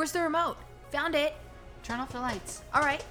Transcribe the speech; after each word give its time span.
Where's 0.00 0.12
the 0.12 0.22
remote? 0.22 0.56
Found 0.92 1.14
it. 1.14 1.34
Turn 1.82 2.00
off 2.00 2.10
the 2.10 2.20
lights. 2.20 2.62
All 2.72 2.80
right. 2.80 3.04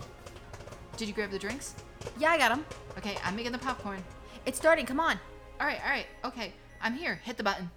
Did 0.98 1.08
you 1.08 1.14
grab 1.14 1.30
the 1.30 1.38
drinks? 1.38 1.76
Yeah, 2.18 2.32
I 2.32 2.38
got 2.40 2.50
them. 2.50 2.66
Okay, 2.98 3.16
I'm 3.24 3.36
making 3.36 3.52
the 3.52 3.60
popcorn. 3.60 4.04
It's 4.48 4.58
starting. 4.58 4.88
Come 4.88 5.00
on. 5.00 5.20
All 5.62 5.68
right, 5.68 5.80
all 5.84 5.92
right. 5.92 6.08
Okay, 6.26 6.52
I'm 6.82 6.96
here. 6.96 7.22
Hit 7.24 7.38
the 7.38 7.44
button. 7.44 7.70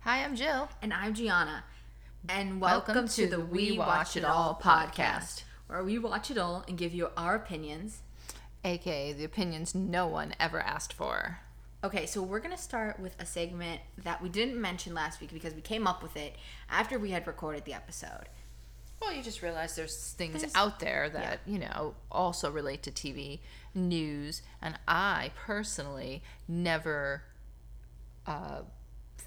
Hi, 0.00 0.24
I'm 0.24 0.34
Jill. 0.34 0.68
And 0.82 0.92
I'm 0.92 1.14
Gianna. 1.14 1.62
And 2.28 2.60
welcome, 2.60 3.06
to, 3.06 3.28
the 3.28 3.38
We 3.38 3.78
Watch 3.78 4.16
It 4.16 4.24
All 4.24 4.58
podcast, 4.60 5.44
where 5.68 5.84
we 5.84 5.96
watch 5.96 6.28
it 6.28 6.38
all 6.38 6.64
and 6.66 6.76
give 6.76 6.92
you 6.92 7.10
our 7.16 7.36
opinions. 7.36 8.02
AKA 8.64 9.12
the 9.12 9.22
opinions 9.22 9.76
no 9.76 10.08
one 10.08 10.34
ever 10.40 10.58
asked 10.58 10.92
for. 10.92 11.38
Okay, 11.84 12.06
so 12.06 12.22
we're 12.22 12.38
going 12.38 12.54
to 12.54 12.62
start 12.62 13.00
with 13.00 13.16
a 13.20 13.26
segment 13.26 13.80
that 14.04 14.22
we 14.22 14.28
didn't 14.28 14.60
mention 14.60 14.94
last 14.94 15.20
week 15.20 15.32
because 15.32 15.52
we 15.52 15.60
came 15.60 15.86
up 15.86 16.02
with 16.02 16.16
it 16.16 16.36
after 16.70 16.96
we 16.98 17.10
had 17.10 17.26
recorded 17.26 17.64
the 17.64 17.74
episode. 17.74 18.28
Well, 19.00 19.12
you 19.12 19.20
just 19.20 19.42
realize 19.42 19.74
there's 19.74 20.12
things 20.12 20.34
There's- 20.42 20.54
out 20.54 20.78
there 20.78 21.10
that, 21.10 21.40
you 21.44 21.58
know, 21.58 21.94
also 22.10 22.52
relate 22.52 22.84
to 22.84 22.92
TV 22.92 23.40
news. 23.74 24.42
And 24.60 24.78
I 24.86 25.32
personally 25.34 26.22
never 26.46 27.24
uh, 28.28 28.60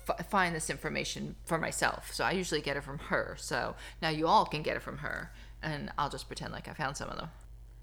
f- 0.08 0.26
find 0.30 0.56
this 0.56 0.70
information 0.70 1.36
for 1.44 1.58
myself. 1.58 2.14
So 2.14 2.24
I 2.24 2.32
usually 2.32 2.62
get 2.62 2.78
it 2.78 2.86
from 2.86 3.00
her. 3.00 3.36
So 3.38 3.76
now 4.02 4.08
you 4.08 4.28
all 4.28 4.46
can 4.46 4.62
get 4.62 4.78
it 4.78 4.82
from 4.82 5.00
her. 5.00 5.34
And 5.62 5.92
I'll 5.98 6.10
just 6.10 6.28
pretend 6.28 6.54
like 6.54 6.70
I 6.70 6.74
found 6.74 6.96
some 6.96 7.10
of 7.10 7.18
them. 7.18 7.30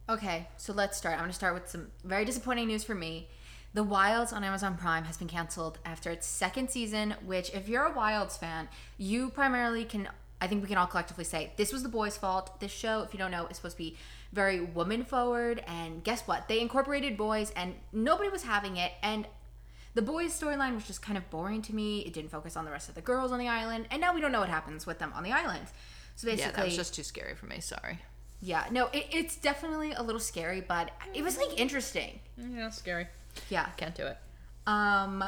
Okay, 0.08 0.48
so 0.56 0.72
let's 0.72 0.96
start. 0.96 1.14
I'm 1.16 1.20
going 1.20 1.30
to 1.30 1.34
start 1.36 1.52
with 1.52 1.68
some 1.68 1.88
very 2.04 2.24
disappointing 2.24 2.68
news 2.68 2.84
for 2.84 2.94
me. 2.94 3.28
The 3.74 3.82
Wilds 3.82 4.32
on 4.32 4.44
Amazon 4.44 4.76
Prime 4.76 5.04
has 5.04 5.16
been 5.16 5.28
canceled 5.28 5.78
after 5.84 6.10
its 6.10 6.26
second 6.26 6.70
season, 6.70 7.14
which, 7.24 7.50
if 7.54 7.68
you're 7.68 7.84
a 7.86 7.92
Wilds 7.92 8.36
fan, 8.36 8.68
you 8.98 9.30
primarily 9.30 9.84
can, 9.84 10.08
I 10.42 10.46
think 10.46 10.60
we 10.62 10.68
can 10.68 10.76
all 10.76 10.86
collectively 10.86 11.24
say, 11.24 11.52
this 11.56 11.72
was 11.72 11.82
the 11.82 11.88
boys' 11.88 12.18
fault. 12.18 12.60
This 12.60 12.70
show, 12.70 13.00
if 13.02 13.14
you 13.14 13.18
don't 13.18 13.30
know, 13.30 13.46
is 13.46 13.56
supposed 13.56 13.76
to 13.76 13.82
be 13.82 13.96
very 14.32 14.60
woman 14.60 15.04
forward. 15.04 15.64
And 15.66 16.04
guess 16.04 16.22
what? 16.28 16.48
They 16.48 16.60
incorporated 16.60 17.16
boys, 17.16 17.50
and 17.56 17.74
nobody 17.94 18.28
was 18.28 18.42
having 18.42 18.76
it. 18.76 18.92
And 19.02 19.26
the 19.94 20.02
boys' 20.02 20.38
storyline 20.38 20.74
was 20.74 20.86
just 20.86 21.00
kind 21.00 21.16
of 21.16 21.30
boring 21.30 21.62
to 21.62 21.74
me. 21.74 22.00
It 22.00 22.12
didn't 22.12 22.30
focus 22.30 22.56
on 22.58 22.66
the 22.66 22.70
rest 22.70 22.90
of 22.90 22.94
the 22.94 23.00
girls 23.00 23.32
on 23.32 23.38
the 23.38 23.48
island. 23.48 23.86
And 23.90 24.02
now 24.02 24.14
we 24.14 24.20
don't 24.20 24.32
know 24.32 24.40
what 24.40 24.50
happens 24.50 24.86
with 24.86 24.98
them 24.98 25.12
on 25.14 25.22
the 25.22 25.32
island. 25.32 25.66
So 26.16 26.26
basically, 26.26 26.50
Yeah, 26.50 26.56
that 26.56 26.64
was 26.66 26.76
just 26.76 26.94
too 26.94 27.02
scary 27.04 27.34
for 27.34 27.46
me. 27.46 27.60
Sorry. 27.60 28.00
yeah, 28.42 28.64
no, 28.70 28.88
it, 28.92 29.06
it's 29.10 29.36
definitely 29.36 29.92
a 29.92 30.02
little 30.02 30.20
scary, 30.20 30.60
but 30.60 30.90
it 31.14 31.22
was 31.22 31.38
like 31.38 31.58
interesting. 31.58 32.20
Yeah, 32.36 32.68
scary. 32.68 33.06
Yeah. 33.48 33.66
Can't 33.76 33.94
do 33.94 34.06
it. 34.06 34.18
Um, 34.66 35.24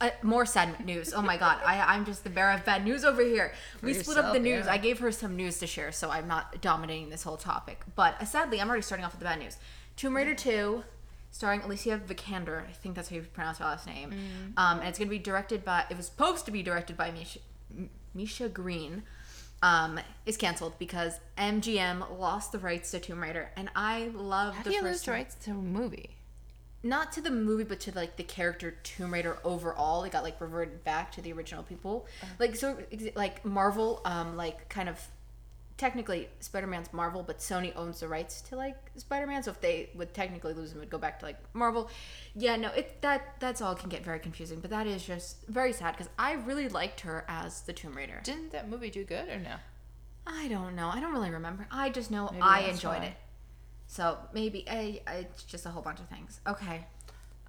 uh, 0.00 0.10
more 0.22 0.44
sad 0.46 0.84
news. 0.86 1.12
Oh 1.14 1.22
my 1.22 1.36
god, 1.36 1.58
I 1.64 1.80
I'm 1.94 2.04
just 2.04 2.22
the 2.24 2.30
bearer 2.30 2.52
of 2.52 2.64
bad 2.64 2.84
news 2.84 3.04
over 3.04 3.22
here. 3.22 3.52
we 3.82 3.94
split 3.94 4.18
up 4.18 4.32
the 4.32 4.38
news. 4.40 4.66
yeah. 4.66 4.72
I 4.72 4.78
gave 4.78 4.98
her 5.00 5.10
some 5.10 5.36
news 5.36 5.58
to 5.60 5.66
share, 5.66 5.90
so 5.92 6.10
I'm 6.10 6.28
not 6.28 6.60
dominating 6.60 7.08
this 7.10 7.22
whole 7.22 7.36
topic. 7.38 7.80
But 7.94 8.20
uh, 8.20 8.24
sadly, 8.24 8.60
I'm 8.60 8.68
already 8.68 8.82
starting 8.82 9.04
off 9.04 9.12
with 9.12 9.20
the 9.20 9.24
bad 9.24 9.38
news. 9.38 9.56
Tomb 9.96 10.14
Raider 10.14 10.34
2, 10.34 10.84
starring 11.30 11.62
Alicia 11.62 11.98
Vikander. 12.06 12.68
I 12.68 12.72
think 12.72 12.94
that's 12.94 13.08
how 13.08 13.16
you 13.16 13.22
pronounce 13.22 13.58
her 13.58 13.64
last 13.64 13.86
name. 13.86 14.10
Mm. 14.10 14.58
Um, 14.60 14.80
and 14.80 14.88
it's 14.88 14.98
gonna 14.98 15.08
be 15.10 15.18
directed 15.18 15.64
by. 15.64 15.84
It 15.90 15.96
was 15.96 16.06
supposed 16.06 16.44
to 16.44 16.50
be 16.50 16.62
directed 16.62 16.96
by 16.98 17.10
Misha, 17.10 17.38
M- 17.76 17.90
Misha 18.14 18.48
Green. 18.48 19.02
Um, 19.62 19.98
is 20.26 20.36
canceled 20.36 20.78
because 20.78 21.18
MGM 21.38 22.18
lost 22.20 22.52
the 22.52 22.58
rights 22.58 22.90
to 22.90 23.00
Tomb 23.00 23.22
Raider, 23.22 23.50
and 23.56 23.70
I 23.74 24.10
love 24.14 24.54
How 24.54 24.62
the 24.62 24.68
do 24.70 24.76
you 24.76 24.82
first 24.82 24.92
lose 24.92 25.02
the 25.04 25.12
rights 25.12 25.34
to 25.46 25.52
a 25.52 25.54
movie? 25.54 26.15
Not 26.86 27.12
to 27.12 27.20
the 27.20 27.30
movie 27.30 27.64
but 27.64 27.80
to 27.80 27.92
like 27.94 28.16
the 28.16 28.22
character 28.22 28.72
Tomb 28.82 29.12
Raider 29.12 29.38
overall. 29.44 30.04
It 30.04 30.12
got 30.12 30.22
like 30.24 30.40
reverted 30.40 30.84
back 30.84 31.12
to 31.12 31.20
the 31.20 31.32
original 31.32 31.62
people. 31.62 32.06
Like 32.38 32.56
so 32.56 32.78
like 33.14 33.44
Marvel 33.44 34.00
um 34.04 34.36
like 34.36 34.68
kind 34.68 34.88
of 34.88 35.00
technically 35.76 36.28
Spider-Man's 36.40 36.90
Marvel 36.92 37.22
but 37.22 37.38
Sony 37.38 37.70
owns 37.76 38.00
the 38.00 38.08
rights 38.08 38.40
to 38.42 38.56
like 38.56 38.76
Spider-Man 38.96 39.42
so 39.42 39.50
if 39.50 39.60
they 39.60 39.90
would 39.94 40.14
technically 40.14 40.54
lose 40.54 40.70
them 40.70 40.80
would 40.80 40.88
go 40.88 40.96
back 40.98 41.18
to 41.20 41.26
like 41.26 41.36
Marvel. 41.52 41.90
Yeah, 42.34 42.56
no, 42.56 42.70
it 42.70 43.02
that 43.02 43.38
that's 43.40 43.60
all 43.60 43.74
can 43.74 43.88
get 43.90 44.02
very 44.04 44.18
confusing, 44.18 44.60
but 44.60 44.70
that 44.70 44.86
is 44.86 45.04
just 45.04 45.46
very 45.48 45.72
sad 45.72 45.96
cuz 45.98 46.08
I 46.18 46.32
really 46.32 46.68
liked 46.68 47.00
her 47.00 47.24
as 47.28 47.60
the 47.62 47.72
Tomb 47.74 47.94
Raider. 47.94 48.20
Didn't 48.24 48.52
that 48.52 48.68
movie 48.68 48.90
do 48.90 49.04
good 49.04 49.28
or 49.28 49.38
no? 49.38 49.56
I 50.26 50.48
don't 50.48 50.74
know. 50.74 50.88
I 50.88 50.98
don't 51.00 51.12
really 51.12 51.30
remember. 51.30 51.68
I 51.70 51.88
just 51.90 52.10
know 52.10 52.28
Maybe 52.32 52.42
I 52.42 52.60
enjoyed 52.62 52.98
why. 52.98 53.04
it. 53.04 53.14
So 53.86 54.18
maybe 54.32 54.64
I, 54.68 55.00
I, 55.06 55.14
it's 55.16 55.44
just 55.44 55.66
a 55.66 55.70
whole 55.70 55.82
bunch 55.82 56.00
of 56.00 56.08
things. 56.08 56.40
Okay. 56.46 56.84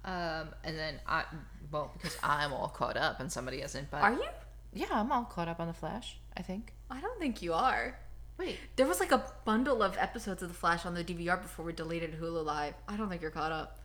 Um, 0.04 0.48
and 0.64 0.78
then 0.78 0.94
I, 1.06 1.24
well, 1.70 1.90
because 1.94 2.16
I'm 2.22 2.52
all 2.52 2.68
caught 2.68 2.96
up 2.96 3.20
and 3.20 3.30
somebody 3.30 3.58
isn't, 3.62 3.90
but 3.90 4.02
Are 4.02 4.12
you? 4.12 4.24
Yeah, 4.72 4.86
I'm 4.90 5.10
all 5.10 5.24
caught 5.24 5.48
up 5.48 5.60
on 5.60 5.66
the 5.66 5.74
Flash. 5.74 6.18
I 6.36 6.42
think. 6.42 6.72
I 6.90 7.00
don't 7.00 7.18
think 7.18 7.42
you 7.42 7.52
are. 7.52 7.98
Wait, 8.38 8.56
There 8.76 8.86
was 8.86 9.00
like 9.00 9.10
a 9.10 9.24
bundle 9.44 9.82
of 9.82 9.96
episodes 9.98 10.42
of 10.42 10.48
The 10.48 10.54
Flash 10.54 10.86
on 10.86 10.94
the 10.94 11.02
DVR 11.02 11.42
before 11.42 11.64
we 11.64 11.72
deleted 11.72 12.18
Hulu 12.20 12.44
Live. 12.44 12.74
I 12.86 12.96
don't 12.96 13.08
think 13.08 13.20
you're 13.20 13.32
caught 13.32 13.50
up. 13.50 13.80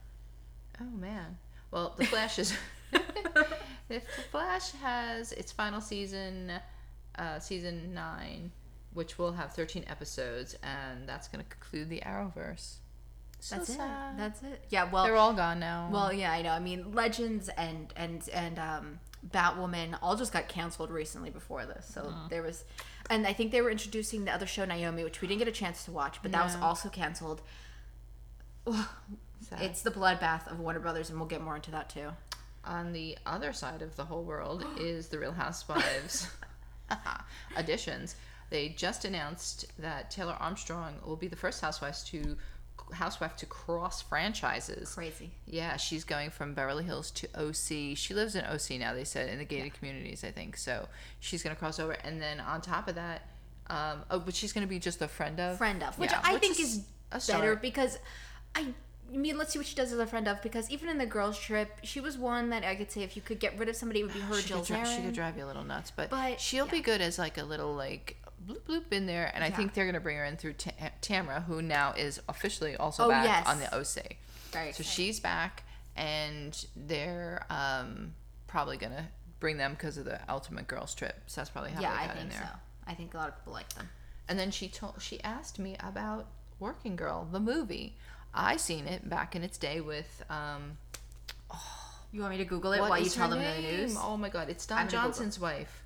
oh 0.80 0.98
man. 0.98 1.38
Well, 1.72 1.96
the 1.98 2.06
Flash 2.06 2.38
is. 2.38 2.54
the 3.88 4.02
Flash 4.32 4.72
has 4.74 5.32
its 5.32 5.52
final 5.52 5.82
season, 5.82 6.52
uh, 7.18 7.40
season 7.40 7.96
nine, 7.96 8.52
which 8.94 9.18
will 9.18 9.34
have 9.34 9.54
13 9.54 9.86
episodes, 9.88 10.56
and 10.64 11.08
that's 11.08 11.28
going 11.28 11.44
to 11.44 11.50
conclude 11.50 11.90
the 11.90 12.02
Arrowverse. 12.06 12.76
So 13.40 13.58
That's 13.58 13.70
it. 13.72 13.78
That's 14.18 14.42
it. 14.44 14.64
Yeah. 14.70 14.90
Well. 14.90 15.04
They're 15.04 15.18
all 15.18 15.34
gone 15.34 15.60
now. 15.60 15.90
well, 15.92 16.14
yeah, 16.14 16.32
I 16.32 16.42
know. 16.42 16.52
I 16.52 16.60
mean, 16.60 16.94
Legends 16.94 17.50
and 17.58 17.92
and 17.98 18.28
and 18.34 18.58
um, 18.58 19.00
Batwoman 19.32 19.98
all 20.02 20.16
just 20.16 20.32
got 20.32 20.48
canceled 20.48 20.90
recently 20.92 21.30
before 21.30 21.66
this. 21.66 21.86
So 21.94 22.02
Uh-huh. 22.04 22.28
there 22.30 22.42
was, 22.42 22.64
and 23.10 23.28
I 23.28 23.34
think 23.34 23.52
they 23.52 23.62
were 23.62 23.70
introducing 23.70 24.24
the 24.24 24.32
other 24.34 24.46
show 24.46 24.64
Naomi, 24.64 25.04
which 25.04 25.20
we 25.20 25.28
didn't 25.28 25.40
get 25.40 25.50
a 25.50 25.52
chance 25.52 25.84
to 25.86 25.92
watch, 25.92 26.20
but 26.22 26.32
that 26.32 26.44
was 26.46 26.56
also 26.56 26.88
canceled. 26.88 27.42
Sad. 28.68 29.62
It's 29.62 29.82
the 29.82 29.92
bloodbath 29.92 30.50
of 30.50 30.60
Warner 30.62 30.80
Brothers, 30.80 31.10
and 31.10 31.20
we'll 31.20 31.28
get 31.28 31.42
more 31.42 31.56
into 31.58 31.72
that 31.72 31.90
too. 31.90 32.10
On 32.64 32.94
the 32.94 33.18
other 33.26 33.52
side 33.52 33.82
of 33.82 33.98
the 33.98 34.06
whole 34.06 34.24
world 34.24 34.66
is 34.80 35.10
the 35.10 35.20
Real 35.20 35.34
Housewives 35.34 36.30
additions. 37.58 38.16
They 38.54 38.70
just 38.70 39.04
announced 39.04 39.66
that 39.80 40.12
Taylor 40.12 40.38
Armstrong 40.40 40.94
will 41.04 41.16
be 41.16 41.28
the 41.28 41.36
first 41.36 41.60
housewife 41.60 42.06
to 42.06 42.38
housewife 42.92 43.36
to 43.38 43.48
cross 43.48 44.04
franchises. 44.04 44.94
Crazy. 44.94 45.32
Yeah, 45.48 45.76
she's 45.78 46.04
going 46.04 46.30
from 46.30 46.54
Beverly 46.54 46.84
Hills 46.84 47.10
to 47.12 47.28
OC. 47.36 47.98
She 47.98 48.14
lives 48.14 48.36
in 48.36 48.46
OC 48.46 48.78
now. 48.80 48.94
They 48.94 49.06
said 49.06 49.30
in 49.30 49.40
the 49.40 49.44
gated 49.46 49.74
communities, 49.74 50.24
I 50.24 50.30
think. 50.30 50.58
So 50.58 50.88
she's 51.20 51.42
gonna 51.42 51.56
cross 51.56 51.80
over, 51.80 51.94
and 51.94 52.22
then 52.22 52.40
on 52.42 52.62
top 52.62 52.88
of 52.88 52.94
that, 52.94 53.24
um, 53.72 54.04
oh, 54.12 54.20
but 54.20 54.36
she's 54.36 54.54
gonna 54.54 54.68
be 54.68 54.78
just 54.78 55.02
a 55.02 55.08
friend 55.08 55.40
of 55.40 55.58
friend 55.58 55.82
of, 55.82 55.98
which 55.98 56.12
Yeah, 56.12 56.22
I 56.24 56.34
which 56.34 56.42
think 56.44 56.60
is 56.60 56.84
is, 57.12 57.28
better 57.28 57.56
because 57.56 57.98
I. 58.54 58.68
I 59.12 59.18
mean, 59.18 59.38
let's 59.38 59.54
see 59.54 59.60
what 59.60 59.68
she 59.68 59.76
does 59.76 59.92
as 59.92 60.00
a 60.00 60.08
friend 60.08 60.28
of 60.28 60.42
because 60.42 60.72
even 60.72 60.90
in 60.90 60.98
the 60.98 61.06
girls' 61.06 61.38
trip, 61.38 61.80
she 61.84 62.00
was 62.00 62.18
one 62.18 62.50
that 62.50 62.64
I 62.64 62.74
could 62.74 62.92
say 62.92 63.02
if 63.02 63.16
you 63.16 63.22
could 63.22 63.40
get 63.40 63.58
rid 63.60 63.70
of 63.70 63.76
somebody, 63.76 64.00
it 64.00 64.04
would 64.04 64.14
be 64.14 64.20
her, 64.22 64.36
she 64.36 64.48
Jill 64.48 64.60
could, 64.60 64.68
dri- 64.68 64.86
she 64.86 65.02
could 65.04 65.14
drive 65.14 65.38
you 65.38 65.46
a 65.46 65.48
little 65.48 65.64
nuts, 65.64 65.92
but, 65.96 66.10
But, 66.10 66.40
she'll 66.40 66.66
be 66.66 66.80
good 66.82 67.00
as 67.00 67.20
like 67.20 67.38
a 67.38 67.44
little 67.44 67.76
like 67.76 68.18
bloop 68.48 68.62
bloop 68.62 68.92
in 68.92 69.06
there. 69.06 69.32
And 69.34 69.44
I 69.44 69.48
Yeah. 69.48 69.56
think 69.56 69.74
they're 69.74 69.86
gonna 69.86 70.00
bring 70.00 70.18
her 70.18 70.26
in 70.26 70.38
through 70.38 70.54
Ta- 70.54 70.72
Tamra, 71.02 71.44
who 71.46 71.62
now 71.62 71.94
is 71.94 72.22
officially 72.30 72.76
also 72.76 73.06
Oh, 73.06 73.10
back 73.10 73.26
yes. 73.26 73.48
on 73.48 73.60
the 73.60 73.74
OC. 73.76 74.18
Very 74.52 74.72
So 74.74 74.84
she's 74.84 75.20
back, 75.20 75.64
and 75.96 76.66
they're 76.76 77.46
um, 77.50 78.14
probably 78.48 78.78
gonna 78.78 79.08
bring 79.40 79.58
them 79.58 79.74
because 79.74 79.98
of 79.98 80.06
the 80.06 80.20
Ultimate 80.30 80.68
Girls 80.68 80.94
trip. 80.96 81.22
So 81.28 81.42
that's 81.42 81.50
probably 81.50 81.72
how 81.72 81.82
yeah, 81.82 81.92
they 81.98 82.04
I 82.04 82.08
got 82.08 82.16
in 82.18 82.22
think 82.30 82.40
there. 82.40 82.50
so. 82.54 82.60
I 82.86 82.94
think 82.94 83.14
a 83.14 83.18
lot 83.18 83.30
of 83.30 83.38
people 83.38 83.54
like 83.54 83.70
them. 83.74 83.90
And 84.28 84.38
then 84.40 84.52
she 84.52 84.68
told 84.70 85.02
she 85.02 85.22
asked 85.24 85.60
me 85.60 85.76
about 85.80 86.28
Working 86.60 86.96
Girl, 86.96 87.28
the 87.32 87.40
movie. 87.40 87.98
I 88.34 88.58
seen 88.58 88.88
it 88.88 89.10
back 89.10 89.36
in 89.36 89.44
its 89.44 89.58
day 89.58 89.80
with 89.82 90.24
um, 90.30 90.78
You 92.12 92.22
want 92.22 92.32
me 92.32 92.38
to 92.38 92.46
Google 92.46 92.74
it 92.74 92.80
while 92.80 93.00
you 93.00 93.10
tell 93.10 93.30
her 93.32 93.36
them 93.36 93.56
the 93.56 93.62
news? 93.62 93.96
Oh 94.00 94.18
my 94.18 94.30
god, 94.30 94.50
it's 94.50 94.66
Don 94.68 94.78
I'm 94.78 94.86
gonna 94.88 94.92
Google 94.92 95.00
it. 95.00 95.14
Johnson's 95.14 95.40
wife. 95.40 95.84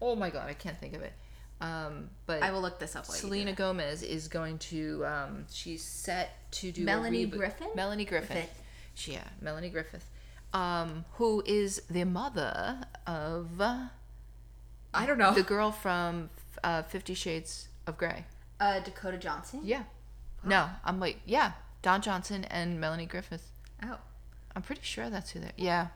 Oh 0.00 0.16
my 0.16 0.30
god, 0.30 0.48
I 0.48 0.54
can't 0.54 0.78
think 0.78 0.94
of 0.94 1.02
it. 1.02 1.12
Um, 1.60 2.10
but 2.26 2.42
I 2.42 2.50
will 2.52 2.60
look 2.60 2.78
this 2.78 2.94
up. 2.96 3.06
Selena 3.06 3.52
Gomez 3.52 4.02
is 4.02 4.28
going 4.28 4.58
to. 4.58 5.04
Um, 5.06 5.46
she's 5.50 5.82
set 5.82 6.50
to 6.52 6.70
do 6.72 6.84
Melanie 6.84 7.26
reboot- 7.26 7.36
Griffin? 7.38 7.68
Melanie 7.74 8.04
Griffith. 8.04 8.30
Griffith. 8.30 8.62
She, 8.94 9.12
yeah, 9.12 9.24
Melanie 9.40 9.70
Griffith, 9.70 10.04
um, 10.52 11.04
who 11.14 11.42
is 11.46 11.82
the 11.90 12.04
mother 12.04 12.80
of 13.06 13.60
uh. 13.60 13.86
I 14.94 15.04
don't 15.06 15.18
know. 15.18 15.32
the 15.34 15.42
girl 15.42 15.70
from 15.72 16.30
uh, 16.64 16.82
Fifty 16.82 17.14
Shades 17.14 17.68
of 17.86 17.96
Grey. 17.98 18.24
uh, 18.60 18.80
Dakota 18.80 19.18
Johnson. 19.18 19.60
Yeah. 19.64 19.82
No, 20.44 20.68
I'm 20.84 21.00
like, 21.00 21.20
yeah, 21.26 21.52
Don 21.82 22.00
Johnson 22.02 22.44
and 22.44 22.80
Melanie 22.80 23.06
Griffith. 23.06 23.50
Oh. 23.82 23.98
I'm 24.54 24.62
pretty 24.62 24.82
sure 24.84 25.10
that's 25.10 25.30
who 25.30 25.40
they're. 25.40 25.52
Yeah. 25.56 25.88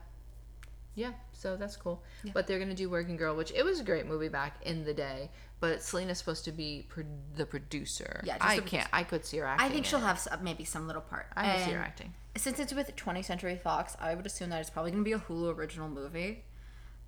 Yeah, 0.93 1.11
so 1.41 1.57
that's 1.57 1.75
cool. 1.75 2.03
Yeah. 2.23 2.31
But 2.33 2.45
they're 2.47 2.59
gonna 2.59 2.75
do 2.75 2.89
Working 2.89 3.17
Girl, 3.17 3.35
which 3.35 3.51
it 3.51 3.63
was 3.65 3.79
a 3.79 3.83
great 3.83 4.05
movie 4.05 4.29
back 4.29 4.57
in 4.63 4.85
the 4.85 4.93
day. 4.93 5.31
But 5.59 5.81
Selena's 5.81 6.17
supposed 6.19 6.45
to 6.45 6.51
be 6.51 6.85
pro- 6.89 7.03
the 7.35 7.45
producer. 7.45 8.21
Yeah, 8.23 8.37
just 8.37 8.49
I 8.49 8.59
can't. 8.59 8.87
I 8.93 9.03
could 9.03 9.25
see 9.25 9.37
her 9.37 9.45
acting. 9.45 9.67
I 9.67 9.71
think 9.71 9.85
she'll 9.85 9.99
have 9.99 10.17
some, 10.19 10.43
maybe 10.43 10.63
some 10.65 10.87
little 10.87 11.01
part. 11.03 11.27
I 11.35 11.55
could 11.55 11.65
see 11.65 11.71
her 11.71 11.79
acting. 11.79 12.13
Since 12.35 12.59
it's 12.59 12.73
with 12.73 12.95
20th 12.95 13.25
Century 13.25 13.55
Fox, 13.57 13.95
I 13.99 14.15
would 14.15 14.25
assume 14.25 14.49
that 14.51 14.61
it's 14.61 14.69
probably 14.69 14.91
going 14.91 15.03
to 15.03 15.07
be 15.07 15.13
a 15.13 15.19
Hulu 15.19 15.55
original 15.55 15.89
movie. 15.89 16.45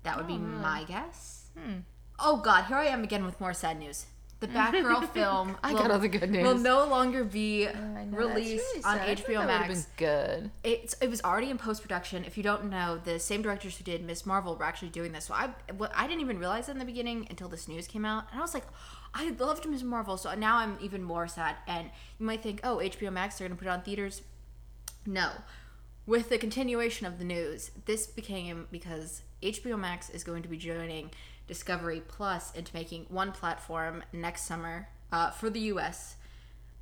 That 0.04 0.16
would 0.18 0.26
be 0.26 0.34
Oh, 0.34 0.38
really? 0.38 0.58
my 0.62 0.84
guess. 0.84 1.46
Hmm. 1.58 1.78
Oh 2.18 2.36
God, 2.36 2.64
here 2.66 2.76
I 2.76 2.84
am 2.86 3.02
again 3.02 3.24
with 3.24 3.40
more 3.40 3.54
sad 3.54 3.78
news. 3.78 4.06
The 4.46 4.52
Batgirl 4.52 5.08
film. 5.12 5.56
I 5.62 5.72
will- 5.72 5.78
got 5.80 5.90
all 5.90 5.98
the 5.98 6.08
good 6.08 6.30
Will 6.30 6.58
no 6.58 6.86
longer 6.86 7.24
be 7.24 7.64
that's 7.64 7.76
released 8.12 8.64
really 8.74 8.84
on 8.84 8.98
sad. 8.98 9.18
HBO 9.18 9.46
Max. 9.46 9.86
Good. 9.96 10.50
It's 10.62 10.94
it 11.00 11.08
was 11.08 11.22
already 11.22 11.50
in 11.50 11.58
post 11.58 11.82
production. 11.82 12.24
If 12.24 12.36
you 12.36 12.42
don't 12.42 12.68
know, 12.70 13.00
the 13.02 13.18
same 13.18 13.42
directors 13.42 13.76
who 13.76 13.84
did 13.84 14.04
Miss 14.04 14.26
Marvel 14.26 14.56
were 14.56 14.64
actually 14.64 14.90
doing 14.90 15.12
this. 15.12 15.24
So 15.26 15.34
I 15.34 15.50
I 15.94 16.06
didn't 16.06 16.20
even 16.20 16.38
realize 16.38 16.68
it 16.68 16.72
in 16.72 16.78
the 16.78 16.84
beginning 16.84 17.26
until 17.30 17.48
this 17.48 17.68
news 17.68 17.86
came 17.86 18.04
out, 18.04 18.24
and 18.30 18.38
I 18.38 18.42
was 18.42 18.54
like, 18.54 18.64
I 19.14 19.30
loved 19.30 19.68
Miss 19.68 19.82
Marvel. 19.82 20.16
So 20.16 20.34
now 20.34 20.58
I'm 20.58 20.76
even 20.80 21.02
more 21.02 21.26
sad. 21.28 21.56
And 21.66 21.90
you 22.18 22.26
might 22.26 22.42
think, 22.42 22.60
oh, 22.64 22.76
HBO 22.78 23.12
Max, 23.12 23.38
they're 23.38 23.48
gonna 23.48 23.58
put 23.58 23.68
it 23.68 23.70
on 23.70 23.82
theaters. 23.82 24.22
No. 25.06 25.30
With 26.06 26.28
the 26.28 26.36
continuation 26.36 27.06
of 27.06 27.18
the 27.18 27.24
news, 27.24 27.70
this 27.86 28.06
became 28.06 28.66
because 28.70 29.22
HBO 29.42 29.78
Max 29.78 30.10
is 30.10 30.22
going 30.22 30.42
to 30.42 30.48
be 30.48 30.58
joining 30.58 31.10
Discovery 31.46 32.02
Plus 32.06 32.52
into 32.54 32.74
making 32.74 33.06
one 33.08 33.32
platform 33.32 34.02
next 34.12 34.42
summer 34.42 34.88
uh, 35.12 35.30
for 35.30 35.50
the 35.50 35.60
US. 35.60 36.16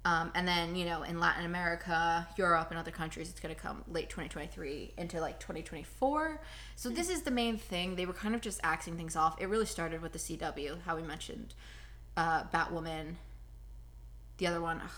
Um, 0.05 0.33
and 0.35 0.49
then, 0.49 0.75
you 0.75 0.85
know, 0.85 1.05
in 1.05 1.21
Latin 1.21 1.45
America, 1.45 2.27
Europe, 2.37 2.69
and 2.71 2.79
other 2.79 2.91
countries, 2.91 3.31
it's 3.31 3.39
going 3.39 3.55
to 3.55 3.61
come 3.61 3.85
late 3.87 4.09
2023 4.11 4.95
into 4.99 5.21
like 5.21 5.39
2024. 5.39 6.41
So, 6.75 6.89
this 6.89 7.09
is 7.09 7.23
the 7.23 7.31
main 7.31 7.57
thing. 7.57 7.95
They 7.95 8.05
were 8.05 8.13
kind 8.13 8.35
of 8.35 8.41
just 8.41 8.59
axing 8.65 8.97
things 8.97 9.15
off. 9.15 9.41
It 9.41 9.49
really 9.49 9.67
started 9.67 10.03
with 10.03 10.13
the 10.13 10.19
CW, 10.19 10.83
how 10.83 10.97
we 10.97 11.03
mentioned 11.03 11.55
uh, 12.17 12.45
Batwoman. 12.45 13.15
The 14.39 14.49
other 14.49 14.61
one, 14.61 14.81
ugh, 14.83 14.91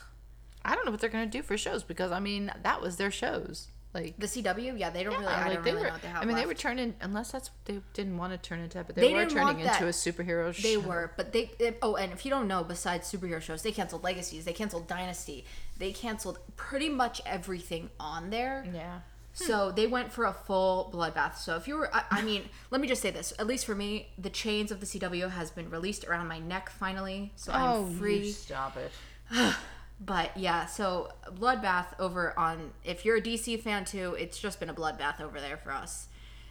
I 0.65 0.75
don't 0.75 0.87
know 0.87 0.91
what 0.91 1.01
they're 1.01 1.11
gonna 1.11 1.27
do 1.27 1.43
for 1.43 1.59
shows 1.59 1.83
because 1.83 2.11
I 2.11 2.21
mean 2.21 2.51
that 2.63 2.81
was 2.81 2.97
their 2.97 3.11
shows. 3.11 3.69
Like 3.95 4.19
the 4.19 4.27
CW, 4.27 4.77
yeah, 4.77 4.91
they 4.91 5.05
don't 5.05 5.15
really, 5.15 5.27
I 5.27 5.45
like 5.45 5.55
don't 5.55 5.65
they 5.65 5.71
really 5.71 5.83
were. 5.83 5.87
know 5.87 5.93
what 5.93 6.03
they 6.03 6.09
have 6.09 6.23
I 6.23 6.27
mean, 6.27 6.35
they 6.35 6.41
left. 6.45 6.49
were 6.49 6.55
turning 6.55 6.95
unless 7.01 7.31
that's 7.31 7.51
they 7.65 7.81
didn't 7.93 8.19
want 8.19 8.33
to 8.33 8.39
turn 8.39 8.59
into, 8.59 8.83
but 8.83 8.97
they, 8.97 9.03
They 9.03 9.15
were 9.15 9.27
turning 9.27 9.65
that. 9.65 9.77
into 9.81 9.87
a 9.87 9.91
superhero 9.93 10.53
show. 10.53 10.67
They 10.67 10.77
were, 10.77 11.13
but 11.17 11.33
they, 11.33 11.53
they- 11.61 11.77
oh, 11.81 11.95
and 11.95 12.13
if 12.13 12.25
you 12.25 12.31
don't 12.33 12.49
know, 12.49 12.65
besides 12.65 13.11
superhero 13.11 13.41
shows, 13.41 13.63
they 13.63 13.71
canceled 13.71 14.03
Legacies, 14.03 14.45
they 14.45 14.53
canceled 14.53 14.89
Dynasty, 14.89 15.45
they 15.79 15.93
canceled 15.93 16.41
pretty 16.57 16.89
much 16.89 17.23
everything 17.25 17.89
on 18.01 18.31
there. 18.31 18.67
Yeah. 18.75 18.99
So 19.37 19.71
they 19.73 19.87
went 19.89 20.13
for 20.13 20.25
a 20.27 20.33
full 20.33 20.91
bloodbath. 20.95 21.37
So 21.39 21.57
if 21.57 21.67
you 21.69 21.77
were, 21.77 21.93
I, 21.95 22.03
I 22.11 22.23
mean, 22.23 22.43
let 22.71 22.81
me 22.81 22.87
just 22.89 23.01
say 23.03 23.11
this: 23.11 23.33
at 23.39 23.47
least 23.47 23.65
for 23.67 23.75
me, 23.75 24.09
the 24.19 24.31
chains 24.31 24.71
of 24.73 24.79
the 24.81 24.87
CW 24.87 25.31
has 25.31 25.51
been 25.53 25.71
released 25.71 26.05
around 26.05 26.27
my 26.29 26.39
neck 26.41 26.69
finally, 26.71 27.33
so 27.37 27.53
Oh, 27.55 27.87
I'm 27.87 27.97
free. 27.99 28.31
stop 28.33 28.77
it. 28.77 28.91
But 30.01 30.37
yeah, 30.37 30.67
so 30.67 31.11
bloodbath 31.33 31.87
over 31.99 32.39
on. 32.39 32.73
If 32.85 33.05
you're 33.05 33.17
a 33.17 33.23
DC 33.23 33.61
fan 33.61 33.85
too, 33.85 34.15
it's 34.19 34.39
just 34.39 34.61
been 34.61 34.69
a 34.69 34.75
bloodbath 34.75 35.21
over 35.21 35.41
there 35.41 35.57
for 35.57 35.73
us. 35.73 36.09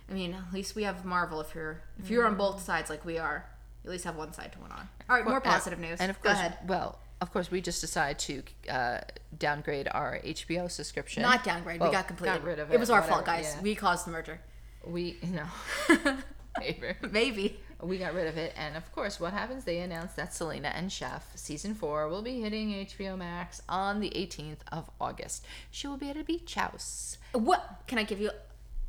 I 0.10 0.14
mean, 0.14 0.34
at 0.34 0.54
least 0.54 0.76
we 0.76 0.84
have 0.84 1.06
Marvel. 1.06 1.42
If 1.42 1.54
you're 1.54 1.82
if 2.00 2.10
you're 2.10 2.26
on 2.26 2.36
both 2.36 2.62
sides 2.64 2.90
like 2.90 3.06
we 3.06 3.18
are, 3.18 3.46
you 3.84 3.90
at 3.90 3.92
least 3.92 4.06
have 4.06 4.16
one 4.16 4.34
side 4.34 4.54
to 4.54 4.60
win 4.60 4.72
on. 4.72 4.88
All 5.10 5.16
right, 5.18 5.26
more 5.26 5.42
positive 5.42 5.80
news. 5.80 6.00
And 6.00 6.10
of 6.10 6.22
Go 6.22 6.30
course, 6.30 6.40
ahead. 6.40 6.58
well, 6.68 7.00
of 7.22 7.32
course, 7.32 7.52
we 7.52 7.62
just 7.62 7.82
decided 7.82 8.20
to 8.20 8.72
uh, 8.72 9.02
downgrade 9.38 9.88
our 9.92 10.20
HBO 10.24 10.70
subscription. 10.72 11.22
Not 11.24 11.44
downgrade. 11.44 11.80
Well, 11.80 11.90
we 11.90 11.96
got 11.96 12.08
completely 12.08 12.38
Got 12.38 12.46
rid 12.46 12.60
of 12.60 12.72
it. 12.72 12.76
It 12.76 12.80
was 12.80 12.90
our 12.90 13.02
fault, 13.02 13.26
guys. 13.26 13.54
yeah. 13.56 13.62
We 13.62 13.76
caused 13.76 14.06
the 14.08 14.12
merger. 14.12 14.40
We 14.86 15.18
no. 15.22 15.46
Maybe. 16.60 16.88
Maybe. 17.12 17.60
We 17.84 17.98
got 17.98 18.14
rid 18.14 18.28
of 18.28 18.38
it, 18.38 18.54
and 18.56 18.76
of 18.76 18.92
course, 18.92 19.20
what 19.20 19.34
happens? 19.34 19.64
They 19.64 19.80
announced 19.80 20.16
that 20.16 20.34
Selena 20.34 20.70
and 20.70 20.92
Chef 20.92 21.36
season 21.36 21.76
four 21.76 22.08
will 22.08 22.22
be 22.22 22.42
hitting 22.42 22.70
HBO 22.86 23.18
Max 23.18 23.62
on 23.68 24.00
the 24.00 24.10
18th 24.12 24.60
of 24.72 24.90
August. 25.00 25.46
She 25.72 25.88
will 25.88 25.98
be 25.98 26.10
at 26.10 26.18
a 26.18 26.24
beach 26.24 26.56
house. 26.56 27.18
What 27.34 27.82
can 27.88 27.98
I 27.98 28.04
give 28.04 28.20
you? 28.20 28.32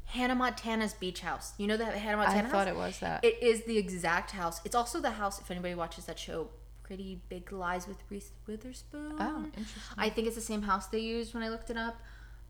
Hannah 0.06 0.34
Montana's 0.34 0.94
beach 0.94 1.20
house. 1.20 1.54
You 1.58 1.66
know 1.66 1.76
that 1.76 1.94
Hannah 1.94 2.18
Montana. 2.18 2.48
I 2.48 2.50
thought 2.50 2.68
house? 2.68 2.76
it 2.76 2.78
was 2.78 2.98
that. 3.00 3.24
It 3.24 3.42
is 3.42 3.64
the 3.64 3.78
exact 3.78 4.30
house. 4.30 4.60
It's 4.64 4.74
also 4.74 5.00
the 5.00 5.12
house. 5.12 5.40
If 5.40 5.50
anybody 5.50 5.74
watches 5.74 6.04
that 6.04 6.18
show, 6.18 6.50
Pretty 6.84 7.20
Big 7.28 7.50
Lies 7.50 7.88
with 7.88 7.98
Reese 8.10 8.30
Witherspoon. 8.46 9.16
Oh, 9.18 9.44
interesting. 9.46 9.82
I 9.98 10.10
think 10.10 10.26
it's 10.26 10.36
the 10.36 10.42
same 10.42 10.62
house 10.62 10.86
they 10.86 11.00
used 11.00 11.34
when 11.34 11.42
I 11.42 11.48
looked 11.48 11.70
it 11.70 11.76
up. 11.76 11.96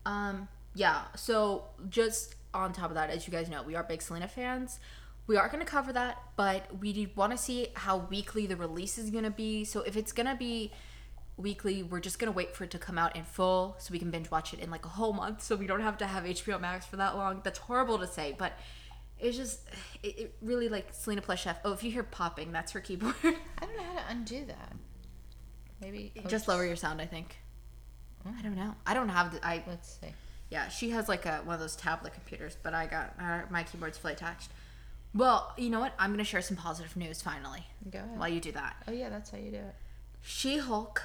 Um, 0.05 0.47
yeah. 0.75 1.03
So 1.15 1.63
just 1.89 2.35
on 2.53 2.73
top 2.73 2.89
of 2.89 2.95
that, 2.95 3.09
as 3.09 3.25
you 3.25 3.31
guys 3.31 3.49
know, 3.49 3.63
we 3.63 3.75
are 3.75 3.83
big 3.83 4.01
Selena 4.01 4.27
fans. 4.27 4.79
We 5.27 5.37
are 5.37 5.47
going 5.47 5.59
to 5.59 5.69
cover 5.69 5.91
that, 5.93 6.21
but 6.35 6.79
we 6.79 7.11
want 7.15 7.31
to 7.31 7.37
see 7.37 7.69
how 7.73 7.97
weekly 7.97 8.45
the 8.45 8.55
release 8.55 8.97
is 8.97 9.09
going 9.09 9.23
to 9.23 9.31
be. 9.31 9.63
So 9.63 9.81
if 9.81 9.97
it's 9.97 10.11
going 10.11 10.27
to 10.27 10.35
be 10.35 10.71
weekly, 11.37 11.83
we're 11.83 11.99
just 11.99 12.19
going 12.19 12.31
to 12.31 12.35
wait 12.35 12.55
for 12.55 12.63
it 12.63 12.71
to 12.71 12.77
come 12.77 12.97
out 12.97 13.15
in 13.15 13.23
full 13.23 13.75
so 13.79 13.91
we 13.91 13.99
can 13.99 14.11
binge 14.11 14.29
watch 14.29 14.53
it 14.53 14.59
in 14.59 14.69
like 14.69 14.85
a 14.85 14.89
whole 14.89 15.13
month 15.13 15.41
so 15.41 15.55
we 15.55 15.67
don't 15.67 15.81
have 15.81 15.97
to 15.97 16.05
have 16.05 16.23
HBO 16.23 16.61
Max 16.61 16.85
for 16.85 16.97
that 16.97 17.15
long. 17.15 17.41
That's 17.43 17.59
horrible 17.59 17.97
to 17.99 18.07
say, 18.07 18.35
but 18.37 18.53
it's 19.19 19.37
just 19.37 19.61
it, 20.03 20.19
it 20.19 20.35
really 20.41 20.69
like 20.69 20.89
Selena 20.91 21.21
plus 21.21 21.39
Chef. 21.39 21.57
Oh, 21.65 21.73
if 21.73 21.83
you 21.83 21.91
hear 21.91 22.03
popping, 22.03 22.51
that's 22.51 22.71
her 22.73 22.79
keyboard. 22.79 23.15
I 23.23 23.65
don't 23.65 23.77
know 23.77 23.83
how 23.83 23.95
to 23.95 24.03
undo 24.09 24.45
that. 24.45 24.73
Maybe 25.81 26.13
just 26.27 26.47
lower 26.47 26.65
your 26.65 26.75
sound, 26.75 27.01
I 27.01 27.05
think. 27.05 27.37
I 28.25 28.41
don't 28.41 28.55
know. 28.55 28.75
I 28.85 28.93
don't 28.93 29.09
have 29.09 29.33
the 29.33 29.45
I 29.45 29.63
Let's 29.67 29.97
see. 30.01 30.07
Yeah, 30.49 30.67
she 30.67 30.91
has 30.91 31.09
like 31.09 31.25
a 31.25 31.37
one 31.43 31.55
of 31.55 31.59
those 31.59 31.75
tablet 31.75 32.13
computers, 32.13 32.57
but 32.61 32.73
I 32.73 32.85
got 32.85 33.13
uh, 33.19 33.41
my 33.49 33.63
keyboard's 33.63 33.97
fully 33.97 34.13
attached. 34.13 34.51
Well, 35.15 35.53
you 35.57 35.69
know 35.69 35.79
what? 35.79 35.93
I'm 35.97 36.11
gonna 36.11 36.25
share 36.25 36.41
some 36.41 36.57
positive 36.57 36.97
news 36.97 37.21
finally. 37.21 37.65
Go 37.89 37.99
ahead. 37.99 38.19
While 38.19 38.27
you 38.27 38.41
do 38.41 38.51
that, 38.51 38.75
Oh 38.87 38.91
yeah, 38.91 39.09
that's 39.09 39.29
how 39.31 39.37
you 39.37 39.49
do 39.49 39.57
it. 39.57 39.75
She 40.21 40.57
Hulk. 40.57 41.01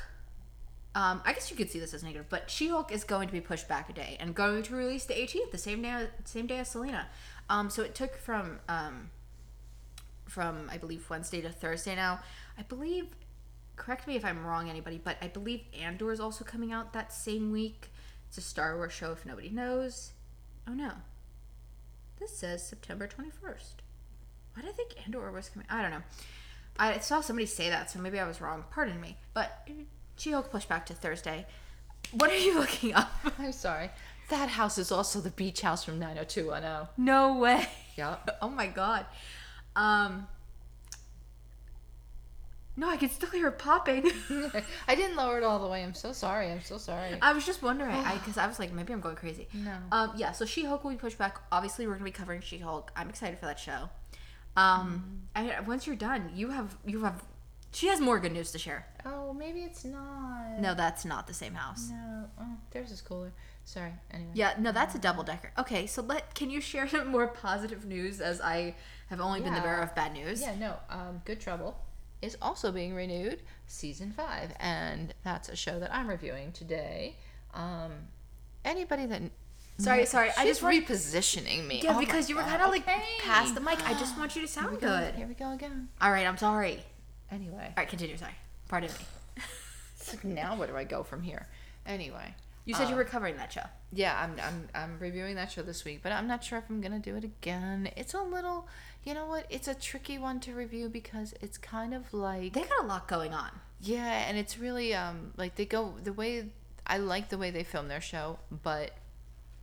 Um, 0.93 1.23
I 1.25 1.33
guess 1.33 1.49
you 1.53 1.57
could 1.57 1.71
see 1.71 1.79
this 1.79 1.95
as 1.95 2.03
negative, 2.03 2.27
but 2.29 2.51
She 2.51 2.67
Hulk 2.69 2.91
is 2.91 3.05
going 3.05 3.29
to 3.29 3.33
be 3.33 3.41
pushed 3.41 3.69
back 3.69 3.89
a 3.89 3.93
day 3.93 4.17
and 4.19 4.35
going 4.35 4.65
to 4.65 4.75
release 4.75 5.05
the 5.05 5.15
18th, 5.15 5.53
the 5.53 5.59
same 5.59 5.83
day, 5.83 6.09
same 6.25 6.49
day 6.49 6.59
as 6.59 6.71
Selena. 6.71 7.07
Um, 7.49 7.71
so 7.71 7.83
it 7.85 7.95
took 7.95 8.17
from 8.17 8.59
um, 8.69 9.11
from 10.27 10.69
I 10.69 10.79
believe 10.79 11.09
Wednesday 11.09 11.41
to 11.43 11.51
Thursday 11.51 11.95
now. 11.95 12.21
I 12.59 12.63
believe. 12.63 13.07
Correct 13.77 14.07
me 14.07 14.17
if 14.17 14.25
I'm 14.27 14.45
wrong, 14.45 14.69
anybody, 14.69 15.01
but 15.03 15.17
I 15.23 15.29
believe 15.29 15.63
Andor 15.81 16.13
is 16.13 16.21
also 16.21 16.45
coming 16.45 16.71
out 16.71 16.93
that 16.93 17.15
same 17.15 17.51
week. 17.51 17.91
It's 18.29 18.37
a 18.37 18.43
Star 18.43 18.77
Wars 18.77 18.93
show, 18.93 19.13
if 19.13 19.25
nobody 19.25 19.49
knows. 19.49 20.13
Oh 20.69 20.75
no, 20.75 20.93
this 22.19 22.37
says 22.37 22.67
September 22.67 23.09
21st. 23.09 23.77
Why 24.55 24.63
did 24.63 24.71
I 24.71 24.73
think 24.73 24.95
Andor 25.05 25.31
was 25.31 25.49
coming? 25.49 25.67
I 25.71 25.83
don't 25.83 25.91
know. 25.91 26.03
I 26.79 26.99
saw 26.99 27.21
somebody 27.21 27.47
say 27.47 27.69
that, 27.69 27.91
so 27.91 27.99
maybe 27.99 28.19
I 28.19 28.27
was 28.27 28.41
wrong. 28.41 28.65
Pardon 28.71 29.01
me. 29.01 29.17
But 29.35 29.69
She 30.17 30.33
Hulk 30.33 30.51
pushed 30.51 30.69
back 30.69 30.87
to 30.87 30.95
Thursday. 30.95 31.47
What 32.13 32.31
are 32.31 32.37
you 32.37 32.55
looking 32.59 32.95
up? 32.95 33.13
I'm 33.39 33.53
sorry. 33.53 33.91
That 34.31 34.49
house 34.51 34.79
is 34.79 34.91
also 34.93 35.21
the 35.21 35.31
beach 35.31 35.61
house 35.61 35.85
from 35.85 35.99
90210. 35.99 36.89
No 36.97 37.37
way. 37.39 37.67
Yep. 37.97 38.39
Oh 38.43 38.49
my 38.49 38.67
god. 38.69 39.05
Um. 39.77 40.27
No, 42.77 42.89
I 42.89 42.97
can 42.97 43.11
still 43.11 43.29
hear 43.29 43.49
it 43.49 43.59
popping. 43.59 44.11
I 44.89 44.95
didn't 44.95 45.17
lower 45.17 45.37
it 45.37 45.45
all 45.45 45.59
the 45.59 45.67
way. 45.67 45.83
I'm 45.83 45.93
so 45.95 46.13
sorry. 46.13 46.51
I'm 46.51 46.63
so 46.63 46.79
sorry. 46.79 47.19
I 47.21 47.33
was 47.35 47.45
just 47.45 47.63
wondering, 47.63 47.91
I 47.95 48.15
because 48.19 48.39
I 48.39 48.47
was 48.47 48.59
like, 48.59 48.73
maybe 48.73 48.93
I'm 48.95 49.01
going 49.01 49.17
crazy. 49.17 49.49
No. 49.53 49.75
Um. 49.93 50.13
Yeah. 50.17 50.33
So 50.33 50.47
She 50.47 50.65
Hulk 50.65 50.83
will 50.85 50.93
be 50.93 50.97
pushed 50.97 51.19
back. 51.19 51.39
Obviously, 51.53 51.87
we're 51.87 51.95
gonna 51.95 52.05
be 52.05 52.11
covering 52.11 52.41
She 52.41 52.59
Hulk. 52.59 52.91
I'm 52.97 53.11
excited 53.11 53.39
for 53.39 53.47
that 53.47 53.59
show. 53.59 53.91
Um. 54.57 55.17
I, 55.35 55.61
once 55.61 55.87
you're 55.87 55.97
done, 55.97 56.31
you 56.35 56.51
have 56.51 56.77
you 56.85 57.05
have. 57.05 57.23
She 57.73 57.87
has 57.87 58.01
more 58.01 58.19
good 58.19 58.33
news 58.33 58.51
to 58.51 58.59
share. 58.59 58.87
Oh, 59.07 59.33
maybe 59.33 59.61
it's 59.61 59.85
not. 59.85 60.59
No, 60.59 60.75
that's 60.75 61.05
not 61.05 61.29
the 61.29 61.35
same 61.35 61.55
house. 61.55 61.89
No. 61.91 62.25
Oh, 62.41 62.57
theirs 62.73 62.91
is 62.91 63.01
cooler. 63.01 63.33
Sorry. 63.65 63.93
Anyway. 64.11 64.31
Yeah, 64.35 64.55
no, 64.59 64.73
that's 64.73 64.97
a 64.97 64.99
double 64.99 65.23
decker. 65.23 65.53
Okay, 65.57 65.87
so 65.87 66.03
let 66.03 66.35
can 66.35 66.51
you 66.51 66.61
share 66.61 66.89
some 66.89 67.09
more 67.09 67.29
positive 67.29 67.85
news 67.85 68.21
as 68.21 68.41
I 68.41 68.75
have 69.09 69.21
only 69.21 69.41
been 69.41 69.55
the 69.55 69.61
bearer 69.61 69.83
of 69.83 69.95
bad 69.95 70.13
news. 70.13 70.41
Yeah, 70.41 70.55
no. 70.57 70.75
Um, 70.89 71.23
Good 71.25 71.41
Trouble 71.41 71.77
is 72.23 72.37
also 72.43 72.71
being 72.71 72.95
renewed, 72.95 73.43
season 73.67 74.13
five, 74.13 74.53
and 74.61 75.15
that's 75.25 75.49
a 75.49 75.57
show 75.57 75.79
that 75.81 75.95
I'm 75.95 76.09
reviewing 76.09 76.53
today. 76.53 77.17
Um, 77.55 77.93
anybody 78.65 79.07
that 79.07 79.23
Sorry, 79.81 80.07
sorry. 80.07 80.29
I 80.37 80.43
She's 80.45 80.59
just 80.59 80.63
want 80.63 80.87
repositioning 80.87 81.67
me. 81.67 81.81
Yeah, 81.83 81.97
Oh 81.97 82.01
because 82.01 82.29
you 82.29 82.37
were 82.37 82.43
kind 82.43 82.63
of 82.63 82.69
like 82.71 82.83
okay. 82.89 83.03
past 83.23 83.55
the 83.55 83.61
mic. 83.61 83.79
I 83.89 83.93
just 83.95 84.17
want 84.19 84.35
you 84.37 84.43
to 84.43 84.47
Here 84.47 84.63
sound 84.63 84.81
go. 84.81 84.87
good. 84.89 85.15
Here 85.15 85.27
we 85.27 85.35
go 85.35 85.53
again. 85.53 85.89
All 86.01 86.11
right, 86.11 86.27
I'm 86.27 86.37
sorry. 86.37 86.83
Anyway, 87.31 87.55
All 87.65 87.73
right, 87.77 87.89
continue. 87.89 88.17
Sorry. 88.17 88.35
Pardon 88.69 88.91
me. 88.91 89.43
like, 90.09 90.25
now 90.25 90.57
where 90.57 90.69
do 90.69 90.77
I 90.77 90.85
go 90.85 91.03
from 91.03 91.23
here? 91.23 91.47
Anyway, 91.87 92.35
You 92.65 92.75
said 92.75 92.85
you 92.89 92.93
Um, 92.95 92.99
were 92.99 93.05
covering 93.05 93.37
that 93.37 93.53
show. 93.53 93.65
yeah, 93.93 94.21
I'm, 94.23 94.37
I'm 94.43 94.69
I'm 94.75 94.99
reviewing 94.99 95.35
that 95.37 95.51
show 95.51 95.63
this 95.63 95.85
week, 95.85 96.01
but 96.03 96.13
I'm 96.13 96.27
not 96.27 96.45
sure 96.45 96.59
if 96.59 96.65
I'm 96.69 96.81
gonna 96.81 96.99
do 96.99 97.17
it 97.17 97.25
again. 97.25 97.89
It's 97.97 98.15
a 98.15 98.21
little, 98.23 98.69
you 99.05 99.15
know 99.15 99.27
what? 99.27 99.47
It's 99.49 99.67
a 99.69 99.75
tricky 99.75 100.19
one 100.19 100.41
to 100.41 100.55
review 100.55 100.89
because 100.89 101.35
it's 101.41 101.57
kind 101.59 101.95
of 101.95 102.13
like 102.13 102.53
They 102.53 102.63
got 102.63 102.85
a 102.85 102.87
lot 102.87 103.09
going 103.09 103.33
on. 103.33 103.51
yeah, 103.81 104.29
and 104.29 104.37
it's 104.37 104.59
really 104.59 104.95
um 104.95 105.33
like 105.37 105.55
they 105.57 105.65
go 105.65 105.95
the 106.03 106.13
way 106.13 106.47
I 106.87 106.99
like 106.99 107.29
the 107.31 107.39
way 107.39 107.51
they 107.51 107.65
film 107.65 107.89
their 107.89 108.01
show, 108.01 108.39
but 108.51 108.91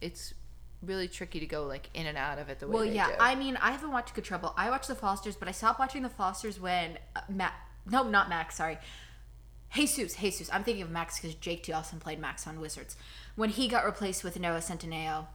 it's 0.01 0.34
really 0.82 1.08
tricky 1.08 1.39
to 1.39 1.46
go 1.46 1.66
like 1.66 1.89
in 1.94 2.06
and 2.06 2.18
out 2.18 2.38
of 2.38 2.50
it 2.50 2.60
the 2.60 2.68
way 2.68 2.74
Well, 2.74 2.86
yeah. 2.86 3.08
do. 3.08 3.13
I 3.20 3.36
mean, 3.36 3.58
I 3.58 3.72
haven't 3.72 3.92
watched 3.92 4.13
Good 4.13 4.24
Trouble. 4.24 4.54
I 4.56 4.70
watched 4.70 4.88
The 4.88 4.96
Fosters, 4.96 5.36
but 5.36 5.48
I 5.48 5.51
stopped 5.51 5.80
watching 5.80 6.04
The 6.04 6.10
Fosters 6.10 6.60
when 6.60 6.98
uh, 7.16 7.22
Matt. 7.30 7.54
No, 7.89 8.04
not 8.04 8.30
Max. 8.30 8.56
Sorry. 8.58 8.77
Jesus, 9.74 10.16
Jesus. 10.16 10.50
I'm 10.54 10.63
thinking 10.63 10.84
of 10.84 10.89
Max 10.92 11.20
because 11.20 11.36
Jake 11.36 11.63
T. 11.63 11.74
Austin 11.74 12.00
played 12.00 12.20
Max 12.20 12.48
on 12.48 12.60
Wizards. 12.60 12.96
When 13.36 13.50
he 13.50 13.68
got 13.68 13.86
replaced 13.86 14.24
with 14.24 14.39
Noah 14.39 14.60
Centineo, 14.60 15.27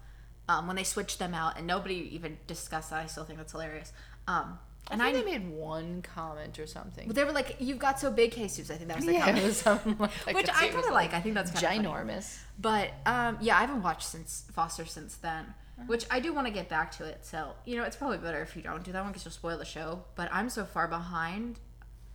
um, 0.48 0.66
when 0.66 0.76
they 0.76 0.84
switched 0.84 1.18
them 1.18 1.34
out, 1.34 1.56
and 1.58 1.66
nobody 1.66 2.08
even 2.12 2.38
discussed 2.46 2.90
that. 2.90 3.02
I 3.02 3.06
still 3.06 3.24
think 3.24 3.38
that's 3.38 3.52
hilarious. 3.52 3.92
Um, 4.26 4.58
And 4.92 5.00
think 5.00 5.16
I, 5.16 5.20
they 5.20 5.38
made 5.38 5.50
one 5.50 6.02
comment 6.02 6.58
or 6.58 6.66
something. 6.66 7.06
but 7.06 7.16
they 7.16 7.24
were 7.24 7.32
like, 7.32 7.56
"You've 7.58 7.78
got 7.78 7.98
so 7.98 8.10
big, 8.10 8.32
Jesus." 8.34 8.70
I 8.70 8.74
think 8.74 8.88
that 8.88 8.98
was 8.98 9.06
the 9.06 9.14
yeah, 9.14 9.24
comment. 9.64 10.00
like. 10.00 10.26
Which 10.34 10.48
I 10.50 10.68
kind 10.68 10.84
of 10.84 10.92
like. 10.92 11.14
I 11.14 11.20
think 11.20 11.34
that's 11.34 11.50
kind 11.50 11.86
of 11.86 11.92
ginormous. 11.92 12.38
But 12.58 12.90
um, 13.06 13.38
yeah, 13.40 13.56
I 13.56 13.60
haven't 13.62 13.82
watched 13.82 14.06
since 14.06 14.44
Foster 14.52 14.84
since 14.84 15.16
then, 15.16 15.54
which 15.86 16.06
I 16.10 16.20
do 16.20 16.32
want 16.32 16.46
to 16.46 16.52
get 16.52 16.68
back 16.68 16.92
to 16.92 17.04
it. 17.04 17.24
So 17.24 17.52
you 17.64 17.76
know, 17.76 17.84
it's 17.84 17.96
probably 17.96 18.18
better 18.18 18.42
if 18.42 18.54
you 18.54 18.62
don't 18.62 18.84
do 18.84 18.92
that 18.92 19.02
one 19.02 19.12
because 19.12 19.24
you'll 19.24 19.32
spoil 19.32 19.58
the 19.58 19.64
show. 19.64 20.04
But 20.14 20.28
I'm 20.32 20.50
so 20.50 20.64
far 20.64 20.86
behind 20.86 21.58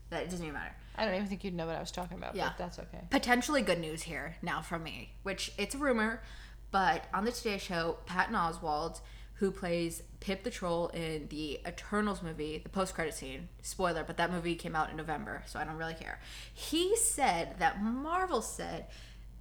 that 0.09 0.23
it 0.23 0.29
doesn't 0.29 0.45
even 0.45 0.53
matter. 0.53 0.75
I 0.95 1.05
don't 1.05 1.15
even 1.15 1.27
think 1.27 1.43
you'd 1.43 1.53
know 1.53 1.67
what 1.67 1.75
I 1.75 1.79
was 1.79 1.91
talking 1.91 2.17
about. 2.17 2.35
Yeah. 2.35 2.49
but 2.49 2.57
that's 2.57 2.79
okay. 2.79 3.01
Potentially 3.09 3.61
good 3.61 3.79
news 3.79 4.03
here 4.03 4.35
now 4.41 4.61
from 4.61 4.83
me, 4.83 5.11
which 5.23 5.51
it's 5.57 5.75
a 5.75 5.77
rumor, 5.77 6.21
but 6.71 7.05
on 7.13 7.23
the 7.23 7.31
Today 7.31 7.57
Show, 7.57 7.97
Patton 8.05 8.35
Oswalt, 8.35 9.01
who 9.35 9.51
plays 9.51 10.01
Pip 10.27 10.43
the 10.43 10.49
Troll 10.49 10.89
in 10.89 11.29
the 11.29 11.57
Eternals 11.65 12.21
movie, 12.21 12.57
the 12.57 12.67
post-credit 12.67 13.13
scene, 13.13 13.47
spoiler, 13.61 14.03
but 14.03 14.17
that 14.17 14.29
movie 14.29 14.55
came 14.55 14.75
out 14.75 14.89
in 14.89 14.97
November, 14.97 15.41
so 15.45 15.57
I 15.57 15.63
don't 15.63 15.77
really 15.77 15.93
care. 15.93 16.19
He 16.53 16.97
said 16.97 17.55
that 17.59 17.81
Marvel 17.81 18.41
said, 18.41 18.87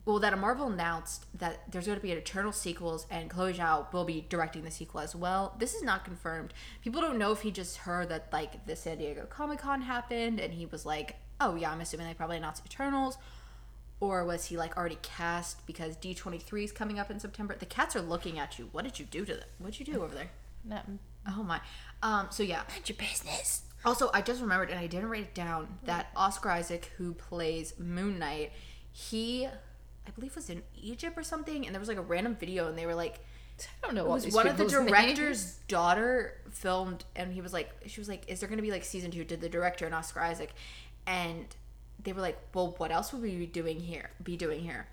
well, 0.05 0.21
that 0.21 0.39
Marvel 0.39 0.69
announced 0.69 1.27
that 1.41 1.73
there's 1.73 1.87
going 1.87 1.99
to 1.99 2.03
be 2.03 2.13
an 2.13 2.19
Eternal 2.19 2.53
sequels, 2.53 3.09
and 3.11 3.29
Chloe 3.29 3.53
Zhao 3.53 3.93
will 3.93 4.05
be 4.05 4.27
directing 4.29 4.63
the 4.63 4.71
sequel 4.71 5.01
as 5.01 5.17
well. 5.17 5.57
This 5.59 5.75
is 5.75 5.83
not 5.83 6.05
confirmed. 6.05 6.55
People 6.83 7.01
don't 7.01 7.19
know 7.19 7.33
if 7.33 7.41
he 7.41 7.51
just 7.51 7.79
heard 7.79 8.09
that 8.11 8.29
like 8.33 8.65
the 8.67 8.77
San 8.77 8.99
Diego 8.99 9.27
Comic 9.29 9.59
Con 9.59 9.83
happened, 9.83 10.39
and 10.39 10.55
he 10.55 10.67
was 10.67 10.87
like, 10.87 11.17
"Oh 11.41 11.57
yeah, 11.57 11.73
I'm 11.73 11.81
assuming 11.81 12.07
they 12.07 12.15
probably 12.15 12.37
announced 12.37 12.65
Eternals." 12.65 13.19
or 13.99 14.23
was 14.27 14.45
he 14.45 14.59
like 14.59 14.77
already 14.77 14.99
cast 15.01 15.67
because 15.67 15.97
D23 15.97 16.65
is 16.65 16.71
coming 16.71 16.99
up 16.99 17.11
in 17.11 17.19
September? 17.19 17.57
The 17.59 17.65
cats 17.65 17.97
are 17.97 18.03
looking 18.03 18.39
at 18.39 18.59
you. 18.59 18.69
What 18.71 18.85
did 18.85 19.01
you 19.01 19.07
do 19.07 19.25
to 19.25 19.33
them? 19.35 19.49
What 19.59 19.73
did 19.73 19.81
you 19.81 19.95
do 19.95 20.03
over 20.03 20.15
there? 20.15 20.31
Oh 21.29 21.43
my. 21.43 21.61
Um 22.03 22.29
so 22.31 22.43
yeah. 22.43 22.63
mind 22.69 22.89
your 22.89 22.97
business. 22.97 23.63
Also, 23.85 24.11
I 24.13 24.21
just 24.21 24.41
remembered 24.41 24.71
and 24.71 24.79
I 24.81 24.87
didn't 24.87 25.09
write 25.09 25.23
it 25.23 25.35
down 25.35 25.79
that 25.85 26.09
Oscar 26.17 26.51
Isaac 26.51 26.91
who 26.97 27.15
plays 27.15 27.75
Moon 27.79 28.19
Knight, 28.19 28.53
he 28.91 29.47
I 29.47 30.11
believe 30.15 30.35
was 30.35 30.51
in 30.51 30.63
Egypt 30.81 31.17
or 31.19 31.23
something 31.23 31.65
and 31.67 31.75
there 31.75 31.81
was 31.81 31.89
like 31.89 31.99
a 31.99 32.03
random 32.03 32.37
video 32.37 32.69
and 32.69 32.77
they 32.79 32.87
were 32.87 32.95
like 32.95 33.21
I 33.83 33.87
don't 33.87 33.95
know. 33.95 34.05
it 34.05 34.09
was 34.09 34.35
one 34.35 34.47
of 34.49 34.57
the 34.59 34.67
director's 34.67 35.17
names. 35.45 35.61
daughter 35.69 36.35
filmed 36.51 37.05
and 37.15 37.33
he 37.33 37.41
was 37.41 37.53
like 37.53 37.71
she 37.87 38.01
was 38.01 38.09
like 38.09 38.23
is 38.29 38.41
there 38.41 38.49
going 38.49 38.59
to 38.59 38.63
be 38.63 38.71
like 38.71 38.85
season 38.85 39.11
2 39.11 39.25
did 39.25 39.41
the 39.41 39.49
director 39.49 39.87
and 39.87 39.95
Oscar 39.95 40.21
Isaac 40.21 40.53
and 41.07 41.47
they 42.03 42.13
were 42.13 42.21
like 42.21 42.39
well 42.55 42.75
what 42.79 42.91
else 42.93 43.13
would 43.13 43.23
we 43.23 43.37
be 43.37 43.47
doing 43.47 43.81
here 43.81 44.11
be 44.23 44.37
doing 44.37 44.61
here 44.61 44.87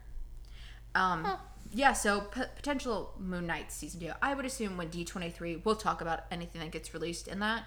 um 0.95 1.27
yeah 1.73 1.91
so 1.93 2.21
p- 2.21 2.41
potential 2.55 3.13
Moon 3.19 3.45
Knight 3.47 3.71
season 3.71 3.99
2 3.99 4.11
I 4.21 4.33
would 4.33 4.45
assume 4.45 4.77
when 4.77 4.89
D23 4.89 5.65
we'll 5.65 5.75
talk 5.75 6.01
about 6.01 6.21
anything 6.31 6.61
that 6.61 6.71
gets 6.71 6.93
released 6.93 7.27
in 7.27 7.39
that 7.39 7.63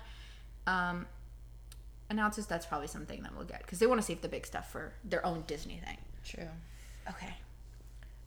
um 0.66 1.06
announces 2.08 2.46
that's 2.46 2.66
probably 2.66 2.86
something 2.86 3.22
that 3.22 3.34
we'll 3.36 3.44
get 3.46 3.62
because 3.62 3.78
they 3.80 3.86
want 3.86 4.00
to 4.00 4.06
save 4.06 4.22
the 4.22 4.28
big 4.28 4.46
stuff 4.46 4.70
for 4.70 4.92
their 5.04 5.25
own 5.26 5.42
Disney 5.46 5.80
thing 5.84 5.98
True. 6.25 6.48
okay 7.08 7.34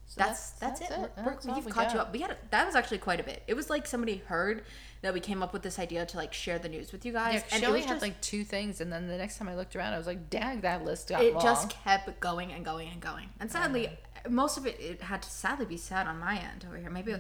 So 0.06 0.16
that's 0.18 0.52
that's, 0.52 0.82
it. 0.82 0.90
We're, 0.92 1.10
we're, 1.24 1.32
That's 1.34 1.46
we've 1.46 1.66
we 1.66 1.72
caught 1.72 1.94
you 1.94 2.00
up. 2.00 2.12
We 2.12 2.20
had 2.22 2.36
that 2.50 2.66
was 2.66 2.76
actually 2.76 2.98
quite 2.98 3.20
a 3.20 3.24
bit. 3.24 3.44
It 3.48 3.54
was 3.56 3.70
like 3.70 3.86
somebody 3.86 4.18
heard 4.26 4.64
that 5.04 5.14
we 5.14 5.20
came 5.20 5.44
up 5.44 5.54
with 5.54 5.62
this 5.62 5.78
idea 5.78 6.04
to 6.06 6.18
like 6.18 6.34
share 6.34 6.58
the 6.58 6.68
news 6.68 6.92
with 6.92 7.06
you 7.06 7.14
guys, 7.14 7.36
Yeah, 7.36 7.42
and 7.52 7.60
she 7.60 7.66
it 7.66 7.68
only 7.68 7.82
had 7.82 7.90
just 7.90 8.02
like 8.02 8.20
two 8.20 8.44
things, 8.44 8.82
and 8.82 8.92
then 8.92 9.08
the 9.08 9.18
next 9.18 9.38
time 9.38 9.48
I 9.48 9.56
looked 9.56 9.76
around, 9.76 9.94
I 9.94 9.98
was 10.00 10.08
like, 10.08 10.30
"Dang, 10.32 10.62
that 10.62 10.84
list 10.84 11.10
got 11.10 11.22
it 11.24 11.34
long." 11.36 11.44
just 11.44 11.70
kept 11.70 12.20
going 12.20 12.52
and 12.52 12.66
going 12.66 12.90
and 12.90 13.00
going. 13.00 13.30
And 13.40 13.52
sadly, 13.52 13.90
most 14.28 14.58
of 14.58 14.66
it 14.66 14.80
it 14.80 15.02
had 15.02 15.22
to 15.22 15.30
sadly 15.30 15.66
be 15.66 15.78
sad 15.78 16.08
on 16.08 16.20
my 16.20 16.38
end 16.38 16.66
over 16.68 16.78
here. 16.78 16.90
Maybe, 16.90 17.16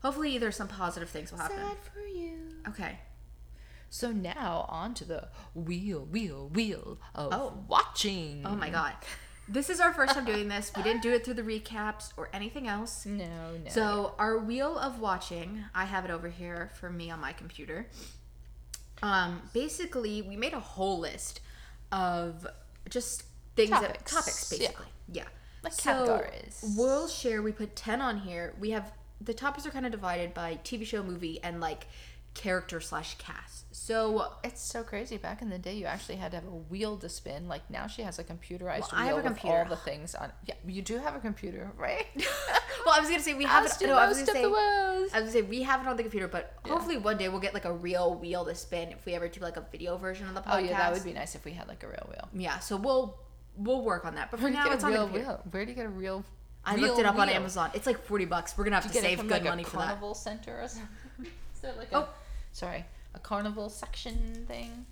hopefully, 0.00 0.38
there's 0.38 0.56
some 0.56 0.68
positive 0.68 1.08
things 1.10 1.30
will 1.32 1.38
happen. 1.38 1.58
Sad 1.58 1.76
for 1.92 2.00
you. 2.06 2.36
Okay. 2.68 2.98
So 3.90 4.10
now 4.10 4.64
on 4.70 4.94
to 4.94 5.04
the 5.04 5.28
wheel, 5.54 6.00
wheel, 6.06 6.48
wheel 6.48 6.98
of 7.14 7.32
Oh. 7.34 7.64
watching. 7.68 8.42
Oh 8.46 8.54
my 8.56 8.70
god, 8.70 8.94
this 9.48 9.68
is 9.68 9.80
our 9.80 9.92
first 9.92 10.14
time 10.14 10.24
doing 10.24 10.48
this. 10.48 10.72
We 10.74 10.82
didn't 10.82 11.02
do 11.02 11.12
it 11.12 11.24
through 11.24 11.34
the 11.34 11.42
recaps 11.42 12.12
or 12.16 12.30
anything 12.32 12.66
else. 12.68 13.04
No, 13.04 13.24
no. 13.62 13.68
So 13.70 14.14
our 14.18 14.38
wheel 14.38 14.78
of 14.78 14.98
watching, 14.98 15.64
I 15.74 15.84
have 15.84 16.06
it 16.06 16.10
over 16.10 16.28
here 16.28 16.70
for 16.80 16.88
me 16.88 17.10
on 17.10 17.20
my 17.20 17.32
computer. 17.34 17.86
Um, 19.02 19.42
basically, 19.52 20.22
we 20.22 20.36
made 20.36 20.54
a 20.54 20.60
whole 20.60 20.98
list 20.98 21.40
of 21.90 22.46
just 22.88 23.24
things 23.56 23.70
that 23.70 23.82
Topics, 24.06 24.12
topics, 24.12 24.52
yeah. 24.52 24.58
basically. 24.68 24.86
Yeah. 25.12 25.24
Like 25.62 25.72
so 25.72 25.82
categories. 26.06 26.74
we'll 26.76 27.08
share. 27.08 27.42
We 27.42 27.52
put 27.52 27.76
ten 27.76 28.00
on 28.00 28.18
here. 28.18 28.54
We 28.58 28.70
have 28.70 28.92
the 29.20 29.34
topics 29.34 29.66
are 29.66 29.70
kind 29.70 29.86
of 29.86 29.92
divided 29.92 30.34
by 30.34 30.58
TV 30.64 30.84
show, 30.84 31.02
movie, 31.02 31.38
and 31.42 31.60
like 31.60 31.86
character 32.34 32.80
slash 32.80 33.14
cast. 33.18 33.66
So 33.74 34.32
it's 34.42 34.60
so 34.60 34.82
crazy. 34.82 35.16
Back 35.18 35.42
in 35.42 35.50
the 35.50 35.58
day, 35.58 35.74
you 35.74 35.84
actually 35.84 36.16
had 36.16 36.30
to 36.32 36.38
have 36.38 36.46
a 36.46 36.56
wheel 36.56 36.96
to 36.96 37.08
spin. 37.08 37.46
Like 37.46 37.68
now, 37.70 37.86
she 37.86 38.02
has 38.02 38.18
a 38.18 38.24
computerized 38.24 38.80
Well, 38.80 38.90
I 38.94 39.06
wheel 39.08 39.16
have 39.16 39.24
a 39.24 39.28
computer. 39.28 39.58
all 39.58 39.64
the 39.68 39.76
things 39.76 40.14
on. 40.14 40.32
Yeah, 40.46 40.54
you 40.66 40.82
do 40.82 40.98
have 40.98 41.14
a 41.14 41.20
computer, 41.20 41.70
right? 41.76 42.06
well, 42.16 42.94
I 42.94 43.00
was 43.00 43.08
gonna 43.08 43.22
say 43.22 43.34
we 43.34 43.44
have 43.44 43.64
As 43.64 43.80
it. 43.80 43.86
No, 43.86 43.96
I 43.96 44.08
was 44.08 44.18
gonna 44.18 44.32
say. 44.32 44.44
I 44.44 44.98
was 45.02 45.12
gonna 45.12 45.30
say 45.30 45.42
we 45.42 45.62
have 45.62 45.80
it 45.82 45.86
on 45.88 45.96
the 45.96 46.02
computer, 46.02 46.26
but 46.26 46.54
Yeah. 46.64 46.72
hopefully 46.72 46.96
one 46.98 47.18
day 47.18 47.28
we'll 47.28 47.40
get 47.40 47.54
like 47.54 47.64
a 47.66 47.72
real 47.72 48.14
wheel 48.16 48.44
to 48.46 48.54
spin 48.54 48.90
if 48.90 49.04
we 49.06 49.14
ever 49.14 49.28
do 49.28 49.40
like 49.40 49.56
a 49.56 49.66
video 49.70 49.96
version 49.96 50.26
of 50.28 50.34
the 50.34 50.40
podcast. 50.40 50.54
Oh 50.54 50.58
yeah, 50.58 50.78
that 50.78 50.92
would 50.92 51.04
be 51.04 51.12
nice 51.12 51.34
if 51.36 51.44
we 51.44 51.52
had 51.52 51.68
like 51.68 51.82
a 51.84 51.88
real 51.88 52.06
wheel. 52.08 52.28
Yeah, 52.34 52.58
so 52.60 52.76
we'll 52.76 53.18
we'll 53.56 53.82
work 53.82 54.04
on 54.04 54.14
that. 54.16 54.30
But 54.30 54.38
for 54.40 54.44
Where 54.44 54.52
do 54.52 54.58
you 54.58 54.64
now, 54.64 54.72
it's 54.72 54.84
on 54.84 54.90
the 54.92 54.96
real 54.98 55.06
computer. 55.06 55.28
wheel? 55.28 55.42
Where 55.50 55.64
do 55.64 55.70
you 55.70 55.76
get 55.76 55.86
a 55.86 55.90
real? 55.90 56.24
I 56.64 56.74
real 56.76 56.88
looked 56.88 57.00
it 57.00 57.06
up 57.06 57.16
on? 57.18 57.28
Amazon. 57.28 57.70
It's 57.74 57.86
like 57.86 58.02
forty 58.04 58.24
bucks. 58.24 58.56
We're 58.56 58.64
gonna 58.64 58.76
have 58.80 58.90
to 58.92 58.98
save 58.98 59.18
good 59.20 59.30
like, 59.30 59.44
money 59.44 59.64
for 59.64 59.78
that. 59.78 59.86
carnival 59.86 60.14
center 60.14 60.62
or 60.62 60.68
something. 60.68 60.88
Is 61.54 61.60
there 61.60 61.72
like 61.76 61.88
Oh. 61.92 62.00
a 62.00 62.08
sorry 62.52 62.84
a 63.14 63.18
carnival 63.18 63.68
section 63.68 64.44
thing? 64.46 64.86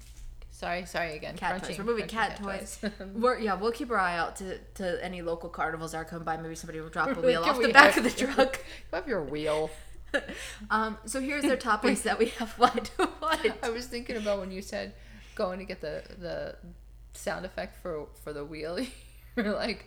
Sorry, 0.50 0.84
sorry 0.84 1.16
again. 1.16 1.36
Cat 1.38 1.52
Crunching, 1.52 1.68
toys. 1.68 1.78
We're 1.78 1.84
moving 1.84 2.06
crunching 2.08 2.36
cat, 2.44 2.60
toys. 2.60 2.78
We're 3.14 3.38
yeah, 3.38 3.54
we'll 3.54 3.72
keep 3.72 3.90
our 3.90 3.96
eye 3.98 4.18
out 4.18 4.36
to, 4.36 4.58
to 4.74 5.02
any 5.02 5.22
local 5.22 5.48
carnivals 5.48 5.92
that 5.92 5.98
are 5.98 6.04
coming 6.04 6.24
by. 6.24 6.36
Maybe 6.36 6.54
somebody 6.54 6.80
will 6.80 6.90
drop 6.90 7.16
a 7.16 7.20
wheel 7.26 7.42
off 7.44 7.58
the 7.62 7.68
back 7.68 7.94
have- 7.94 8.04
of 8.04 8.12
the 8.16 8.26
truck. 8.26 8.58
You 8.92 8.96
have 8.96 9.08
your 9.08 9.22
wheel. 9.24 9.70
um, 10.70 10.98
so 11.06 11.20
here's 11.20 11.44
their 11.44 11.56
topics 11.56 12.02
that 12.02 12.18
we 12.18 12.26
have. 12.26 12.50
What? 12.58 12.90
What? 13.20 13.56
I 13.62 13.70
was 13.70 13.86
thinking 13.86 14.16
about 14.16 14.40
when 14.40 14.50
you 14.50 14.60
said 14.60 14.92
going 15.34 15.60
to 15.60 15.64
get 15.64 15.80
the 15.80 16.02
the 16.18 16.56
sound 17.12 17.44
effect 17.44 17.76
for 17.82 18.06
for 18.22 18.32
the 18.32 18.44
wheel. 18.44 18.78
You're 19.36 19.54
like, 19.54 19.86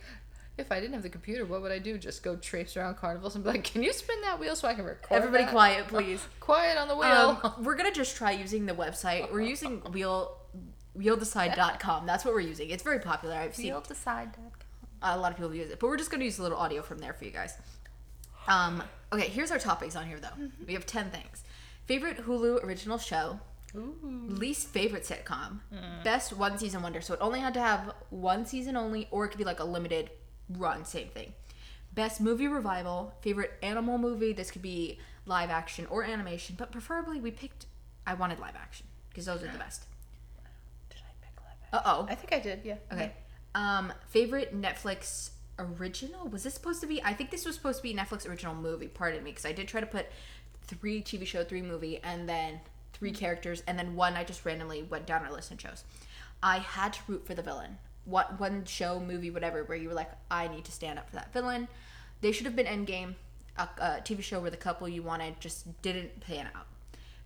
if 0.56 0.70
I 0.70 0.80
didn't 0.80 0.94
have 0.94 1.02
the 1.02 1.08
computer, 1.08 1.44
what 1.44 1.62
would 1.62 1.72
I 1.72 1.78
do? 1.78 1.98
Just 1.98 2.22
go 2.22 2.36
traipse 2.36 2.76
around 2.76 2.96
carnivals 2.96 3.34
and 3.34 3.42
be 3.44 3.50
like, 3.50 3.64
"Can 3.64 3.82
you 3.82 3.92
spin 3.92 4.20
that 4.22 4.38
wheel 4.38 4.54
so 4.56 4.68
I 4.68 4.74
can 4.74 4.84
record?" 4.84 5.16
Everybody, 5.16 5.44
that?" 5.44 5.52
quiet, 5.52 5.88
please. 5.88 6.24
Quiet 6.40 6.78
on 6.78 6.88
the 6.88 6.96
wheel. 6.96 7.40
Um, 7.42 7.54
we're 7.64 7.74
gonna 7.74 7.92
just 7.92 8.16
try 8.16 8.30
using 8.30 8.66
the 8.66 8.74
website. 8.74 9.30
We're 9.32 9.40
using 9.40 9.80
wheel 9.92 10.38
wheeldecide.com. 10.98 12.06
That's 12.06 12.24
what 12.24 12.34
we're 12.34 12.40
using. 12.40 12.70
It's 12.70 12.82
very 12.84 13.00
popular. 13.00 13.34
I've 13.34 13.54
seen 13.56 13.72
Wheeldecide.com. 13.72 14.52
a 15.02 15.18
lot 15.18 15.32
of 15.32 15.36
people 15.36 15.52
use 15.54 15.70
it, 15.70 15.80
but 15.80 15.88
we're 15.88 15.96
just 15.96 16.10
gonna 16.10 16.24
use 16.24 16.38
a 16.38 16.42
little 16.42 16.58
audio 16.58 16.82
from 16.82 16.98
there 16.98 17.12
for 17.12 17.24
you 17.24 17.32
guys. 17.32 17.54
Um, 18.46 18.82
okay, 19.12 19.28
here's 19.28 19.50
our 19.50 19.58
topics 19.58 19.96
on 19.96 20.06
here 20.06 20.20
though. 20.20 20.48
We 20.66 20.74
have 20.74 20.86
ten 20.86 21.10
things. 21.10 21.42
Favorite 21.86 22.18
Hulu 22.26 22.64
original 22.64 22.98
show, 22.98 23.40
least 23.74 24.68
favorite 24.68 25.02
sitcom, 25.04 25.60
best 26.02 26.32
one 26.32 26.58
season 26.58 26.82
wonder. 26.82 27.00
So 27.00 27.14
it 27.14 27.20
only 27.20 27.40
had 27.40 27.54
to 27.54 27.60
have 27.60 27.92
one 28.10 28.46
season 28.46 28.76
only, 28.76 29.08
or 29.10 29.24
it 29.24 29.28
could 29.28 29.38
be 29.38 29.44
like 29.44 29.60
a 29.60 29.64
limited 29.64 30.10
run, 30.48 30.84
same 30.84 31.08
thing. 31.08 31.32
Best 31.94 32.20
movie 32.20 32.48
revival, 32.48 33.14
favorite 33.20 33.52
animal 33.62 33.98
movie. 33.98 34.32
This 34.32 34.50
could 34.50 34.62
be 34.62 34.98
live 35.26 35.50
action 35.50 35.86
or 35.86 36.04
animation, 36.04 36.56
but 36.58 36.72
preferably 36.72 37.20
we 37.20 37.30
picked. 37.30 37.66
I 38.06 38.14
wanted 38.14 38.38
live 38.40 38.56
action 38.56 38.86
because 39.08 39.26
those 39.26 39.42
are 39.42 39.50
the 39.50 39.58
best. 39.58 39.84
Did 40.90 40.98
I 40.98 41.12
pick 41.24 41.32
live 41.40 41.80
Uh 41.80 41.82
oh. 41.84 42.06
I 42.08 42.14
think 42.14 42.32
I 42.32 42.38
did. 42.40 42.60
Yeah. 42.64 42.76
Okay. 42.92 43.12
Um, 43.54 43.92
favorite 44.08 44.60
Netflix 44.60 45.30
original? 45.58 46.28
Was 46.28 46.42
this 46.42 46.54
supposed 46.54 46.80
to 46.80 46.86
be? 46.86 47.02
I 47.02 47.14
think 47.14 47.30
this 47.30 47.44
was 47.46 47.54
supposed 47.54 47.78
to 47.78 47.82
be 47.82 47.94
Netflix 47.94 48.28
original 48.28 48.54
movie. 48.54 48.88
Pardon 48.88 49.22
me, 49.22 49.30
because 49.30 49.46
I 49.46 49.52
did 49.52 49.68
try 49.68 49.80
to 49.80 49.86
put 49.86 50.06
three 50.66 51.00
TV 51.02 51.26
show, 51.26 51.44
three 51.44 51.62
movie, 51.62 52.00
and 52.02 52.28
then 52.28 52.60
three 52.94 53.12
characters, 53.12 53.62
and 53.66 53.78
then 53.78 53.96
one 53.96 54.14
I 54.14 54.24
just 54.24 54.44
randomly 54.44 54.82
went 54.82 55.06
down 55.06 55.24
our 55.24 55.32
list 55.32 55.50
and 55.50 55.60
chose. 55.60 55.84
I 56.42 56.58
had 56.58 56.94
to 56.94 57.00
root 57.06 57.26
for 57.26 57.34
the 57.34 57.42
villain. 57.42 57.78
What 58.04 58.38
one 58.40 58.64
show, 58.64 59.00
movie, 59.00 59.30
whatever, 59.30 59.64
where 59.64 59.78
you 59.78 59.88
were 59.88 59.94
like, 59.94 60.10
I 60.30 60.48
need 60.48 60.64
to 60.64 60.72
stand 60.72 60.98
up 60.98 61.08
for 61.08 61.16
that 61.16 61.32
villain. 61.32 61.68
They 62.20 62.32
should 62.32 62.46
have 62.46 62.56
been 62.56 62.66
Endgame, 62.66 63.14
a, 63.56 63.62
a 63.78 64.00
TV 64.02 64.22
show 64.22 64.40
where 64.40 64.50
the 64.50 64.56
couple 64.56 64.88
you 64.88 65.02
wanted 65.02 65.40
just 65.40 65.80
didn't 65.82 66.20
pan 66.20 66.48
out. 66.54 66.66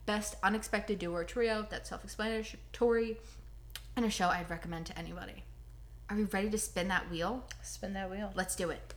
Best 0.07 0.37
unexpected 0.43 0.99
duo 0.99 1.15
or 1.15 1.25
trio. 1.25 1.67
That's 1.69 1.89
self-explanatory, 1.89 3.19
and 3.97 4.05
a 4.05 4.11
show 4.11 4.29
I'd 4.29 4.51
recommend 4.51 4.87
to 4.87 4.99
anybody. 4.99 5.45
Are 6.09 6.17
we 6.17 6.25
ready 6.25 6.49
to 6.51 6.59
spin 6.59 6.89
that 6.89 7.11
wheel? 7.11 7.45
Spin 7.63 7.93
that 7.93 8.11
wheel. 8.11 8.33
Let's 8.35 8.57
do 8.57 8.71
it. 8.71 8.95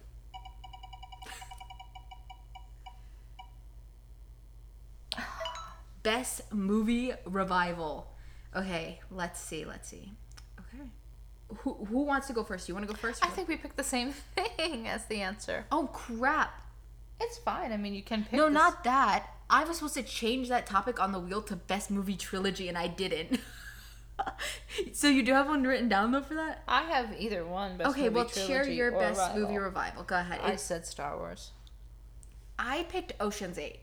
Best 6.04 6.52
movie 6.54 7.14
revival. 7.26 8.08
Okay, 8.56 9.00
let's 9.12 9.40
see. 9.40 9.66
Let's 9.66 9.88
see. 9.88 10.12
Okay. 10.60 10.84
Who, 11.60 11.74
who 11.86 12.04
wants 12.04 12.28
to 12.28 12.34
go 12.34 12.44
first? 12.44 12.68
You 12.68 12.76
want 12.76 12.88
to 12.88 12.94
go 12.94 12.98
first? 12.98 13.24
I 13.26 13.30
think 13.30 13.48
we 13.48 13.58
picked 13.58 13.78
the 13.78 13.84
same 13.84 14.12
thing 14.36 14.88
as 14.88 15.06
the 15.06 15.22
answer. 15.22 15.66
Oh 15.72 15.88
crap! 15.94 16.62
It's 17.20 17.38
fine. 17.38 17.72
I 17.72 17.78
mean, 17.78 17.94
you 17.94 18.04
can 18.04 18.24
pick. 18.24 18.34
No, 18.34 18.46
this- 18.46 18.54
not 18.54 18.84
that. 18.84 19.28
I 19.50 19.66
was 19.66 19.78
supposed 19.78 19.96
to 19.96 20.04
change 20.04 20.48
that 20.48 20.66
topic 20.66 21.02
on 21.02 21.12
the 21.12 21.20
wheel 21.20 21.42
to 21.44 21.58
best 21.58 21.92
movie 21.92 22.16
trilogy, 22.16 22.70
and 22.70 22.78
I 22.78 22.88
didn't. 22.88 23.40
so 24.94 25.08
you 25.10 25.24
do 25.24 25.34
have 25.34 25.48
one 25.48 25.64
written 25.64 25.90
down 25.90 26.12
though 26.14 26.22
for 26.22 26.36
that? 26.36 26.64
I 26.68 26.84
have 26.84 27.14
either 27.20 27.46
one. 27.46 27.78
Best 27.78 27.90
okay, 27.92 28.08
well, 28.10 28.28
share 28.30 28.68
your 28.68 28.92
best 28.92 29.20
revival. 29.20 29.42
movie 29.42 29.58
revival. 29.58 30.04
Go 30.04 30.16
ahead. 30.18 30.40
I 30.42 30.48
It's- 30.48 30.64
said 30.64 30.86
Star 30.86 31.18
Wars. 31.18 31.52
I 32.58 32.84
picked 32.90 33.14
Ocean's 33.20 33.58
Eight. 33.58 33.80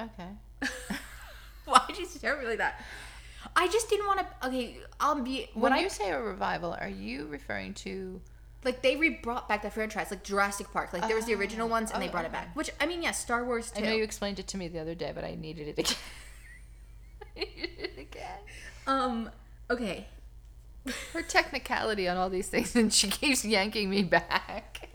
Okay. 0.00 0.28
Why 1.64 1.82
did 1.88 1.98
you 1.98 2.06
stare 2.06 2.34
at 2.36 2.40
me 2.42 2.48
like 2.48 2.58
that? 2.58 2.80
I 3.56 3.68
just 3.68 3.88
didn't 3.88 4.06
want 4.06 4.20
to. 4.20 4.46
Okay, 4.48 4.78
I'll 4.98 5.20
be 5.22 5.48
When 5.54 5.62
when 5.62 5.72
I 5.72 5.80
you 5.80 5.88
say 5.88 6.10
a 6.10 6.20
revival, 6.20 6.76
are 6.78 6.88
you 6.88 7.26
referring 7.26 7.74
to? 7.74 8.20
like 8.62 8.82
they 8.82 8.96
re 8.96 9.08
brought 9.22 9.48
back 9.48 9.62
the 9.62 9.70
franchise, 9.70 10.10
like 10.10 10.22
Jurassic 10.22 10.70
Park. 10.72 10.92
Like 10.92 11.06
there 11.06 11.16
was 11.16 11.24
the 11.26 11.34
original 11.34 11.66
Oh, 11.66 11.70
ones, 11.70 11.90
and 11.90 12.02
they 12.02 12.08
oh, 12.08 12.12
brought 12.12 12.26
it 12.26 12.32
back. 12.32 12.54
Which 12.54 12.70
I 12.80 12.86
mean, 12.86 13.02
yes, 13.02 13.18
Star 13.18 13.44
Wars 13.44 13.70
Too. 13.70 13.82
I 13.82 13.86
know 13.86 13.92
you 13.94 14.02
explained 14.04 14.38
it 14.38 14.46
to 14.48 14.56
me 14.58 14.68
the 14.68 14.78
other 14.78 14.94
day, 14.94 15.12
but 15.14 15.24
I 15.24 15.34
needed 15.34 15.68
it 15.68 15.78
again. 15.78 15.96
I 17.36 17.40
needed 17.40 17.70
it 17.78 17.98
again. 17.98 18.38
Um. 18.86 19.30
Okay. 19.70 20.06
Her 21.12 21.22
technicality 21.22 22.08
on 22.08 22.16
all 22.16 22.30
these 22.30 22.48
things, 22.48 22.74
and 22.76 22.92
she 22.92 23.08
keeps 23.08 23.44
yanking 23.44 23.88
me 23.90 24.02
back. 24.02 24.88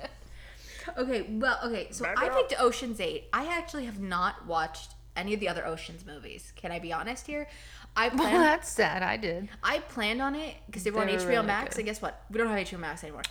Okay. 0.97 1.23
Well. 1.29 1.59
Okay. 1.65 1.87
So 1.91 2.03
Back 2.03 2.19
I 2.19 2.27
up. 2.27 2.35
picked 2.49 2.61
Ocean's 2.61 2.99
Eight. 2.99 3.25
I 3.33 3.45
actually 3.47 3.85
have 3.85 3.99
not 3.99 4.45
watched 4.45 4.91
any 5.15 5.33
of 5.33 5.39
the 5.39 5.47
other 5.47 5.65
Ocean's 5.65 6.05
movies. 6.05 6.51
Can 6.55 6.71
I 6.71 6.79
be 6.79 6.91
honest 6.93 7.27
here? 7.27 7.47
I 7.95 8.09
well, 8.09 8.17
planned. 8.17 8.43
that's 8.43 8.69
sad. 8.69 9.03
I 9.03 9.17
did. 9.17 9.49
I 9.63 9.79
planned 9.79 10.21
on 10.21 10.35
it 10.35 10.55
because 10.67 10.83
they 10.83 10.91
were 10.91 11.01
on 11.01 11.07
They 11.07 11.15
HBO 11.15 11.27
really 11.27 11.47
Max, 11.47 11.75
good. 11.75 11.79
and 11.81 11.85
guess 11.87 12.01
what? 12.01 12.23
We 12.29 12.37
don't 12.37 12.47
have 12.47 12.59
HBO 12.59 12.79
Max 12.79 13.03
anymore. 13.03 13.23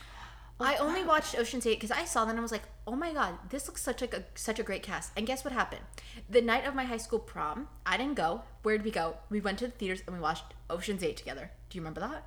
I 0.60 0.76
only 0.76 1.02
watched 1.02 1.36
Ocean's 1.36 1.66
Eight 1.66 1.80
because 1.80 1.90
I 1.90 2.04
saw 2.04 2.24
that 2.24 2.30
and 2.30 2.38
I 2.38 2.42
was 2.42 2.52
like, 2.52 2.62
"Oh 2.86 2.94
my 2.94 3.12
god, 3.12 3.38
this 3.50 3.66
looks 3.66 3.82
such 3.82 4.00
like 4.00 4.14
a 4.14 4.24
such 4.36 4.58
a 4.60 4.62
great 4.62 4.84
cast." 4.84 5.10
And 5.16 5.26
guess 5.26 5.44
what 5.44 5.52
happened? 5.52 5.82
The 6.30 6.40
night 6.40 6.64
of 6.64 6.76
my 6.76 6.84
high 6.84 6.96
school 6.96 7.18
prom, 7.18 7.68
I 7.84 7.96
didn't 7.96 8.14
go. 8.14 8.42
Where 8.62 8.76
did 8.78 8.84
we 8.84 8.92
go? 8.92 9.16
We 9.30 9.40
went 9.40 9.58
to 9.58 9.66
the 9.66 9.72
theaters 9.72 10.02
and 10.06 10.14
we 10.14 10.22
watched 10.22 10.44
Ocean's 10.70 11.02
Eight 11.02 11.16
together. 11.16 11.50
Do 11.68 11.76
you 11.76 11.82
remember 11.82 12.00
that? 12.00 12.24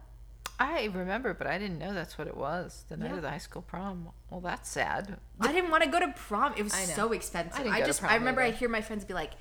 I 0.60 0.86
remember, 0.86 1.34
but 1.36 1.46
I 1.48 1.58
didn't 1.60 1.78
know 1.78 1.94
that's 1.94 2.18
what 2.18 2.28
it 2.28 2.36
was. 2.36 2.86
The 2.90 2.98
night 2.98 3.12
Yeah. 3.12 3.18
of 3.18 3.22
the 3.22 3.30
high 3.30 3.38
school 3.38 3.62
prom. 3.62 4.10
Well, 4.30 4.42
that's 4.42 4.70
sad. 4.70 5.18
I 5.40 5.52
didn't 5.54 5.70
want 5.70 5.84
to 5.84 5.90
go 5.90 6.00
to 6.00 6.08
prom. 6.16 6.54
It 6.58 6.64
was 6.64 6.74
I 6.74 6.84
so 6.84 7.12
expensive. 7.14 7.54
I 7.60 7.62
I, 7.62 7.64
didn't 7.64 7.76
go 7.76 7.82
to 7.82 7.86
just 7.88 8.00
prom 8.02 8.12
I 8.12 8.16
remember 8.16 8.42
I 8.42 8.48
either. 8.48 8.58
hear 8.58 8.70
my 8.70 8.82
friends 8.82 9.06
be 9.06 9.14
like, 9.14 9.32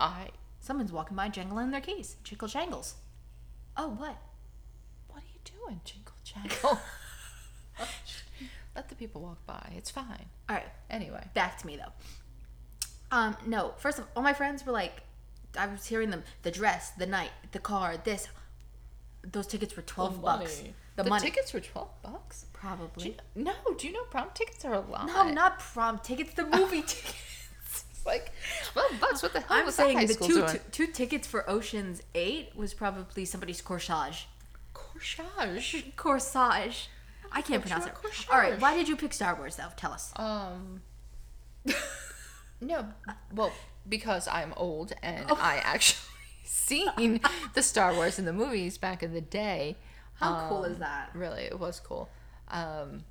I. 0.00 0.28
"Someone's 0.60 0.90
walking 0.92 1.16
by 1.16 1.28
jangling 1.28 1.70
their 1.70 1.80
keys, 1.80 2.16
jingle 2.24 2.48
jangles." 2.48 2.94
Oh, 3.76 3.88
what? 3.88 4.16
What 5.08 5.22
are 5.22 5.26
you 5.32 5.40
doing, 5.44 5.80
Jingle 5.84 6.14
Jangle? 6.24 6.80
Let 8.74 8.88
the 8.88 8.94
people 8.96 9.20
walk 9.20 9.44
by. 9.46 9.72
It's 9.76 9.90
fine. 9.90 10.26
All 10.48 10.56
right, 10.56 10.66
Anyway. 10.90 11.24
back 11.34 11.58
to 11.58 11.66
me 11.66 11.76
though. 11.76 11.92
Um, 13.16 13.36
no. 13.46 13.74
First 13.78 13.98
of 14.00 14.06
all, 14.16 14.22
my 14.22 14.32
friends 14.32 14.66
were 14.66 14.72
like, 14.72 15.02
I 15.56 15.66
was 15.68 15.86
hearing 15.86 16.10
them. 16.10 16.24
The 16.42 16.50
dress, 16.50 16.90
the 16.90 17.06
night, 17.06 17.30
the 17.52 17.60
car, 17.60 17.96
this. 18.02 18.28
Those 19.32 19.46
tickets 19.46 19.74
were 19.76 19.82
twelve 19.82 20.20
bucks. 20.22 20.62
The, 20.96 21.02
The, 21.02 21.08
money, 21.10 21.24
tickets 21.24 21.52
were 21.52 21.60
twelve 21.60 21.90
bucks. 22.02 22.42
Do 22.42 22.48
probably. 22.52 23.04
you, 23.06 23.14
no, 23.44 23.52
do 23.78 23.86
you 23.86 23.92
know 23.92 24.04
prom 24.10 24.28
tickets 24.34 24.64
are 24.64 24.74
a 24.74 24.80
lot? 24.80 25.06
No, 25.06 25.30
not 25.30 25.58
prom 25.58 25.98
tickets. 25.98 26.34
The 26.34 26.44
movie 26.56 26.82
tickets. 26.82 27.14
Like 28.06 28.32
twelve 28.70 29.00
bucks. 29.00 29.22
What 29.22 29.32
the 29.32 29.40
hell 29.40 29.56
I'm 29.60 29.64
was 29.64 29.76
saying 29.76 30.06
the 30.06 30.14
two, 30.14 30.46
two 30.46 30.58
two 30.70 30.86
tickets 30.88 31.26
for 31.26 31.48
Ocean's 31.48 32.02
Eight 32.14 32.54
was 32.54 32.74
probably 32.74 33.24
somebody's 33.24 33.62
corsage. 33.62 34.26
Corsage. 34.74 35.96
Corsage. 35.96 36.88
I 37.32 37.40
can't 37.40 37.62
pronounce 37.62 37.86
it. 37.86 37.94
Corsage. 37.94 38.28
All 38.30 38.36
right. 38.38 38.60
Why 38.60 38.76
did 38.76 38.88
you 38.90 38.96
pick 38.96 39.14
Star 39.14 39.34
Wars 39.34 39.56
though? 39.56 39.68
Tell 39.78 39.90
us. 39.92 40.12
Um. 40.16 40.82
no, 42.60 42.86
well, 43.34 43.52
because 43.88 44.28
I'm 44.28 44.52
old 44.56 44.92
and 45.02 45.24
Oh. 45.30 45.38
I 45.40 45.56
actually 45.64 46.06
seen 46.44 47.20
the 47.54 47.62
Star 47.62 47.94
Wars 47.94 48.18
in 48.18 48.24
the 48.24 48.32
movies 48.32 48.78
back 48.78 49.02
in 49.02 49.12
the 49.12 49.20
day. 49.20 49.76
How 50.14 50.48
cool 50.48 50.64
Um, 50.64 50.70
is 50.72 50.78
that? 50.78 51.10
Really, 51.14 51.42
it 51.42 51.58
was 51.58 51.80
cool. 51.80 52.08
Um, 52.48 53.04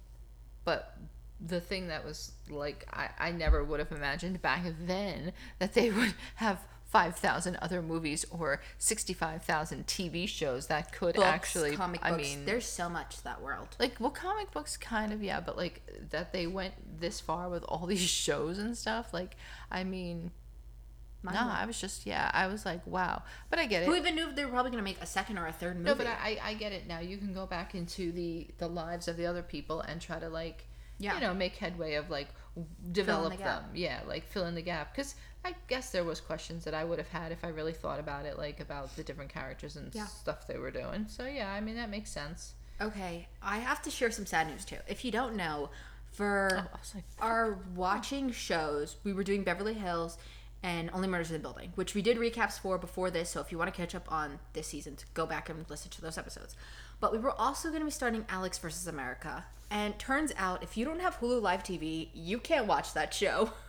but 0.64 0.98
the 1.46 1.60
thing 1.60 1.88
that 1.90 2.06
was 2.06 2.32
like, 2.50 2.88
I, 2.94 3.10
I 3.20 3.32
never 3.32 3.64
would 3.64 3.80
have 3.80 3.92
imagined 3.92 4.42
back 4.42 4.64
then 4.80 5.34
that 5.60 5.74
they 5.74 5.90
would 5.92 6.14
have 6.36 6.60
5,000 6.86 7.56
other 7.58 7.82
movies 7.82 8.24
or 8.30 8.62
65,000 8.78 9.88
TV 9.88 10.28
shows 10.30 10.68
that 10.68 10.92
could 10.94 11.16
Books, 11.16 11.28
actually, 11.28 11.76
comic 11.76 12.00
I 12.04 12.12
books. 12.12 12.22
mean, 12.24 12.46
There's 12.46 12.66
so 12.68 12.88
much 12.88 13.18
to 13.18 13.24
that 13.26 13.42
world. 13.42 13.76
like 13.80 14.00
well 14.00 14.12
comic 14.12 14.52
books 14.52 14.78
kind 14.78 15.12
of 15.12 15.24
yeah 15.24 15.40
but 15.40 15.58
like 15.58 15.82
that 16.12 16.32
they 16.32 16.46
went 16.46 16.76
this 17.02 17.20
far 17.20 17.50
with 17.50 17.64
all 17.64 17.86
these 17.88 18.00
shows 18.00 18.60
and 18.60 18.78
stuff 18.78 19.12
like 19.12 19.36
i 19.72 19.84
mean 19.84 20.30
no 21.24 21.32
Mind-blowing. 21.32 21.58
i 21.62 21.66
was 21.66 21.80
just 21.80 22.06
yeah 22.06 22.30
i 22.34 22.48
was 22.48 22.66
like 22.66 22.86
wow 22.86 23.22
but 23.50 23.60
i 23.60 23.66
get 23.66 23.84
it 23.84 23.86
Who 23.88 23.96
even 23.96 24.16
knew 24.16 24.32
they 24.34 24.44
were 24.46 24.52
probably 24.52 24.72
gonna 24.72 24.84
make 24.84 25.02
a 25.02 25.06
second 25.06 25.38
or 25.38 25.48
a 25.48 25.52
third 25.54 25.76
movie? 25.78 25.86
no 25.90 25.96
but 25.96 26.08
I, 26.08 26.38
I 26.44 26.54
get 26.56 26.72
it 26.72 26.88
now 26.88 27.00
you 27.00 27.18
can 27.18 27.34
go 27.34 27.46
back 27.46 27.76
into 27.76 28.12
the 28.12 28.48
the 28.58 28.68
lives 28.68 29.08
of 29.08 29.18
the 29.18 29.26
other 29.26 29.42
people 29.44 29.82
and 29.82 30.00
try 30.02 30.20
to 30.20 30.30
like 30.30 30.66
Yeah. 31.00 31.16
you 31.16 31.22
know 31.22 31.34
make 31.34 31.56
headway 31.56 31.94
of 31.96 32.10
like 32.10 32.28
develop 32.92 33.32
the 33.38 33.44
them 33.44 33.64
yeah 33.74 34.02
like 34.08 34.26
fill 34.26 34.46
in 34.46 34.56
the 34.56 34.62
gap 34.62 34.94
because 34.96 35.16
i 35.46 35.54
guess 35.68 35.90
there 35.92 36.04
was 36.04 36.20
questions 36.22 36.64
that 36.66 36.74
i 36.74 36.84
would 36.84 36.98
have 37.00 37.08
had 37.10 37.32
if 37.32 37.44
i 37.44 37.48
really 37.48 37.74
thought 37.74 38.00
about 38.00 38.26
it 38.26 38.38
like 38.38 38.60
about 38.60 38.96
the 38.96 39.04
different 39.04 39.32
characters 39.34 39.76
and 39.76 39.94
Yeah. 39.96 40.06
stuff 40.06 40.46
they 40.48 40.58
were 40.58 40.72
doing 40.72 41.06
so 41.08 41.26
yeah 41.26 41.52
i 41.52 41.60
mean 41.62 41.76
that 41.76 41.90
makes 41.90 42.10
sense 42.12 42.54
Okay, 42.82 43.28
I 43.42 43.60
have 43.60 43.84
to 43.84 43.92
share 43.92 44.10
some 44.10 44.26
sad 44.26 44.48
news 44.48 44.66
too. 44.66 44.78
If 44.90 45.06
you 45.06 45.12
don't 45.12 45.36
know, 45.36 45.70
for 46.12 46.50
oh, 46.74 46.80
like 46.96 47.04
our 47.20 47.60
watching 47.76 48.32
shows, 48.32 48.98
we 49.04 49.14
were 49.14 49.24
doing 49.24 49.44
Beverly 49.44 49.76
Hills 49.76 50.18
and 50.64 50.90
Only 50.94 51.08
Murders 51.08 51.30
in 51.30 51.34
the 51.34 51.40
Building, 51.40 51.74
which 51.76 51.94
we 51.94 52.02
did 52.02 52.18
recaps 52.18 52.58
for 52.60 52.78
before 52.78 53.12
this. 53.12 53.30
So 53.30 53.42
if 53.42 53.52
you 53.52 53.58
want 53.58 53.72
to 53.74 53.78
catch 53.78 53.94
up 53.94 54.10
on 54.12 54.40
this 54.54 54.68
season, 54.68 54.98
go 55.14 55.26
back 55.26 55.50
and 55.50 55.66
listen 55.70 55.92
to 55.92 56.02
those 56.02 56.18
episodes. 56.18 56.56
But 57.02 57.12
we 57.12 57.18
were 57.20 57.32
also 57.40 57.68
going 57.70 57.82
to 57.82 57.86
be 57.86 57.92
starting 57.92 58.26
Alex 58.30 58.58
versus 58.58 58.88
America. 58.88 59.46
And 59.70 60.00
turns 60.00 60.32
out, 60.38 60.64
if 60.64 60.78
you 60.78 60.86
don't 60.86 61.02
have 61.02 61.20
Hulu 61.20 61.42
Live 61.42 61.64
TV, 61.64 62.08
you 62.14 62.38
can't 62.40 62.66
watch 62.66 62.94
that 62.94 63.14
show. 63.14 63.52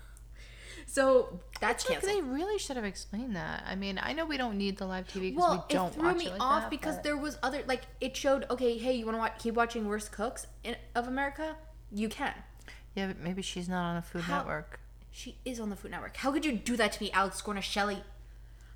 So 0.87 1.41
that's 1.61 1.89
Like, 1.89 2.03
they 2.03 2.21
really 2.21 2.59
should 2.59 2.77
have 2.77 2.85
explained 2.85 3.37
that. 3.37 3.65
I 3.67 3.75
mean, 3.75 3.99
I 4.03 4.13
know 4.13 4.27
we 4.27 4.37
don't 4.37 4.59
need 4.59 4.77
the 4.77 4.87
live 4.87 5.07
TV 5.09 5.31
because 5.31 5.37
Well, 5.39 5.67
we 5.69 5.75
don't 5.75 5.89
it 5.89 5.95
threw 5.95 6.03
watch 6.05 6.17
me 6.19 6.27
it 6.27 6.33
like 6.33 6.43
off 6.43 6.63
that, 6.63 6.71
because 6.71 6.97
but- 6.97 7.05
there 7.05 7.17
was 7.17 7.39
other 7.43 7.63
like 7.67 7.83
it 8.01 8.17
showed. 8.17 8.45
Okay, 8.51 8.77
hey, 8.77 8.93
you 8.93 9.07
want 9.07 9.17
to 9.17 9.21
watch, 9.21 9.39
keep 9.39 9.55
watching 9.55 9.87
Worst 9.89 10.13
Cooks 10.13 10.47
in, 10.63 10.77
of 10.95 11.09
America? 11.09 11.57
You 11.91 12.09
can. 12.09 12.35
yeah, 12.95 13.07
but 13.07 13.19
maybe 13.19 13.41
she's 13.41 13.69
not 13.69 13.83
on 13.83 13.97
a 13.97 14.03
Food 14.03 14.23
How- 14.23 14.39
Network. 14.39 14.79
She 15.17 15.39
is 15.45 15.61
on 15.61 15.71
the 15.71 15.77
Food 15.77 15.93
Network. 15.93 16.17
How 16.17 16.33
could 16.33 16.45
you 16.45 16.51
do 16.51 16.77
that 16.77 16.91
to 16.91 17.01
me, 17.03 17.13
Alex 17.13 17.41
Shelly? 17.61 18.03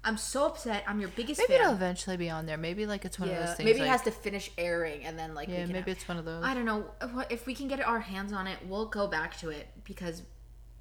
I'm 0.04 0.16
so 0.16 0.46
upset. 0.46 0.84
I'm 0.86 1.00
your 1.00 1.08
biggest 1.08 1.40
Maybe 1.40 1.54
it'll 1.54 1.72
eventually 1.72 2.16
be 2.16 2.30
on 2.30 2.46
there. 2.46 2.56
Maybe 2.56 2.86
like 2.86 3.04
it's 3.04 3.18
one 3.18 3.28
of 3.28 3.34
those 3.36 3.56
things. 3.56 3.66
maybe 3.66 3.80
like, 3.80 3.88
it 3.88 3.90
has 3.90 4.02
to 4.02 4.12
finish 4.12 4.48
airing 4.56 5.04
and 5.04 5.18
then 5.18 5.34
like 5.34 5.48
we 5.48 5.54
Yeah, 5.54 5.64
can 5.64 5.72
maybe 5.72 5.90
have- 5.90 5.98
it's 5.98 6.06
one 6.06 6.16
of 6.16 6.24
those. 6.24 6.44
I 6.44 6.54
don't 6.54 6.64
know 6.64 6.92
if 7.28 7.44
we 7.44 7.56
can 7.56 7.66
get 7.66 7.84
our 7.84 7.98
hands 7.98 8.32
on 8.32 8.46
it. 8.46 8.56
We'll 8.68 8.86
go 8.86 9.08
back 9.08 9.36
to 9.38 9.50
it 9.50 9.66
because 9.82 10.22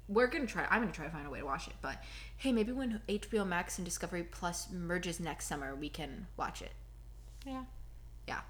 we're 0.06 0.28
gonna 0.28 0.46
try. 0.46 0.64
I'm 0.70 0.80
gonna 0.80 0.92
try 0.92 1.06
to 1.06 1.10
find 1.10 1.26
a 1.26 1.30
way 1.30 1.40
to 1.40 1.44
watch 1.44 1.66
it. 1.66 1.74
But 1.82 2.00
hey, 2.36 2.52
maybe 2.52 2.70
when 2.70 3.02
HBO 3.08 3.44
Max 3.44 3.78
and 3.78 3.84
Discovery 3.84 4.22
Plus 4.22 4.70
merges 4.70 5.18
next 5.18 5.46
summer, 5.48 5.74
we 5.74 5.88
can 5.88 6.28
watch 6.36 6.62
it. 6.62 6.72
Yeah. 7.44 7.64
Yeah. 8.28 8.40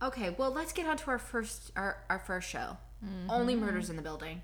Okay. 0.00 0.30
Well, 0.30 0.50
let's 0.50 0.72
get 0.72 0.86
on 0.86 0.96
to 0.96 1.10
our 1.10 1.18
first 1.18 1.72
our 1.76 2.02
our 2.08 2.18
first 2.18 2.48
show. 2.48 2.78
Mm-hmm. 3.04 3.28
Only 3.30 3.54
murders 3.54 3.90
in 3.90 3.96
the 3.96 4.02
building. 4.02 4.40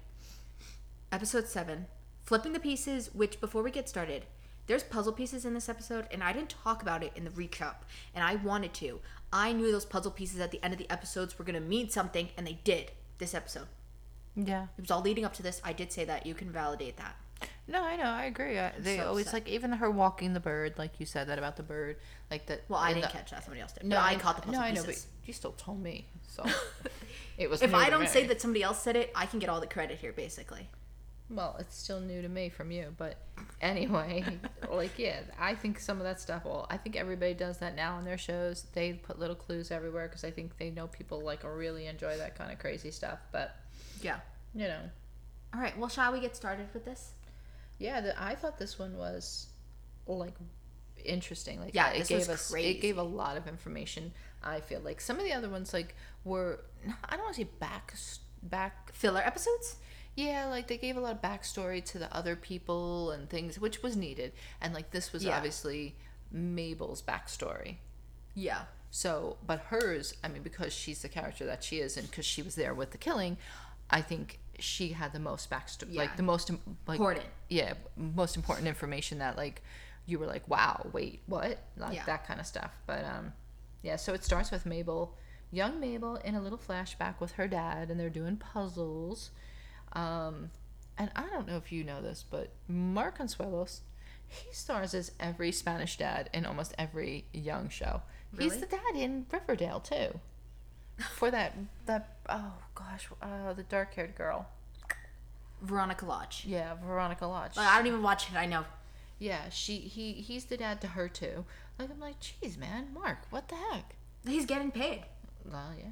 Episode 1.11 1.49
seven. 1.49 1.87
Flipping 2.31 2.53
the 2.53 2.61
pieces. 2.61 3.11
Which 3.13 3.41
before 3.41 3.61
we 3.61 3.73
get 3.73 3.89
started, 3.89 4.25
there's 4.69 4.85
puzzle 4.85 5.13
pieces 5.13 5.45
in 5.45 5.53
this 5.53 5.69
episode, 5.69 6.07
and 6.13 6.23
I 6.23 6.33
didn't 6.33 6.51
talk 6.63 6.81
about 6.81 7.03
it 7.03 7.11
in 7.17 7.25
the 7.25 7.31
recap, 7.31 7.79
and 8.15 8.23
I 8.23 8.37
wanted 8.37 8.73
to. 8.75 9.01
I 9.33 9.53
knew 9.53 9.73
those 9.73 9.85
puzzle 9.85 10.13
pieces 10.13 10.39
at 10.39 10.53
the 10.53 10.63
end 10.63 10.73
of 10.73 10.79
the 10.79 10.89
episodes 10.93 11.37
were 11.37 11.45
gonna 11.45 11.59
mean 11.59 11.91
something, 11.91 12.29
and 12.37 12.47
they 12.47 12.61
did. 12.63 12.93
This 13.19 13.35
episode. 13.35 13.67
Yeah. 14.37 14.69
It 14.79 14.83
was 14.83 14.93
all 14.93 15.01
leading 15.01 15.25
up 15.25 15.35
to 15.35 15.43
this. 15.43 15.61
I 15.65 15.73
did 15.73 15.91
say 15.91 16.05
that. 16.05 16.25
You 16.25 16.35
can 16.35 16.53
validate 16.53 16.99
that. 16.99 17.17
No, 17.67 17.83
I 17.83 17.97
know. 17.97 18.05
I 18.05 18.27
agree. 18.27 18.59
Uh, 18.59 18.69
I, 18.69 18.73
they 18.79 18.99
so 18.99 19.09
always 19.09 19.27
upset. 19.27 19.47
like 19.47 19.49
even 19.49 19.73
her 19.73 19.91
walking 19.91 20.33
the 20.33 20.39
bird, 20.39 20.75
like 20.79 21.01
you 21.01 21.07
said 21.07 21.27
that 21.31 21.39
about 21.39 21.57
the 21.57 21.65
bird, 21.65 21.97
like 22.31 22.47
that. 22.47 22.63
Well, 22.69 22.79
I 22.79 22.93
didn't 22.93 23.07
the- 23.07 23.09
catch 23.09 23.33
that. 23.33 23.43
Somebody 23.43 23.63
else 23.63 23.73
did. 23.73 23.83
No, 23.89 23.99
I 23.99 24.15
caught 24.15 24.37
the 24.37 24.43
puzzle 24.43 24.61
No, 24.61 24.65
I 24.65 24.71
know, 24.71 24.85
but 24.85 25.05
you 25.25 25.33
still 25.33 25.57
told 25.59 25.83
me. 25.83 26.07
So 26.29 26.47
it 27.39 27.51
was. 27.51 27.61
if 27.61 27.75
I 27.75 27.91
don't 27.91 28.09
say 28.09 28.25
that 28.29 28.41
somebody 28.41 28.63
else 28.63 28.81
said 28.81 28.95
it, 28.95 29.11
I 29.17 29.27
can 29.27 29.41
get 29.41 29.49
all 29.49 29.59
the 29.59 29.67
credit 29.67 29.99
here, 29.99 30.13
basically. 30.13 30.69
Well, 31.31 31.57
it's 31.61 31.77
still 31.77 32.01
new 32.01 32.21
to 32.23 32.29
me 32.29 32.49
from 32.49 32.73
you, 32.73 32.93
but 32.99 33.17
anyway, 33.61 34.25
like 34.71 34.99
yeah, 34.99 35.21
I 35.39 35.55
think 35.55 35.79
some 35.79 35.99
of 35.99 36.03
that 36.05 36.21
stuff. 36.21 36.45
Well, 36.45 36.67
I 36.69 36.77
think 36.77 36.97
everybody 36.97 37.35
does 37.35 37.59
that 37.59 37.77
now 37.77 37.99
in 38.01 38.05
their 38.05 38.19
shows. 38.19 38.67
They 38.73 38.95
put 38.95 39.19
little 39.21 39.37
clues 39.37 39.71
everywhere 39.71 40.09
because 40.09 40.25
I 40.25 40.33
think 40.33 40.59
they 40.59 40.71
know 40.71 40.89
people 40.89 41.21
like 41.21 41.45
really 41.45 41.87
enjoy 41.87 42.17
that 42.19 42.35
kind 42.37 42.51
of 42.53 42.59
crazy 42.59 42.91
stuff. 42.91 43.21
But 43.31 43.55
Yeah. 44.03 44.19
you 44.55 44.67
know, 44.67 44.81
All 45.55 45.61
right. 45.61 45.77
Well, 45.79 45.89
shall 45.89 46.13
we 46.13 46.21
get 46.21 46.35
started 46.35 46.67
with 46.75 46.85
this? 46.85 47.13
yeah, 47.79 48.01
the, 48.01 48.23
I 48.23 48.35
thought 48.35 48.59
this 48.59 48.79
one 48.79 48.97
was 48.99 49.47
like 50.07 50.35
interesting. 51.05 51.61
Like 51.61 51.75
Yeah, 51.75 51.91
it 51.91 52.09
gave 52.09 52.29
us 52.29 52.51
crazy. 52.51 52.71
it 52.71 52.81
gave 52.81 52.99
a 52.99 53.03
lot 53.03 53.37
of 53.37 53.47
information. 53.47 54.13
I 54.43 54.61
feel 54.61 54.81
like 54.81 55.01
some 55.01 55.19
of 55.19 55.25
the 55.25 55.33
other 55.33 55.49
ones 55.49 55.73
like 55.73 55.95
were 56.25 56.61
I 57.05 57.15
don't 57.17 57.25
want 57.25 57.37
to 57.37 57.43
say 57.43 57.49
back 57.61 57.95
back 58.43 58.93
Filler 58.93 59.21
episodes? 59.25 59.77
Yeah, 60.17 60.47
like 60.47 60.69
they 60.69 60.77
gave 60.77 60.97
a 60.97 61.01
lot 61.01 61.13
of 61.15 61.23
backstory 61.23 61.83
to 61.87 61.99
the 61.99 62.15
other 62.15 62.37
people 62.37 63.11
and 63.13 63.29
things, 63.31 63.59
which 63.59 63.83
was 63.83 63.97
needed. 63.97 64.33
And 64.61 64.75
like 64.75 64.91
this 64.91 65.13
was 65.13 65.25
Yeah. 65.25 65.37
obviously 65.37 65.97
Mabel's 66.31 67.03
backstory. 67.03 67.77
Yeah. 68.35 68.63
So, 68.91 69.37
but 69.47 69.61
hers, 69.61 70.15
I 70.25 70.29
mean, 70.29 70.43
because 70.43 70.73
she's 70.73 71.03
the 71.03 71.09
character 71.09 71.47
that 71.47 71.63
she 71.63 71.79
is, 71.79 71.97
and 71.97 72.11
because 72.11 72.27
she 72.27 72.43
was 72.43 72.57
there 72.57 72.75
with 72.75 72.91
the 72.91 72.99
killing, 72.99 73.37
I 73.89 74.03
think 74.03 74.41
she 74.59 74.91
had 74.93 75.13
the 75.13 75.21
most 75.21 75.49
backstory, 75.49 75.87
Yeah. 75.93 76.03
like 76.03 76.17
the 76.17 76.23
most 76.25 76.51
like 76.87 76.97
Important. 76.99 77.27
yeah, 77.49 77.75
most 77.97 78.37
important 78.37 78.67
information 78.69 79.19
that 79.19 79.37
like 79.37 79.63
you 80.07 80.19
were 80.19 80.27
like, 80.27 80.47
wow, 80.49 80.89
wait, 80.93 81.23
what, 81.27 81.59
like 81.77 81.95
Yeah. 81.95 82.05
that 82.07 82.27
kind 82.27 82.41
of 82.41 82.47
stuff. 82.47 82.73
But 82.87 83.05
um, 83.05 83.33
yeah, 83.83 83.97
so 83.97 84.13
it 84.13 84.25
starts 84.25 84.51
with 84.51 84.67
Mabel, 84.67 85.17
young 85.53 85.79
Mabel, 85.81 86.17
in 86.17 86.35
a 86.35 86.41
little 86.41 86.59
flashback 86.59 87.21
with 87.21 87.33
her 87.33 87.47
dad, 87.47 87.91
and 87.91 87.99
they're 88.01 88.11
doing 88.11 88.37
puzzles. 88.37 89.31
Um, 89.93 90.51
and 90.99 91.11
I 91.17 91.27
don't 91.31 91.47
know 91.47 91.57
if 91.57 91.73
you 91.73 91.85
know 91.85 92.03
this, 92.03 92.25
but 92.29 92.51
Mark 92.69 93.19
Consuelos, 93.19 93.81
he 94.29 94.53
stars 94.53 94.95
as 94.95 95.13
every 95.19 95.51
Spanish 95.53 95.97
dad 95.97 96.31
in 96.33 96.45
almost 96.47 96.75
every 96.79 97.25
young 97.33 97.69
show. 97.69 98.03
He's 98.39 98.59
the 98.59 98.67
dad 98.67 98.95
in 98.95 99.27
Riverdale 99.31 99.81
too. 99.81 100.21
For 101.17 101.31
that 101.31 101.55
that 101.87 102.17
oh 102.29 102.53
gosh, 102.75 103.09
uh, 103.23 103.55
the 103.55 103.63
dark 103.63 103.95
haired 103.95 104.15
girl. 104.15 104.47
Veronica 105.63 106.07
Lodge. 106.07 106.45
Yeah, 106.47 106.75
Veronica 106.75 107.27
Lodge. 107.27 107.57
Like, 107.57 107.67
I 107.67 107.79
don't 107.79 107.87
even 107.87 108.03
watch 108.03 108.31
it. 108.31 108.37
I 108.37 108.47
know. 108.47 108.65
Yeah, 109.19 109.49
she 109.51 109.79
he 109.79 110.13
he's 110.13 110.45
the 110.45 110.57
dad 110.57 110.81
to 110.83 110.89
her 110.89 111.09
too. 111.09 111.45
Like 111.79 111.91
I'm 111.91 112.01
like, 112.01 112.17
geez, 112.21 112.59
man, 112.59 112.89
Mark, 112.93 113.19
what 113.31 113.49
the 113.49 113.57
heck? 113.57 113.95
He's 114.27 114.47
getting 114.47 114.71
paid. 114.71 115.05
Well, 115.51 115.73
yeah. 115.79 115.91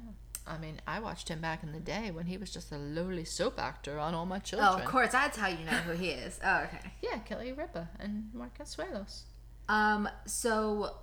I 0.49 0.57
mean, 0.57 0.81
I 0.87 0.99
watched 0.99 1.29
him 1.29 1.39
back 1.39 1.61
in 1.63 1.71
the 1.71 1.79
day 1.79 2.09
when 2.11 2.25
he 2.25 2.37
was 2.37 2.51
just 2.51 2.71
a 2.71 2.77
lowly 2.77 3.23
soap 3.23 3.59
actor 3.59 3.99
on 3.99 4.15
All 4.15 4.25
My 4.25 4.39
Children. 4.39 4.69
Oh, 4.71 4.77
of 4.77 4.85
course. 4.85 5.11
That's 5.11 5.37
how 5.37 5.47
you 5.47 5.63
know 5.63 5.71
who 5.71 5.93
he 5.93 6.09
is. 6.09 6.39
Oh, 6.43 6.63
okay. 6.63 6.91
Yeah, 7.01 7.19
Kelly 7.19 7.51
Ripa 7.51 7.87
and 7.99 8.29
Mark 8.33 8.57
Consuelos. 8.57 9.23
Um. 9.67 10.09
So. 10.25 10.95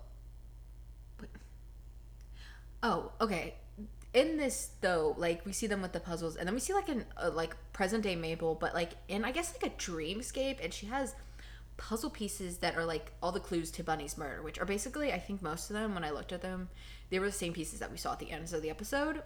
Oh, 2.83 3.13
okay. 3.21 3.55
In 4.13 4.37
this 4.37 4.71
though, 4.81 5.15
like 5.17 5.47
we 5.47 5.53
see 5.53 5.67
them 5.67 5.83
with 5.83 5.93
the 5.93 6.01
puzzles, 6.01 6.37
and 6.37 6.47
then 6.47 6.55
we 6.55 6.61
see 6.61 6.73
like 6.73 6.89
an 6.89 7.05
uh, 7.17 7.31
like 7.31 7.55
present 7.73 8.03
day 8.03 8.17
Mabel, 8.17 8.55
but 8.55 8.75
like 8.75 8.93
in 9.09 9.25
I 9.25 9.31
guess 9.31 9.55
like 9.61 9.73
a 9.73 9.75
dreamscape, 9.77 10.63
and 10.63 10.73
she 10.73 10.87
has 10.87 11.15
puzzle 11.77 12.09
pieces 12.09 12.59
that 12.59 12.77
are 12.77 12.85
like 12.85 13.13
all 13.23 13.33
the 13.33 13.41
clues 13.41 13.71
to 13.73 13.85
Bunny's 13.85 14.17
murder, 14.17 14.43
which 14.43 14.59
are 14.59 14.65
basically 14.65 15.13
I 15.13 15.19
think 15.19 15.43
most 15.43 15.71
of 15.71 15.75
them 15.75 15.95
when 15.95 16.05
I 16.05 16.11
looked 16.11 16.33
at 16.33 16.43
them, 16.43 16.69
they 17.11 17.19
were 17.19 17.27
the 17.27 17.33
same 17.33 17.53
pieces 17.53 17.81
that 17.81 17.91
we 17.91 17.99
saw 17.99 18.13
at 18.13 18.19
the 18.19 18.31
ends 18.31 18.53
of 18.53 18.63
the 18.63 18.71
episode. 18.71 19.23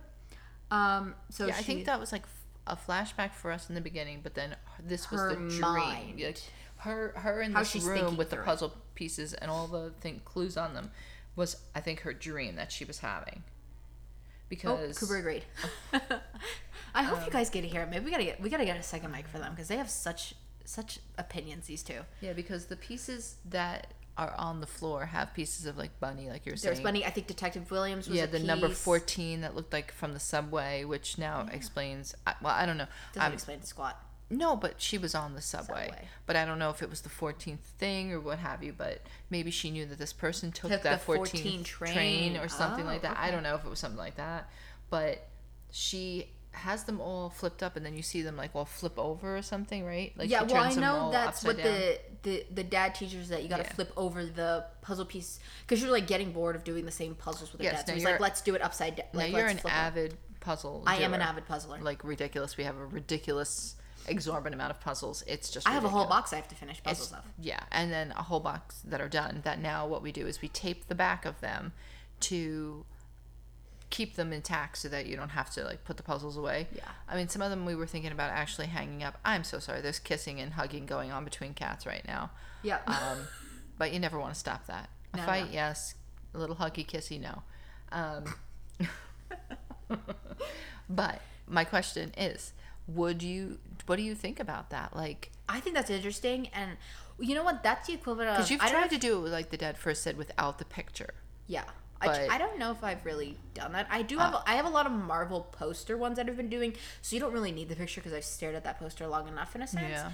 Um. 0.70 1.14
So 1.30 1.46
Yeah, 1.46 1.54
I 1.56 1.62
think 1.62 1.85
that 1.87 1.98
was 2.00 2.12
like 2.12 2.24
a 2.66 2.76
flashback 2.76 3.33
for 3.35 3.50
us 3.50 3.68
in 3.68 3.74
the 3.74 3.80
beginning, 3.80 4.20
but 4.22 4.35
then 4.35 4.56
this 4.83 5.11
was 5.11 5.20
the 5.22 5.35
dream. 5.37 5.61
mind. 5.61 6.20
Like, 6.20 6.38
her 6.78 7.12
her 7.16 7.42
in 7.42 7.52
How 7.52 7.61
this 7.61 7.76
room 7.85 8.16
with 8.16 8.30
the 8.30 8.37
through 8.37 8.44
it. 8.44 8.46
puzzle 8.46 8.74
pieces 8.94 9.35
and 9.35 9.50
all 9.50 9.66
the 9.66 9.90
thing 10.00 10.20
clues 10.24 10.56
on 10.56 10.72
them 10.74 10.90
was 11.37 11.56
I 11.74 11.80
think 11.80 12.00
her 12.00 12.12
dream 12.12 12.56
that 12.56 12.72
she 12.72 12.85
was 12.85 13.00
having. 13.00 13.42
Oh, 13.44 14.46
Because 14.48 14.98
Cooper 14.98 15.16
agreed. 15.18 15.44
I 16.94 17.02
hope 17.04 17.24
you 17.24 17.30
guys 17.30 17.50
get 17.50 17.62
to 17.62 17.68
hear 17.68 17.83
it. 17.83 17.90
Maybe 17.90 18.04
we 18.04 18.11
gotta 18.11 18.24
get 18.24 18.40
we 18.40 18.50
gotta 18.50 18.64
get 18.64 18.76
a 18.78 18.83
second 18.83 19.11
mic 19.12 19.28
for 19.28 19.38
them 19.38 19.52
because 19.52 19.68
they 19.68 19.76
have 19.76 19.90
such 19.90 20.35
such 20.64 20.98
opinions. 21.18 21.66
These 21.66 21.83
two. 21.83 22.00
yeah, 22.20 22.33
because 22.33 22.66
the 22.66 22.76
pieces 22.76 23.37
that 23.48 23.94
are 24.20 24.35
on 24.37 24.61
the 24.61 24.66
floor 24.66 25.06
have 25.06 25.33
pieces 25.33 25.64
of 25.64 25.78
like 25.78 25.98
bunny, 25.98 26.28
like 26.28 26.44
you're 26.44 26.54
saying. 26.56 26.74
There's. 26.74 26.85
Bunny. 26.85 27.04
I 27.06 27.11
think 27.11 27.26
Detective 27.26 27.70
Williams 27.70 28.06
was 28.06 28.18
yeah, 28.18 28.26
the 28.26 28.38
number 28.38 28.68
fourteen 28.68 29.40
that 29.40 29.56
looked 29.56 29.72
like 29.72 29.90
from 29.92 30.12
the 30.12 30.20
subway, 30.20 30.85
which 30.85 31.16
now 31.16 31.48
explains. 31.50 32.14
Well, 32.42 32.52
I 32.54 32.66
don't 32.66 32.76
know. 32.76 32.87
Doesn't 33.14 33.22
I'm- 33.22 33.33
explain 33.33 33.61
the 33.61 33.66
squat. 33.66 33.96
No, 34.33 34.54
but 34.54 34.80
she 34.80 34.96
was 34.96 35.12
on 35.16 35.35
the 35.35 35.40
subway. 35.40 35.87
Subway. 35.88 36.09
But 36.24 36.37
I 36.37 36.44
don't 36.44 36.61
know 36.61 36.70
if 36.70 36.83
it 36.83 36.88
was 36.88 37.00
the 37.00 37.09
14th 37.09 37.59
thing 37.80 38.12
or 38.12 38.20
what 38.20 38.38
have 38.38 38.62
you. 38.62 38.72
But 38.72 39.00
maybe 39.28 39.50
she 39.50 39.72
knew 39.72 39.87
that 39.87 39.98
this 39.98 40.12
person 40.12 40.52
took, 40.52 40.70
Took 40.70 40.83
that 40.83 41.04
14th 41.04 41.16
14 41.16 41.64
train. 41.64 41.94
train. 41.94 42.37
or 42.37 42.46
something 42.46 42.85
like 42.85 42.98
Oh, 43.00 43.09
that. 43.09 43.16
I 43.18 43.30
oh, 43.30 43.33
don't 43.33 43.42
know 43.42 43.56
if 43.56 43.64
it 43.64 43.68
was 43.68 43.80
something 43.80 43.98
like 43.98 44.14
that. 44.18 44.48
But 44.88 45.26
she 45.72 46.28
has 46.60 46.84
them 46.84 47.00
all 47.00 47.28
flipped 47.30 47.62
up, 47.62 47.76
and 47.76 47.84
then 47.84 47.94
you 47.94 48.02
see 48.02 48.22
them 48.22 48.36
like 48.36 48.50
all 48.54 48.64
flip 48.64 48.98
over 48.98 49.36
or 49.36 49.42
something, 49.42 49.84
right? 49.84 50.12
Like 50.16 50.30
yeah, 50.30 50.42
well, 50.42 50.62
I 50.62 50.74
know 50.74 51.10
that's 51.10 51.42
what 51.44 51.56
down. 51.58 51.66
the, 51.66 51.98
the 52.22 52.46
the 52.54 52.64
dad 52.64 52.94
teaches 52.94 53.28
that 53.28 53.42
you 53.42 53.48
got 53.48 53.58
to 53.58 53.62
Yeah. 53.64 53.72
flip 53.72 53.92
over 53.96 54.24
the 54.24 54.64
puzzle 54.82 55.04
piece 55.04 55.40
because 55.66 55.82
you're 55.82 55.90
like 55.92 56.06
getting 56.06 56.32
bored 56.32 56.56
of 56.56 56.64
doing 56.64 56.84
the 56.86 56.90
same 56.92 57.14
puzzles 57.14 57.52
with 57.52 57.60
your 57.60 57.72
Yes, 57.72 57.80
dad. 57.82 57.88
So 57.88 57.94
he's 57.94 58.04
like, 58.04 58.20
let's 58.20 58.40
do 58.40 58.54
it 58.54 58.62
upside 58.62 58.96
down. 58.96 59.06
Now 59.12 59.20
Like, 59.20 59.32
you're 59.32 59.40
let's 59.42 59.52
an 59.54 59.58
flip 59.60 59.72
it. 59.72 59.76
avid 59.76 60.16
puzzle. 60.40 60.82
I 60.86 60.96
am 60.98 61.12
an 61.14 61.20
avid 61.20 61.46
puzzler. 61.46 61.78
Like 61.80 62.02
ridiculous. 62.04 62.56
We 62.56 62.64
have 62.64 62.76
a 62.78 62.86
ridiculous, 62.86 63.76
exorbitant 64.06 64.54
amount 64.54 64.70
of 64.70 64.80
puzzles. 64.80 65.22
It's 65.26 65.50
just. 65.50 65.68
I 65.68 65.72
have 65.72 65.84
a 65.84 65.88
whole 65.88 66.06
box 66.06 66.32
I 66.32 66.36
have 66.36 66.48
to 66.48 66.54
finish 66.54 66.82
puzzles 66.82 67.08
It's- 67.08 67.24
of. 67.24 67.30
Yeah, 67.38 67.60
and 67.72 67.92
then 67.92 68.12
a 68.12 68.22
whole 68.22 68.40
box 68.40 68.80
that 68.86 69.00
are 69.00 69.08
done. 69.08 69.40
That 69.44 69.60
now 69.60 69.86
what 69.86 70.02
we 70.02 70.12
do 70.12 70.26
is 70.26 70.40
we 70.42 70.48
tape 70.48 70.88
the 70.88 70.94
back 70.94 71.24
of 71.24 71.40
them 71.40 71.72
to 72.20 72.84
keep 73.90 74.14
them 74.14 74.33
intact 74.33 74.79
so 74.79 74.88
that 74.88 75.07
you 75.07 75.16
don't 75.16 75.31
have 75.31 75.50
to 75.50 75.64
like 75.64 75.85
put 75.85 75.96
the 75.96 76.03
puzzles 76.03 76.37
away. 76.37 76.68
Yeah. 76.74 76.83
I 77.09 77.16
mean, 77.16 77.29
some 77.29 77.42
of 77.42 77.50
them 77.50 77.66
we 77.66 77.74
were 77.74 77.87
thinking 77.87 78.12
about 78.12 78.31
actually 78.31 78.68
hanging 78.68 79.03
up. 79.03 79.18
I'm 79.24 79.44
so 79.44 79.59
sorry. 79.59 79.81
There's 79.81 79.98
kissing 79.98 80.40
and 80.40 80.53
hugging 80.55 80.87
going 80.87 81.11
on 81.11 81.24
between 81.24 81.55
cats 81.55 81.87
right 81.87 82.07
now. 82.07 82.31
Yeah. 82.62 82.79
Um, 82.87 83.26
but 83.79 83.92
you 83.92 83.98
never 83.98 84.18
want 84.18 84.33
to 84.35 84.38
stop 84.40 84.66
that. 84.68 84.88
A 85.12 85.18
No, 85.18 85.22
fight, 85.24 85.46
no. 85.46 85.53
yes. 85.53 85.94
A 86.35 86.38
little 86.38 86.57
huggy 86.57 86.87
kissy, 86.87 87.20
no. 87.20 87.42
Um, 87.90 88.35
but 90.88 91.20
my 91.48 91.64
question 91.64 92.12
is, 92.16 92.53
would 92.87 93.22
you? 93.22 93.59
What 93.87 93.96
do 93.96 94.03
you 94.03 94.14
think 94.14 94.38
about 94.38 94.70
that? 94.70 94.94
Like, 94.94 95.31
I 95.48 95.59
think 95.59 95.74
that's 95.74 95.90
interesting, 95.90 96.48
and 96.55 96.76
you 97.18 97.35
know 97.35 97.42
what? 97.42 97.62
That's 97.64 97.88
the 97.88 97.94
equivalent 97.94 98.31
of 98.31 98.37
because 98.37 98.50
you've 98.50 98.61
I 98.61 98.66
don't 98.66 98.74
know 98.74 98.79
tried 98.83 98.90
to 98.90 98.98
do 98.98 99.18
it 99.18 99.22
with, 99.22 99.33
like 99.33 99.50
the 99.50 99.57
dad 99.57 99.76
first 99.76 100.03
said 100.03 100.16
without 100.16 100.59
the 100.59 100.64
picture. 100.64 101.14
Yeah. 101.48 101.64
But- 102.00 102.30
I, 102.30 102.36
I 102.36 102.38
don't 102.38 102.58
know 102.58 102.70
if 102.70 102.82
I've 102.82 103.04
really 103.04 103.36
done 103.54 103.72
that. 103.72 103.86
I 103.90 104.02
do 104.02 104.18
have 104.18 104.42
I 104.46 104.54
have 104.54 104.64
a 104.64 104.70
lot 104.70 104.86
of 104.86 104.92
Marvel 104.92 105.42
poster 105.52 105.96
ones 105.98 106.16
that 106.16 106.28
I've 106.28 106.36
been 106.36 106.48
doing, 106.48 106.74
so 107.02 107.14
you 107.14 107.20
don't 107.20 107.32
really 107.32 107.52
need 107.52 107.68
the 107.68 107.76
picture 107.76 108.00
because 108.00 108.14
I've 108.14 108.24
stared 108.24 108.54
at 108.54 108.64
that 108.64 108.78
poster 108.78 109.06
long 109.06 109.28
enough 109.28 109.54
in 109.54 109.62
a 109.62 109.66
sense. 109.66 109.90
Yeah. 109.90 110.10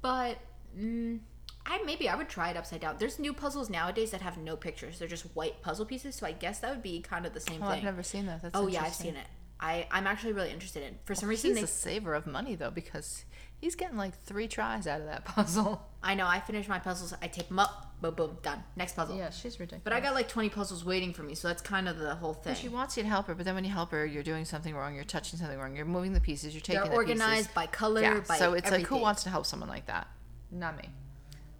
But 0.00 0.38
mm, 0.76 1.20
I 1.66 1.82
maybe 1.84 2.08
I 2.08 2.14
would 2.14 2.28
try 2.28 2.50
it 2.50 2.56
upside 2.56 2.80
down. 2.80 2.96
There's 2.98 3.18
new 3.18 3.32
puzzles 3.32 3.68
nowadays 3.68 4.12
that 4.12 4.22
have 4.22 4.38
no 4.38 4.56
pictures; 4.56 4.98
they're 4.98 5.08
just 5.08 5.24
white 5.34 5.60
puzzle 5.62 5.84
pieces. 5.84 6.14
So 6.14 6.26
I 6.26 6.32
guess 6.32 6.60
that 6.60 6.70
would 6.70 6.82
be 6.82 7.00
kind 7.00 7.26
of 7.26 7.34
the 7.34 7.40
same 7.40 7.62
Oh, 7.62 7.66
thing. 7.68 7.78
I've 7.78 7.84
never 7.84 8.02
seen 8.02 8.26
that. 8.26 8.42
That's 8.42 8.56
oh 8.56 8.66
yeah, 8.66 8.82
I've 8.82 8.94
seen 8.94 9.16
it. 9.16 9.26
I 9.60 9.86
I'm 9.90 10.06
actually 10.06 10.32
really 10.32 10.50
interested 10.50 10.82
in. 10.82 10.96
For 11.04 11.14
some 11.14 11.28
reason, 11.28 11.50
He's 11.50 11.58
they, 11.58 11.64
a 11.64 11.66
saver 11.66 12.14
of 12.14 12.26
money 12.26 12.54
though 12.54 12.70
because 12.70 13.24
he's 13.60 13.74
getting 13.74 13.96
like 13.96 14.18
three 14.24 14.48
tries 14.48 14.86
out 14.86 15.00
of 15.00 15.06
that 15.06 15.24
puzzle. 15.26 15.82
I 16.02 16.14
know 16.14 16.26
I 16.26 16.40
finish 16.40 16.68
my 16.68 16.78
puzzles. 16.78 17.14
I 17.20 17.26
tape 17.28 17.48
them 17.48 17.58
up. 17.58 17.94
Boom, 18.00 18.14
boom, 18.14 18.36
done. 18.42 18.62
Next 18.76 18.94
puzzle. 18.94 19.16
Yeah, 19.16 19.30
she's 19.30 19.58
ridiculous. 19.58 19.82
But 19.82 19.92
I 19.94 20.00
got 20.00 20.14
like 20.14 20.28
20 20.28 20.50
puzzles 20.50 20.84
waiting 20.84 21.12
for 21.14 21.22
me, 21.22 21.34
so 21.34 21.48
that's 21.48 21.62
kind 21.62 21.88
of 21.88 21.98
the 21.98 22.14
whole 22.14 22.34
thing. 22.34 22.54
She 22.54 22.68
wants 22.68 22.96
you 22.96 23.02
to 23.02 23.08
help 23.08 23.26
her, 23.26 23.34
but 23.34 23.44
then 23.46 23.54
when 23.54 23.64
you 23.64 23.70
help 23.70 23.90
her, 23.90 24.04
you're 24.04 24.22
doing 24.22 24.44
something 24.44 24.74
wrong. 24.74 24.94
You're 24.94 25.04
touching 25.04 25.38
something 25.38 25.58
wrong. 25.58 25.74
You're 25.74 25.86
moving 25.86 26.12
the 26.12 26.20
pieces. 26.20 26.54
You're 26.54 26.60
taking 26.60 26.82
They're 26.82 26.90
the 26.90 26.96
organized 26.96 27.36
pieces. 27.46 27.54
by 27.54 27.66
color, 27.66 28.02
Yeah, 28.02 28.20
by 28.28 28.36
so 28.36 28.52
it's 28.52 28.70
like 28.70 28.80
who 28.80 28.84
everything. 28.86 29.00
wants 29.02 29.22
to 29.24 29.30
help 29.30 29.46
someone 29.46 29.68
like 29.70 29.86
that? 29.86 30.08
Not 30.50 30.76
me. 30.76 30.90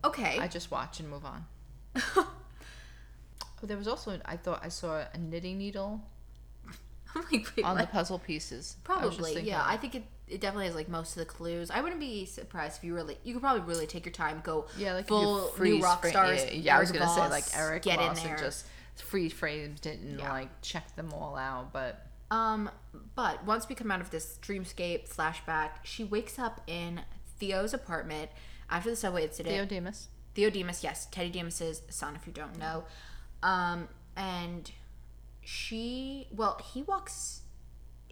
Okay. 0.05 0.39
I 0.39 0.47
just 0.47 0.71
watch 0.71 1.01
and 1.01 1.09
move 1.09 1.25
on. 1.25 1.47
Oh, 3.63 3.67
there 3.67 3.79
was 3.79 3.89
also 3.89 4.21
I 4.27 4.37
thought 4.37 4.61
I 4.63 4.69
saw 4.69 5.03
a 5.13 5.17
knitting 5.19 5.57
needle 5.57 6.03
I'm 7.15 7.23
like, 7.33 7.47
wait, 7.57 7.65
on 7.65 7.77
the 7.77 7.85
what? 7.85 7.91
puzzle 7.93 8.19
pieces. 8.19 8.77
I 8.87 8.93
was 8.93 9.01
just 9.01 9.17
Probably, 9.17 9.33
thinking 9.35 9.49
yeah. 9.53 9.63
I 9.65 9.79
think 9.79 9.95
it, 9.95 10.03
it 10.29 10.41
definitely 10.41 10.67
has 10.67 10.75
like 10.75 10.89
most 10.89 11.13
of 11.13 11.19
the 11.21 11.25
clues. 11.25 11.71
I 11.71 11.81
wouldn't 11.81 12.01
be 12.01 12.25
surprised 12.25 12.79
if 12.79 12.85
you 12.85 12.95
really, 12.95 13.17
you 13.25 13.33
could 13.33 13.43
probably 13.43 13.63
really 13.63 13.87
take 13.87 14.05
your 14.05 14.13
time, 14.13 14.41
go 14.43 14.67
Yeah, 14.77 14.95
like 14.95 15.07
full 15.09 15.53
new 15.61 15.81
rock 15.83 16.01
frame- 16.03 16.13
stars. 16.13 16.45
Yeah, 16.47 16.51
yeah, 16.53 16.77
I 16.77 16.81
was 16.81 16.91
gonna 16.93 17.09
say 17.09 17.29
like 17.29 17.45
Eric 17.55 17.83
get 17.85 17.99
Voss 17.99 18.19
in 18.19 18.25
there. 18.25 18.35
and 18.35 18.43
just 18.45 18.67
free 18.97 19.29
framed 19.29 19.85
it 19.87 20.01
and 20.01 20.19
Yeah. 20.19 20.33
like 20.33 20.49
check 20.63 20.97
them 20.97 21.13
all 21.13 21.37
out. 21.37 21.73
But 21.73 22.03
Um, 22.31 22.71
but 23.15 23.45
once 23.45 23.69
we 23.69 23.77
come 23.77 23.91
out 23.93 24.01
of 24.01 24.11
this 24.11 24.37
dreamscape 24.43 25.09
flashback, 25.09 25.71
she 25.85 26.03
wakes 26.03 26.39
up 26.41 26.61
in 26.67 27.03
Theo's 27.39 27.73
apartment 27.73 28.31
after 28.69 28.91
the 28.91 28.97
subway 28.97 29.25
incident. 29.25 29.55
Theo 29.55 29.65
Dimas. 29.65 30.09
Theo 30.35 30.51
Dimas, 30.51 30.83
yes, 30.83 31.07
Teddy 31.13 31.31
Dimas's 31.31 31.83
son, 31.89 32.17
if 32.17 32.27
you 32.27 32.33
don't 32.33 32.59
know. 32.59 32.85
Um, 33.45 33.89
and 34.17 34.71
she, 35.41 36.27
well, 36.33 36.61
he 36.73 36.83
walks 36.83 37.43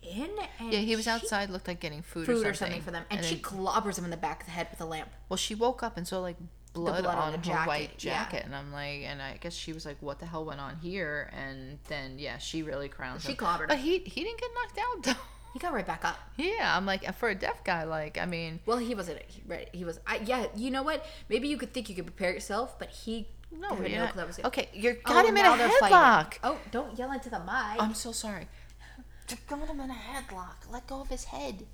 in 0.04 0.30
and 0.60 0.72
Yeah, 0.72 0.80
he 0.80 0.94
was 0.96 1.04
she- 1.04 1.10
outside, 1.10 1.50
looked 1.50 1.68
like 1.68 1.80
getting 1.80 2.02
food, 2.02 2.26
food 2.26 2.46
or, 2.46 2.54
something. 2.54 2.82
for 2.82 2.90
them, 2.90 3.04
and, 3.10 3.24
she 3.24 3.34
then- 3.36 3.42
clobbers 3.44 3.98
him 3.98 4.04
in 4.04 4.10
the 4.10 4.16
back 4.16 4.40
of 4.40 4.46
the 4.46 4.52
head 4.52 4.68
with 4.70 4.80
a 4.80 4.84
lamp. 4.84 5.10
well, 5.28 5.36
she 5.36 5.54
woke 5.54 5.82
up 5.82 5.96
and 5.96 6.06
saw 6.06 6.20
like 6.20 6.36
blood, 6.72 7.02
blood 7.04 7.14
on 7.16 7.22
on, 7.22 7.32
the 7.32 7.38
her 7.38 7.44
jacket, 7.44 7.68
white 7.68 8.04
yeah. 8.04 8.24
jacket, 8.24 8.42
and 8.44 8.54
I'm 8.54 8.72
like, 8.72 9.02
and 9.02 9.22
I 9.22 9.36
guess 9.40 9.54
she 9.54 9.72
was 9.72 9.86
like, 9.86 9.96
"What 10.00 10.18
the 10.18 10.26
hell 10.26 10.44
went 10.44 10.60
on 10.60 10.76
here?" 10.76 11.30
And 11.32 11.78
then 11.88 12.18
yeah, 12.18 12.38
she 12.38 12.62
really 12.62 12.88
crowned 12.88 13.22
She 13.22 13.28
him. 13.32 13.36
clobbered 13.36 13.68
but 13.68 13.78
him. 13.78 13.84
he 13.84 13.98
he 14.00 14.24
didn't 14.24 14.40
get 14.40 14.50
knocked 14.54 14.78
out 14.78 15.02
though. 15.04 15.22
He 15.54 15.60
got 15.60 15.72
right 15.72 15.86
back 15.86 16.04
up. 16.04 16.18
yeah, 16.36 16.76
I'm 16.76 16.84
like 16.84 17.14
for 17.14 17.28
a 17.28 17.34
deaf 17.36 17.62
guy, 17.62 17.84
like 17.84 18.18
I 18.18 18.26
mean, 18.26 18.58
Well, 18.66 18.78
he 18.78 18.92
wasn't 18.96 19.22
he, 19.28 19.40
right. 19.46 19.68
He 19.72 19.84
was. 19.84 20.00
I, 20.04 20.16
yeah, 20.24 20.46
you 20.56 20.72
know 20.72 20.82
what? 20.82 21.06
Maybe 21.28 21.46
you 21.46 21.56
could 21.56 21.72
think 21.72 21.88
you 21.88 21.94
could 21.94 22.06
prepare 22.06 22.32
yourself, 22.32 22.76
but 22.76 22.90
he 22.90 23.28
no, 23.52 23.68
you're 23.76 23.88
no 23.90 24.04
not- 24.06 24.16
that 24.16 24.26
was 24.26 24.38
it. 24.40 24.46
okay, 24.46 24.68
you're 24.72 24.96
Oh, 25.06 25.12
got 25.12 25.24
him 25.26 25.36
in 25.36 25.46
a 25.46 25.56
they're 25.56 25.68
fighting. 25.78 25.96
headlock. 25.96 26.38
Oh, 26.42 26.58
don't 26.72 26.98
yell 26.98 27.12
into 27.12 27.30
the 27.30 27.38
mic. 27.38 27.80
I'm 27.80 27.94
so 27.94 28.10
sorry. 28.10 28.48
You 29.30 29.36
got 29.48 29.68
him 29.68 29.80
in 29.80 29.90
a 29.90 29.94
headlock. 29.94 30.70
Let 30.70 30.86
go 30.86 31.00
of 31.00 31.08
his 31.08 31.24
head. 31.24 31.64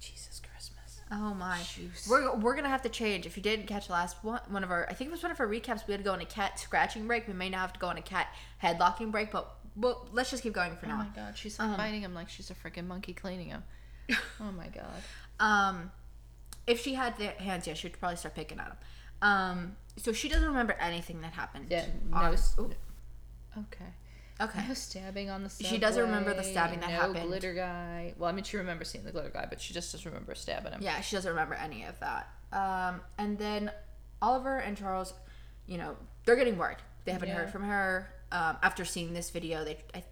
Jesus 0.00 0.40
Christmas. 0.40 1.00
Oh 1.10 1.34
my! 1.34 1.58
Juice. 1.62 2.06
We're, 2.08 2.34
we're 2.36 2.54
gonna 2.54 2.68
have 2.68 2.82
to 2.82 2.88
change. 2.88 3.26
If 3.26 3.36
you 3.36 3.42
didn't 3.42 3.66
catch 3.66 3.86
the 3.86 3.92
last 3.94 4.16
one, 4.22 4.40
one 4.48 4.62
of 4.62 4.70
our, 4.70 4.86
I 4.88 4.92
think 4.94 5.08
it 5.08 5.10
was 5.12 5.22
one 5.22 5.32
of 5.32 5.40
our 5.40 5.46
recaps. 5.46 5.86
We 5.86 5.92
had 5.92 6.00
to 6.00 6.04
go 6.04 6.12
on 6.12 6.20
a 6.20 6.24
cat 6.26 6.58
scratching 6.58 7.06
break. 7.06 7.26
We 7.26 7.34
may 7.34 7.48
now 7.48 7.60
have 7.60 7.72
to 7.72 7.80
go 7.80 7.88
on 7.88 7.96
a 7.96 8.02
cat 8.02 8.28
headlocking 8.62 9.10
break, 9.10 9.30
but 9.30 9.50
well, 9.76 10.06
let's 10.12 10.30
just 10.30 10.42
keep 10.42 10.52
going 10.52 10.76
for 10.76 10.86
now. 10.86 10.94
Oh 10.94 10.98
my 10.98 11.08
god, 11.14 11.36
she's 11.36 11.58
Um, 11.58 11.76
biting 11.76 12.02
him 12.02 12.14
like 12.14 12.28
she's 12.28 12.50
a 12.50 12.54
freaking 12.54 12.86
monkey 12.86 13.12
cleaning 13.12 13.48
him. 13.48 13.64
oh 14.40 14.52
my 14.52 14.68
god. 14.68 15.02
Um, 15.40 15.90
if 16.66 16.82
she 16.82 16.94
had 16.94 17.16
the 17.16 17.28
hands, 17.28 17.66
yeah, 17.66 17.74
she'd 17.74 17.98
probably 17.98 18.16
start 18.16 18.34
picking 18.34 18.58
at 18.58 18.66
him. 18.66 18.76
Um, 19.22 19.76
so 19.96 20.12
she 20.12 20.28
doesn't 20.28 20.46
remember 20.46 20.74
anything 20.74 21.20
that 21.22 21.32
happened. 21.32 21.66
Yeah, 21.70 21.86
on- 22.12 22.32
no 22.32 22.70
Okay. 23.56 23.90
Okay. 24.40 24.66
No 24.68 24.74
stabbing 24.74 25.30
on 25.30 25.42
the 25.44 25.50
subway. 25.50 25.70
She 25.70 25.78
doesn't 25.78 26.02
remember 26.02 26.34
the 26.34 26.42
stabbing 26.44 26.80
that 26.80 26.90
no 26.90 26.96
happened. 26.96 27.26
glitter 27.28 27.54
guy. 27.54 28.14
Well, 28.18 28.28
I 28.28 28.32
mean, 28.32 28.44
she 28.44 28.56
remembers 28.56 28.90
seeing 28.90 29.04
the 29.04 29.12
glitter 29.12 29.30
guy, 29.30 29.46
but 29.48 29.60
she 29.60 29.74
just 29.74 29.92
doesn't 29.92 30.08
remember 30.10 30.34
stabbing 30.34 30.72
him. 30.72 30.80
Yeah, 30.82 31.00
she 31.00 31.16
doesn't 31.16 31.30
remember 31.30 31.54
any 31.54 31.84
of 31.84 31.98
that. 32.00 32.28
Um, 32.52 33.00
and 33.18 33.38
then 33.38 33.70
Oliver 34.22 34.58
and 34.58 34.76
Charles, 34.76 35.12
you 35.66 35.78
know, 35.78 35.96
they're 36.24 36.36
getting 36.36 36.58
worried. 36.58 36.78
They 37.04 37.12
haven't 37.12 37.28
Yeah. 37.28 37.34
heard 37.36 37.50
from 37.50 37.64
her. 37.64 38.10
Um, 38.32 38.56
after 38.62 38.84
seeing 38.84 39.14
this 39.14 39.30
video, 39.30 39.64
they 39.64 39.78
I, 39.94 40.04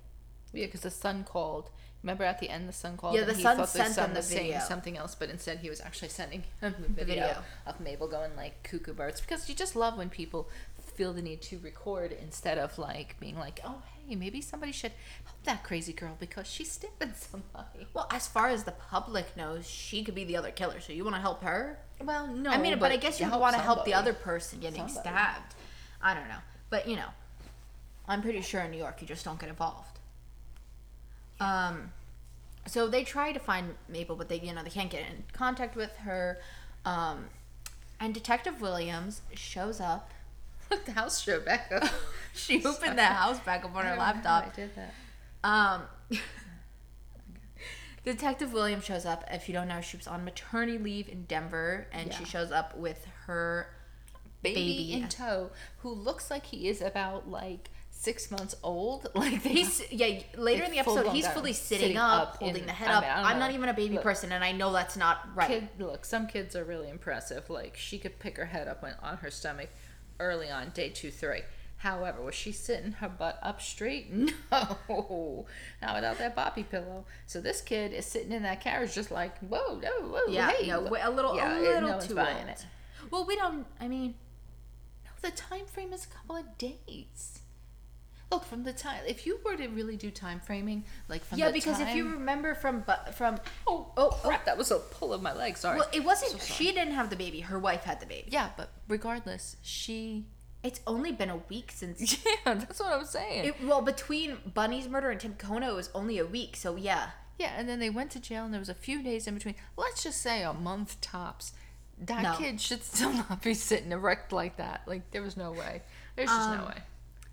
Yeah, 0.52 0.66
because 0.66 0.80
the 0.82 0.90
son 0.90 1.24
called. 1.24 1.70
Remember 2.02 2.24
at 2.24 2.38
the 2.38 2.48
end, 2.48 2.68
the 2.68 2.72
son 2.72 2.96
called. 2.96 3.16
Yeah, 3.16 3.24
the 3.24 3.34
he 3.34 3.42
son 3.42 3.66
sent 3.66 3.96
them 3.96 4.12
the 4.12 4.18
was 4.20 4.26
saying 4.26 4.52
video. 4.52 4.60
something 4.60 4.96
else, 4.96 5.14
but 5.16 5.28
instead 5.28 5.58
he 5.58 5.68
was 5.68 5.80
actually 5.80 6.08
sending 6.08 6.44
him 6.60 6.74
the 6.80 7.04
video, 7.04 7.26
video. 7.26 7.42
of 7.66 7.80
Mabel 7.80 8.06
going 8.06 8.36
like 8.36 8.62
cuckoo 8.62 8.94
birds. 8.94 9.20
Because 9.20 9.48
you 9.48 9.54
just 9.54 9.74
love 9.76 9.98
when 9.98 10.08
people 10.08 10.48
feel 10.94 11.12
the 11.12 11.20
need 11.20 11.42
to 11.42 11.58
record 11.58 12.12
instead 12.12 12.58
of 12.58 12.78
like 12.78 13.18
being 13.20 13.36
like, 13.38 13.60
oh 13.64 13.82
hey, 14.09 14.14
maybe 14.14 14.40
somebody 14.40 14.73
should 14.73 14.92
help 15.25 15.42
that 15.45 15.64
crazy 15.64 15.92
girl 15.92 16.16
because 16.19 16.47
she's 16.47 16.71
stabbing 16.71 17.14
somebody. 17.16 17.87
well, 17.95 18.07
as 18.11 18.27
far 18.27 18.49
as 18.49 18.64
the 18.64 18.73
public 18.73 19.37
knows, 19.37 19.69
she 19.69 20.05
could 20.05 20.14
be 20.14 20.25
the 20.25 20.37
other 20.37 20.51
killer. 20.51 20.81
So 20.81 20.92
you 20.92 21.05
want 21.05 21.16
to 21.16 21.21
help 21.21 21.42
her? 21.42 21.79
Well, 22.03 22.27
no. 22.27 22.51
I 22.51 22.59
mean, 22.59 22.79
but, 22.79 22.92
I 22.92 22.97
guess 22.97 23.21
you 23.21 23.29
want 23.31 23.57
to 23.57 23.62
help 23.62 23.85
the 23.85 23.95
other 23.95 24.12
person 24.12 24.61
getting 24.61 24.87
Somebody. 24.88 25.09
stabbed. 25.09 25.55
I 26.03 26.14
don't 26.14 26.29
know, 26.29 26.38
but 26.71 26.87
you 26.88 26.97
know, 26.97 27.09
I'm 28.07 28.23
pretty 28.23 28.42
sure 28.42 28.61
in 28.61 28.71
New 28.71 28.79
York 28.79 29.01
you 29.01 29.07
just 29.07 29.25
don't 29.25 29.40
get 29.40 29.49
involved. 29.49 29.99
Um, 31.40 31.92
so 32.66 32.88
they 32.88 33.05
try 33.05 33.33
to 33.33 33.38
find 33.38 33.75
Mabel, 33.88 34.16
but 34.16 34.29
they 34.29 34.40
you 34.40 34.53
know 34.53 34.62
they 34.62 34.71
can't 34.71 34.90
get 34.90 35.01
in 35.01 35.25
contact 35.33 35.75
with 35.77 35.95
her. 35.99 36.38
Um, 36.85 37.27
and 37.99 38.12
Detective 38.12 38.61
Williams 38.61 39.23
shows 39.35 39.81
up. 39.81 40.11
Look, 40.70 40.85
the 40.85 40.92
house 40.92 41.20
show 41.20 41.40
back 41.40 41.70
up. 41.72 41.88
She 42.35 42.62
opened 42.66 42.98
the 42.98 43.02
house 43.05 43.40
back 43.40 43.64
up 43.64 43.74
on 43.74 43.85
her 43.85 43.88
don't 43.90 43.98
know 43.98 44.05
how 44.05 44.12
laptop. 44.12 44.52
I 44.52 44.55
did 44.55 44.70
that. 44.76 44.94
Um, 45.42 45.83
Detective 48.05 48.52
Williams 48.52 48.85
shows 48.85 49.07
up. 49.07 49.24
If 49.31 49.48
you 49.48 49.55
don't 49.55 49.68
know, 49.68 49.81
she 49.81 49.96
was 49.96 50.07
on 50.07 50.22
maternity 50.24 50.76
leave 50.76 51.09
in 51.09 51.24
Denver, 51.24 51.87
and 51.92 52.12
she 52.12 52.24
shows 52.26 52.52
up 52.52 52.76
with 52.76 53.07
her 53.26 53.68
Baby, 54.42 54.55
Baby. 54.61 54.92
in 55.02 55.09
tow, 55.09 55.50
who 55.79 55.90
looks 55.90 56.31
like 56.31 56.46
he 56.46 56.68
is 56.68 56.81
about 56.83 57.29
like 57.29 57.70
six 57.90 58.31
months 58.31 58.55
old. 58.62 59.09
Like 59.14 59.42
they 59.42 59.48
He's 59.48 59.83
yeah. 59.90 60.20
Later 60.37 60.64
in 60.64 60.70
the 60.70 60.79
episode, 60.79 61.09
he's 61.09 61.26
fully 61.26 61.55
sitting, 61.55 61.85
sitting 61.85 61.96
up, 61.96 62.35
up 62.35 62.37
holding 62.37 62.61
in- 62.61 62.66
the 62.66 62.72
head 62.72 62.88
I 62.88 62.94
up. 62.94 63.02
mean, 63.02 63.12
don't 63.16 63.24
I'm 63.24 63.38
not 63.38 63.50
even 63.52 63.68
a 63.70 63.74
baby 63.74 63.94
Look. 63.94 64.05
person, 64.05 64.31
and 64.31 64.44
I 64.44 64.52
know 64.52 64.72
that's 64.72 64.96
not 64.96 65.26
right. 65.35 65.48
kid 65.48 65.68
look 65.79 66.05
some 66.05 66.26
kids 66.26 66.55
are 66.55 66.64
really 66.64 66.90
impressive 66.90 67.48
like 67.50 67.76
she 67.76 67.98
could 67.98 68.18
pick 68.20 68.37
her 68.37 68.44
head 68.44 68.68
up 68.68 68.85
on, 68.85 68.92
on 69.02 69.16
her 69.16 69.31
stomach 69.31 69.70
early 70.18 70.50
on 70.50 70.70
day 70.70 70.88
two 70.88 71.11
three 71.11 71.42
however 71.79 72.22
was 72.22 72.35
she 72.35 72.52
sitting 72.52 72.92
her 72.92 73.09
butt 73.09 73.38
up 73.42 73.61
straight 73.61 74.11
no 74.50 75.46
not 75.83 75.94
without 75.94 76.18
that 76.18 76.35
boppy 76.35 76.68
pillow 76.68 77.05
so 77.26 77.40
this 77.40 77.61
kid 77.61 77.92
is 77.92 78.07
sitting 78.07 78.33
in 78.33 78.42
that 78.42 78.61
carriage 78.61 78.94
just 78.94 79.11
like 79.11 79.37
whoa 79.40 79.79
no 79.83 79.90
whoa 80.09 80.20
yeah, 80.29 80.50
hey 80.50 80.68
no, 80.68 80.81
a 80.81 81.11
little, 81.11 81.37
Yeah, 81.37 81.59
a 81.59 81.61
little 81.61 81.90
no 81.90 82.00
too 82.00 82.18
old. 82.18 82.29
it. 82.48 82.66
Well, 83.11 83.24
we 83.24 83.37
don't. 83.37 83.66
I 83.81 83.87
mean, 83.88 84.14
no 85.05 85.11
the 85.22 85.31
time 85.37 85.66
frame 85.66 85.92
is 85.92 86.05
a 86.05 86.09
couple 86.09 86.37
of 86.37 86.59
days 86.59 87.40
look 88.32 88.44
from 88.44 88.64
the 88.64 88.72
time 88.72 89.00
if 89.06 89.24
you 89.26 89.38
were 89.44 89.54
to 89.56 89.68
really 89.68 89.96
do 89.96 90.10
time 90.10 90.40
framing 90.40 90.84
like 91.08 91.24
from 91.24 91.38
yeah, 91.38 91.46
the 91.46 91.52
because 91.52 91.78
if 91.80 91.94
you 91.94 92.08
remember 92.10 92.54
from 92.54 92.80
bu- 92.80 93.12
from 93.12 93.38
oh 93.68 93.92
oh, 93.96 94.08
crap 94.22 94.44
that 94.44 94.58
was 94.58 94.70
a 94.70 94.78
pull 94.78 95.12
of 95.14 95.22
my 95.22 95.32
leg 95.32 95.56
sorry 95.56 95.78
well, 95.78 95.88
it 95.92 96.02
wasn't. 96.04 96.32
So 96.32 96.38
she 96.38 96.72
didn't 96.72 96.94
have 96.94 97.08
the 97.10 97.16
baby. 97.16 97.40
Her 97.40 97.58
wife 97.58 97.84
had 97.84 98.00
the 98.00 98.06
baby. 98.06 98.28
yeah 98.32 98.50
but 98.56 98.70
regardless 98.88 99.56
she 99.62 100.24
It's 100.64 100.80
only 100.86 101.12
been 101.12 101.30
a 101.30 101.40
week 101.48 101.70
since. 101.72 102.18
yeah 102.44 102.54
that's 102.54 102.80
what 102.80 102.92
i'm 102.92 103.04
saying 103.04 103.44
It, 103.44 103.54
well, 103.64 103.80
between 103.82 104.38
Bunny's 104.54 104.88
murder 104.88 105.10
and 105.10 105.20
Tim 105.20 105.34
Kono, 105.34 105.68
it 105.70 105.74
was 105.74 105.90
only 105.94 106.18
a 106.18 106.26
week. 106.26 106.56
So 106.56 106.74
yeah. 106.76 107.10
Yeah, 107.38 107.52
and 107.56 107.68
then 107.68 107.78
they 107.80 107.90
went 107.90 108.10
to 108.12 108.20
jail, 108.20 108.44
and 108.46 108.52
there 108.54 108.58
was 108.58 108.70
a 108.70 108.74
few 108.74 109.02
days 109.02 109.26
in 109.26 109.34
between. 109.34 109.56
Let's 109.76 110.02
just 110.02 110.22
say 110.22 110.42
a 110.42 110.54
month 110.54 110.98
tops. 111.02 111.52
That 111.98 112.22
No. 112.22 112.34
kid 112.36 112.60
should 112.62 112.82
still 112.82 113.12
not 113.28 113.42
be 113.42 113.52
sitting 113.54 113.92
erect 113.92 114.32
like 114.32 114.56
that. 114.56 114.82
Like 114.86 115.10
there 115.10 115.22
was 115.22 115.36
no 115.36 115.52
way. 115.52 115.82
There's 116.16 116.30
just 116.30 116.50
no 116.50 116.60
Um, 116.62 116.66
way. 116.68 116.78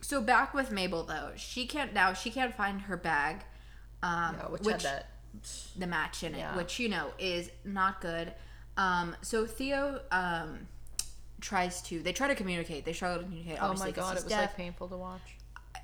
So 0.03 0.21
back 0.21 0.53
with 0.53 0.69
Mabel 0.71 1.03
though, 1.03 1.31
she 1.35 1.65
can't 1.65 1.93
now. 1.93 2.13
She 2.13 2.29
can't 2.29 2.53
find 2.53 2.81
her 2.81 2.97
bag, 2.97 3.43
um, 4.03 4.35
No, 4.37 4.49
which, 4.49 4.61
which, 4.63 4.73
had 4.73 4.81
that. 4.81 5.07
the 5.77 5.87
match 5.87 6.23
in 6.23 6.35
it, 6.35 6.39
Yeah. 6.39 6.55
which 6.57 6.77
you 6.79 6.89
know 6.89 7.11
is 7.17 7.49
not 7.63 8.01
good. 8.01 8.33
Um, 8.75 9.15
so 9.21 9.45
Theo 9.45 10.01
um, 10.11 10.67
tries 11.39 11.81
to. 11.83 12.01
They 12.01 12.11
try 12.13 12.27
to 12.27 12.35
communicate. 12.35 12.85
They 12.85 12.93
struggle 12.93 13.19
to 13.19 13.23
communicate. 13.23 13.59
Oh 13.61 13.73
my 13.75 13.91
god, 13.91 14.17
it 14.17 14.23
was 14.23 14.31
deaf. 14.31 14.41
like 14.41 14.57
painful 14.57 14.89
to 14.89 14.97
watch. 14.97 15.21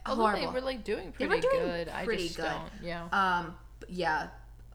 Although 0.05 0.23
horrible. 0.23 0.47
they 0.47 0.53
were 0.53 0.61
like 0.61 0.83
doing 0.83 1.13
They 1.17 1.27
pretty 1.27 1.47
were 1.47 1.53
doing 1.53 1.65
good. 1.65 1.89
I 1.89 2.03
pretty 2.05 2.23
just 2.25 2.37
good. 2.37 2.43
don't. 2.43 2.71
Yeah. 2.83 3.07
Um, 3.11 3.55
yeah, 3.87 4.27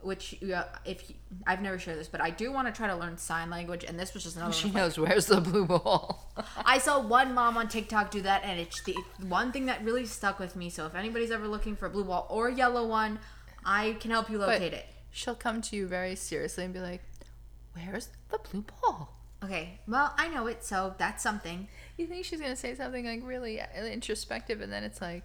which 0.04 0.36
yeah, 0.40 0.64
if 0.84 1.08
you, 1.08 1.16
I've 1.46 1.62
never 1.62 1.78
shared 1.78 1.98
this, 1.98 2.08
but 2.08 2.20
I 2.20 2.30
do 2.30 2.52
want 2.52 2.68
to 2.68 2.72
try 2.72 2.86
to 2.88 2.96
learn 2.96 3.16
sign 3.18 3.50
language, 3.50 3.84
and 3.84 3.98
this 3.98 4.14
was 4.14 4.22
just 4.24 4.36
another. 4.36 4.52
she 4.52 4.70
knows 4.70 4.98
where's 4.98 5.26
the 5.26 5.40
blue 5.40 5.64
ball. 5.66 6.32
I 6.64 6.78
saw 6.78 7.00
one 7.00 7.34
mom 7.34 7.56
on 7.56 7.68
TikTok 7.68 8.10
do 8.10 8.22
that, 8.22 8.42
and 8.44 8.60
it's 8.60 8.82
the 8.82 8.96
one 9.26 9.52
thing 9.52 9.66
that 9.66 9.82
really 9.84 10.06
stuck 10.06 10.38
with 10.38 10.56
me. 10.56 10.70
So 10.70 10.86
if 10.86 10.94
anybody's 10.94 11.30
ever 11.30 11.48
looking 11.48 11.76
for 11.76 11.86
a 11.86 11.90
blue 11.90 12.04
ball 12.04 12.26
or 12.30 12.48
a 12.48 12.54
yellow 12.54 12.86
one, 12.86 13.18
I 13.64 13.92
can 14.00 14.10
help 14.10 14.28
you 14.30 14.38
But 14.38 14.48
locate 14.48 14.72
it. 14.74 14.86
She'll 15.10 15.34
come 15.34 15.62
to 15.62 15.76
you 15.76 15.86
very 15.86 16.16
seriously 16.16 16.64
and 16.64 16.74
be 16.74 16.80
like, 16.80 17.02
"Where's 17.74 18.08
the 18.30 18.38
blue 18.38 18.64
ball?" 18.82 19.10
Okay, 19.42 19.80
well 19.86 20.14
I 20.16 20.28
know 20.28 20.46
it, 20.46 20.64
so 20.64 20.94
that's 20.98 21.22
something. 21.22 21.68
You 21.96 22.06
think 22.06 22.24
she's 22.24 22.40
gonna 22.40 22.56
say 22.56 22.74
something 22.74 23.04
like 23.04 23.20
really 23.22 23.60
uh, 23.60 23.66
introspective, 23.84 24.60
and 24.60 24.72
then 24.72 24.84
it's 24.84 25.00
like, 25.00 25.24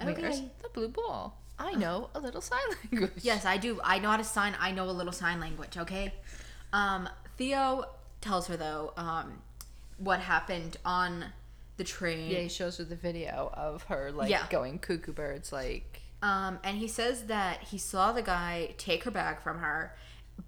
"Where's 0.00 0.16
Okay. 0.16 0.50
the 0.62 0.68
blue 0.70 0.88
ball?" 0.88 1.41
I 1.62 1.72
know 1.74 2.10
a 2.14 2.20
little 2.20 2.40
sign 2.40 2.58
language. 2.92 3.12
Yes, 3.22 3.44
I 3.46 3.56
do. 3.56 3.80
I 3.84 3.98
know 3.98 4.10
how 4.10 4.16
to 4.16 4.24
sign. 4.24 4.54
I 4.60 4.72
know 4.72 4.84
a 4.88 4.92
little 4.92 5.12
sign 5.12 5.40
language. 5.40 5.76
Okay. 5.78 6.12
Um, 6.72 7.08
Theo 7.36 7.86
tells 8.20 8.46
her 8.48 8.56
though 8.56 8.92
um, 8.96 9.38
what 9.98 10.20
happened 10.20 10.76
on 10.84 11.26
the 11.76 11.84
train. 11.84 12.30
Yeah, 12.30 12.40
he 12.40 12.48
shows 12.48 12.78
her 12.78 12.84
the 12.84 12.96
video 12.96 13.50
of 13.54 13.84
her 13.84 14.12
like 14.12 14.30
Yeah. 14.30 14.46
going 14.50 14.78
cuckoo 14.78 15.12
birds, 15.12 15.52
like 15.52 16.02
Um, 16.22 16.58
and 16.64 16.76
he 16.78 16.86
says 16.88 17.24
that 17.24 17.62
he 17.62 17.78
saw 17.78 18.12
the 18.12 18.22
guy 18.22 18.74
take 18.78 19.04
her 19.04 19.10
bag 19.10 19.40
from 19.40 19.58
her, 19.58 19.96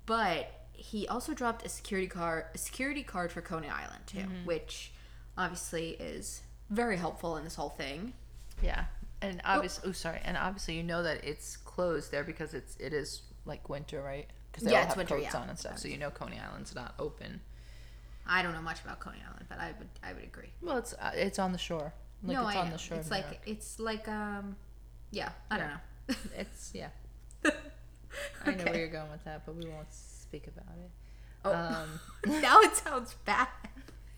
but 0.07 0.51
he 0.73 1.07
also 1.09 1.33
dropped 1.35 1.65
a 1.65 1.69
security 1.69 2.07
card, 2.09 2.45
a 2.55 2.59
security 2.59 3.03
card 3.03 3.33
for 3.33 3.41
Coney 3.41 3.69
Island 3.69 4.07
too, 4.07 4.25
which 4.45 4.93
obviously 5.39 5.91
is 5.91 6.43
very 6.71 6.97
helpful 6.97 7.37
in 7.37 7.45
this 7.45 7.55
whole 7.57 7.71
thing. 7.71 8.13
yeah. 8.63 8.85
And 9.25 9.41
obviously, 9.45 9.89
oh 9.89 9.93
sorry, 9.93 10.21
and 10.25 10.37
obviously 10.37 10.75
you 10.77 10.83
know 10.83 11.03
that 11.03 11.25
it's 11.25 11.57
closed 11.57 12.11
there 12.11 12.25
because 12.25 12.55
it's 12.55 12.77
it 12.77 12.93
is 12.93 13.23
like 13.45 13.69
winter, 13.69 14.03
right? 14.03 14.27
Because 14.51 14.65
they 14.65 14.73
Yeah, 14.73 14.79
all 14.79 14.85
it's 14.85 14.95
have 14.95 14.99
winter, 14.99 15.17
coats 15.17 15.35
yeah. 15.35 15.41
on 15.41 15.49
and 15.49 15.59
stuff, 15.59 15.79
so 15.79 15.89
you 15.89 15.99
know 15.99 16.11
Coney 16.11 16.39
Island's 16.39 16.75
not 16.75 16.95
open. 16.99 17.41
I 18.27 18.43
don't 18.43 18.53
know 18.55 18.63
much 18.63 18.81
about 18.83 19.01
Coney 19.01 19.19
Island, 19.29 19.47
but 19.49 19.59
I 19.59 19.73
would 19.79 19.89
I 20.03 20.13
would 20.13 20.25
agree. 20.25 20.51
Well, 20.63 20.79
it's 20.79 20.93
uh, 20.95 21.11
it's 21.15 21.39
on 21.39 21.53
the 21.53 21.59
shore. 21.59 21.93
Like 22.23 22.37
no, 22.37 22.47
it's 22.49 22.57
I 22.57 22.61
on 22.61 22.67
know. 22.67 22.73
the 22.73 22.79
shore. 22.79 22.99
It's 22.99 23.11
like 23.11 23.25
York. 23.25 23.39
it's 23.47 23.79
like 23.81 24.09
um, 24.09 24.57
yeah, 25.11 25.31
I 25.51 25.59
don't 25.59 25.69
know. 25.69 26.15
it's 26.39 26.73
yeah. 26.75 26.89
I 27.45 28.53
know 28.53 28.65
where 28.65 28.79
you're 28.79 28.89
going 28.89 29.11
with 29.11 29.25
that, 29.25 29.45
but 29.45 29.57
we 29.57 29.67
won't 29.67 29.93
speak 29.93 30.47
about 30.47 30.75
it. 30.79 30.91
Oh. 31.45 31.53
Um, 31.53 32.41
now 32.43 32.61
it 32.61 32.75
sounds 32.77 33.15
bad. 33.25 33.49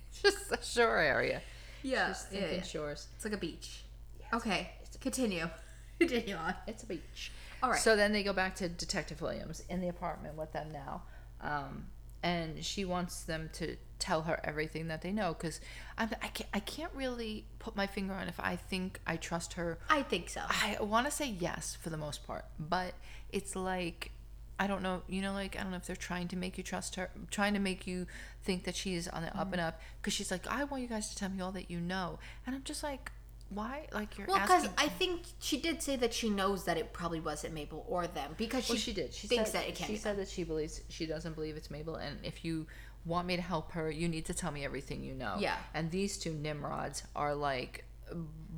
it's 0.09 0.23
just 0.23 0.53
a 0.53 0.59
shore 0.65 0.99
area. 0.99 1.43
Yeah, 1.83 2.09
Just 2.09 2.33
yeah, 2.33 2.51
yeah. 2.53 2.63
shores. 2.63 3.09
It's 3.17 3.25
like 3.25 3.35
a 3.35 3.39
beach. 3.39 3.85
Okay, 4.33 4.71
continue. 5.01 5.49
Continue 5.99 6.37
on. 6.37 6.55
It's 6.67 6.83
a 6.83 6.87
beach. 6.87 7.33
All 7.63 7.71
right. 7.71 7.81
So 7.81 7.97
then 7.97 8.13
they 8.13 8.23
go 8.23 8.35
back 8.35 8.55
to 8.57 8.69
Detective 8.69 9.23
Williams 9.23 9.63
in 9.71 9.81
the 9.81 9.89
apartment 9.89 10.37
with 10.37 10.53
them 10.53 10.71
now. 10.71 11.05
Um, 11.41 11.87
and 12.23 12.63
she 12.65 12.85
wants 12.85 13.23
them 13.23 13.49
to 13.55 13.77
tell 13.99 14.23
her 14.23 14.41
everything 14.45 14.89
that 14.89 15.01
they 15.01 15.13
know 15.13 15.33
because 15.33 15.61
I 15.97 16.07
can't, 16.07 16.51
I 16.53 16.61
can't 16.61 16.93
really 16.95 17.45
put 17.59 17.77
my 17.77 17.87
finger 17.87 18.15
on 18.15 18.29
if 18.29 18.39
I 18.39 18.57
think 18.57 19.01
I 19.07 19.17
trust 19.17 19.55
her. 19.55 19.79
I 19.89 20.03
think 20.03 20.29
so. 20.29 20.43
I 20.49 20.77
want 20.81 21.07
to 21.07 21.13
say 21.13 21.35
yes 21.39 21.79
for 21.81 21.91
the 21.91 21.97
most 21.97 22.27
part, 22.27 22.45
but 22.59 22.95
it's 23.31 23.57
like 23.57 24.11
I 24.59 24.67
don't 24.67 24.83
know. 24.83 25.03
You 25.07 25.23
know, 25.23 25.33
like 25.33 25.57
I 25.57 25.63
don't 25.63 25.71
know 25.71 25.77
if 25.77 25.87
they're 25.87 25.97
trying 25.97 26.29
to 26.29 26.37
make 26.37 26.57
you 26.57 26.65
trust 26.65 26.95
her, 26.97 27.11
trying 27.31 27.55
to 27.55 27.61
make 27.61 27.87
you 27.87 28.07
think 28.43 28.65
that 28.65 28.75
she's 28.75 29.07
on 29.07 29.23
the 29.23 29.39
up 29.39 29.53
and 29.53 29.61
up 29.61 29.81
because 30.01 30.15
she's 30.15 30.31
like, 30.31 30.47
I 30.47 30.65
want 30.65 30.83
you 30.83 30.89
guys 30.89 31.11
to 31.11 31.17
tell 31.17 31.29
me 31.29 31.41
all 31.43 31.53
that 31.53 31.71
you 31.71 31.79
know, 31.79 32.19
and 32.47 32.57
I'm 32.57 32.63
just 32.65 32.83
like, 32.83 33.13
why? 33.51 33.87
Like 33.93 34.19
you're 34.19 34.27
Well, 34.27 34.41
because 34.41 34.65
asking. 34.65 34.75
I 34.79 34.89
think 34.89 35.23
she 35.39 35.61
did 35.61 35.81
say 35.83 35.97
that 35.97 36.13
she 36.13 36.29
knows 36.31 36.65
that 36.65 36.77
it 36.77 36.93
probably 36.93 37.21
wasn't 37.21 37.55
Mabel 37.55 37.85
or 37.89 38.07
them 38.07 38.35
because 38.37 38.65
she, 38.65 38.73
well, 38.73 38.79
she 38.81 38.93
did. 38.93 39.15
She 39.15 39.29
thinks 39.29 39.51
said, 39.53 39.63
that 39.63 39.69
it 39.69 39.75
can't. 39.77 39.87
She 39.89 39.95
be 39.95 39.99
said 39.99 40.17
that 40.19 40.29
she 40.29 40.43
believes 40.45 40.81
she 40.89 41.07
doesn't 41.07 41.35
believe 41.35 41.57
it's 41.57 41.71
Mabel, 41.71 41.97
and 41.97 42.19
if 42.25 42.45
you 42.45 42.67
want 43.05 43.27
me 43.29 43.37
to 43.37 43.43
help 43.43 43.71
her, 43.73 43.89
you 43.91 44.09
need 44.09 44.25
to 44.27 44.35
tell 44.35 44.51
me 44.51 44.65
everything 44.65 45.03
you 45.05 45.15
know. 45.15 45.37
Yeah. 45.39 45.57
And 45.75 45.91
these 45.93 46.19
two 46.19 46.33
Nimrods 46.33 47.05
are 47.15 47.35
like 47.35 47.85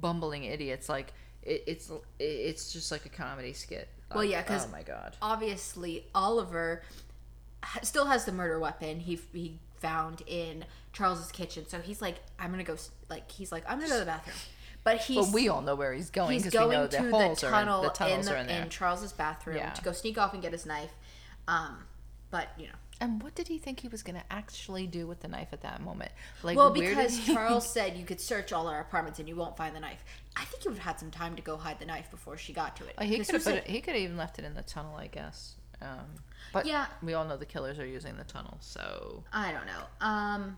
bumbling 0.01 0.45
idiots. 0.45 0.89
Like 0.89 1.13
it, 1.43 1.65
it's 1.67 1.91
it's 2.19 2.73
just 2.73 2.91
like 2.91 3.05
a 3.05 3.11
comedy 3.11 3.53
skit. 3.53 3.89
Well, 4.11 4.21
Like, 4.21 4.31
yeah, 4.31 4.43
'cause- 4.43 4.67
oh 4.67 4.73
my 4.73 4.83
god. 4.83 5.17
obviously 5.21 6.07
Oliver 6.15 6.83
still 7.83 8.07
has 8.07 8.25
the 8.25 8.33
murder 8.33 8.59
weapon 8.59 9.01
he 9.01 9.19
he 9.33 9.59
found 9.81 10.23
in 10.27 10.65
Charles's 10.93 11.31
kitchen. 11.31 11.67
So 11.69 11.79
he's 11.81 12.01
like, 12.01 12.17
I'm 12.39 12.51
gonna 12.51 12.65
go. 12.65 12.77
Like 13.11 13.31
he's 13.31 13.53
like, 13.53 13.65
I'm 13.69 13.79
gonna 13.79 13.89
go 13.89 13.95
to 13.95 14.01
the 14.01 14.07
bathroom. 14.07 14.37
But 14.85 14.99
he's 15.03 15.27
But 15.27 15.35
we 15.35 15.49
all 15.49 15.61
know 15.61 15.75
where 15.75 15.93
he's 15.93 16.11
going 16.11 16.33
he's 16.33 16.45
because 16.45 16.55
we 16.55 16.61
know 16.75 16.87
going 16.87 16.91
the 16.91 16.97
to 16.99 17.11
holes 17.11 17.41
the 17.41 17.47
are 17.47 17.51
in, 17.51 17.55
tunnel 17.67 17.83
the 17.83 17.89
in, 17.89 17.95
tunnels 17.95 18.27
the, 18.27 18.35
are 18.35 18.37
in 18.39 18.47
there. 18.47 18.67
Charles's 18.67 19.13
bathroom 19.13 19.57
Yeah. 19.57 19.71
to 19.71 19.83
go 19.83 19.93
sneak 19.93 20.17
off 20.19 20.33
and 20.33 20.41
get 20.43 20.53
his 20.53 20.65
knife. 20.65 20.93
Um, 21.47 21.85
but 22.31 22.49
you 22.59 22.67
know, 22.67 22.73
and 23.01 23.23
what 23.23 23.35
did 23.35 23.49
he 23.49 23.59
think 23.59 23.81
he 23.81 23.89
was 23.89 24.03
gonna 24.03 24.25
actually 24.31 24.87
do 24.87 25.07
with 25.07 25.21
the 25.21 25.29
knife 25.29 25.49
at 25.53 25.61
that 25.63 25.81
moment? 25.83 26.11
Like, 26.43 26.57
well, 26.57 26.71
because 26.71 27.17
he- 27.17 27.33
Charles 27.35 27.69
said 27.73 27.97
you 27.97 28.05
could 28.05 28.21
search 28.21 28.53
all 28.53 28.67
our 28.67 28.81
apartments 28.81 29.19
and 29.19 29.29
you 29.29 29.37
won't 29.37 29.57
find 29.57 29.75
the 29.77 29.81
knife. 29.81 30.05
I 30.37 30.45
think 30.47 30.63
he 30.63 30.69
would 30.69 30.79
have 30.79 30.85
had 30.87 31.01
some 31.01 31.11
time 31.11 31.37
to 31.37 31.43
go 31.43 31.57
hide 31.57 31.79
the 31.79 31.87
knife 31.87 32.11
before 32.11 32.37
she 32.37 32.53
got 32.53 32.77
to 32.77 32.85
it. 32.87 32.95
Oh, 32.99 33.05
he 33.05 33.19
could 33.19 33.27
have 33.27 33.27
who 33.27 33.33
put 33.35 33.43
said- 33.43 33.57
it, 33.59 33.67
he 33.67 33.81
could 33.81 33.95
have 33.95 34.03
even 34.03 34.17
left 34.17 34.39
it 34.39 34.45
in 34.45 34.55
the 34.55 34.63
tunnel, 34.63 34.97
I 34.97 35.07
guess. 35.09 35.55
Um, 35.81 36.07
but 36.53 36.67
Yeah. 36.67 36.87
we 37.03 37.15
all 37.15 37.25
know 37.25 37.37
the 37.37 37.47
killers 37.47 37.79
are 37.79 37.87
using 37.87 38.17
the 38.17 38.25
tunnel, 38.25 38.57
so. 38.61 39.23
I 39.33 39.53
don't 39.53 39.67
know. 39.67 39.83
Um, 40.01 40.57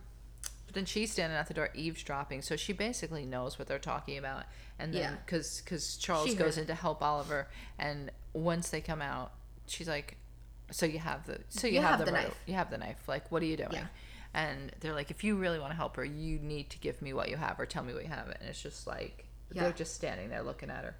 But 0.70 0.76
then 0.76 0.84
she's 0.84 1.10
standing 1.10 1.36
at 1.36 1.48
the 1.48 1.54
door 1.54 1.70
eavesdropping, 1.74 2.42
so 2.42 2.54
she 2.54 2.72
basically 2.72 3.26
knows 3.26 3.58
what 3.58 3.66
they're 3.66 3.80
talking 3.80 4.16
about. 4.18 4.44
And 4.78 4.94
then 4.94 5.02
Yeah. 5.02 5.16
because 5.26 5.60
because 5.64 5.96
Charles 5.96 6.28
She 6.28 6.36
goes 6.36 6.54
heard 6.54 6.60
in 6.62 6.66
to 6.68 6.76
help 6.76 7.02
Oliver, 7.02 7.48
and 7.76 8.12
once 8.34 8.70
they 8.70 8.80
come 8.80 9.02
out, 9.02 9.32
she's 9.66 9.88
like, 9.88 10.16
"So 10.70 10.86
you 10.86 11.00
have 11.00 11.26
the 11.26 11.40
so 11.48 11.66
you, 11.66 11.74
You 11.74 11.80
have, 11.80 11.90
have 11.90 11.98
the, 11.98 12.04
the 12.04 12.12
knife." 12.12 12.40
You 12.46 12.54
have 12.54 12.70
the 12.70 12.78
knife. 12.78 13.08
Like, 13.08 13.32
what 13.32 13.42
are 13.42 13.46
you 13.46 13.56
doing?" 13.56 13.72
Yeah. 13.72 13.86
And 14.32 14.70
they're 14.78 14.94
like, 14.94 15.10
"If 15.10 15.24
you 15.24 15.34
really 15.34 15.58
want 15.58 15.72
to 15.72 15.76
help 15.76 15.96
her, 15.96 16.04
you 16.04 16.38
need 16.38 16.70
to 16.70 16.78
give 16.78 17.02
me 17.02 17.12
what 17.14 17.30
you 17.30 17.36
have, 17.36 17.58
or 17.58 17.66
tell 17.66 17.82
me 17.82 17.92
what 17.92 18.04
you 18.04 18.08
have." 18.10 18.28
And 18.28 18.48
it's 18.48 18.62
just 18.62 18.86
like 18.86 19.26
Yeah. 19.50 19.64
they're 19.64 19.72
just 19.72 19.96
standing 19.96 20.28
there 20.28 20.44
looking 20.44 20.70
at 20.70 20.84
her. 20.84 20.94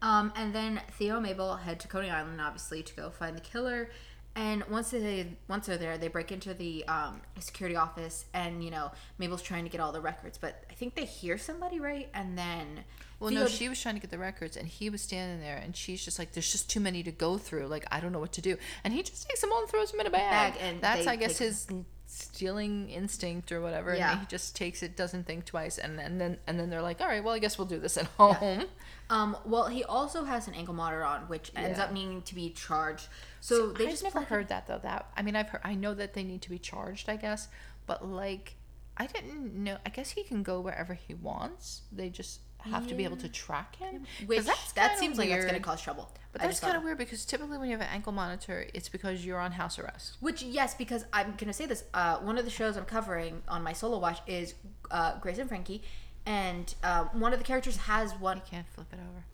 Um, 0.00 0.32
and 0.36 0.54
then 0.54 0.80
Theo 0.92 1.14
and 1.16 1.24
Mabel 1.24 1.56
head 1.56 1.80
to 1.80 1.88
Coney 1.88 2.08
Island, 2.08 2.40
obviously, 2.40 2.84
to 2.84 2.94
go 2.94 3.10
find 3.10 3.36
the 3.36 3.40
killer. 3.40 3.90
And 4.38 4.62
once 4.70 4.90
they 4.90 5.36
once 5.48 5.66
they're 5.66 5.76
there, 5.76 5.98
they 5.98 6.06
break 6.06 6.30
into 6.30 6.54
the 6.54 6.84
um, 6.86 7.20
security 7.40 7.74
office, 7.74 8.24
and 8.32 8.62
you 8.62 8.70
know 8.70 8.92
Mabel's 9.18 9.42
trying 9.42 9.64
to 9.64 9.70
get 9.70 9.80
all 9.80 9.90
the 9.90 10.00
records, 10.00 10.38
but 10.38 10.62
I 10.70 10.74
think 10.74 10.94
they 10.94 11.06
hear 11.06 11.36
somebody, 11.38 11.80
right? 11.80 12.08
And 12.14 12.38
then 12.38 12.84
Well, 13.18 13.30
Theo 13.30 13.40
no, 13.40 13.46
she 13.48 13.68
was 13.68 13.80
trying 13.82 13.96
to 13.96 14.00
get 14.00 14.12
the 14.12 14.18
records, 14.18 14.56
and 14.56 14.68
he 14.68 14.90
was 14.90 15.02
standing 15.02 15.40
there, 15.40 15.56
and 15.56 15.74
she's 15.76 16.04
just 16.04 16.20
like, 16.20 16.34
"There's 16.34 16.52
just 16.52 16.70
too 16.70 16.78
many 16.78 17.02
to 17.02 17.10
go 17.10 17.36
through. 17.36 17.66
Like, 17.66 17.84
I 17.90 17.98
don't 17.98 18.12
know 18.12 18.20
what 18.20 18.32
to 18.34 18.40
do." 18.40 18.56
And 18.84 18.94
he 18.94 19.02
just 19.02 19.28
takes 19.28 19.40
them 19.40 19.50
all 19.52 19.58
and 19.58 19.68
throws 19.68 19.90
them 19.90 19.98
in 20.00 20.06
a 20.06 20.10
bag. 20.10 20.54
Bag, 20.54 20.62
and 20.62 20.80
that's, 20.80 21.04
they 21.04 21.10
I 21.10 21.16
guess, 21.16 21.38
take- 21.38 21.48
his 21.48 21.66
stealing 22.10 22.88
instinct 22.88 23.52
or 23.52 23.60
whatever. 23.60 23.94
Yeah. 23.94 24.12
And 24.12 24.20
he 24.20 24.26
just 24.26 24.56
takes 24.56 24.82
it, 24.82 24.96
doesn't 24.96 25.26
think 25.26 25.44
twice, 25.44 25.78
and, 25.78 26.00
and 26.00 26.20
then 26.20 26.38
and 26.46 26.58
then 26.58 26.70
they're 26.70 26.82
like, 26.82 27.00
"All 27.00 27.06
right, 27.06 27.22
well, 27.22 27.34
I 27.34 27.38
guess 27.38 27.58
we'll 27.58 27.66
do 27.66 27.78
this 27.78 27.96
at 27.96 28.06
home." 28.18 28.64
um, 29.10 29.36
well, 29.44 29.68
he 29.68 29.84
also 29.84 30.24
has 30.24 30.48
an 30.48 30.54
ankle 30.54 30.74
monitor 30.74 31.04
on, 31.04 31.22
which 31.28 31.52
ends 31.54 31.78
Yeah. 31.78 31.84
up 31.84 31.92
needing 31.92 32.22
to 32.22 32.34
be 32.34 32.50
charged. 32.50 33.08
So 33.40 33.72
they 33.72 33.84
I've 33.84 33.90
just 33.90 34.02
never 34.02 34.22
heard 34.22 34.48
that 34.48 34.66
though. 34.66 34.80
That 34.82 35.06
I 35.16 35.22
mean, 35.22 35.36
I've 35.36 35.48
heard. 35.50 35.60
I 35.64 35.74
know 35.74 35.94
that 35.94 36.14
they 36.14 36.24
need 36.24 36.42
to 36.42 36.50
be 36.50 36.58
charged, 36.58 37.08
I 37.08 37.16
guess, 37.16 37.48
but 37.86 38.04
like, 38.06 38.54
I 38.96 39.06
didn't 39.06 39.54
know. 39.54 39.76
I 39.84 39.90
guess 39.90 40.10
he 40.10 40.24
can 40.24 40.42
go 40.42 40.60
wherever 40.60 40.94
he 40.94 41.14
wants. 41.14 41.82
They 41.92 42.08
just 42.08 42.40
have 42.60 42.86
to 42.88 42.94
be 42.94 43.04
able 43.04 43.16
to 43.18 43.28
track 43.28 43.76
him. 43.76 44.04
Which 44.26 44.46
that 44.74 44.98
seems 44.98 45.18
like 45.18 45.28
that's 45.28 45.44
going 45.44 45.56
to 45.56 45.60
cause 45.60 45.80
trouble. 45.82 46.10
But 46.32 46.42
that's 46.42 46.60
kind 46.60 46.76
of 46.76 46.82
weird 46.82 46.98
because 46.98 47.24
typically 47.24 47.58
when 47.58 47.68
you 47.68 47.76
have 47.76 47.86
an 47.86 47.92
ankle 47.92 48.12
monitor, 48.12 48.66
it's 48.74 48.88
because 48.88 49.24
you're 49.24 49.40
on 49.40 49.52
house 49.52 49.78
arrest. 49.78 50.16
Which 50.20 50.42
yes, 50.42 50.74
because 50.74 51.04
I'm 51.12 51.34
gonna 51.36 51.52
say 51.52 51.66
this. 51.66 51.84
Uh, 51.94 52.18
one 52.18 52.36
of 52.38 52.44
the 52.44 52.50
shows 52.50 52.76
I'm 52.76 52.84
covering 52.84 53.42
on 53.48 53.62
my 53.62 53.72
solo 53.72 53.98
watch 53.98 54.20
is 54.26 54.54
uh, 54.90 55.18
Grace 55.20 55.38
and 55.38 55.48
Frankie, 55.48 55.82
and 56.26 56.74
um, 56.84 57.08
one 57.14 57.32
of 57.32 57.38
the 57.38 57.44
characters 57.44 57.76
has 57.76 58.12
one. 58.12 58.42
Can't 58.48 58.68
flip 58.68 58.88
it 58.92 58.98
over. 58.98 59.24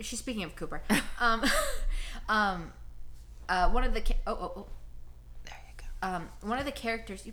She's 0.00 0.18
speaking 0.18 0.44
of 0.44 0.54
Cooper. 0.54 0.82
um, 1.20 1.44
um, 2.28 2.72
uh, 3.48 3.70
one 3.70 3.84
of 3.84 3.94
the 3.94 4.02
ca- 4.02 4.18
oh 4.26 4.38
oh 4.40 4.52
oh. 4.56 4.66
There 5.44 5.58
you 5.66 5.74
go. 5.76 6.08
Um, 6.08 6.28
one 6.42 6.58
of 6.58 6.66
the 6.66 6.72
characters. 6.72 7.24
You 7.24 7.32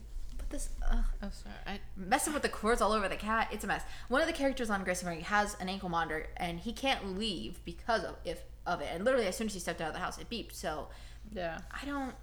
this. 0.50 0.70
Uh, 0.82 1.04
Oh, 1.24 1.30
sorry. 1.32 1.56
I, 1.66 1.80
messing 1.98 2.34
with 2.34 2.44
the 2.44 2.50
cords 2.50 2.82
all 2.82 2.92
over 2.92 3.08
the 3.08 3.16
cat. 3.16 3.50
It's 3.52 3.64
a 3.64 3.68
mess. 3.68 3.84
One 4.10 4.22
of 4.22 4.28
the 4.28 4.34
characters 4.34 4.70
on 4.70 4.84
Grace 4.84 5.02
and 5.02 5.08
Frankie 5.08 5.24
has 5.24 5.56
an 5.60 5.70
ankle 5.70 5.90
monitor, 5.90 6.28
and 6.38 6.60
he 6.60 6.72
can't 6.74 7.18
leave 7.18 7.64
because 7.66 8.04
of 8.04 8.16
if 8.24 8.44
of 8.66 8.82
it. 8.82 8.90
And 8.92 9.04
literally, 9.06 9.28
as 9.28 9.36
soon 9.36 9.48
as 9.48 9.54
he 9.54 9.60
stepped 9.60 9.82
out 9.82 9.90
of 9.90 9.94
the 9.94 10.00
house, 10.00 10.18
it 10.18 10.30
beeped. 10.30 10.54
So 10.54 10.90
yeah. 11.32 11.60
I 11.72 11.86
don't. 11.86 12.14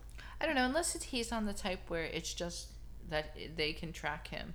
I 0.40 0.46
don't 0.46 0.54
know. 0.54 0.64
Unless 0.64 0.94
it's, 0.94 1.04
he's 1.06 1.30
on 1.32 1.46
the 1.46 1.52
type 1.52 1.80
where 1.88 2.04
it's 2.04 2.34
just 2.34 2.68
that 3.08 3.36
they 3.56 3.72
can 3.72 3.92
track 3.92 4.28
him. 4.28 4.54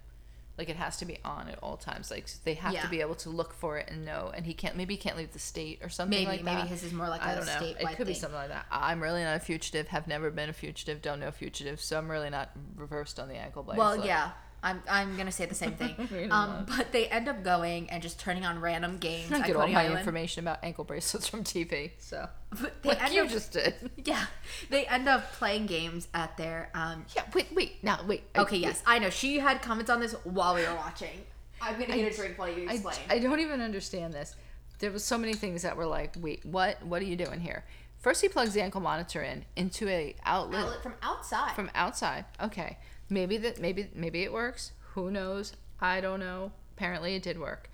Like 0.58 0.70
it 0.70 0.76
has 0.78 0.98
to 0.98 1.06
be 1.06 1.20
on 1.24 1.50
at 1.50 1.60
all 1.62 1.78
times. 1.78 2.10
Like 2.10 2.28
they 2.44 2.56
have 2.56 2.74
Yeah. 2.74 2.82
to 2.82 2.88
be 2.90 3.02
able 3.02 3.16
to 3.16 3.30
look 3.30 3.54
for 3.54 3.78
it 3.78 3.90
and 3.92 4.04
know. 4.06 4.32
And 4.36 4.46
he 4.46 4.54
can't. 4.54 4.76
Maybe 4.76 4.96
he 4.96 4.98
can't 5.00 5.16
leave 5.18 5.32
the 5.34 5.40
state 5.40 5.80
or 5.84 5.90
something 5.90 6.18
Maybe 6.18 6.32
like 6.38 6.44
maybe 6.44 6.62
that. 6.62 6.68
his 6.68 6.84
is 6.84 6.94
more 6.94 7.08
like 7.10 7.22
I 7.22 7.34
a 7.34 7.36
don't 7.36 7.46
know. 7.46 7.68
It 7.80 7.96
could 7.98 8.08
be 8.08 8.14
something 8.16 8.38
like 8.40 8.50
that. 8.50 8.66
I'm 8.72 9.02
really 9.02 9.24
not 9.24 9.36
a 9.36 9.40
fugitive. 9.40 9.88
Have 9.90 10.08
never 10.08 10.32
been 10.32 10.50
a 10.50 10.54
fugitive. 10.54 11.02
Don't 11.02 11.20
know 11.20 11.30
fugitive. 11.32 11.80
So 11.80 11.98
I'm 11.98 12.10
really 12.10 12.30
not 12.30 12.50
reversed 12.76 13.20
on 13.20 13.28
the 13.30 13.36
ankle 13.36 13.62
blade. 13.64 13.78
Well, 13.78 14.04
yeah, 14.06 14.32
I'm, 14.64 14.82
I'm 14.90 15.16
gonna 15.18 15.32
say 15.32 15.46
the 15.46 15.56
same 15.56 15.74
thing. 15.74 15.96
Um, 16.32 16.66
but 16.76 16.92
they 16.92 17.08
end 17.08 17.28
up 17.30 17.44
going 17.44 17.90
and 17.90 18.02
just 18.02 18.20
turning 18.20 18.44
on 18.46 18.60
random 18.60 18.98
games. 18.98 19.32
I 19.32 19.46
get 19.46 19.56
all 19.56 19.68
my 19.68 19.84
Island. 19.84 20.00
information 20.00 20.44
about 20.44 20.60
ankle 20.64 20.84
bracelets 20.84 21.28
from 21.28 21.44
TV. 21.44 21.92
So 22.00 22.28
But 22.50 22.82
they 22.84 22.90
like 22.90 23.04
end 23.04 23.14
you 23.14 23.24
up, 23.24 23.30
just 23.30 23.52
did. 23.52 23.76
yeah, 24.04 24.26
they 24.70 24.86
end 24.88 25.08
up 25.08 25.32
playing 25.34 25.68
games 25.68 26.08
at 26.14 26.36
their. 26.38 26.70
Um, 26.74 27.06
Yeah. 27.16 27.24
Wait. 27.34 27.48
Wait. 27.54 27.84
Now. 27.84 28.00
Wait. 28.06 28.24
I- 28.36 28.42
okay, 28.42 28.58
yes, 28.58 28.82
I 28.86 29.00
know. 29.00 29.10
She 29.10 29.40
had 29.40 29.62
comments 29.62 29.90
on 29.92 30.00
this 30.00 30.14
while 30.24 30.56
we 30.56 30.62
were 30.64 30.76
watching. 30.76 31.22
I'm 31.62 31.74
gonna 31.74 31.88
get 31.88 32.06
I- 32.06 32.10
a 32.10 32.14
drink 32.16 32.38
while 32.38 32.50
you 32.50 32.68
I, 32.70 32.74
explain. 32.74 32.98
I 33.10 33.20
don't 33.20 33.40
even 33.40 33.62
understand 33.62 34.14
this. 34.14 34.36
There 34.80 34.92
was 34.92 35.04
so 35.04 35.18
many 35.18 35.34
things 35.34 35.62
that 35.64 35.76
were 35.78 35.86
like, 35.88 36.16
wait, 36.20 36.46
what? 36.46 36.84
What 36.86 37.02
are 37.02 37.06
you 37.06 37.16
doing 37.16 37.40
here? 37.40 37.64
First, 38.00 38.22
he 38.22 38.30
plugs 38.30 38.54
the 38.54 38.62
ankle 38.62 38.80
monitor 38.82 39.24
in 39.24 39.44
into 39.56 39.88
a 39.90 40.16
outlet, 40.24 40.62
Outlet 40.66 40.84
from 40.84 40.94
outside. 41.02 41.56
from 41.56 41.72
outside. 41.74 42.26
Okay, 42.42 42.78
maybe 43.10 43.38
that 43.38 43.60
maybe 43.60 43.90
maybe 43.94 44.24
it 44.24 44.34
works. 44.34 44.72
Who 44.94 45.12
knows? 45.12 45.54
I 45.80 46.02
don't 46.02 46.20
know. 46.20 46.52
Apparently, 46.76 47.16
it 47.16 47.24
did 47.24 47.40
work. 47.40 47.70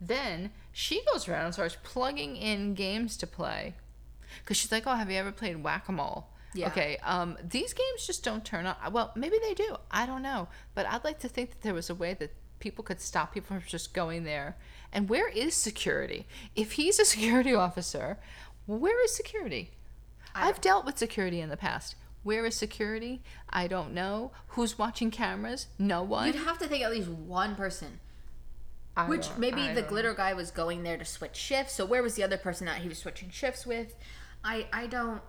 Then 0.00 0.50
she 0.72 1.02
goes 1.12 1.28
around 1.28 1.46
and 1.46 1.54
starts 1.54 1.76
plugging 1.82 2.36
in 2.36 2.74
games 2.74 3.16
to 3.18 3.26
play, 3.26 3.74
because 4.38 4.56
she's 4.56 4.72
like, 4.72 4.86
"Oh, 4.86 4.94
have 4.94 5.10
you 5.10 5.18
ever 5.18 5.32
played 5.32 5.62
whack 5.62 5.88
a 5.88 5.92
mole?" 5.92 6.28
Yeah. 6.54 6.68
Okay. 6.68 6.98
Um, 7.04 7.38
these 7.48 7.72
games 7.72 8.06
just 8.06 8.24
don't 8.24 8.44
turn 8.44 8.66
on. 8.66 8.76
Well, 8.92 9.12
maybe 9.14 9.36
they 9.40 9.54
do. 9.54 9.76
I 9.90 10.06
don't 10.06 10.22
know. 10.22 10.48
But 10.74 10.86
I'd 10.86 11.04
like 11.04 11.20
to 11.20 11.28
think 11.28 11.50
that 11.50 11.62
there 11.62 11.74
was 11.74 11.90
a 11.90 11.94
way 11.94 12.14
that 12.14 12.34
people 12.58 12.84
could 12.84 13.00
stop 13.00 13.32
people 13.32 13.56
from 13.56 13.66
just 13.66 13.94
going 13.94 14.24
there. 14.24 14.56
And 14.92 15.08
where 15.08 15.28
is 15.28 15.54
security? 15.54 16.26
If 16.56 16.72
he's 16.72 16.98
a 16.98 17.04
security 17.14 17.54
officer, 17.54 18.18
where 18.66 19.02
is 19.04 19.14
security? 19.14 19.70
I've 20.34 20.60
dealt 20.60 20.84
with 20.84 20.98
security 20.98 21.40
in 21.40 21.48
the 21.48 21.56
past. 21.56 21.96
Where 22.22 22.44
is 22.44 22.54
security? 22.54 23.22
I 23.48 23.66
don't 23.66 23.94
know. 23.94 24.32
Who's 24.48 24.78
watching 24.78 25.10
cameras? 25.10 25.68
No 25.78 26.02
one. 26.02 26.26
You'd 26.26 26.36
have 26.36 26.58
to 26.58 26.66
think 26.66 26.84
at 26.84 26.90
least 26.90 27.08
one 27.08 27.54
person. 27.56 28.00
I 28.96 29.08
Which 29.08 29.28
maybe 29.38 29.62
I 29.62 29.74
the 29.74 29.82
glitter 29.82 30.14
guy 30.14 30.34
was 30.34 30.50
going 30.50 30.82
there 30.82 30.98
to 30.98 31.04
switch 31.04 31.36
shifts. 31.36 31.74
So 31.74 31.86
where 31.86 32.02
was 32.02 32.14
the 32.14 32.22
other 32.22 32.36
person 32.36 32.66
that 32.66 32.78
he 32.78 32.88
was 32.88 32.98
switching 32.98 33.30
shifts 33.30 33.64
with? 33.66 33.94
I 34.44 34.66
I 34.72 34.86
don't. 34.86 35.22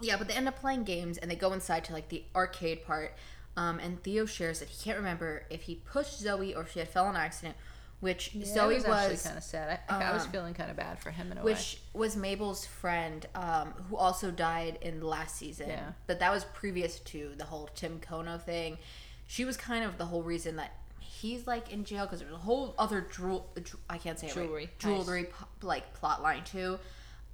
Yeah, 0.00 0.16
but 0.16 0.28
they 0.28 0.34
end 0.34 0.48
up 0.48 0.58
playing 0.58 0.84
games 0.84 1.18
and 1.18 1.30
they 1.30 1.36
go 1.36 1.52
inside 1.52 1.84
to 1.84 1.92
like 1.92 2.08
the 2.08 2.24
arcade 2.34 2.84
part. 2.84 3.14
Um, 3.56 3.78
and 3.80 4.02
Theo 4.02 4.24
shares 4.24 4.60
that 4.60 4.68
he 4.68 4.82
can't 4.82 4.96
remember 4.96 5.44
if 5.50 5.62
he 5.62 5.76
pushed 5.76 6.18
Zoe 6.18 6.54
or 6.54 6.62
if 6.62 6.72
she 6.72 6.78
had 6.78 6.88
fell 6.88 7.04
in 7.08 7.16
an 7.16 7.20
accident. 7.20 7.56
Which 8.00 8.32
Yeah, 8.32 8.46
Zoe 8.46 8.74
was, 8.74 8.84
was, 8.84 8.92
actually 8.96 9.16
kind 9.16 9.38
of 9.38 9.42
sad. 9.42 9.80
I, 9.88 10.04
I 10.04 10.12
was 10.12 10.24
um, 10.24 10.30
feeling 10.30 10.54
kind 10.54 10.70
of 10.70 10.76
bad 10.76 11.00
for 11.00 11.10
him 11.10 11.32
in 11.32 11.38
a 11.38 11.40
way. 11.42 11.52
which 11.52 11.80
was 11.94 12.16
Mabel's 12.16 12.64
friend, 12.64 13.26
um, 13.34 13.74
who 13.88 13.96
also 13.96 14.30
died 14.30 14.78
in 14.82 15.00
the 15.00 15.06
last 15.06 15.36
season. 15.36 15.68
Yeah. 15.68 15.92
But 16.06 16.20
that 16.20 16.30
was 16.30 16.44
previous 16.44 17.00
to 17.00 17.32
the 17.36 17.44
whole 17.44 17.68
Tim 17.74 17.98
Kono 18.00 18.40
thing. 18.40 18.78
She 19.26 19.44
was 19.44 19.56
kind 19.56 19.84
of 19.84 19.98
the 19.98 20.06
whole 20.06 20.22
reason 20.22 20.56
that 20.56 20.74
he's 21.00 21.46
like 21.46 21.72
in 21.72 21.84
jail 21.84 22.04
because 22.04 22.20
there's 22.20 22.32
a 22.32 22.36
whole 22.36 22.74
other 22.78 23.00
jewel. 23.14 23.50
I 23.90 23.98
can't 23.98 24.18
say 24.18 24.28
it 24.28 24.34
Jewelry. 24.34 24.64
right. 24.66 24.78
Jewelry 24.78 25.24
po- 25.24 25.48
like 25.66 25.92
plot 25.94 26.22
line 26.22 26.44
too. 26.44 26.78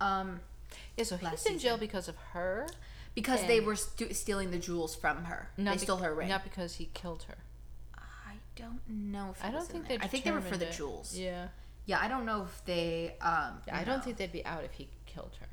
Um, 0.01 0.41
Yeah, 0.97 1.05
so 1.05 1.17
he's 1.19 1.45
in 1.47 1.59
jail 1.59 1.77
because 1.77 2.09
of 2.09 2.17
her. 2.33 2.67
because 3.15 3.45
they 3.47 3.61
were 3.61 3.77
stu- 3.77 4.13
stealing 4.15 4.51
the 4.51 4.59
jewels 4.59 4.95
from 4.95 5.25
her. 5.25 5.51
Not 5.59 5.73
they 5.73 5.77
be- 5.81 5.85
stole 5.85 5.99
her 5.99 6.15
ring. 6.15 6.29
Not 6.29 6.43
because 6.43 6.77
he 6.77 6.89
killed 6.95 7.25
her. 7.25 7.37
I 8.59 8.63
don't 8.63 8.81
know 8.89 9.31
if 9.35 9.45
I 9.45 9.51
don't 9.51 9.67
think 9.67 9.89
there. 9.89 9.99
they. 9.99 10.05
I 10.05 10.09
think 10.09 10.25
they 10.25 10.31
were 10.31 10.41
for 10.41 10.57
the 10.57 10.67
determined 10.67 10.75
it. 10.75 10.77
jewels. 10.77 11.17
Yeah. 11.19 11.49
Yeah, 11.87 11.99
I 12.01 12.09
don't 12.09 12.25
know 12.25 12.43
if 12.45 12.65
they. 12.65 13.17
Um, 13.21 13.61
I 13.71 13.81
know. 13.81 13.85
don't 13.85 14.05
think 14.05 14.17
they'd 14.17 14.33
be 14.33 14.45
out 14.47 14.65
if 14.65 14.73
he 14.73 14.89
killed 15.07 15.37
her. 15.41 15.47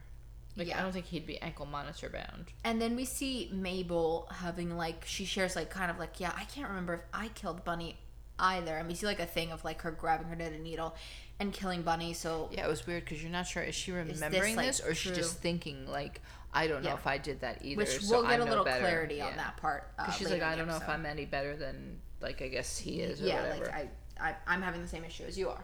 Like 0.58 0.68
Yeah. 0.68 0.80
I 0.80 0.82
don't 0.84 0.92
think 0.92 1.06
he'd 1.06 1.26
be 1.26 1.42
ankle 1.42 1.66
monitor 1.66 2.10
bound. 2.10 2.48
And 2.64 2.82
then 2.82 2.96
we 2.96 3.06
see 3.06 3.50
Mabel 3.54 4.28
having 4.32 4.76
like 4.78 5.04
she 5.06 5.26
shares 5.26 5.56
like 5.56 5.70
kind 5.70 5.90
of 5.90 5.98
like 5.98 6.20
yeah 6.20 6.32
I 6.36 6.44
can't 6.46 6.68
remember 6.70 6.94
if 6.96 7.02
I 7.14 7.30
killed 7.30 7.64
Bunny 7.64 7.98
either. 8.38 8.76
And 8.78 8.88
we 8.88 8.96
see 8.96 9.06
like 9.06 9.20
a 9.20 9.26
thing 9.26 9.52
of 9.52 9.64
like 9.64 9.82
her 9.84 9.92
grabbing 9.92 10.28
her 10.28 10.36
knitted 10.36 10.62
needle, 10.62 10.96
and 11.40 11.54
killing 11.54 11.82
Bunny. 11.84 12.14
So 12.14 12.50
Yeah, 12.52 12.66
it 12.66 12.70
was 12.70 12.86
weird 12.86 13.06
because 13.06 13.22
you're 13.22 13.32
not 13.32 13.48
sure 13.48 13.64
is 13.64 13.76
she 13.76 13.92
remembering 13.92 14.56
like, 14.58 14.68
this 14.68 14.80
or 14.82 14.92
is 14.92 14.98
she 14.98 15.12
just 15.12 15.38
thinking 15.40 15.86
like 15.88 16.22
I 16.54 16.68
don't 16.68 16.84
know 16.84 16.90
Yeah. 16.90 16.96
if 16.96 17.08
I 17.08 17.18
did 17.18 17.40
that 17.42 17.64
either. 17.64 17.78
which 17.78 18.00
so 18.02 18.16
we'll 18.16 18.24
get 18.24 18.32
I 18.32 18.36
a 18.36 18.38
know 18.40 18.46
little 18.46 18.66
better. 18.66 18.82
clarity 18.82 19.22
on 19.22 19.36
that 19.38 19.56
part. 19.58 19.90
Uh, 19.98 20.06
'Cause 20.06 20.16
she's 20.18 20.30
later 20.30 20.44
like, 20.44 20.54
I 20.54 20.58
don't 20.58 20.68
know 20.68 20.76
if. 20.76 20.88
I'm 20.90 21.06
any 21.06 21.24
better 21.26 21.56
than 21.56 22.02
like 22.22 22.42
I 22.42 22.48
guess 22.48 22.78
he 22.78 23.02
is 23.02 23.22
or 23.22 23.26
yeah, 23.28 23.42
whatever. 23.42 23.66
like 23.66 23.74
I, 24.20 24.30
I, 24.30 24.36
I'm 24.48 24.62
having 24.62 24.82
the 24.82 24.88
same 24.88 25.04
issue 25.04 25.24
as 25.24 25.38
you 25.38 25.50
are. 25.50 25.64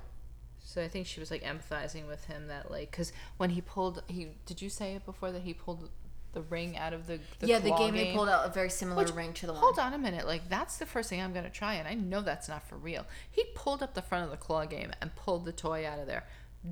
so 0.64 0.82
I 0.84 0.88
think 0.88 1.08
she 1.08 1.20
was 1.20 1.32
like 1.32 1.44
empathizing 1.44 2.08
with 2.08 2.26
him 2.26 2.48
that 2.48 2.72
like 2.72 2.92
because 2.92 3.12
when 3.38 3.50
he 3.52 3.62
pulled 3.62 4.04
he 4.08 4.30
did 4.46 4.62
you 4.62 4.70
say 4.70 4.94
it 4.96 5.06
before 5.06 5.32
that 5.32 5.42
he 5.44 5.54
pulled 5.54 5.90
the 6.34 6.42
ring 6.42 6.78
out 6.78 6.94
of 6.94 7.08
the, 7.08 7.20
the 7.40 7.48
yeah, 7.48 7.58
the 7.58 7.70
claw 7.70 7.78
game, 7.86 7.96
they 7.96 8.14
pulled 8.14 8.30
out 8.30 8.46
a 8.46 8.50
very 8.50 8.70
similar 8.70 9.04
Which- 9.04 9.14
ring 9.14 9.34
to 9.34 9.48
the 9.48 9.54
one. 9.54 9.62
Hold 9.62 9.80
on 9.80 9.94
a 9.94 9.98
minute, 9.98 10.28
like 10.28 10.50
that's 10.50 10.78
the 10.78 10.86
first 10.86 11.10
thing 11.10 11.22
I'm 11.22 11.34
gonna 11.34 11.50
try, 11.50 11.76
and 11.76 11.88
I 11.88 11.94
know 11.96 12.22
that's 12.22 12.48
not 12.50 12.62
for 12.68 12.76
real. 12.76 13.06
He 13.32 13.46
pulled 13.56 13.82
up 13.82 13.94
the 13.96 14.02
front 14.04 14.26
of 14.26 14.32
the 14.32 14.38
claw 14.38 14.66
game 14.66 14.92
and 15.02 15.16
pulled 15.16 15.46
the 15.46 15.52
toy 15.54 15.88
out 15.88 16.00
of 16.00 16.06
there. 16.08 16.26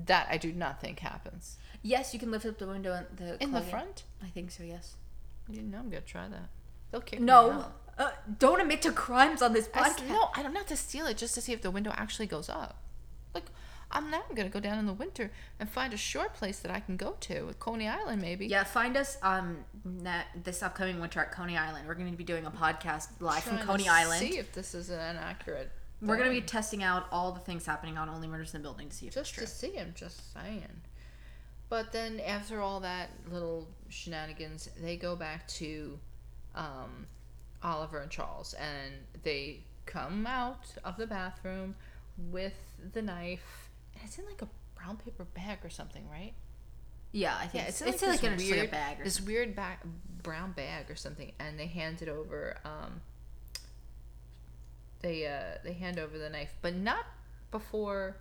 That 0.04 0.26
I 0.30 0.36
do 0.36 0.52
not 0.52 0.80
think 0.80 0.98
happens 0.98 1.56
Yes, 1.82 2.12
you 2.12 2.18
can 2.20 2.30
lift 2.30 2.44
up 2.44 2.58
the 2.58 2.66
window 2.66 2.92
and 2.92 3.06
the 3.16 3.34
in 3.42 3.50
the 3.52 3.58
closet. 3.60 3.70
front. 3.70 4.02
I 4.22 4.26
think 4.26 4.50
so. 4.50 4.62
Yes. 4.62 4.96
You 5.48 5.62
know 5.62 5.78
I'm 5.78 5.88
gonna 5.88 6.00
try 6.02 6.28
that. 6.28 6.48
They'll 6.90 7.00
kick 7.00 7.20
me 7.20 7.26
No, 7.26 7.50
out. 7.52 7.72
Uh, 7.98 8.10
don't 8.38 8.60
admit 8.60 8.82
to 8.82 8.92
crimes 8.92 9.42
on 9.42 9.52
this 9.52 9.68
I 9.74 9.90
podcast. 9.90 10.08
no, 10.08 10.30
I 10.34 10.42
don't 10.42 10.54
have 10.54 10.66
to 10.66 10.76
steal 10.76 11.06
it 11.06 11.16
just 11.16 11.34
to 11.34 11.40
see 11.40 11.52
if 11.52 11.62
the 11.62 11.70
window 11.70 11.92
actually 11.96 12.26
goes 12.26 12.48
up. 12.48 12.82
Like, 13.34 13.46
I'm 13.90 14.10
now 14.10 14.22
gonna 14.34 14.48
go 14.48 14.60
down 14.60 14.78
in 14.78 14.86
the 14.86 14.92
winter 14.92 15.30
and 15.60 15.70
find 15.70 15.92
a 15.92 15.96
short 15.96 16.34
place 16.34 16.58
that 16.60 16.70
I 16.70 16.80
can 16.80 16.96
go 16.96 17.16
to, 17.20 17.54
Coney 17.58 17.88
Island 17.88 18.20
maybe. 18.20 18.46
Yeah, 18.46 18.64
find 18.64 18.96
us 18.96 19.16
um 19.22 19.58
na- 19.84 20.24
this 20.42 20.62
upcoming 20.62 21.00
winter 21.00 21.20
at 21.20 21.32
Coney 21.32 21.56
Island. 21.56 21.86
We're 21.86 21.94
going 21.94 22.10
to 22.10 22.16
be 22.16 22.24
doing 22.24 22.46
a 22.46 22.50
podcast 22.50 23.08
live 23.20 23.42
from 23.42 23.56
Trying 23.56 23.66
to 23.66 23.72
Coney 23.72 23.88
Island. 23.88 24.20
See 24.20 24.38
if 24.38 24.52
this 24.52 24.74
is 24.74 24.90
an 24.90 25.16
accurate. 25.16 25.70
We're 26.02 26.16
going 26.16 26.28
to 26.28 26.34
be 26.34 26.46
testing 26.46 26.82
out 26.82 27.06
all 27.10 27.32
the 27.32 27.40
things 27.40 27.64
happening 27.64 27.96
on 27.96 28.10
Only 28.10 28.28
Murders 28.28 28.54
in 28.54 28.60
the 28.60 28.62
Building 28.62 28.90
to 28.90 28.94
see 28.94 29.06
if 29.06 29.14
just 29.14 29.34
to 29.36 29.46
see 29.46 29.70
him. 29.70 29.94
Just 29.96 30.34
saying. 30.34 30.82
But 31.68 31.90
then 31.90 32.20
after 32.20 32.60
all 32.60 32.80
that 32.80 33.10
little 33.30 33.66
shenanigans, 33.88 34.68
they 34.80 34.96
go 34.96 35.16
back 35.16 35.48
to 35.48 35.98
um, 36.54 37.06
Oliver 37.62 37.98
and 38.00 38.10
Charles, 38.10 38.54
and 38.54 38.92
they 39.22 39.60
come 39.86 40.26
out 40.26 40.64
of 40.84 40.96
the 40.96 41.06
bathroom 41.06 41.74
with 42.30 42.54
the 42.92 43.02
knife, 43.02 43.68
and 43.94 44.02
it's 44.04 44.18
in 44.18 44.24
like 44.26 44.42
a 44.42 44.48
brown 44.74 44.96
paper 44.96 45.24
bag 45.34 45.58
or 45.64 45.70
something, 45.70 46.08
right? 46.10 46.32
Yeah, 47.12 47.34
I 47.36 47.46
think 47.46 47.64
Yeah, 47.64 47.68
it's, 47.68 47.80
it's, 47.82 48.02
like, 48.02 48.22
like, 48.22 48.22
a, 48.24 48.36
like 48.36 48.38
weird 48.38 48.68
a 48.68 48.70
bag 48.70 49.00
or 49.00 49.04
this 49.04 49.14
something. 49.14 49.34
weird 49.34 49.56
ba- 49.56 49.78
brown 50.22 50.52
bag 50.52 50.90
or 50.90 50.96
something, 50.96 51.32
and 51.38 51.58
they 51.58 51.66
hand 51.66 52.02
it 52.02 52.08
over. 52.08 52.56
Um, 52.64 53.00
they 55.00 55.26
uh, 55.26 55.58
they 55.64 55.72
hand 55.74 55.98
over 55.98 56.18
the 56.18 56.28
knife, 56.30 56.54
but 56.62 56.74
not 56.74 57.04
before. 57.50 58.16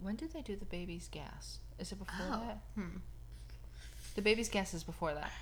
When 0.00 0.14
did 0.16 0.32
they 0.32 0.42
do 0.42 0.54
the 0.56 0.64
baby's 0.64 1.08
gas? 1.08 1.58
Is 1.78 1.90
it 1.92 1.98
before 1.98 2.14
Oh, 2.30 2.42
that? 2.46 2.58
hmm. 2.74 2.98
The 4.14 4.22
baby's 4.22 4.48
gas 4.48 4.72
is 4.74 4.84
before 4.84 5.12
that. 5.14 5.32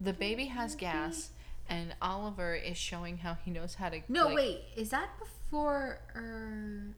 The 0.00 0.12
baby 0.12 0.46
has 0.46 0.74
gas, 0.74 1.30
and 1.68 1.94
Oliver 2.02 2.54
is 2.54 2.76
showing 2.76 3.18
how 3.18 3.36
he 3.44 3.50
knows 3.50 3.74
how 3.74 3.88
to. 3.88 4.00
No, 4.08 4.26
like- 4.26 4.36
wait. 4.36 4.60
Is 4.76 4.90
that 4.90 5.10
before 5.18 6.00
or 6.14 6.94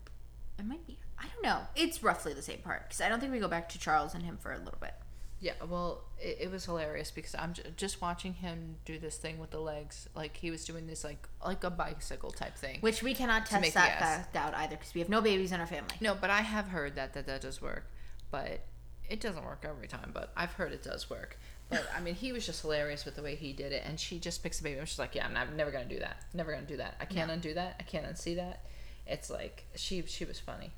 it 0.58 0.64
might 0.66 0.86
be? 0.86 0.98
I 1.18 1.24
don't 1.34 1.42
know. 1.42 1.60
It's 1.74 2.02
roughly 2.02 2.32
the 2.32 2.42
same 2.42 2.58
part 2.58 2.84
because 2.84 3.00
I 3.00 3.08
don't 3.08 3.20
think 3.20 3.32
we 3.32 3.38
go 3.40 3.48
back 3.48 3.68
to 3.70 3.78
Charles 3.78 4.14
and 4.14 4.22
him 4.22 4.36
for 4.38 4.52
a 4.52 4.58
little 4.58 4.78
bit. 4.80 4.94
Yeah, 5.40 5.52
well, 5.68 6.02
it, 6.18 6.38
it 6.40 6.50
was 6.50 6.64
hilarious 6.64 7.12
because 7.12 7.34
I'm 7.36 7.52
j- 7.52 7.62
just 7.76 8.00
watching 8.00 8.34
him 8.34 8.74
do 8.84 8.98
this 8.98 9.16
thing 9.18 9.38
with 9.38 9.50
the 9.50 9.60
legs, 9.60 10.08
like 10.16 10.36
he 10.36 10.50
was 10.50 10.64
doing 10.64 10.88
this 10.88 11.04
like 11.04 11.28
like 11.44 11.62
a 11.62 11.70
bicycle 11.70 12.30
type 12.32 12.56
thing. 12.56 12.78
Which 12.80 13.02
we 13.04 13.14
cannot 13.14 13.46
test 13.46 13.74
that 13.74 13.98
fact 14.00 14.36
out 14.36 14.54
either 14.54 14.76
because 14.76 14.94
we 14.94 15.00
have 15.00 15.08
no 15.08 15.20
babies 15.20 15.52
in 15.52 15.60
our 15.60 15.66
family. 15.66 15.94
No, 16.00 16.16
but 16.20 16.30
I 16.30 16.40
have 16.40 16.68
heard 16.68 16.96
that 16.96 17.14
that, 17.14 17.26
that 17.26 17.40
does 17.42 17.62
work, 17.62 17.88
but 18.32 18.64
it 19.08 19.20
doesn't 19.20 19.44
work 19.44 19.64
every 19.68 19.86
time. 19.86 20.10
But 20.12 20.32
I've 20.36 20.52
heard 20.54 20.72
it 20.72 20.82
does 20.82 21.08
work. 21.08 21.38
But 21.70 21.86
I 21.94 22.00
mean, 22.00 22.14
he 22.14 22.32
was 22.32 22.46
just 22.46 22.62
hilarious 22.62 23.04
with 23.04 23.16
the 23.16 23.22
way 23.22 23.34
he 23.34 23.52
did 23.52 23.72
it, 23.72 23.82
and 23.84 24.00
she 24.00 24.18
just 24.18 24.42
picks 24.42 24.58
the 24.58 24.64
baby. 24.64 24.78
and 24.78 24.88
she's 24.88 24.98
like, 24.98 25.14
"Yeah, 25.14 25.26
I'm, 25.26 25.34
not, 25.34 25.54
never 25.54 25.70
gonna 25.70 25.84
do 25.84 25.98
that. 25.98 26.22
Never 26.32 26.52
gonna 26.52 26.66
do 26.66 26.78
that. 26.78 26.96
I 27.00 27.04
can't 27.04 27.30
undo 27.30 27.54
that. 27.54 27.76
I 27.78 27.82
can't 27.82 28.06
unsee 28.06 28.36
that." 28.36 28.64
It's 29.06 29.28
like 29.30 29.64
she 29.74 30.02
she 30.06 30.24
was 30.24 30.38
funny. 30.40 30.72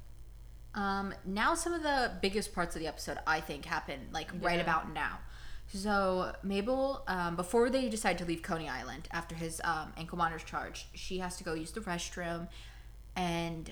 Um, 0.75 1.15
now 1.25 1.55
some 1.55 1.73
of 1.73 1.83
the 1.83 2.13
biggest 2.23 2.55
parts 2.55 2.77
of 2.77 2.81
the 2.81 2.87
episode 2.87 3.19
I 3.27 3.41
think 3.41 3.65
happen 3.65 4.09
like 4.13 4.31
right 4.41 4.61
about 4.61 4.93
now. 4.93 5.19
So 5.73 6.33
Mabel, 6.43 7.05
um, 7.07 7.37
before 7.37 7.71
they 7.71 7.89
decide 7.89 8.19
to 8.19 8.25
leave 8.25 8.43
Coney 8.43 8.69
Island 8.69 9.09
after 9.13 9.35
his 9.35 9.61
um, 9.63 9.93
ankle 9.97 10.19
monitor's 10.19 10.45
charged, 10.45 10.87
she 10.95 11.19
has 11.19 11.37
to 11.37 11.45
go 11.45 11.55
use 11.55 11.73
the 11.73 11.81
restroom, 11.81 12.49
and 13.15 13.71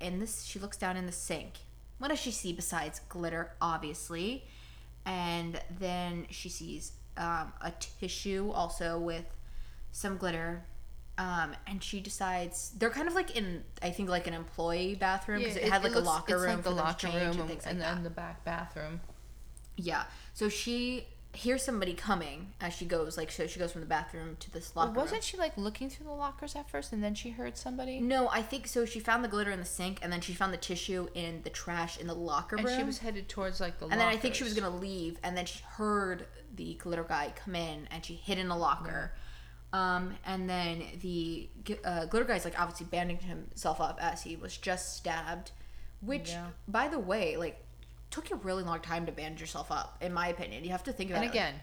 in 0.00 0.18
this 0.18 0.44
she 0.44 0.58
looks 0.58 0.76
down 0.76 0.96
in 0.96 1.04
the 1.06 1.12
sink. 1.12 1.54
What 1.98 2.08
does 2.08 2.18
she 2.18 2.30
see 2.30 2.52
besides 2.52 3.00
glitter? 3.08 3.52
Obviously, 3.60 4.46
and 5.06 5.58
then 5.78 6.26
she 6.30 6.48
sees 6.48 6.92
um, 7.16 7.52
a 7.62 7.72
tissue 8.00 8.50
also 8.52 8.98
with 8.98 9.24
some 9.92 10.18
glitter. 10.18 10.64
Um, 11.18 11.54
and 11.66 11.82
she 11.82 12.00
decides 12.00 12.72
they're 12.76 12.90
kind 12.90 13.08
of 13.08 13.14
like 13.14 13.34
in 13.34 13.64
I 13.80 13.88
think 13.88 14.10
like 14.10 14.26
an 14.26 14.34
employee 14.34 14.96
bathroom 14.96 15.38
because 15.38 15.56
it, 15.56 15.64
had 15.70 15.82
like 15.82 15.92
a 15.92 15.94
looks- 15.94 16.06
locker 16.06 16.34
it's 16.34 16.42
room 16.42 16.54
like 16.56 16.64
the 16.64 16.70
locker 16.70 17.06
room 17.06 17.40
and 17.40 17.48
like 17.48 17.62
and 17.64 18.04
the 18.04 18.10
back 18.10 18.44
bathroom. 18.44 19.00
Yeah. 19.76 20.04
So 20.34 20.50
she 20.50 21.06
hears 21.36 21.62
somebody 21.62 21.94
coming 21.94 22.52
as 22.60 22.72
she 22.74 22.84
goes, 22.84 23.16
like, 23.16 23.30
so 23.30 23.46
she 23.46 23.58
goes 23.58 23.70
from 23.72 23.80
the 23.82 23.86
bathroom 23.86 24.36
to 24.40 24.50
this 24.50 24.74
locker 24.74 24.92
Wasn't 24.92 25.12
room. 25.12 25.20
she 25.22 25.36
like 25.36 25.56
looking 25.56 25.88
through 25.90 26.06
the 26.06 26.12
lockers 26.12 26.56
at 26.56 26.68
first, 26.70 26.92
and 26.92 27.02
then 27.04 27.14
she 27.14 27.30
heard 27.30 27.56
somebody? 27.56 28.00
No, 28.00 28.28
I 28.28 28.42
think 28.42 28.66
so. 28.66 28.84
She 28.84 29.00
found 29.00 29.22
the 29.22 29.28
glitter 29.28 29.50
in 29.50 29.58
the 29.60 29.64
sink, 29.66 29.98
and 30.02 30.12
then 30.12 30.20
she 30.20 30.32
found 30.32 30.52
the 30.52 30.56
tissue 30.58 31.08
in 31.14 31.42
the 31.42 31.50
trash 31.50 31.98
in 31.98 32.06
the 32.06 32.14
locker 32.14 32.56
And 32.56 32.64
room. 32.64 32.76
she 32.78 32.84
was 32.84 32.98
headed 32.98 33.28
towards 33.28 33.60
like 33.60 33.78
the. 33.78 33.86
and 33.86 34.00
then 34.00 34.08
I 34.08 34.16
think 34.16 34.34
she 34.34 34.44
was 34.44 34.54
gonna 34.54 34.74
leave, 34.76 35.18
and 35.22 35.36
then 35.36 35.46
she 35.46 35.60
heard 35.76 36.26
the 36.54 36.74
glitter 36.74 37.04
guy 37.04 37.32
come 37.36 37.54
in, 37.54 37.86
and 37.90 38.04
she 38.04 38.14
hid 38.14 38.38
in 38.38 38.48
a 38.50 38.56
locker. 38.58 39.12
Um, 39.72 40.14
and 40.24 40.48
then 40.48 40.82
the 41.02 41.50
uh, 41.84 42.06
glitter 42.06 42.24
guy's 42.24 42.44
like 42.44 42.58
obviously 42.58 42.86
bandaging 42.86 43.28
himself 43.28 43.80
up 43.80 43.98
as 44.00 44.22
he 44.22 44.36
was 44.36 44.56
just 44.56 44.96
stabbed, 44.96 45.50
which, 46.00 46.30
Yeah. 46.30 46.46
by 46.66 46.88
the 46.88 46.98
way, 47.00 47.36
like 47.36 47.62
took 48.16 48.30
you 48.30 48.36
a 48.36 48.38
really 48.40 48.62
long 48.62 48.80
time 48.80 49.04
to 49.06 49.12
bandage 49.12 49.40
yourself 49.42 49.70
up. 49.70 49.98
In 50.00 50.12
my 50.12 50.28
opinion, 50.28 50.64
you 50.64 50.70
have 50.70 50.82
to 50.84 50.92
think 50.92 51.10
about 51.10 51.22
And 51.22 51.26
it. 51.26 51.36
again, 51.36 51.54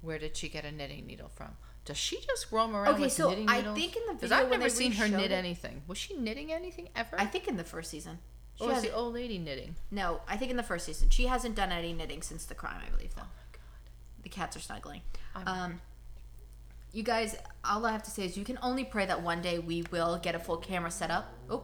where 0.00 0.18
did 0.18 0.36
she 0.36 0.48
get 0.48 0.64
a 0.64 0.72
knitting 0.72 1.06
needle 1.06 1.28
from? 1.28 1.56
Does 1.84 1.96
she 1.96 2.20
just 2.26 2.50
roam 2.50 2.74
around 2.74 2.94
Okay, 2.94 3.02
with 3.04 3.12
so 3.12 3.30
knitting 3.30 3.48
I 3.48 3.62
think 3.74 3.96
in 3.96 4.02
the 4.08 4.14
video 4.14 4.36
I've 4.36 4.50
never 4.50 4.68
seen 4.68 4.92
her 4.92 5.06
knit 5.08 5.30
it- 5.30 5.34
anything. 5.34 5.82
Was 5.86 5.98
she 5.98 6.16
knitting 6.16 6.52
anything 6.52 6.88
ever? 6.96 7.18
I 7.18 7.26
think 7.26 7.46
in 7.46 7.56
the 7.56 7.64
first 7.64 7.90
season. 7.90 8.18
She 8.58 8.64
or 8.64 8.72
was 8.72 8.82
the 8.82 8.92
old 8.92 9.14
lady 9.14 9.38
knitting? 9.38 9.76
No, 9.90 10.20
I 10.28 10.36
think 10.36 10.50
in 10.50 10.56
the 10.56 10.62
first 10.64 10.84
season. 10.84 11.08
She 11.10 11.26
hasn't 11.26 11.54
done 11.54 11.70
any 11.72 11.92
knitting 11.92 12.22
since 12.22 12.44
the 12.44 12.54
crime, 12.56 12.80
I 12.84 12.90
believe, 12.90 13.14
though. 13.14 13.22
The 14.24 14.28
cats 14.28 14.56
are 14.56 14.60
snuggling. 14.60 15.02
I'm- 15.34 15.46
Um, 15.48 15.80
you 16.92 17.02
guys, 17.04 17.36
all 17.64 17.86
I 17.86 17.92
have 17.92 18.02
to 18.02 18.10
say 18.10 18.24
is 18.26 18.36
you 18.36 18.44
can 18.44 18.58
only 18.62 18.84
pray 18.84 19.06
that 19.06 19.22
one 19.22 19.40
day 19.42 19.58
we 19.60 19.82
will 19.92 20.18
get 20.18 20.34
a 20.34 20.40
full 20.40 20.56
camera 20.56 20.90
set 20.90 21.10
up. 21.10 21.32
Oh, 21.48 21.62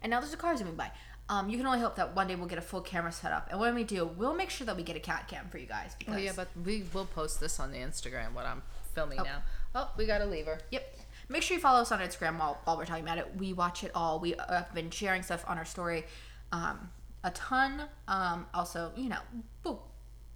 and 0.00 0.10
now 0.10 0.18
there's 0.20 0.32
a 0.32 0.36
car 0.38 0.56
zooming 0.56 0.76
by. 0.76 0.90
Um, 1.28 1.48
you 1.48 1.56
can 1.56 1.66
only 1.66 1.80
hope 1.80 1.96
that 1.96 2.14
one 2.14 2.26
day 2.26 2.34
we'll 2.34 2.48
get 2.48 2.58
a 2.58 2.62
full 2.62 2.80
camera 2.82 3.12
set 3.12 3.32
up. 3.32 3.48
And 3.50 3.58
when 3.58 3.74
we 3.74 3.84
do, 3.84 4.04
we'll 4.04 4.34
make 4.34 4.50
sure 4.50 4.66
that 4.66 4.76
we 4.76 4.82
get 4.82 4.96
a 4.96 5.00
cat 5.00 5.28
cam 5.28 5.48
for 5.48 5.58
you 5.58 5.66
guys. 5.66 5.94
Because, 5.98 6.14
Oh 6.16 6.18
yeah, 6.18 6.32
but 6.36 6.48
we 6.64 6.84
will 6.92 7.06
post 7.06 7.40
this 7.40 7.58
on 7.58 7.70
the 7.72 7.78
Instagram. 7.78 8.32
What 8.34 8.44
I'm 8.44 8.62
filming 8.94 9.18
Oh. 9.20 9.24
now. 9.24 9.42
Oh, 9.74 9.90
we 9.96 10.04
got 10.06 10.20
a 10.20 10.26
lever. 10.26 10.58
Yep. 10.70 10.96
Make 11.28 11.42
sure 11.42 11.54
you 11.56 11.60
follow 11.62 11.80
us 11.80 11.90
on 11.92 12.00
Instagram 12.00 12.38
while, 12.38 12.60
while 12.64 12.76
we're 12.76 12.84
talking 12.84 13.04
about 13.04 13.16
it. 13.18 13.28
We 13.38 13.52
watch 13.54 13.82
it 13.84 13.92
all. 13.94 14.20
We 14.20 14.34
uh, 14.34 14.52
have 14.52 14.74
been 14.74 14.90
sharing 14.90 15.22
stuff 15.22 15.44
on 15.48 15.56
our 15.56 15.64
story 15.64 16.04
um, 16.50 16.90
a 17.24 17.30
ton. 17.30 17.84
Um, 18.08 18.46
also, 18.52 18.92
you 18.96 19.08
know, 19.08 19.20
we'll, 19.64 19.82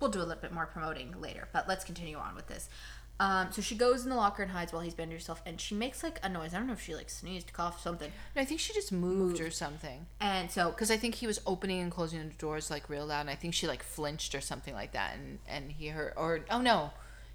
we'll 0.01 0.11
do 0.11 0.21
a 0.21 0.23
little 0.23 0.41
bit 0.41 0.53
more 0.53 0.65
promoting 0.67 1.21
later, 1.21 1.49
but 1.53 1.69
let's 1.69 1.85
continue 1.85 2.17
on 2.17 2.35
with 2.35 2.47
this. 2.47 2.71
Um, 3.19 3.51
so 3.51 3.63
she 3.63 3.75
goes 3.75 4.05
in 4.05 4.11
the 4.11 4.17
locker 4.17 4.43
and 4.43 4.53
hides 4.53 4.73
while 4.73 4.83
he's 4.83 4.93
bending 4.95 5.17
herself, 5.17 5.41
and 5.47 5.59
she 5.61 5.75
makes 5.75 6.03
like 6.03 6.19
a 6.23 6.29
noise. 6.29 6.53
I 6.53 6.59
don't 6.59 6.67
know 6.67 6.75
if 6.75 6.83
she 6.83 6.95
like 6.95 7.09
sneezed, 7.09 7.53
coughed, 7.53 7.83
something. 7.83 8.13
No, 8.35 8.43
I 8.43 8.45
think 8.45 8.61
she 8.61 8.75
just 8.75 8.93
moved 8.93 9.41
or 9.41 9.51
something. 9.51 10.07
And 10.21 10.51
so, 10.51 10.71
Because 10.71 10.91
I 10.91 10.99
think 10.99 11.15
he 11.15 11.27
was 11.27 11.41
opening 11.47 11.81
and 11.81 11.91
closing 11.91 12.19
the 12.29 12.35
doors 12.35 12.71
like 12.71 12.91
real 12.91 13.07
loud, 13.07 13.21
and 13.23 13.31
I 13.31 13.35
think 13.35 13.55
she 13.55 13.67
like 13.67 13.83
flinched 13.83 14.35
or 14.35 14.41
something 14.43 14.75
like 14.75 14.93
that, 14.93 15.15
and 15.17 15.39
and 15.49 15.73
he 15.73 15.89
heard 15.89 16.13
or 16.17 16.41
oh 16.51 16.61
no, 16.61 16.91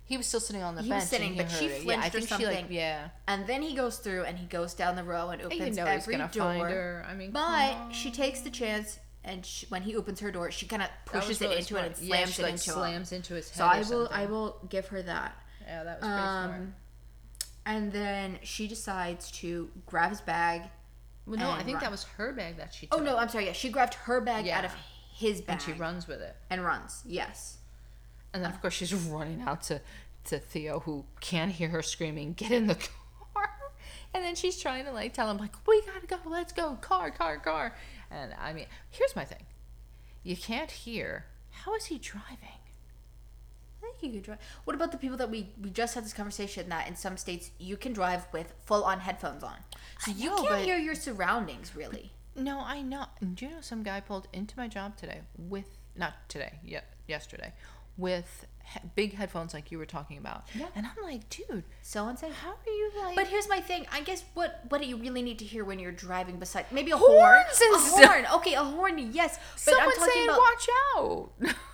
he 0.05 0.17
was 0.17 0.27
still 0.27 0.39
sitting 0.39 0.61
on 0.61 0.75
the 0.75 0.84
He 0.84 0.89
bench. 0.89 1.01
was 1.01 1.09
sitting, 1.09 1.36
but 1.36 1.49
she 1.49 1.65
it. 1.65 1.84
yeah, 1.84 1.93
I 1.99 2.09
flinched 2.09 2.15
or 2.15 2.19
think 2.27 2.39
she 2.41 2.45
like 2.45 2.55
something. 2.57 2.75
yeah. 2.75 3.09
and 3.27 3.47
then 3.47 3.61
he 3.63 3.73
goes 3.75 3.97
through 3.97 4.23
and 4.25 4.38
he 4.38 4.45
goes 4.45 4.75
down 4.75 4.95
the 4.95 5.03
row 5.03 5.29
and 5.29 5.41
opens 5.41 5.77
you 5.77 5.84
know 5.84 5.86
every 5.89 6.15
door. 6.17 6.27
find 6.29 6.61
her. 6.61 7.05
I 7.09 7.15
mean, 7.15 7.32
But 7.32 7.41
on. 7.75 7.91
she 7.91 8.11
takes 8.11 8.41
the 8.41 8.51
chance, 8.51 8.99
and 9.23 9.43
she, 9.43 9.65
when 9.67 9.82
he 9.82 9.95
opens 9.95 10.19
her 10.19 10.32
door, 10.32 10.51
she 10.51 10.67
kind 10.67 10.84
of 10.84 10.89
pushes 11.05 11.41
really 11.41 11.55
it 11.55 11.59
into 11.61 11.77
it 11.77 11.86
and 11.86 11.95
smart. 11.95 12.07
Yeah, 12.07 12.15
slams 12.25 12.34
she, 12.36 12.41
it 12.41 12.45
like, 12.45 12.53
into 12.53 12.69
him. 12.69 12.75
slams 12.75 13.11
into 13.13 13.34
his 13.34 13.49
head. 13.49 13.57
So 13.57 13.65
I 13.65 13.77
will 13.79 13.84
something. 13.84 14.07
I 14.11 14.25
will 14.27 14.57
give 14.69 14.88
her 14.89 15.01
that. 15.01 15.36
Yeah, 15.72 15.84
that 15.84 16.01
was 16.01 16.07
pretty 16.09 16.22
smart. 16.22 16.51
Um, 16.51 16.74
and 17.65 17.91
then 17.91 18.39
she 18.43 18.67
decides 18.67 19.32
to 19.32 19.69
grab 19.86 20.09
his 20.09 20.22
bag. 20.22 20.63
Well, 21.26 21.38
no, 21.39 21.51
I 21.51 21.63
think 21.63 21.76
run. 21.76 21.84
that 21.84 21.91
was 21.91 22.03
her 22.03 22.34
bag 22.34 22.57
that 22.57 22.74
she 22.74 22.88
Took. 22.88 22.99
Oh 22.99 23.03
no, 23.03 23.17
I'm 23.17 23.30
sorry. 23.30 23.45
Yeah, 23.45 23.53
she 23.53 23.69
grabbed 23.69 23.93
her 23.93 24.19
bag 24.19 24.45
Yeah. 24.45 24.57
out 24.57 24.65
of 24.65 24.72
his 25.13 25.39
bag 25.41 25.53
and 25.53 25.61
she 25.61 25.72
runs 25.74 26.07
with 26.07 26.19
it. 26.22 26.36
and 26.49 26.63
runs. 26.65 27.03
Yes. 27.05 27.57
And 28.34 28.43
then, 28.43 28.51
of 28.51 28.59
course, 28.61 28.74
she's 28.74 28.93
running 29.15 29.41
out 29.41 29.61
to, 29.63 29.80
to 30.26 30.39
Theo, 30.39 30.80
who 30.82 31.05
can't 31.22 31.51
hear 31.51 31.69
her 31.69 31.82
screaming, 31.82 32.34
get 32.34 32.51
in 32.51 32.67
the 32.67 32.76
car. 32.76 32.88
And 34.13 34.26
then 34.26 34.36
she's 34.36 34.59
trying 34.59 34.84
to, 34.86 34.91
like, 34.91 35.13
tell 35.13 35.32
him, 35.32 35.38
like, 35.38 35.53
we 35.65 35.82
gotta 35.86 36.05
go, 36.05 36.17
let's 36.30 36.51
go, 36.51 36.76
car, 36.82 37.11
car, 37.11 37.38
car. 37.38 37.74
And, 38.09 38.34
I 38.41 38.51
mean, 38.51 38.65
here's 38.89 39.15
my 39.15 39.24
thing. 39.24 39.45
you 40.24 40.36
can't 40.36 40.69
hear. 40.69 41.28
How 41.51 41.76
is 41.76 41.86
he 41.86 41.97
driving? 41.97 42.59
You 44.01 44.11
could 44.11 44.23
drive. 44.23 44.39
What 44.65 44.75
about 44.75 44.91
the 44.91 44.97
people 44.97 45.17
that 45.17 45.29
we 45.29 45.49
we 45.61 45.69
just 45.69 45.95
had 45.95 46.03
this 46.03 46.13
conversation 46.13 46.69
that 46.69 46.87
in 46.87 46.95
some 46.95 47.17
states 47.17 47.51
you 47.59 47.77
can 47.77 47.93
drive 47.93 48.25
with 48.33 48.53
full 48.65 48.83
on 48.83 48.99
headphones 49.01 49.43
on, 49.43 49.57
so 49.99 50.11
I 50.11 50.15
you 50.15 50.29
know, 50.29 50.43
can't 50.43 50.65
hear 50.65 50.77
your 50.77 50.95
surroundings 50.95 51.75
really. 51.75 52.11
No, 52.35 52.61
I 52.61 52.81
know. 52.81 53.05
Do 53.33 53.45
you 53.45 53.51
know 53.51 53.61
some 53.61 53.83
guy 53.83 53.99
pulled 53.99 54.27
into 54.33 54.57
my 54.57 54.67
job 54.67 54.97
today 54.97 55.21
with 55.37 55.65
not 55.95 56.13
today, 56.29 56.59
yet 56.63 56.85
yesterday, 57.07 57.53
with 57.97 58.45
he- 58.63 58.79
big 58.95 59.13
headphones 59.15 59.53
like 59.53 59.69
you 59.71 59.77
were 59.77 59.85
talking 59.85 60.17
about. 60.17 60.45
Yeah. 60.55 60.67
And 60.75 60.85
I'm 60.85 61.03
like, 61.03 61.29
dude, 61.29 61.65
So 61.81 62.07
and 62.07 62.17
so. 62.17 62.29
how 62.29 62.51
are 62.51 62.71
you 62.71 62.91
like? 63.03 63.15
But 63.17 63.27
here's 63.27 63.49
my 63.49 63.59
thing. 63.59 63.85
I 63.91 64.01
guess 64.01 64.23
what 64.33 64.61
what 64.69 64.81
do 64.81 64.87
you 64.87 64.95
really 64.97 65.21
need 65.21 65.39
to 65.39 65.45
hear 65.45 65.65
when 65.65 65.77
you're 65.79 65.91
driving? 65.91 66.37
Besides 66.39 66.67
maybe 66.71 66.91
a 66.91 66.97
Horns 66.97 67.59
horn, 67.59 67.73
and 67.73 67.75
a 67.75 68.07
horn. 68.07 68.25
Okay, 68.39 68.53
a 68.53 68.63
horn. 68.63 68.97
Yes, 69.11 69.37
but 69.65 69.73
I'm 69.73 69.91
someone 69.91 69.95
talking 69.97 70.13
saying, 70.13 70.29
about. 70.29 70.39
"Watch 70.39 70.67
out." 71.51 71.55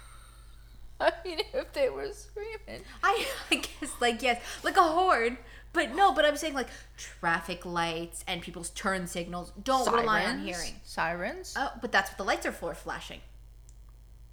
I 1.00 1.12
mean, 1.24 1.40
if 1.54 1.74
they 1.74 1.90
were 1.90 2.12
screaming. 2.12 2.84
I, 3.04 3.26
I 3.52 3.56
guess 3.56 3.94
like 4.02 4.22
yes, 4.22 4.42
like 4.64 4.78
a 4.78 4.84
horn. 4.84 5.38
But 5.74 5.94
no, 5.96 6.12
but 6.12 6.26
I'm 6.26 6.38
saying 6.38 6.54
like 6.56 6.70
traffic 6.98 7.66
lights 7.66 8.24
and 8.28 8.42
people's 8.42 8.72
turn 8.72 9.06
signals. 9.06 9.52
Don't 9.64 9.92
rely 9.94 10.24
on 10.26 10.38
Sirens? 10.40 10.44
hearing. 10.46 10.74
Sirens. 10.84 11.54
Oh, 11.58 11.72
but 11.82 11.92
that's 11.92 12.10
what 12.10 12.18
the 12.18 12.24
lights 12.24 12.46
are 12.48 12.52
for, 12.52 12.74
flashing. 12.74 13.20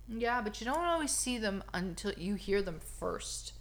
Yeah, 0.08 0.40
but 0.40 0.60
you 0.60 0.64
don't 0.66 0.84
always 0.84 1.10
see 1.10 1.38
them 1.38 1.62
until 1.72 2.12
you 2.12 2.34
hear 2.34 2.60
them 2.62 2.80
first, 2.98 3.52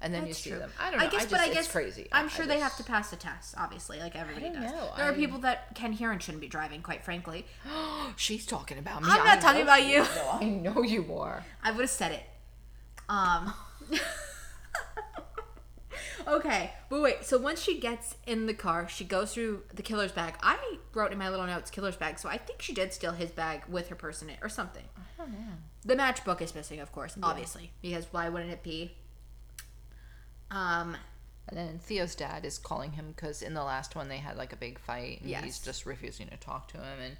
and 0.00 0.12
then 0.12 0.26
you 0.26 0.34
see 0.34 0.50
true. 0.50 0.58
them. 0.58 0.70
I 0.80 0.90
don't 0.90 0.98
know. 1.00 1.06
I 1.06 1.08
guess, 1.08 1.22
just, 1.22 1.30
but 1.30 1.40
I 1.40 1.46
it's 1.46 1.54
guess 1.54 1.70
crazy. 1.70 2.08
I'm 2.12 2.28
sure 2.28 2.44
I 2.44 2.48
they 2.48 2.58
have 2.58 2.76
to 2.76 2.84
pass 2.84 3.12
a 3.12 3.16
test, 3.16 3.54
obviously, 3.56 3.98
like 4.00 4.16
everybody 4.16 4.50
does. 4.50 4.70
know. 4.70 4.90
There 4.96 5.06
are 5.08 5.12
people 5.12 5.38
that 5.40 5.74
can 5.74 5.92
hear 5.92 6.10
and 6.10 6.22
shouldn't 6.22 6.40
be 6.40 6.48
driving, 6.48 6.82
quite 6.82 7.04
frankly. 7.04 7.46
She's 8.16 8.46
talking 8.46 8.78
about 8.78 9.02
me. 9.02 9.08
I'm 9.10 9.20
I 9.20 9.24
not 9.34 9.40
talking 9.40 9.62
about 9.62 9.84
you. 9.84 9.98
No, 9.98 10.38
I 10.40 10.44
know 10.44 10.82
you 10.82 11.16
are. 11.16 11.44
I 11.62 11.70
would 11.70 11.82
have 11.82 11.90
said 11.90 12.12
it. 12.12 12.22
Um. 13.12 13.52
okay, 16.26 16.72
but 16.88 17.02
wait. 17.02 17.24
So 17.24 17.36
once 17.38 17.60
she 17.62 17.78
gets 17.78 18.16
in 18.26 18.46
the 18.46 18.54
car, 18.54 18.88
she 18.88 19.04
goes 19.04 19.34
through 19.34 19.62
the 19.74 19.82
killer's 19.82 20.12
bag. 20.12 20.34
I 20.42 20.78
wrote 20.94 21.12
in 21.12 21.18
my 21.18 21.28
little 21.28 21.46
notes 21.46 21.70
killer's 21.70 21.96
bag, 21.96 22.18
so 22.18 22.28
I 22.28 22.38
think 22.38 22.62
she 22.62 22.72
did 22.72 22.92
steal 22.92 23.12
his 23.12 23.30
bag 23.30 23.64
with 23.68 23.88
her 23.88 23.94
purse 23.94 24.22
in 24.22 24.30
it 24.30 24.38
or 24.42 24.48
something. 24.48 24.84
I 24.96 25.22
don't 25.22 25.32
know. 25.32 25.38
The 25.84 25.96
matchbook 25.96 26.40
is 26.40 26.54
missing, 26.54 26.80
of 26.80 26.90
course, 26.92 27.16
obviously, 27.22 27.70
because 27.82 28.06
why 28.12 28.28
wouldn't 28.28 28.50
it 28.52 28.62
be? 28.62 28.92
Um. 30.50 30.96
And 31.48 31.58
then 31.58 31.80
Theo's 31.80 32.14
dad 32.14 32.44
is 32.44 32.56
calling 32.56 32.92
him 32.92 33.12
because 33.14 33.42
in 33.42 33.52
the 33.52 33.64
last 33.64 33.96
one 33.96 34.08
they 34.08 34.18
had 34.18 34.36
like 34.36 34.52
a 34.52 34.56
big 34.56 34.78
fight 34.78 35.20
and 35.20 35.28
Yes. 35.28 35.44
he's 35.44 35.58
just 35.58 35.84
refusing 35.84 36.28
to 36.28 36.36
talk 36.36 36.68
to 36.68 36.76
him. 36.78 37.00
And 37.04 37.16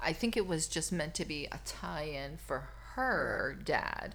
I 0.00 0.12
think 0.12 0.36
it 0.36 0.46
was 0.46 0.68
just 0.68 0.92
meant 0.92 1.12
to 1.16 1.24
be 1.24 1.46
a 1.50 1.58
tie 1.66 2.04
in 2.04 2.36
for 2.36 2.68
her 2.94 3.58
dad 3.64 4.14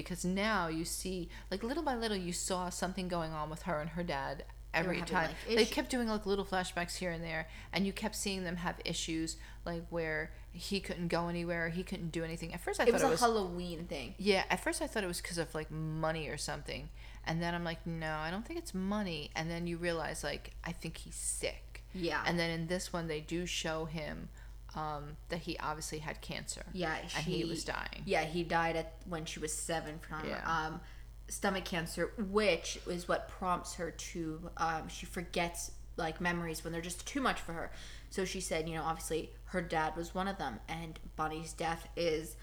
because 0.00 0.24
now 0.24 0.68
you 0.68 0.84
see, 0.84 1.28
like 1.50 1.62
little 1.62 1.82
by 1.82 1.94
little, 1.94 2.16
you 2.16 2.32
saw 2.32 2.68
something 2.70 3.08
going 3.08 3.32
on 3.32 3.50
with 3.50 3.62
her 3.62 3.80
and 3.80 3.90
her 3.90 4.02
dad 4.02 4.44
every 4.72 5.02
time. 5.02 5.30
like, 5.48 5.56
they 5.56 5.64
kept 5.64 5.90
doing 5.90 6.08
like 6.08 6.26
little 6.26 6.44
flashbacks 6.44 6.96
here 6.96 7.10
and 7.10 7.22
there, 7.24 7.48
and 7.72 7.86
you 7.86 7.92
kept 7.92 8.14
seeing 8.14 8.44
them 8.44 8.56
have 8.56 8.76
issues 8.84 9.36
like 9.64 9.82
where 9.90 10.30
he 10.52 10.80
couldn't 10.80 11.08
go 11.08 11.28
anywhere, 11.28 11.68
he 11.68 11.82
couldn't 11.82 12.10
do 12.10 12.24
anything. 12.24 12.52
At 12.54 12.60
first, 12.60 12.80
I 12.80 12.84
thought 12.84 12.94
It 12.94 13.00
thought 13.00 13.10
was 13.10 13.20
it 13.22 13.24
a 13.24 13.26
Halloween 13.26 13.84
thing. 13.86 14.14
yeah, 14.18 14.44
at 14.50 14.62
first 14.62 14.82
I 14.82 14.86
thought 14.86 15.04
it 15.04 15.08
was 15.08 15.20
because 15.20 15.38
of 15.38 15.54
like 15.54 15.70
money 15.70 16.28
or 16.28 16.36
something. 16.36 16.88
And 17.26 17.42
then 17.42 17.54
I'm 17.54 17.64
like, 17.64 17.86
no, 17.86 18.14
I 18.16 18.30
don't 18.30 18.46
think 18.46 18.58
it's 18.58 18.72
money. 18.74 19.30
And 19.36 19.50
then 19.50 19.66
you 19.66 19.76
realize, 19.76 20.24
like, 20.24 20.52
I 20.64 20.72
think 20.72 20.96
he's 20.96 21.14
sick. 21.14 21.82
Yeah. 21.92 22.22
And 22.26 22.38
then 22.38 22.50
in 22.50 22.66
this 22.66 22.92
one, 22.94 23.08
they 23.08 23.20
do 23.20 23.44
show 23.44 23.84
him 23.84 24.30
um, 24.74 25.16
that 25.28 25.40
he 25.40 25.58
obviously 25.58 25.98
had 25.98 26.20
cancer. 26.20 26.62
Yeah, 26.72 26.96
And 27.16 27.24
he 27.24 27.44
was 27.44 27.64
dying. 27.64 28.02
Yeah, 28.04 28.24
he 28.24 28.42
died 28.44 28.76
at 28.76 28.94
when 29.06 29.24
she 29.24 29.40
was 29.40 29.52
seven 29.52 29.98
from 29.98 30.28
Yeah. 30.28 30.42
um, 30.46 30.80
stomach 31.28 31.64
cancer, 31.64 32.12
which 32.16 32.78
is 32.86 33.08
what 33.08 33.28
prompts 33.28 33.74
her 33.74 33.90
to. 33.90 34.50
Um, 34.56 34.88
she 34.88 35.06
forgets 35.06 35.72
like 35.96 36.20
memories 36.20 36.62
when 36.64 36.72
they're 36.72 36.82
just 36.82 37.06
too 37.06 37.20
much 37.20 37.40
for 37.40 37.52
her. 37.52 37.70
So 38.10 38.24
she 38.24 38.40
said, 38.40 38.68
you 38.68 38.74
know, 38.74 38.82
obviously 38.82 39.30
her 39.46 39.60
dad 39.60 39.96
was 39.96 40.14
one 40.14 40.28
of 40.28 40.38
them, 40.38 40.60
and 40.68 40.98
Bonnie's 41.16 41.52
death 41.52 41.88
is 41.96 42.36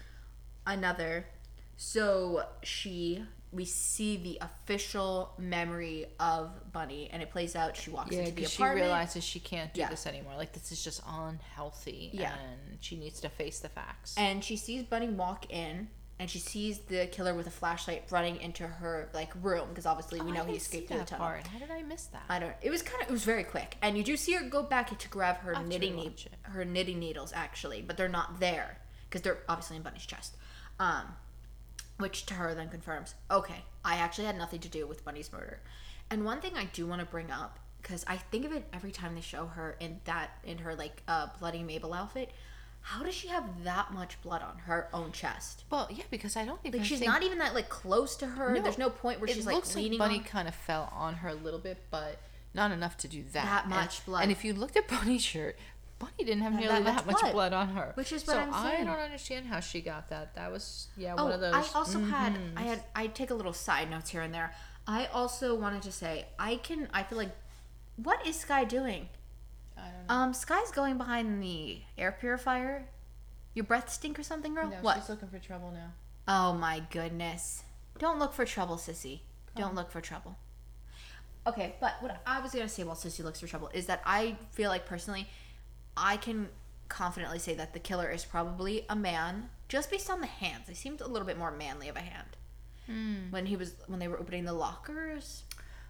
another. 0.66 1.26
So 1.76 2.44
she. 2.62 3.24
We 3.50 3.64
see 3.64 4.16
the 4.18 4.38
official 4.42 5.32
memory 5.38 6.06
of 6.20 6.50
Bunny, 6.72 7.08
and 7.10 7.22
it 7.22 7.30
plays 7.30 7.56
out. 7.56 7.76
She 7.76 7.90
walks 7.90 8.12
Yeah, 8.12 8.18
into 8.20 8.30
the 8.32 8.36
because 8.36 8.52
she 8.52 8.62
realizes 8.62 9.24
she 9.24 9.40
can't 9.40 9.72
do 9.72 9.80
Yeah. 9.80 9.88
this 9.88 10.06
anymore. 10.06 10.34
Like, 10.36 10.52
this 10.52 10.70
is 10.70 10.84
just 10.84 11.00
unhealthy. 11.08 12.10
Yeah. 12.12 12.34
And 12.38 12.78
she 12.80 12.96
needs 12.96 13.20
to 13.20 13.28
face 13.28 13.60
the 13.60 13.68
facts. 13.68 14.14
and 14.18 14.44
she 14.44 14.56
sees 14.56 14.82
Bunny 14.84 15.08
walk 15.08 15.50
in, 15.50 15.88
and 16.18 16.28
she 16.28 16.38
sees 16.40 16.80
the 16.80 17.06
killer 17.06 17.32
with 17.34 17.46
a 17.46 17.50
flashlight 17.50 18.04
running 18.10 18.36
into 18.40 18.66
her 18.66 19.08
like 19.14 19.30
room 19.40 19.68
because 19.68 19.86
obviously 19.86 20.20
we 20.20 20.30
Oh, 20.32 20.34
know 20.34 20.44
he 20.44 20.56
escaped 20.56 20.88
through 20.88 20.98
the 20.98 21.04
tunnel. 21.04 21.26
part. 21.26 21.46
How 21.46 21.58
did 21.58 21.70
I 21.70 21.82
miss 21.82 22.04
that? 22.06 22.24
I 22.28 22.38
don't. 22.40 22.54
It 22.60 22.70
was 22.70 22.82
kind 22.82 23.00
of. 23.02 23.08
It 23.08 23.12
was 23.12 23.24
very 23.24 23.44
quick, 23.44 23.76
and 23.82 23.96
you 23.96 24.02
do 24.04 24.16
see 24.16 24.32
her 24.32 24.42
go 24.48 24.62
back 24.62 24.96
to 24.98 25.08
grab 25.08 25.38
her 25.38 25.56
I'll 25.56 25.62
knitting 25.64 25.96
needles, 25.96 26.26
her 26.42 26.64
knitting 26.64 26.98
needles 26.98 27.32
actually, 27.32 27.82
but 27.82 27.96
they're 27.96 28.08
not 28.08 28.40
there 28.40 28.78
because 29.08 29.22
they're 29.22 29.38
obviously 29.48 29.76
in 29.76 29.82
Bunny's 29.82 30.04
chest. 30.06 30.36
Um, 30.80 31.14
which 31.98 32.26
to 32.26 32.34
her 32.34 32.54
then 32.54 32.68
confirms, 32.68 33.14
okay, 33.30 33.62
I 33.84 33.96
actually 33.96 34.24
had 34.26 34.36
nothing 34.38 34.60
to 34.60 34.68
do 34.68 34.86
with 34.86 35.04
Bunny's 35.04 35.32
murder. 35.32 35.60
And 36.10 36.24
one 36.24 36.40
thing 36.40 36.52
I 36.56 36.64
do 36.72 36.86
want 36.86 37.00
to 37.00 37.06
bring 37.06 37.30
up 37.30 37.58
because 37.82 38.04
I 38.08 38.16
think 38.16 38.44
of 38.44 38.52
it 38.52 38.64
every 38.72 38.90
time 38.90 39.14
they 39.14 39.20
show 39.20 39.46
her 39.46 39.76
in 39.78 40.00
that 40.04 40.30
in 40.44 40.58
her 40.58 40.74
like 40.74 41.02
uh, 41.06 41.28
bloody 41.38 41.62
Mabel 41.62 41.92
outfit. 41.94 42.30
How 42.80 43.02
does 43.02 43.14
she 43.14 43.28
have 43.28 43.64
that 43.64 43.92
much 43.92 44.20
blood 44.22 44.40
on 44.40 44.58
her 44.60 44.88
own 44.94 45.12
chest? 45.12 45.64
well, 45.70 45.88
yeah, 45.90 46.04
because 46.10 46.36
I 46.36 46.44
don't 46.46 46.60
even 46.64 46.80
Like 46.80 46.88
she's 46.88 47.00
think 47.00 47.10
not 47.10 47.22
even 47.22 47.38
that 47.38 47.52
like 47.54 47.68
close 47.68 48.16
to 48.16 48.26
her. 48.26 48.54
No, 48.54 48.62
There's 48.62 48.78
no 48.78 48.88
point 48.88 49.20
where 49.20 49.28
she's 49.28 49.44
like 49.46 49.54
looks 49.56 49.74
leaning 49.74 49.98
like 49.98 50.08
Bunny 50.08 50.18
on. 50.20 50.24
kind 50.24 50.48
of 50.48 50.54
fell 50.54 50.90
on 50.94 51.14
her 51.16 51.28
a 51.28 51.34
little 51.34 51.58
bit, 51.60 51.78
but 51.90 52.18
not 52.54 52.70
enough 52.70 52.96
to 52.98 53.08
do 53.08 53.22
that. 53.32 53.44
That 53.44 53.64
And- 53.64 53.70
much 53.74 54.06
blood. 54.06 54.22
And 54.22 54.32
if 54.32 54.44
you 54.44 54.54
looked 54.54 54.76
at 54.76 54.88
Bunny's 54.88 55.22
shirt, 55.24 55.56
Bunny 55.98 56.12
didn't 56.18 56.42
have 56.42 56.54
nearly 56.54 56.82
that 56.82 56.84
that, 56.84 57.06
much 57.06 57.20
blood. 57.20 57.32
blood. 57.32 57.52
on 57.52 57.68
her. 57.70 57.92
Which 57.94 58.12
is 58.12 58.26
what 58.26 58.34
so 58.34 58.40
I'm 58.40 58.52
saying. 58.52 58.82
I 58.82 58.84
don't 58.84 59.02
understand 59.02 59.46
how 59.46 59.60
she 59.60 59.80
got 59.80 60.08
that. 60.10 60.34
That 60.34 60.52
was 60.52 60.88
yeah 60.96 61.14
Oh, 61.18 61.24
one 61.24 61.32
of 61.32 61.40
those. 61.40 61.54
I 61.54 61.64
also 61.78 62.00
had 62.00 62.34
mhm. 62.34 62.52
I 62.56 62.62
had 62.62 62.82
I 62.94 63.08
take 63.08 63.30
a 63.30 63.34
little 63.34 63.52
side 63.52 63.90
notes 63.90 64.10
here 64.10 64.20
and 64.20 64.32
there. 64.32 64.54
I 64.86 65.06
also 65.06 65.54
wanted 65.54 65.82
to 65.82 65.92
say 65.92 66.26
I 66.38 66.56
can 66.56 66.88
I 66.92 67.02
feel 67.02 67.18
like 67.18 67.34
what 67.96 68.24
is 68.26 68.36
Sky 68.36 68.64
doing? 68.64 69.08
I 69.76 69.82
don't 69.82 70.08
know. 70.08 70.14
Um, 70.14 70.34
Sky's 70.34 70.70
going 70.70 70.98
behind 70.98 71.42
the 71.42 71.80
air 71.96 72.16
purifier. 72.18 72.86
Your 73.54 73.64
breath 73.64 73.90
stink 73.90 74.18
or 74.18 74.22
something, 74.22 74.54
girl? 74.54 74.68
no, 74.68 74.76
what? 74.82 74.98
she's 74.98 75.08
looking 75.08 75.28
for 75.28 75.38
trouble 75.38 75.72
now. 75.72 75.92
Oh 76.28 76.52
my 76.52 76.82
goodness! 76.90 77.64
Don't 77.98 78.18
look 78.20 78.32
for 78.32 78.44
trouble, 78.44 78.76
sissy. 78.76 79.20
Don't 79.56 79.74
look 79.74 79.90
for 79.90 80.00
trouble. 80.00 80.36
Okay, 81.48 81.76
but 81.80 81.94
what 82.00 82.20
I 82.26 82.40
was 82.40 82.52
gonna 82.52 82.68
say 82.68 82.84
while 82.84 82.94
Sissy 82.94 83.24
looks 83.24 83.40
for 83.40 83.46
trouble 83.46 83.70
is 83.72 83.86
that 83.86 84.02
I 84.04 84.36
feel 84.50 84.68
like 84.70 84.84
personally, 84.84 85.26
I 85.98 86.16
can 86.16 86.48
confidently 86.88 87.38
say 87.38 87.54
that 87.54 87.72
the 87.72 87.78
killer 87.78 88.10
is 88.10 88.24
probably 88.24 88.84
a 88.88 88.96
man, 88.96 89.50
just 89.68 89.90
based 89.90 90.10
on 90.10 90.20
the 90.20 90.26
hands. 90.26 90.66
They 90.66 90.74
seemed 90.74 91.00
a 91.00 91.06
little 91.06 91.26
bit 91.26 91.38
more 91.38 91.50
manly 91.50 91.88
of 91.88 91.96
a 91.96 92.00
hand 92.00 92.36
hmm. 92.86 93.30
when 93.30 93.46
he 93.46 93.56
was 93.56 93.74
when 93.86 93.98
they 93.98 94.08
were 94.08 94.18
opening 94.18 94.44
the 94.44 94.52
lockers. 94.52 95.44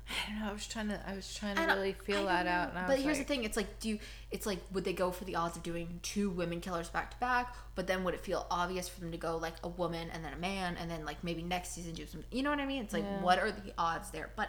I 0.09 0.31
don't 0.31 0.41
know. 0.41 0.51
I 0.51 0.53
was 0.53 0.67
trying 0.67 0.89
to. 0.89 1.01
I 1.07 1.15
was 1.15 1.35
trying 1.35 1.57
to 1.57 1.63
really 1.65 1.93
feel 1.93 2.25
that 2.27 2.47
know. 2.47 2.51
out. 2.51 2.87
But 2.87 2.99
here's 2.99 3.19
like, 3.19 3.27
the 3.27 3.35
thing: 3.35 3.45
it's 3.45 3.57
like, 3.57 3.79
do 3.79 3.91
you, 3.91 3.99
it's 4.31 4.47
like, 4.47 4.59
would 4.73 4.85
they 4.85 4.95
go 4.95 5.11
for 5.11 5.25
the 5.25 5.37
odds 5.37 5.57
of 5.57 5.63
doing 5.63 6.01
two 6.03 6.31
women 6.31 6.61
killers 6.61 6.89
back 6.89 7.11
to 7.11 7.17
back? 7.19 7.55
But 7.75 7.87
then 7.87 8.05
would 8.05 8.15
it 8.15 8.21
feel 8.21 8.47
obvious 8.51 8.89
for 8.89 9.01
them 9.01 9.13
to 9.13 9.19
go 9.19 9.37
like 9.37 9.55
a 9.63 9.69
woman 9.69 10.09
and 10.13 10.25
then 10.25 10.33
a 10.33 10.39
man, 10.39 10.77
and 10.81 10.91
then 10.91 11.05
like 11.05 11.23
maybe 11.23 11.43
next 11.43 11.73
season 11.73 11.93
do 11.95 12.07
some? 12.07 12.25
You 12.33 12.43
know 12.43 12.51
what 12.51 12.59
I 12.59 12.67
mean? 12.67 12.83
It's 12.83 12.95
like, 12.95 13.05
Yeah. 13.05 13.21
what 13.21 13.39
are 13.39 13.51
the 13.51 13.73
odds 13.77 14.11
there? 14.11 14.31
But 14.35 14.49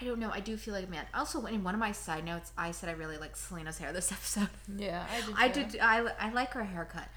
I 0.00 0.04
don't 0.04 0.18
know. 0.18 0.30
I 0.32 0.40
do 0.40 0.56
feel 0.56 0.72
like 0.74 0.86
a 0.86 0.90
man. 0.90 1.04
Also, 1.14 1.44
in 1.46 1.62
one 1.62 1.74
of 1.74 1.80
my 1.80 1.92
side 1.92 2.24
notes, 2.24 2.52
I 2.56 2.70
said 2.70 2.88
I 2.88 2.92
really 2.92 3.18
like 3.18 3.36
Selena's 3.36 3.78
hair 3.78 3.92
this 3.92 4.10
episode. 4.18 4.48
Yeah, 4.76 5.04
I 5.10 5.20
did. 5.26 5.34
I 5.36 5.48
too. 5.48 5.64
did. 5.72 5.80
I 5.80 6.06
I 6.18 6.30
like 6.32 6.52
her 6.52 6.64
haircut. 6.64 7.08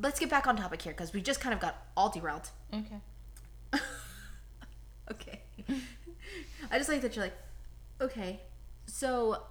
Let's 0.00 0.18
get 0.18 0.30
back 0.30 0.46
on 0.46 0.56
topic 0.56 0.82
here 0.82 0.92
because 0.92 1.12
we 1.12 1.20
just 1.20 1.40
kind 1.40 1.54
of 1.54 1.60
got 1.60 1.76
all 1.96 2.10
derailed. 2.10 2.50
Okay. 2.74 3.80
okay. 5.10 5.42
I 6.70 6.78
just 6.78 6.88
like 6.88 7.00
that 7.02 7.14
you're 7.16 7.24
like, 7.24 7.36
okay. 8.00 8.40
So, 8.86 9.42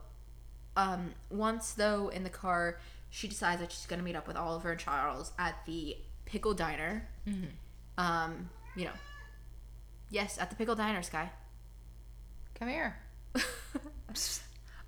um, 0.78 1.12
once 1.30 1.74
though 1.74 2.08
in 2.10 2.24
the 2.24 2.30
car, 2.30 2.80
she 3.10 3.28
decides 3.28 3.60
that 3.62 3.72
she's 3.72 3.86
gonna 3.86 4.02
meet 4.04 4.16
up 4.16 4.28
with 4.28 4.38
Oliver 4.38 4.72
and 4.72 4.80
Charles 4.80 5.32
at 5.38 5.56
the 5.66 5.98
Pickle 6.26 6.54
Diner. 6.54 7.08
Um, 7.98 8.50
you 8.76 8.86
know, 8.86 8.92
yes, 10.10 10.38
at 10.38 10.50
the 10.50 10.56
Pickle 10.56 10.76
Diner, 10.76 11.02
Sky. 11.04 11.30
Come 12.64 12.72
here. 12.72 12.96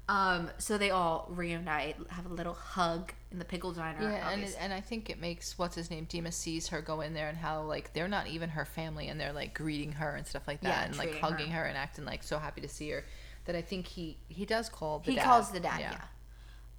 Um, 0.07 0.51
so 0.59 0.77
they 0.77 0.91
all 0.91 1.27
reunite, 1.31 1.95
have 2.09 2.27
a 2.27 2.33
little 2.33 2.53
hug 2.53 3.11
in 3.31 3.39
the 3.39 3.43
Pickle 3.45 3.71
Diner. 3.71 4.03
Yeah, 4.03 4.29
and 4.29 4.43
it, 4.43 4.55
and 4.59 4.71
I 4.71 4.79
think 4.79 5.09
it 5.09 5.19
makes 5.19 5.57
what's 5.57 5.75
his 5.75 5.89
name 5.89 6.05
Dima 6.05 6.31
sees 6.31 6.67
her 6.67 6.79
go 6.79 7.01
in 7.01 7.15
there 7.15 7.27
and 7.27 7.35
how 7.35 7.63
like 7.63 7.91
they're 7.93 8.07
not 8.07 8.27
even 8.27 8.49
her 8.49 8.65
family 8.65 9.07
and 9.07 9.19
they're 9.19 9.33
like 9.33 9.55
greeting 9.55 9.93
her 9.93 10.15
and 10.15 10.27
stuff 10.27 10.43
like 10.47 10.61
that 10.61 10.67
Yeah, 10.69 10.85
and 10.85 10.95
like 10.95 11.07
treating 11.09 11.23
her. 11.23 11.27
hugging 11.31 11.51
her. 11.53 11.63
and 11.63 11.75
acting 11.75 12.05
like 12.05 12.21
so 12.21 12.37
happy 12.37 12.61
to 12.61 12.69
see 12.69 12.91
her 12.91 13.03
that 13.45 13.55
I 13.55 13.63
think 13.63 13.87
he 13.87 14.17
he 14.27 14.45
does 14.45 14.69
call 14.69 14.99
the 14.99 15.09
he 15.09 15.15
dad. 15.15 15.25
calls 15.25 15.49
the 15.49 15.59
dad, 15.59 15.79
yeah. 15.79 16.01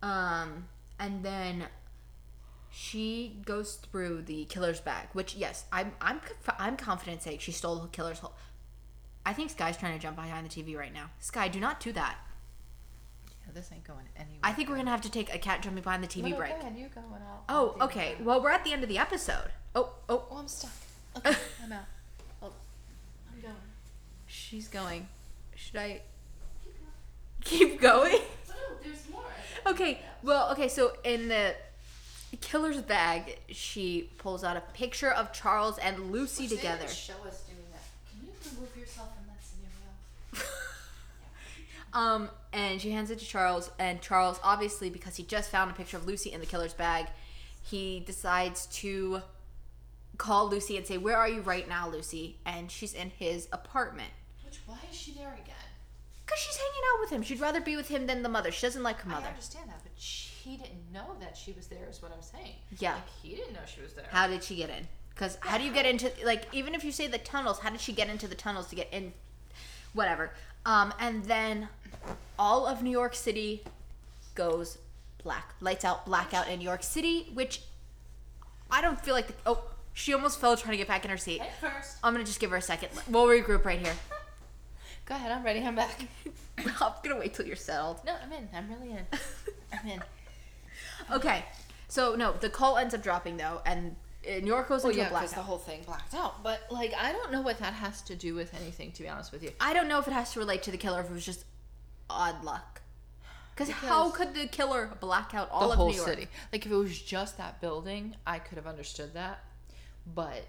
Um, 0.04 0.68
and 1.00 1.24
then 1.24 1.64
she 2.70 3.40
goes 3.44 3.74
through 3.74 4.22
the 4.22 4.44
killer's 4.44 4.80
bag, 4.80 5.08
which 5.14 5.34
yes, 5.34 5.64
I'm 5.72 5.90
I'm 6.00 6.20
conf- 6.20 6.56
I'm 6.60 6.76
confident 6.76 7.22
saying 7.22 7.40
she 7.40 7.50
stole 7.50 7.74
the 7.80 7.88
killer's 7.88 8.20
whole. 8.20 8.34
I 9.26 9.32
think 9.32 9.50
Sky's 9.50 9.76
trying 9.76 9.92
to 9.94 9.98
jump 9.98 10.16
behind 10.16 10.48
the 10.48 10.62
TV 10.62 10.76
right 10.78 10.94
now. 10.94 11.10
Sky, 11.18 11.48
do 11.48 11.58
not 11.60 11.80
do 11.80 11.92
that. 11.92 12.16
Yeah, 13.44 13.52
this 13.52 13.70
ain't 13.72 13.84
going 13.84 14.06
anywhere. 14.16 14.38
I 14.42 14.52
think 14.52 14.68
we're 14.70 14.76
gonna 14.76 14.90
have 14.90 15.02
to 15.02 15.10
take 15.10 15.34
a 15.34 15.38
cat 15.38 15.62
jumping 15.62 15.82
behind 15.82 16.02
the 16.02 16.06
TV 16.06 16.30
No, 16.30 16.36
break. 16.36 16.52
Go 16.52 16.60
ahead, 16.60 16.76
you 16.78 16.88
go 16.94 17.00
and 17.12 17.24
I'll. 17.24 17.44
Oh, 17.48 17.76
I'll 17.80 17.86
okay. 17.88 18.14
that. 18.16 18.24
Well, 18.24 18.40
we're 18.40 18.50
at 18.50 18.64
the 18.64 18.72
end 18.72 18.82
of 18.84 18.88
the 18.88 18.98
episode. 18.98 19.50
Oh, 19.74 19.90
oh, 20.08 20.24
Oh, 20.30 20.36
I'm 20.38 20.48
stuck. 20.48 20.70
Okay, 21.16 21.36
I'm 21.64 21.72
out. 21.72 21.84
Hold 22.40 22.52
on. 22.52 23.34
I'm 23.34 23.40
going. 23.40 23.54
she's 24.26 24.68
going. 24.68 25.08
Should 25.54 25.76
I 25.76 26.02
keep 27.42 27.80
going? 27.80 28.18
Oh, 28.50 28.72
there's 28.84 29.08
more. 29.10 29.22
Okay, 29.66 30.00
well, 30.22 30.52
okay, 30.52 30.68
so 30.68 30.92
in 31.04 31.28
the 31.28 31.54
killer's 32.40 32.80
bag, 32.82 33.38
she 33.50 34.10
pulls 34.18 34.44
out 34.44 34.56
a 34.56 34.62
picture 34.74 35.10
of 35.10 35.32
Charles 35.32 35.78
and 35.78 36.12
Lucy 36.12 36.46
together. 36.46 36.86
show 36.86 37.14
us 37.26 37.42
doing 37.42 37.64
that. 37.72 37.82
Can 38.10 38.26
you 38.26 38.32
remove 38.52 38.76
yourself 38.76 39.08
from 39.14 39.24
that 39.26 39.42
scenario? 39.42 40.46
Um, 41.96 42.28
and 42.52 42.78
she 42.78 42.90
hands 42.90 43.10
it 43.10 43.18
to 43.20 43.24
Charles, 43.24 43.70
and 43.78 44.02
Charles, 44.02 44.38
obviously, 44.44 44.90
because 44.90 45.16
he 45.16 45.22
just 45.22 45.50
found 45.50 45.70
a 45.70 45.74
picture 45.74 45.96
of 45.96 46.06
Lucy 46.06 46.30
in 46.30 46.40
the 46.40 46.46
killer's 46.46 46.74
bag, 46.74 47.06
he 47.62 48.00
decides 48.00 48.66
to 48.66 49.22
call 50.18 50.48
Lucy 50.48 50.76
and 50.76 50.86
say, 50.86 50.98
Where 50.98 51.16
are 51.16 51.28
you 51.28 51.40
right 51.40 51.66
now, 51.66 51.88
Lucy? 51.88 52.36
And 52.44 52.70
she's 52.70 52.92
in 52.92 53.10
his 53.18 53.48
apartment. 53.50 54.10
Which, 54.44 54.60
why 54.66 54.78
is 54.90 54.96
she 54.96 55.12
there 55.12 55.32
again? 55.32 55.54
Because 56.26 56.38
she's 56.38 56.56
hanging 56.56 56.82
out 56.92 57.00
with 57.00 57.10
him. 57.10 57.22
She'd 57.22 57.40
rather 57.40 57.62
be 57.62 57.76
with 57.76 57.88
him 57.88 58.06
than 58.06 58.22
the 58.22 58.28
mother. 58.28 58.52
She 58.52 58.66
doesn't 58.66 58.82
like 58.82 59.00
her 59.00 59.08
mother. 59.08 59.26
I 59.26 59.30
understand 59.30 59.70
that, 59.70 59.80
but 59.82 59.92
she 59.96 60.58
didn't 60.58 60.92
know 60.92 61.16
that 61.20 61.34
she 61.34 61.52
was 61.52 61.66
there, 61.66 61.88
is 61.88 62.02
what 62.02 62.12
I'm 62.12 62.22
saying. 62.22 62.56
Yeah. 62.78 62.94
Like, 62.94 63.08
he 63.22 63.36
didn't 63.36 63.54
know 63.54 63.60
she 63.64 63.80
was 63.80 63.94
there. 63.94 64.06
How 64.10 64.26
did 64.26 64.44
she 64.44 64.56
get 64.56 64.68
in? 64.68 64.86
Because 65.10 65.38
how 65.40 65.56
do 65.56 65.64
you 65.64 65.72
get 65.72 65.86
into 65.86 66.12
like 66.26 66.46
even 66.52 66.74
if 66.74 66.84
you 66.84 66.92
say 66.92 67.06
the 67.06 67.16
tunnels, 67.16 67.60
how 67.60 67.70
did 67.70 67.80
she 67.80 67.94
get 67.94 68.10
into 68.10 68.28
the 68.28 68.34
tunnels 68.34 68.66
to 68.66 68.76
get 68.76 68.92
in? 68.92 69.14
Whatever. 69.94 70.32
Um, 70.66 70.92
and 70.98 71.24
then 71.24 71.68
all 72.38 72.66
of 72.66 72.82
New 72.82 72.90
York 72.90 73.14
City 73.14 73.62
goes 74.34 74.78
black. 75.22 75.54
Lights 75.60 75.84
out, 75.84 76.04
blackout 76.04 76.48
in 76.48 76.58
New 76.58 76.64
York 76.64 76.82
City, 76.82 77.28
which 77.32 77.62
I 78.70 78.82
don't 78.82 79.00
feel 79.00 79.14
like. 79.14 79.28
The, 79.28 79.34
oh, 79.46 79.62
she 79.94 80.12
almost 80.12 80.40
fell 80.40 80.56
trying 80.56 80.72
to 80.72 80.76
get 80.76 80.88
back 80.88 81.04
in 81.04 81.10
her 81.10 81.16
seat. 81.16 81.40
Head 81.40 81.52
first. 81.60 81.96
I'm 82.02 82.12
gonna 82.12 82.24
just 82.24 82.40
give 82.40 82.50
her 82.50 82.56
a 82.56 82.62
second. 82.62 82.90
We'll 83.08 83.26
regroup 83.26 83.64
right 83.64 83.78
here. 83.78 83.94
Go 85.06 85.14
ahead, 85.14 85.30
I'm 85.30 85.44
ready. 85.44 85.64
I'm 85.64 85.76
back. 85.76 86.00
I'm 86.58 86.92
gonna 87.02 87.18
wait 87.18 87.32
till 87.32 87.46
you're 87.46 87.54
settled. 87.54 88.00
No, 88.04 88.14
I'm 88.22 88.32
in. 88.32 88.48
I'm 88.52 88.68
really 88.68 88.90
in. 88.90 89.06
I'm 89.72 89.88
in. 89.88 90.02
Okay. 91.12 91.44
So 91.88 92.16
no, 92.16 92.32
the 92.32 92.50
call 92.50 92.76
ends 92.76 92.92
up 92.92 93.04
dropping 93.04 93.36
though, 93.36 93.62
and 93.64 93.94
New 94.26 94.46
York 94.46 94.68
goes 94.68 94.82
Well, 94.82 94.90
into 94.90 95.00
yeah, 95.02 95.06
a 95.08 95.10
blackout. 95.10 95.30
the 95.30 95.42
whole 95.42 95.58
thing 95.58 95.82
blacked 95.86 96.14
out. 96.14 96.42
But 96.42 96.60
like, 96.70 96.92
I 96.98 97.12
don't 97.12 97.32
know 97.32 97.40
what 97.42 97.58
that 97.58 97.72
has 97.74 98.02
to 98.02 98.16
do 98.16 98.34
with 98.34 98.52
anything. 98.60 98.92
To 98.92 99.02
be 99.02 99.08
honest 99.08 99.32
with 99.32 99.42
you, 99.42 99.50
I 99.60 99.72
don't 99.72 99.88
know 99.88 99.98
if 99.98 100.06
it 100.06 100.12
has 100.12 100.32
to 100.32 100.38
relate 100.40 100.62
to 100.64 100.70
the 100.70 100.76
killer, 100.78 101.00
if 101.00 101.06
it 101.10 101.12
was 101.12 101.24
just 101.24 101.44
odd 102.10 102.42
luck. 102.44 102.80
Because 103.54 103.70
how 103.70 104.10
could 104.10 104.34
the 104.34 104.46
killer 104.46 104.90
black 105.00 105.34
out 105.34 105.48
all 105.50 105.68
the 105.68 105.72
of 105.72 105.76
whole 105.78 105.88
New 105.90 105.96
York? 105.96 106.08
city. 106.08 106.28
Like, 106.52 106.66
if 106.66 106.70
it 106.70 106.74
was 106.76 107.00
just 107.00 107.38
that 107.38 107.60
building, 107.62 108.14
I 108.26 108.38
could 108.38 108.56
have 108.58 108.66
understood 108.66 109.14
that. 109.14 109.38
But, 110.14 110.44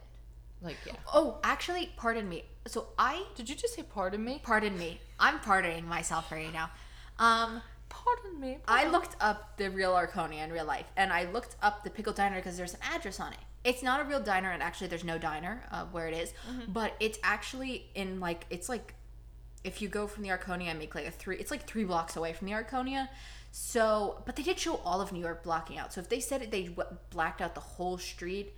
like, 0.61 0.75
yeah. 0.85 0.93
Oh, 1.13 1.37
actually, 1.41 1.91
pardon 1.95 2.27
me. 2.27 2.43
So 2.67 2.89
I, 2.99 3.23
Did 3.35 3.47
you 3.49 3.55
just 3.55 3.75
say 3.75 3.83
pardon 3.83 4.23
me? 4.25 4.41
pardon 4.43 4.77
me. 4.77 4.99
I'm 5.19 5.39
pardoning 5.39 5.85
myself 5.87 6.31
right 6.33 6.51
now. 6.51 6.69
Um, 7.17 7.61
Pardon 7.89 8.39
me. 8.39 8.57
I 8.67 8.89
looked 8.89 9.15
up 9.21 9.55
the 9.57 9.69
real 9.71 9.93
Arconia 9.93 10.43
in 10.43 10.51
real 10.51 10.65
life, 10.65 10.85
and 10.97 11.11
I 11.13 11.23
looked 11.31 11.55
up 11.61 11.83
the 11.85 11.89
Pickle 11.89 12.11
Diner 12.13 12.35
because 12.35 12.57
there's 12.57 12.73
an 12.73 12.81
address 12.93 13.19
on 13.21 13.31
it. 13.31 13.39
It's 13.69 13.83
not 13.83 13.99
a 13.99 14.03
real 14.05 14.21
diner, 14.21 14.49
and 14.51 14.63
actually, 14.63 14.87
there's 14.87 15.03
no 15.03 15.17
diner 15.17 15.61
uh, 15.71 15.85
where 15.91 16.07
it 16.07 16.13
is, 16.17 16.33
but 16.69 16.93
it's 16.99 17.19
actually 17.21 17.85
in 17.95 18.19
like 18.19 18.45
it's 18.49 18.69
like 18.69 18.93
if 19.63 19.81
you 19.81 19.89
go 19.89 20.07
from 20.07 20.23
the 20.23 20.29
Arconia 20.29 20.67
and 20.69 20.79
make 20.79 20.95
like 20.95 21.05
a 21.05 21.11
three, 21.11 21.35
it's 21.37 21.51
like 21.51 21.67
three 21.67 21.83
blocks 21.83 22.15
away 22.15 22.31
from 22.33 22.47
the 22.47 22.53
Arconia. 22.53 23.09
So, 23.51 24.21
but 24.25 24.35
they 24.35 24.43
did 24.43 24.59
show 24.59 24.75
all 24.85 25.01
of 25.01 25.11
New 25.11 25.19
York 25.19 25.43
blocking 25.43 25.77
out. 25.77 25.91
So 25.93 25.99
if 26.01 26.09
they 26.09 26.19
said 26.19 26.41
it, 26.41 26.51
they 26.51 26.63
w- 26.65 26.97
blacked 27.09 27.41
out 27.41 27.55
the 27.55 27.61
whole 27.61 27.97
street 27.97 28.53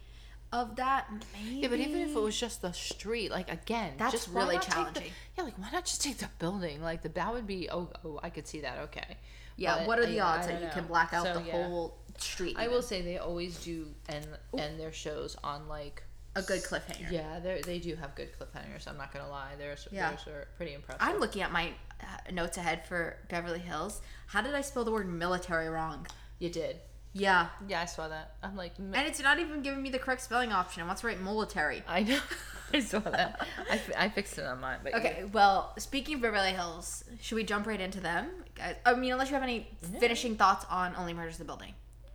of 0.52 0.76
that. 0.76 1.08
Maybe. 1.34 1.58
Yeah, 1.62 1.68
but 1.70 1.80
even 1.80 2.02
if 2.02 2.10
it 2.16 2.20
was 2.20 2.38
just 2.40 2.62
the 2.62 2.74
street, 2.74 3.32
like 3.32 3.52
again, 3.52 3.94
That's 3.98 4.12
just 4.12 4.28
really 4.30 4.58
take 4.58 4.66
the- 4.66 4.72
challenging. 4.74 5.04
yeah, 5.38 5.44
like 5.44 5.58
why 5.58 5.70
not 5.72 5.86
just 5.86 6.04
take 6.04 6.18
the 6.18 6.30
building? 6.38 6.82
Like 6.84 7.02
the 7.02 7.10
that 7.10 7.34
would 7.34 7.48
be 7.48 7.68
oh 7.72 7.90
oh 8.06 8.20
I 8.22 8.30
could 8.30 8.48
see 8.48 8.62
that 8.62 8.78
okay. 8.86 9.18
yeah, 9.58 9.78
But, 9.80 9.88
what 9.88 10.00
are 10.00 10.06
the 10.06 10.14
yeah, 10.14 10.26
odds 10.28 10.48
that 10.48 10.54
don't 10.54 10.64
you 10.64 10.70
can 10.70 10.86
black 10.86 11.14
out 11.14 11.26
So, 11.26 11.34
the 11.40 11.46
yeah. 11.46 11.52
whole 11.52 11.98
street? 12.22 12.56
I 12.58 12.64
even? 12.64 12.74
will 12.76 12.82
say 12.82 13.02
they 13.02 13.18
always 13.18 13.58
do 13.64 13.88
end 14.08 14.28
end 14.58 14.80
their 14.80 14.92
shows 14.92 15.36
on 15.44 15.68
like 15.68 16.04
a 16.36 16.42
good 16.42 16.62
cliffhanger. 16.64 17.12
yeah 17.12 17.40
they 17.40 17.62
they 17.66 17.80
do 17.80 17.96
have 17.96 18.16
good 18.16 18.30
cliffhangers. 18.38 18.88
I'm 18.88 18.98
not 18.98 19.12
gonna 19.14 19.30
lie, 19.30 19.56
theirs 19.58 19.88
Yeah. 19.92 20.10
theirs 20.10 20.28
are 20.28 20.48
pretty 20.58 20.74
impressive. 20.74 21.02
I'm 21.02 21.20
looking 21.20 21.42
at 21.42 21.52
my 21.52 21.72
uh, 22.02 22.32
notes 22.32 22.58
ahead 22.58 22.86
for 22.86 23.18
Beverly 23.30 23.60
Hills. 23.60 24.02
How 24.28 24.42
did 24.42 24.54
I 24.56 24.62
spell 24.62 24.84
the 24.86 24.92
word 24.92 25.08
military 25.10 25.68
wrong? 25.70 26.08
you 26.38 26.50
did. 26.50 26.78
Yeah. 27.12 27.48
Yeah, 27.68 27.82
I 27.82 27.86
saw 27.86 28.08
that. 28.08 28.36
I'm 28.44 28.56
like, 28.56 28.74
"M- 28.80 28.94
And 28.94 29.08
it's 29.08 29.20
not 29.22 29.40
even 29.40 29.62
giving 29.64 29.82
me 29.82 29.90
the 29.90 29.98
correct 30.00 30.22
spelling 30.22 30.54
option. 30.54 30.84
I 30.84 30.86
want 30.86 31.00
to 31.00 31.08
write 31.08 31.20
military. 31.20 31.82
I 31.88 32.04
know. 32.04 32.20
I 32.74 32.80
saw 32.82 33.00
that. 33.00 33.46
I, 33.70 33.82
I 33.98 34.10
fixed 34.10 34.38
it 34.38 34.46
on 34.46 34.62
mine. 34.62 34.78
But 34.84 34.94
Okay, 34.94 35.24
well, 35.34 35.74
speaking 35.80 36.16
of 36.18 36.22
Beverly 36.22 36.52
Hills, 36.52 37.04
should 37.20 37.36
we 37.36 37.44
jump 37.44 37.66
right 37.66 37.82
into 37.82 38.00
them? 38.00 38.30
Guys, 38.56 38.76
I 38.86 38.94
mean, 38.94 39.12
unless 39.12 39.30
you 39.30 39.34
have 39.34 39.42
any 39.44 39.68
finishing 40.00 40.36
thoughts 40.36 40.66
on 40.70 40.94
Only 40.96 41.14
Murders 41.16 41.40
in 41.40 41.48
the 41.48 41.52
Building. 41.52 41.74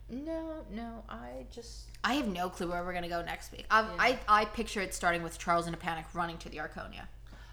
No, 0.09 0.63
no. 0.71 1.03
I 1.09 1.45
just 1.51 1.85
I 2.03 2.13
have 2.15 2.27
no 2.27 2.49
clue 2.49 2.69
where 2.69 2.83
we're 2.83 2.91
going 2.91 3.03
to 3.03 3.09
go 3.09 3.23
next 3.23 3.51
week. 3.51 3.65
I, 3.71 3.87
I, 4.27 4.41
I 4.41 4.45
picture 4.45 4.81
it 4.81 4.93
starting 4.93 5.23
with 5.23 5.39
Charles 5.39 5.65
in 5.67 5.73
a 5.73 5.77
panic 5.77 6.05
running 6.13 6.37
to 6.39 6.49
the 6.49 6.57
Arconia. 6.57 7.07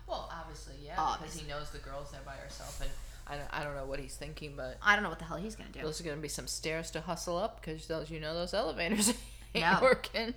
well, 0.07 0.31
obviously, 0.39 0.75
yeah, 0.85 1.17
because 1.19 1.35
he 1.39 1.49
knows 1.49 1.71
the 1.71 1.79
girl's 1.79 2.11
there 2.11 2.21
by 2.27 2.33
herself, 2.35 2.81
and 2.83 2.91
I 3.27 3.37
don't, 3.37 3.49
I 3.61 3.65
don't 3.65 3.75
know 3.77 3.87
what 3.87 4.01
he's 4.01 4.15
thinking, 4.17 4.53
but 4.57 4.77
I 4.83 4.95
don't 4.95 5.03
know 5.03 5.09
what 5.09 5.19
the 5.19 5.25
hell 5.25 5.39
he's 5.39 5.57
going 5.57 5.73
to 5.73 5.79
do. 5.79 5.85
those 5.85 6.01
are 6.01 6.05
gonna 6.05 6.17
be 6.19 6.29
some 6.29 6.47
stairs 6.47 6.91
to 6.91 7.01
hustle 7.01 7.39
up 7.39 7.61
because 7.61 7.87
those, 7.87 8.11
you 8.11 8.21
know, 8.21 8.35
those 8.35 8.53
elevators 8.53 9.15
ain't 9.55 9.65
No. 9.65 9.79
working. 9.81 10.35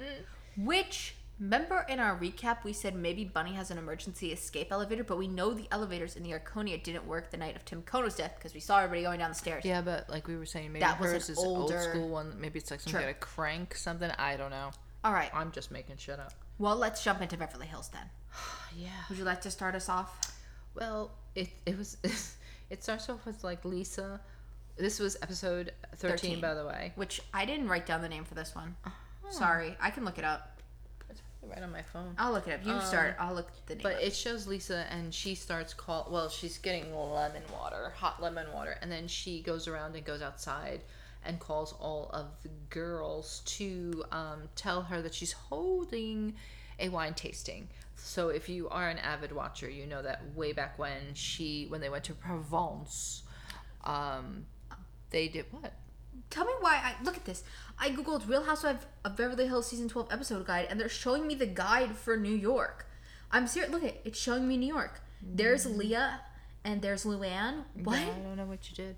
Which, 0.58 1.16
remember 1.40 1.86
in 1.90 2.00
our 2.00 2.18
recap, 2.18 2.64
we 2.64 2.74
said 2.74 2.96
maybe 2.96 3.26
Bunny 3.26 3.54
has 3.54 3.72
an 3.72 3.78
emergency 3.78 4.32
escape 4.32 4.72
elevator, 4.72 5.04
but 5.04 5.18
we 5.18 5.28
know 5.28 5.54
the 5.54 5.68
elevators 5.72 6.16
in 6.16 6.24
the 6.24 6.32
Arconia 6.32 6.82
didn't 6.82 7.06
work 7.06 7.32
the 7.32 7.38
night 7.38 7.56
of 7.56 7.66
Tim 7.66 7.82
Kono's 7.82 8.16
death 8.16 8.34
because 8.38 8.54
we 8.54 8.60
saw 8.60 8.78
everybody 8.80 9.04
going 9.04 9.20
down 9.20 9.30
the 9.32 9.36
stairs. 9.36 9.64
Yeah, 9.66 9.82
but 9.82 10.10
like 10.10 10.28
we 10.28 10.38
were 10.38 10.46
saying, 10.46 10.72
maybe 10.72 10.82
That 10.82 11.00
was 11.00 11.10
an 11.10 11.16
hers 11.16 11.30
is 11.30 11.38
an 11.38 11.46
older- 11.48 11.76
old 11.76 11.84
school 11.84 12.10
one. 12.10 12.36
Maybe 12.40 12.60
it's 12.60 12.72
like 12.72 12.80
some 12.80 12.94
kind 12.94 13.10
of 13.10 13.20
crank 13.20 13.76
something. 13.76 14.10
I 14.18 14.38
don't 14.38 14.52
know. 14.52 14.72
All 15.04 15.14
right. 15.14 15.30
I'm 15.34 15.52
just 15.52 15.72
making 15.72 15.98
shit 15.98 16.20
up. 16.20 16.34
Well, 16.58 16.76
let's 16.76 17.04
jump 17.04 17.22
into 17.22 17.38
Beverly 17.38 17.68
Hills 17.68 17.90
then. 17.90 18.10
Yeah. 18.78 18.90
Would 19.08 19.18
you 19.18 19.24
like 19.24 19.40
to 19.42 19.52
start 19.52 19.74
us 19.74 19.88
off? 19.88 20.36
Well, 20.74 21.12
it 21.34 21.48
it 21.66 21.78
was 21.78 21.96
it 22.70 22.84
starts 22.84 23.08
off 23.10 23.26
with 23.26 23.42
like 23.42 23.64
Lisa. 23.64 24.20
This 24.78 25.00
was 25.00 25.16
episode 25.22 25.72
13, 25.96 26.18
13. 26.18 26.42
by 26.42 26.54
the 26.54 26.66
way. 26.66 26.92
Which 26.96 27.22
I 27.34 27.46
didn't 27.46 27.70
write 27.70 27.86
down 27.86 28.02
the 28.02 28.10
name 28.10 28.26
for 28.26 28.36
this 28.36 28.54
one. 28.54 28.76
Oh. 28.86 28.92
Sorry, 29.30 29.78
I 29.80 29.92
can 29.92 30.04
look 30.04 30.18
it 30.18 30.26
up. 30.26 30.55
Right 31.50 31.62
on 31.62 31.72
my 31.72 31.82
phone. 31.82 32.16
I'll 32.18 32.34
look 32.34 32.48
it 32.48 32.54
up. 32.54 32.66
You 32.66 32.80
start. 32.82 33.16
I'll 33.20 33.34
look 33.34 33.50
the 33.68 33.76
name. 33.76 33.84
But 33.84 33.96
up. 33.96 34.02
it 34.02 34.16
shows 34.16 34.48
Lisa 34.48 34.86
and 34.90 35.14
she 35.14 35.36
starts 35.36 35.74
call 35.74 36.08
well, 36.12 36.30
she's 36.30 36.58
getting 36.58 36.94
lemon 36.96 37.44
water, 37.54 37.94
hot 37.96 38.22
lemon 38.22 38.52
water, 38.54 38.78
and 38.82 38.92
then 38.92 39.08
she 39.08 39.42
goes 39.42 39.68
around 39.68 39.96
and 39.96 40.04
goes 40.06 40.22
outside 40.22 40.82
and 41.26 41.40
calls 41.40 41.74
all 41.80 42.10
of 42.14 42.28
the 42.44 42.50
girls 42.70 43.42
to 43.46 44.04
um, 44.12 44.44
tell 44.56 44.84
her 44.84 45.02
that 45.02 45.14
she's 45.14 45.32
holding 45.32 46.36
a 46.80 46.90
wine 46.90 47.14
tasting. 47.14 47.68
So 47.96 48.30
if 48.30 48.50
you 48.50 48.70
are 48.70 48.90
an 48.90 49.00
avid 49.00 49.32
watcher, 49.32 49.70
you 49.70 49.86
know 49.88 50.02
that 50.02 50.22
way 50.36 50.54
back 50.54 50.78
when 50.78 51.14
she 51.14 51.66
when 51.70 51.82
they 51.82 51.90
went 51.90 52.04
to 52.06 52.14
Provence, 52.14 53.24
um, 53.84 54.46
they 55.10 55.28
did 55.28 55.46
what? 55.52 55.74
Tell 56.30 56.46
me 56.46 56.54
why. 56.60 56.76
I 56.76 57.04
look 57.04 57.18
at 57.18 57.26
this. 57.26 57.44
I 57.80 57.90
googled 57.90 58.28
Real 58.28 58.44
Housewives 58.44 58.86
of 59.04 59.16
Beverly 59.18 59.48
Hills 59.48 59.68
season 59.68 59.90
twelve 59.90 60.08
episode 60.12 60.46
guide, 60.46 60.68
and 60.70 60.80
they're 60.80 60.90
showing 60.90 61.28
me 61.28 61.36
the 61.36 61.46
guide 61.46 61.96
for 61.96 62.16
New 62.18 62.34
York. 62.36 62.88
I'm 63.32 63.48
serious. 63.48 63.72
Look 63.72 63.84
at 63.84 63.90
it. 63.90 64.02
It's 64.06 64.20
showing 64.20 64.48
me 64.48 64.58
New 64.58 64.74
York. 64.74 65.02
There's 65.22 65.66
Leah, 65.66 66.22
and 66.64 66.82
there's 66.82 67.04
Luann. 67.06 67.64
What? 67.84 67.98
I 68.00 68.06
don't 68.06 68.38
know 68.38 68.46
what 68.46 68.70
you 68.70 68.76
did. 68.76 68.96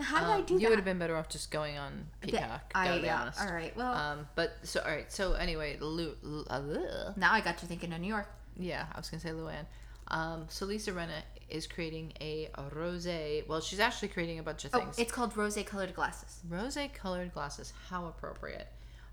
How 0.00 0.20
did 0.20 0.28
I 0.28 0.34
Um, 0.38 0.44
do 0.44 0.54
you 0.54 0.60
that? 0.60 0.68
would 0.70 0.78
have 0.78 0.84
been 0.84 0.98
better 0.98 1.16
off 1.16 1.28
just 1.28 1.50
going 1.50 1.76
on 1.78 2.06
Peacock. 2.20 2.70
I- 2.74 2.88
gotta 2.88 3.00
be 3.00 3.06
yeah, 3.06 3.20
honest. 3.22 3.40
all 3.40 3.52
right, 3.52 3.76
well- 3.76 3.94
um, 3.94 4.28
but 4.36 4.56
so 4.62 4.80
all 4.80 4.90
right. 4.90 5.10
So 5.10 5.32
anyway, 5.32 5.76
Lu, 5.80 6.14
Lu- 6.22 6.44
uh, 6.48 7.12
now 7.16 7.32
I 7.32 7.40
got 7.40 7.60
you 7.62 7.68
thinking 7.68 7.92
of 7.92 8.00
New 8.00 8.06
York. 8.08 8.28
yeah, 8.56 8.86
I 8.94 8.98
was 8.98 9.08
gonna 9.10 9.20
say 9.20 9.30
Luann. 9.30 9.64
Um, 10.08 10.46
so 10.48 10.66
Lisa 10.66 10.92
Rinna 10.92 11.22
is 11.48 11.66
creating 11.66 12.12
a, 12.20 12.48
rosé. 12.74 13.46
Well, 13.46 13.60
she's 13.60 13.80
actually 13.80 14.08
creating 14.08 14.38
a 14.38 14.42
bunch 14.42 14.64
of 14.64 14.74
Oh, 14.74 14.80
things. 14.80 14.98
it's 14.98 15.12
called 15.12 15.36
rose 15.36 15.58
colored 15.66 15.94
glasses. 15.94 16.40
rosé 16.48 16.92
colored 16.92 17.32
glasses. 17.32 17.72
How 17.88 18.06
appropriate. 18.06 18.68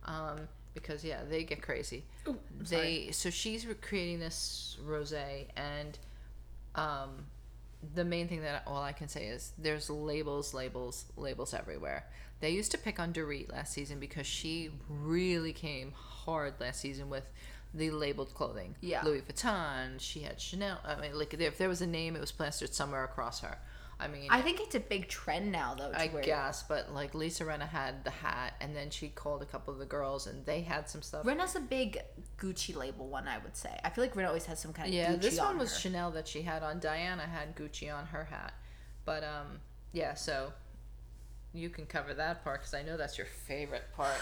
Um, 0.05 0.47
because 0.73 1.03
yeah, 1.03 1.21
they 1.27 1.43
get 1.43 1.61
crazy. 1.61 2.03
Ooh, 2.27 2.37
they 2.59 3.09
so 3.11 3.29
she's 3.29 3.65
creating 3.81 4.19
this 4.19 4.77
rosé 4.85 5.45
and 5.55 5.97
um 6.75 7.25
the 7.93 8.03
main 8.03 8.27
thing 8.27 8.41
that 8.41 8.63
all 8.67 8.81
I 8.81 8.91
can 8.91 9.07
say 9.07 9.27
is 9.27 9.53
there's 9.57 9.89
labels, 9.89 10.53
labels, 10.53 11.05
labels 11.17 11.53
everywhere. 11.53 12.05
They 12.41 12.49
used 12.49 12.71
to 12.71 12.77
pick 12.77 12.99
on 12.99 13.13
Dorit 13.13 13.51
last 13.51 13.73
season 13.73 13.99
because 13.99 14.27
she 14.27 14.71
really 14.89 15.53
came 15.53 15.93
hard 15.95 16.55
last 16.59 16.81
season 16.81 17.09
with 17.09 17.29
the 17.75 17.91
labeled 17.91 18.33
clothing. 18.33 18.75
Yeah. 18.81 19.03
Louis 19.03 19.21
Vuitton. 19.21 19.99
She 19.99 20.21
had 20.21 20.39
Chanel. 20.39 20.79
I 20.83 20.99
mean, 20.99 21.17
like 21.17 21.33
if 21.33 21.57
there 21.57 21.69
was 21.69 21.81
a 21.81 21.87
name, 21.87 22.15
it 22.15 22.21
was 22.21 22.31
plastered 22.31 22.73
somewhere 22.73 23.03
across 23.03 23.41
her. 23.41 23.57
I 23.97 24.09
mean, 24.09 24.27
I 24.29 24.41
think 24.41 24.59
it's 24.59 24.75
a 24.75 24.79
big 24.81 25.07
trend 25.07 25.53
now, 25.53 25.73
though. 25.73 25.89
To 25.91 25.97
I 25.97 26.09
wear. 26.13 26.21
guess, 26.21 26.63
but 26.63 26.93
like 26.93 27.15
Lisa 27.15 27.45
Rinna 27.45 27.67
had 27.67 28.03
the 28.03 28.09
hat, 28.09 28.53
and 28.59 28.75
then 28.75 28.89
she 28.89 29.07
called 29.07 29.41
a 29.41 29.45
couple 29.45 29.71
of 29.73 29.79
the 29.79 29.85
girls, 29.85 30.27
and 30.27 30.45
they 30.45 30.61
had 30.61 30.89
some 30.89 31.01
stuff. 31.01 31.25
Rinna's 31.25 31.55
a 31.55 31.61
big 31.61 32.01
Gucci 32.37 32.75
label 32.75 33.07
one, 33.07 33.25
I 33.27 33.37
would 33.37 33.55
say. 33.55 33.77
I 33.85 33.89
feel 33.89 34.03
like 34.03 34.13
Rinna 34.13 34.27
always 34.27 34.45
has 34.47 34.59
some 34.59 34.73
kind 34.73 34.89
of 34.89 34.93
Yeah, 34.93 35.13
Gucci 35.13 35.21
this 35.21 35.39
on 35.39 35.45
one 35.47 35.57
was 35.59 35.71
her. 35.73 35.79
Chanel 35.79 36.11
that 36.11 36.27
she 36.27 36.41
had 36.41 36.61
on. 36.61 36.79
Diana 36.79 37.21
had 37.21 37.55
Gucci 37.55 37.93
on 37.93 38.07
her 38.07 38.25
hat, 38.25 38.53
but 39.05 39.23
um, 39.23 39.61
yeah. 39.93 40.13
So 40.13 40.51
you 41.55 41.69
can 41.69 41.85
cover 41.85 42.13
that 42.13 42.43
part 42.43 42.61
because 42.61 42.73
I 42.73 42.83
know 42.83 42.97
that's 42.97 43.17
your 43.17 43.27
favorite 43.47 43.85
part. 43.95 44.15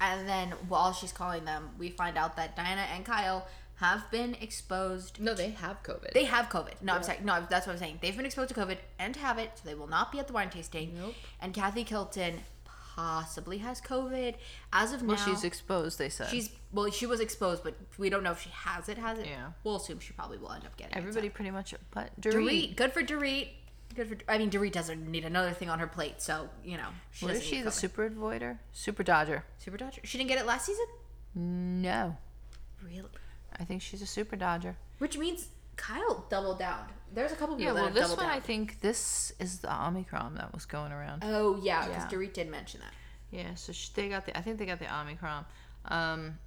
And 0.00 0.28
then 0.28 0.50
while 0.68 0.92
she's 0.92 1.12
calling 1.12 1.44
them, 1.46 1.70
we 1.78 1.88
find 1.88 2.18
out 2.18 2.36
that 2.36 2.56
Diana 2.56 2.82
and 2.94 3.06
Kyle 3.06 3.46
have 3.76 4.10
been 4.10 4.36
exposed. 4.40 5.20
no, 5.20 5.34
they 5.34 5.50
have 5.50 5.82
COVID. 5.82 6.12
They 6.12 6.24
have 6.24 6.48
COVID. 6.48 6.82
No, 6.82 6.94
I'm 6.94 7.02
sorry. 7.02 7.18
No, 7.22 7.46
that's 7.48 7.66
what 7.66 7.72
I'm 7.72 7.78
saying. 7.78 7.98
They've 8.02 8.16
been 8.16 8.26
exposed 8.26 8.50
to 8.50 8.54
COVID 8.54 8.76
and 8.98 9.16
have 9.16 9.38
it, 9.38 9.52
so 9.54 9.62
they 9.64 9.74
will 9.74 9.86
not 9.86 10.12
be 10.12 10.18
at 10.18 10.26
the 10.26 10.32
wine 10.32 10.50
tasting. 10.50 10.92
Nope. 10.98 11.14
And 11.40 11.54
Kathy 11.54 11.84
Hilton 11.84 12.40
possibly 12.64 13.58
has 13.58 13.80
COVID. 13.80 14.34
As 14.72 14.92
of 14.92 15.02
now. 15.02 15.08
well, 15.08 15.16
now, 15.16 15.24
she's 15.24 15.44
exposed. 15.44 15.98
They 15.98 16.08
said 16.08 16.28
she's 16.28 16.50
well, 16.72 16.90
she 16.90 17.06
was 17.06 17.20
exposed, 17.20 17.64
but 17.64 17.74
we 17.98 18.10
don't 18.10 18.22
know 18.22 18.32
if 18.32 18.40
she 18.40 18.50
has 18.50 18.88
it. 18.88 18.98
Has 18.98 19.18
it? 19.18 19.26
Yeah. 19.26 19.48
We'll 19.64 19.76
assume 19.76 20.00
she 20.00 20.12
probably 20.12 20.38
will 20.38 20.52
end 20.52 20.64
up 20.64 20.76
getting 20.76 20.92
it. 20.94 20.98
everybody 20.98 21.28
it. 21.28 21.34
pretty 21.34 21.50
much. 21.50 21.74
But 21.90 22.10
so. 22.22 22.30
Dorit, 22.30 22.70
Dorit, 22.70 22.76
good 22.76 22.92
for 22.92 23.02
Dorit. 23.02 23.48
Good 23.94 24.08
for. 24.08 24.16
I 24.28 24.38
mean, 24.38 24.50
Dorit 24.50 24.72
doesn't 24.72 25.08
need 25.10 25.24
another 25.24 25.52
thing 25.52 25.68
on 25.70 25.78
her 25.78 25.86
plate, 25.86 26.20
so 26.20 26.48
you 26.64 26.76
know 26.76 26.88
she 27.12 27.24
what 27.24 27.34
is 27.34 27.40
doesn't 27.40 27.50
she? 27.50 27.56
need 27.58 27.66
The 27.66 27.70
super 27.72 28.08
avoider, 28.10 28.58
super 28.72 29.02
dodger? 29.02 29.44
Super 29.58 29.76
Dodger. 29.76 30.00
She 30.04 30.18
didn't 30.18 30.28
get 30.28 30.38
it 30.38 30.46
last 30.46 30.66
season. 30.66 30.86
No, 31.36 32.16
Really? 32.82 33.08
I 33.58 33.64
think 33.64 33.82
she's 33.82 34.02
a 34.02 34.06
super 34.06 34.36
dodger. 34.36 34.76
Which 34.98 35.16
means 35.18 35.48
Kyle 35.76 36.26
doubled 36.28 36.58
down. 36.58 36.86
There's 37.12 37.32
a 37.32 37.36
couple 37.36 37.56
people 37.56 37.66
Yeah, 37.66 37.72
that 37.72 37.74
well, 37.76 37.84
have 37.86 37.94
this 37.94 38.02
doubled 38.02 38.18
one 38.18 38.26
down. 38.28 38.36
I 38.36 38.40
think 38.40 38.80
this 38.80 39.32
is 39.40 39.58
the 39.60 39.72
Omicron 39.86 40.34
that 40.36 40.52
was 40.52 40.64
going 40.66 40.92
around. 40.92 41.22
Oh 41.24 41.58
yeah, 41.62 41.86
because 41.86 42.04
Yeah. 42.12 42.18
Dorit 42.18 42.32
did 42.34 42.50
mention 42.50 42.80
that. 42.80 42.92
Yeah, 43.30 43.54
so 43.54 43.72
sh- 43.72 43.88
they 43.90 44.08
got 44.08 44.26
the. 44.26 44.36
I 44.36 44.42
think 44.42 44.58
they 44.58 44.66
got 44.66 44.78
the 44.78 44.92
Omicron. 44.92 45.44
Um, 45.86 46.38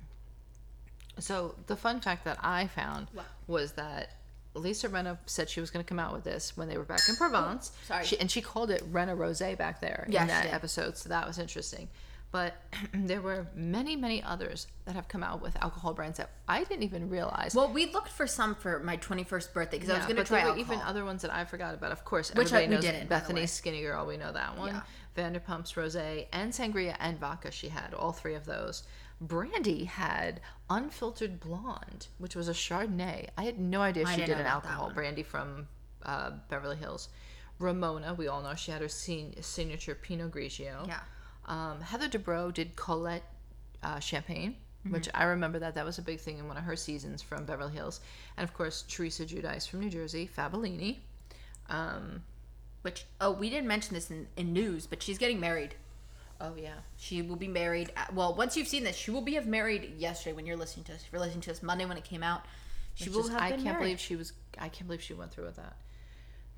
so 1.19 1.55
the 1.67 1.75
fun 1.75 1.99
fact 2.01 2.25
that 2.25 2.37
I 2.41 2.67
found 2.67 3.07
What? 3.13 3.25
was 3.47 3.73
that 3.73 4.16
Lisa 4.57 4.89
Rinna 4.89 5.17
said 5.25 5.49
she 5.49 5.61
was 5.61 5.69
going 5.69 5.83
to 5.83 5.87
come 5.87 5.99
out 5.99 6.13
with 6.13 6.23
this 6.23 6.55
when 6.57 6.67
they 6.67 6.77
were 6.77 6.83
back 6.83 7.07
in 7.07 7.15
Provence. 7.15 7.71
sorry. 7.85 8.05
She, 8.05 8.19
and 8.19 8.29
she 8.29 8.41
called 8.41 8.71
it 8.71 8.83
Rinna 8.91 9.17
Rose 9.17 9.39
back 9.57 9.81
there 9.81 10.07
Yeah, 10.09 10.23
in 10.23 10.27
that 10.27 10.47
episode, 10.47 10.97
so 10.97 11.09
that 11.09 11.27
was 11.27 11.37
interesting. 11.39 11.87
But 12.29 12.55
there 12.93 13.21
were 13.21 13.47
many, 13.55 13.95
many 13.95 14.21
others 14.21 14.67
that 14.85 14.95
have 14.95 15.07
come 15.07 15.23
out 15.23 15.41
with 15.41 15.55
alcohol 15.63 15.93
brands 15.93 16.17
that 16.17 16.29
I 16.47 16.63
didn't 16.65 16.83
even 16.83 17.09
realize. 17.09 17.55
Well, 17.55 17.71
we 17.71 17.85
looked 17.85 18.09
for 18.09 18.27
some 18.27 18.53
for 18.55 18.79
my 18.79 18.97
21st 18.97 19.53
birthday 19.53 19.77
because 19.77 19.89
I 19.89 19.97
was 19.97 20.05
going 20.05 20.17
to 20.17 20.23
try 20.25 20.43
there 20.43 20.57
even 20.57 20.79
other 20.81 21.05
ones 21.05 21.21
that 21.21 21.33
I 21.33 21.45
forgot 21.45 21.73
about. 21.73 21.91
Of 21.93 22.03
course, 22.03 22.33
Which 22.33 22.51
I- 22.51 22.63
everybody 22.63 22.75
knows 22.75 22.81
didn't, 22.83 23.09
by 23.09 23.15
the 23.19 23.21
way. 23.23 23.27
Bethany's 23.27 23.51
Skinny 23.53 23.81
Girl. 23.81 24.05
We 24.05 24.17
know 24.17 24.33
that 24.33 24.57
one. 24.57 24.73
Yeah. 24.75 24.81
Vanderpump's 25.15 25.73
Rosé 25.73 26.27
and 26.33 26.51
Sangria 26.51 26.95
and 26.99 27.17
Vodka. 27.19 27.49
She 27.49 27.69
had 27.69 27.93
all 27.93 28.11
three 28.11 28.35
of 28.35 28.45
those. 28.45 28.83
Brandi 29.25 29.85
had 29.85 30.41
Unfiltered 30.69 31.39
Blonde, 31.39 32.07
which 32.17 32.35
was 32.35 32.47
a 32.47 32.53
Chardonnay. 32.53 33.29
I 33.37 33.43
had 33.43 33.59
no 33.59 33.81
idea 33.81 34.05
I 34.05 34.15
she 34.15 34.21
did 34.25 34.37
an 34.37 34.45
alcohol. 34.45 34.91
Brandi 34.95 35.25
from 35.25 35.67
uh, 36.03 36.31
Beverly 36.49 36.77
Hills. 36.77 37.09
Ramona, 37.59 38.13
we 38.13 38.27
all 38.27 38.43
know 38.43 38.53
she 38.53 38.71
had 38.71 38.81
her 38.81 38.87
sen- 38.87 39.33
signature 39.41 39.95
Pinot 39.95 40.31
Grigio. 40.31 40.87
Yeah. 40.87 40.99
Um, 41.47 41.81
Heather 41.81 42.07
Dubrow 42.07 42.53
did 42.53 42.75
Colette 42.75 43.23
uh, 43.83 43.99
Champagne, 43.99 44.55
Mm-hmm. 44.85 44.93
which 44.93 45.09
I 45.15 45.23
remember 45.23 45.57
that 45.59 45.73
that 45.73 45.83
was 45.85 45.97
a 45.97 46.03
big 46.03 46.19
thing 46.19 46.37
in 46.37 46.47
one 46.47 46.55
of 46.55 46.63
her 46.63 46.75
seasons 46.75 47.23
from 47.23 47.45
Beverly 47.45 47.73
Hills, 47.73 47.99
and 48.37 48.43
of 48.47 48.53
course 48.53 48.83
Teresa 48.87 49.25
Giudice 49.25 49.67
from 49.67 49.79
New 49.79 49.89
Jersey, 49.89 50.29
Fabellini. 50.37 50.97
Um, 51.67 52.21
Which 52.83 53.05
oh, 53.19 53.31
we 53.31 53.49
didn't 53.49 53.67
mention 53.67 53.95
this 53.95 54.11
in, 54.11 54.27
in 54.37 54.53
news, 54.53 54.85
but 54.85 55.01
she's 55.01 55.17
getting 55.17 55.39
married. 55.39 55.73
Oh 56.41 56.53
yeah, 56.57 56.73
She 56.97 57.21
will 57.21 57.35
be 57.35 57.47
married. 57.47 57.91
Well, 58.13 58.35
once 58.35 58.55
you've 58.57 58.67
seen 58.67 58.83
this, 58.83 58.95
she 58.95 59.11
will 59.11 59.21
be 59.21 59.33
have 59.35 59.47
married 59.47 59.93
yesterday 59.97 60.33
when 60.35 60.45
you're 60.45 60.57
listening 60.57 60.85
to 60.85 60.91
this. 60.93 61.03
If 61.05 61.11
you're 61.11 61.21
listening 61.21 61.41
to 61.41 61.49
this 61.49 61.63
Monday 61.63 61.85
when 61.85 61.97
it 61.97 62.03
came 62.03 62.23
out, 62.23 62.45
she 62.95 63.05
Which 63.09 63.15
will 63.15 63.25
is- 63.25 63.29
have 63.31 63.41
I 63.41 63.49
can't 63.51 63.63
married. 63.63 63.79
believe 63.79 63.99
she 63.99 64.15
was. 64.15 64.33
I 64.57 64.69
can't 64.69 64.87
believe 64.87 65.01
she 65.01 65.13
went 65.13 65.31
through 65.31 65.45
with 65.45 65.55
that. 65.57 65.75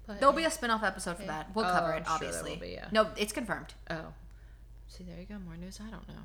But, 0.07 0.19
There'll 0.19 0.33
be 0.33 0.45
a 0.45 0.49
spin-off 0.51 0.83
episode 0.83 1.17
for 1.17 1.25
that. 1.25 1.53
We'll 1.55 1.65
Oh, 1.65 1.71
cover 1.71 1.93
it, 1.93 2.03
sure 2.05 2.13
obviously. 2.15 2.51
will 2.53 2.59
be, 2.61 2.69
yeah. 2.69 2.87
No, 2.91 3.09
it's 3.15 3.31
confirmed. 3.31 3.73
oh, 3.91 4.13
see 4.87 5.03
there 5.03 5.19
you 5.19 5.25
go. 5.27 5.37
More 5.37 5.55
news 5.55 5.79
I 5.85 5.91
don't 5.91 6.07
know. 6.07 6.15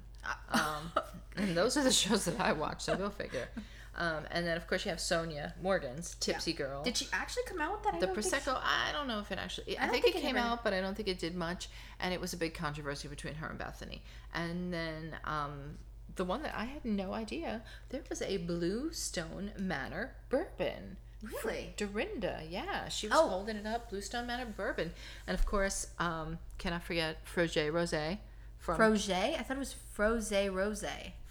Uh, 0.52 0.58
Um, 0.58 1.02
and 1.36 1.54
those 1.56 1.76
are 1.76 1.82
the 1.82 1.92
shows 1.92 2.24
that 2.24 2.40
I 2.40 2.52
watch, 2.52 2.80
so 2.82 2.96
go 2.96 3.10
figure. 3.10 3.48
Um, 3.96 4.24
and 4.30 4.46
then 4.46 4.56
of 4.56 4.66
course 4.66 4.84
you 4.84 4.88
have 4.90 4.98
Sonja 4.98 5.52
Morgan's 5.62 6.16
Tipsy 6.16 6.52
Girl. 6.52 6.82
Did 6.82 6.96
she 6.96 7.06
actually 7.12 7.44
come 7.46 7.60
out 7.60 7.72
with 7.72 7.82
that? 7.84 7.94
I 7.94 7.98
The 8.00 8.06
prosecco, 8.08 8.58
I 8.62 8.90
don't 8.92 9.06
know 9.06 9.20
if 9.20 9.30
it 9.30 9.38
actually. 9.38 9.78
I, 9.78 9.82
don't 9.84 9.92
think, 9.92 10.04
think 10.04 10.16
it 10.16 10.22
came 10.22 10.36
ever- 10.36 10.46
out, 10.48 10.64
but 10.64 10.72
I 10.72 10.80
don't 10.80 10.96
think 10.96 11.08
it 11.08 11.18
did 11.18 11.34
much, 11.36 11.68
and 12.00 12.12
it 12.12 12.20
was 12.20 12.32
a 12.32 12.36
big 12.36 12.54
controversy 12.54 13.08
between 13.08 13.34
her 13.34 13.46
and 13.48 13.58
Bethany. 13.58 14.02
And 14.34 14.72
then 14.72 15.16
um, 15.24 15.78
the 16.16 16.24
one 16.24 16.42
that 16.42 16.54
I 16.56 16.64
had 16.64 16.84
no 16.84 17.12
idea, 17.12 17.62
there 17.90 18.02
was 18.08 18.20
a 18.22 18.38
Blue 18.38 18.92
Stone 18.92 19.52
Manor 19.58 20.14
bourbon. 20.28 20.96
Really? 21.22 21.72
Dorinda, 21.78 22.42
yeah, 22.50 22.88
she 22.88 23.08
was 23.08 23.16
Oh. 23.18 23.28
holding 23.28 23.56
it 23.56 23.66
up, 23.66 23.88
Bluestone 23.88 24.26
Manor 24.26 24.44
bourbon, 24.44 24.92
and 25.26 25.34
of 25.38 25.46
course, 25.46 25.86
um, 25.98 26.38
cannot 26.58 26.82
forget 26.82 27.24
Froger 27.24 27.72
Rosé 27.72 28.18
from 28.58 28.76
Froge? 28.76 29.10
I 29.10 29.42
thought 29.42 29.56
it 29.56 29.60
was 29.60 29.72
Froze 29.94 30.32
Rose. 30.50 30.84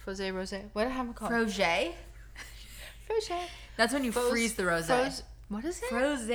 Froger 0.03 0.33
Rosé. 0.33 0.63
What 0.73 0.83
did 0.83 0.91
I 0.91 0.95
have 0.95 1.09
it 1.09 1.15
called? 1.15 1.31
Froge? 3.07 3.39
That's 3.77 3.93
when 3.93 4.03
you 4.03 4.11
Froze- 4.11 4.29
freeze 4.29 4.53
the 4.55 4.65
rose. 4.65 4.87
Froze- 4.87 5.23
What 5.49 5.65
is 5.65 5.81
it? 5.81 5.89
Froze. 5.89 6.29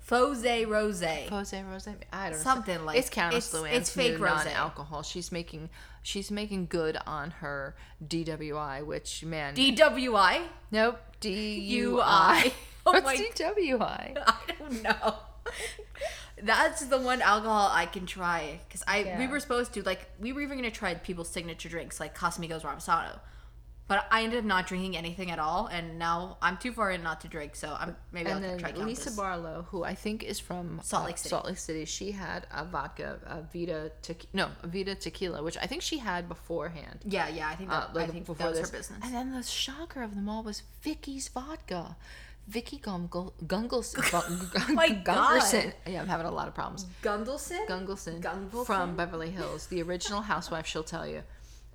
Froze 0.00 0.66
Rose. 0.66 1.02
Jose 1.30 1.62
Rose. 1.62 1.88
I 2.12 2.30
don't 2.30 2.38
know. 2.38 2.42
Something 2.42 2.84
like- 2.84 2.98
it's 2.98 3.08
Countess 3.10 3.48
it's- 3.54 3.62
Luann's 3.62 3.76
it's 3.76 3.90
fake 3.90 4.18
rosé. 4.18 4.44
non-alcohol. 4.46 5.02
She's 5.02 5.30
making 5.30 5.70
she's 6.02 6.30
making 6.30 6.66
good 6.66 6.96
on 7.06 7.30
her 7.42 7.74
DWI, 8.06 8.82
which 8.84 9.24
man, 9.24 9.54
DWI? 9.54 10.42
nope, 10.70 10.98
DUI. 11.20 12.52
Oh 12.88 12.92
What's 12.92 13.04
my- 13.04 13.16
DWI? 13.16 14.16
I 14.26 14.36
don't 14.60 14.82
know. 14.82 15.14
That's 16.42 16.84
the 16.86 16.98
one 16.98 17.20
alcohol 17.22 17.68
I 17.72 17.86
can 17.86 18.06
try 18.06 18.60
because 18.68 18.84
I 18.86 19.16
we 19.18 19.26
were 19.26 19.40
supposed 19.40 19.72
to 19.74 19.82
like 19.82 20.06
we 20.20 20.32
were 20.32 20.40
even 20.42 20.58
gonna 20.58 20.70
try 20.70 20.94
people's 20.94 21.28
signature 21.30 21.68
drinks 21.68 21.98
like 21.98 22.16
Casamigos 22.16 22.62
Ramsano, 22.62 23.18
but 23.88 24.06
I 24.10 24.22
ended 24.24 24.40
up 24.40 24.44
not 24.44 24.66
drinking 24.66 24.96
anything 24.96 25.30
at 25.30 25.38
all, 25.38 25.66
and 25.68 25.98
now 25.98 26.38
I'm 26.42 26.56
too 26.56 26.72
far 26.72 26.90
in 26.90 27.02
not 27.02 27.20
to 27.22 27.28
drink. 27.28 27.54
So 27.54 27.76
I'm 27.78 27.96
maybe 28.12 28.30
And 28.30 28.44
I'll 28.44 28.50
then 28.50 28.58
try 28.58 28.70
Lisa 28.72 29.04
Countess. 29.04 29.16
Barlow, 29.16 29.66
who 29.70 29.84
I 29.84 29.94
think 29.94 30.22
is 30.24 30.40
from 30.40 30.80
Salt 30.82 31.04
uh, 31.04 31.06
Lake 31.06 31.18
City. 31.18 31.28
Salt 31.30 31.46
Lake 31.46 31.58
City, 31.58 31.84
she 31.84 32.10
had 32.12 32.46
a 32.52 32.64
vodka, 32.64 33.18
a 33.26 33.42
Vida 33.42 33.90
tequila, 34.02 34.30
no, 34.32 34.48
a 34.62 34.66
Vida 34.66 34.94
tequila, 34.94 35.42
which 35.42 35.56
I 35.56 35.66
think 35.66 35.82
she 35.82 35.98
had 35.98 36.28
beforehand. 36.28 37.00
yeah, 37.04 37.28
yeah, 37.28 37.48
I 37.48 37.54
think 37.54 37.70
Uh, 37.70 37.80
that, 37.80 37.94
like 37.94 38.08
I 38.08 38.12
think 38.12 38.26
before 38.26 38.36
that 38.46 38.50
was 38.50 38.58
this. 38.60 38.70
her 38.70 38.76
business. 38.76 39.00
And 39.04 39.14
then 39.14 39.32
the 39.32 39.42
shocker 39.42 40.02
of 40.02 40.14
them 40.14 40.28
all 40.28 40.42
was 40.42 40.62
Vicky's 40.82 41.28
vodka. 41.28 41.96
Vicky 42.48 42.78
Gungle, 42.78 43.34
Gungles, 43.44 43.92
my 44.72 44.88
God. 44.90 45.42
Yeah, 45.84 46.00
I'm 46.00 46.06
having 46.06 46.26
a 46.26 46.30
lot 46.30 46.46
of 46.46 46.54
problems. 46.54 46.86
Gundelson. 47.02 47.66
Gungelson, 47.66 48.20
Gungelson? 48.20 48.64
from 48.64 48.94
Beverly 48.94 49.30
Hills, 49.30 49.66
the 49.66 49.82
original 49.82 50.20
housewife. 50.22 50.64
She'll 50.64 50.84
tell 50.84 51.06
you. 51.08 51.22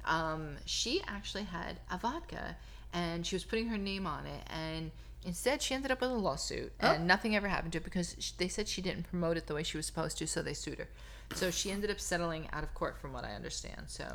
Um, 0.06 0.58
she 0.66 1.02
actually 1.08 1.44
had 1.44 1.80
a 1.92 1.98
vodka, 1.98 2.56
and 2.94 3.26
she 3.26 3.36
was 3.36 3.44
putting 3.44 3.68
her 3.68 3.78
name 3.78 4.08
on 4.08 4.26
it, 4.26 4.44
and 4.50 4.92
instead 5.26 5.62
she 5.62 5.74
ended 5.74 5.92
up 5.92 6.02
with 6.02 6.10
a 6.10 6.14
lawsuit, 6.14 6.72
and 6.80 7.08
nothing 7.08 7.36
ever 7.36 7.48
happened 7.48 7.74
to 7.74 7.78
it 7.78 7.84
because 7.84 8.16
sh 8.20 8.32
they 8.32 8.48
said 8.48 8.68
she 8.68 8.82
didn't 8.82 9.04
promote 9.04 9.38
it 9.38 9.48
the 9.48 9.54
way 9.54 9.64
she 9.64 9.78
was 9.78 9.86
supposed 9.86 10.18
to, 10.18 10.28
so 10.28 10.42
they 10.42 10.54
sued 10.54 10.80
her. 10.80 10.90
So 11.34 11.50
she 11.50 11.72
ended 11.72 11.90
up 11.90 12.00
settling 12.00 12.50
out 12.52 12.64
of 12.64 12.74
court, 12.74 13.00
from 13.00 13.14
what 13.14 13.24
I 13.24 13.34
understand. 13.34 13.84
So 13.88 14.06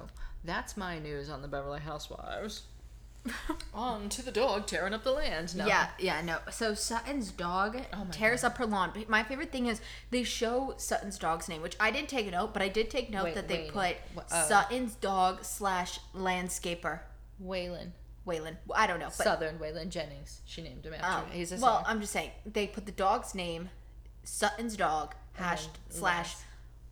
that's 0.45 0.77
my 0.77 0.99
news 0.99 1.31
on 1.31 1.43
the 1.43 1.49
Beverly 1.49 1.81
Housewives. 1.81 2.63
on 3.75 4.09
to 4.11 4.23
the 4.23 4.31
dog 4.31 4.67
tearing 4.67 4.95
up 4.95 5.05
the 5.05 5.13
land. 5.13 5.55
No. 5.57 5.67
Yeah, 5.67 5.89
yeah, 5.99 6.21
no. 6.23 6.39
So 6.51 6.75
Sutton's 6.75 7.31
dog 7.31 7.79
Oh 7.93 8.07
tears 8.11 8.45
up 8.45 8.57
her 8.59 8.67
lawn. 8.67 8.93
My 9.09 9.23
favorite 9.23 9.53
thing 9.53 9.67
is 9.67 9.81
they 10.11 10.23
show 10.23 10.75
Sutton's 10.77 11.19
dog's 11.19 11.49
name, 11.49 11.63
which 11.63 11.77
I 11.81 11.91
didn't 11.91 12.09
take 12.09 12.27
a 12.27 12.31
note, 12.31 12.53
but 12.53 12.63
I 12.63 12.69
did 12.69 12.91
take 12.91 13.11
note 13.11 13.25
Wait, 13.25 13.35
that 13.35 13.49
they 13.49 13.71
wait, 13.75 13.97
put 14.15 14.25
oh. 14.33 14.47
Sutton's 14.49 14.95
dog 14.95 15.45
slash 15.45 15.99
landscaper 16.15 17.01
Waylon. 17.43 17.91
Waylon. 18.27 18.57
I 18.75 18.87
don't 18.87 18.99
know, 18.99 19.07
but 19.07 19.25
Southern 19.25 19.59
Waylon 19.59 19.89
Jennings. 19.89 20.41
She 20.47 20.63
named 20.63 20.85
him 20.85 20.95
after. 20.95 21.27
um, 21.27 21.31
He's 21.31 21.53
a 21.53 21.57
well, 21.57 21.79
singer. 21.79 21.89
I'm 21.89 22.01
just 22.01 22.13
saying 22.13 22.31
they 22.45 22.67
put 22.67 22.87
the 22.87 22.93
dog's 22.93 23.35
name, 23.35 23.71
Sutton's 24.25 24.77
dog 24.77 25.15
hashed 25.35 25.79
slash 25.91 26.01
last- 26.35 26.45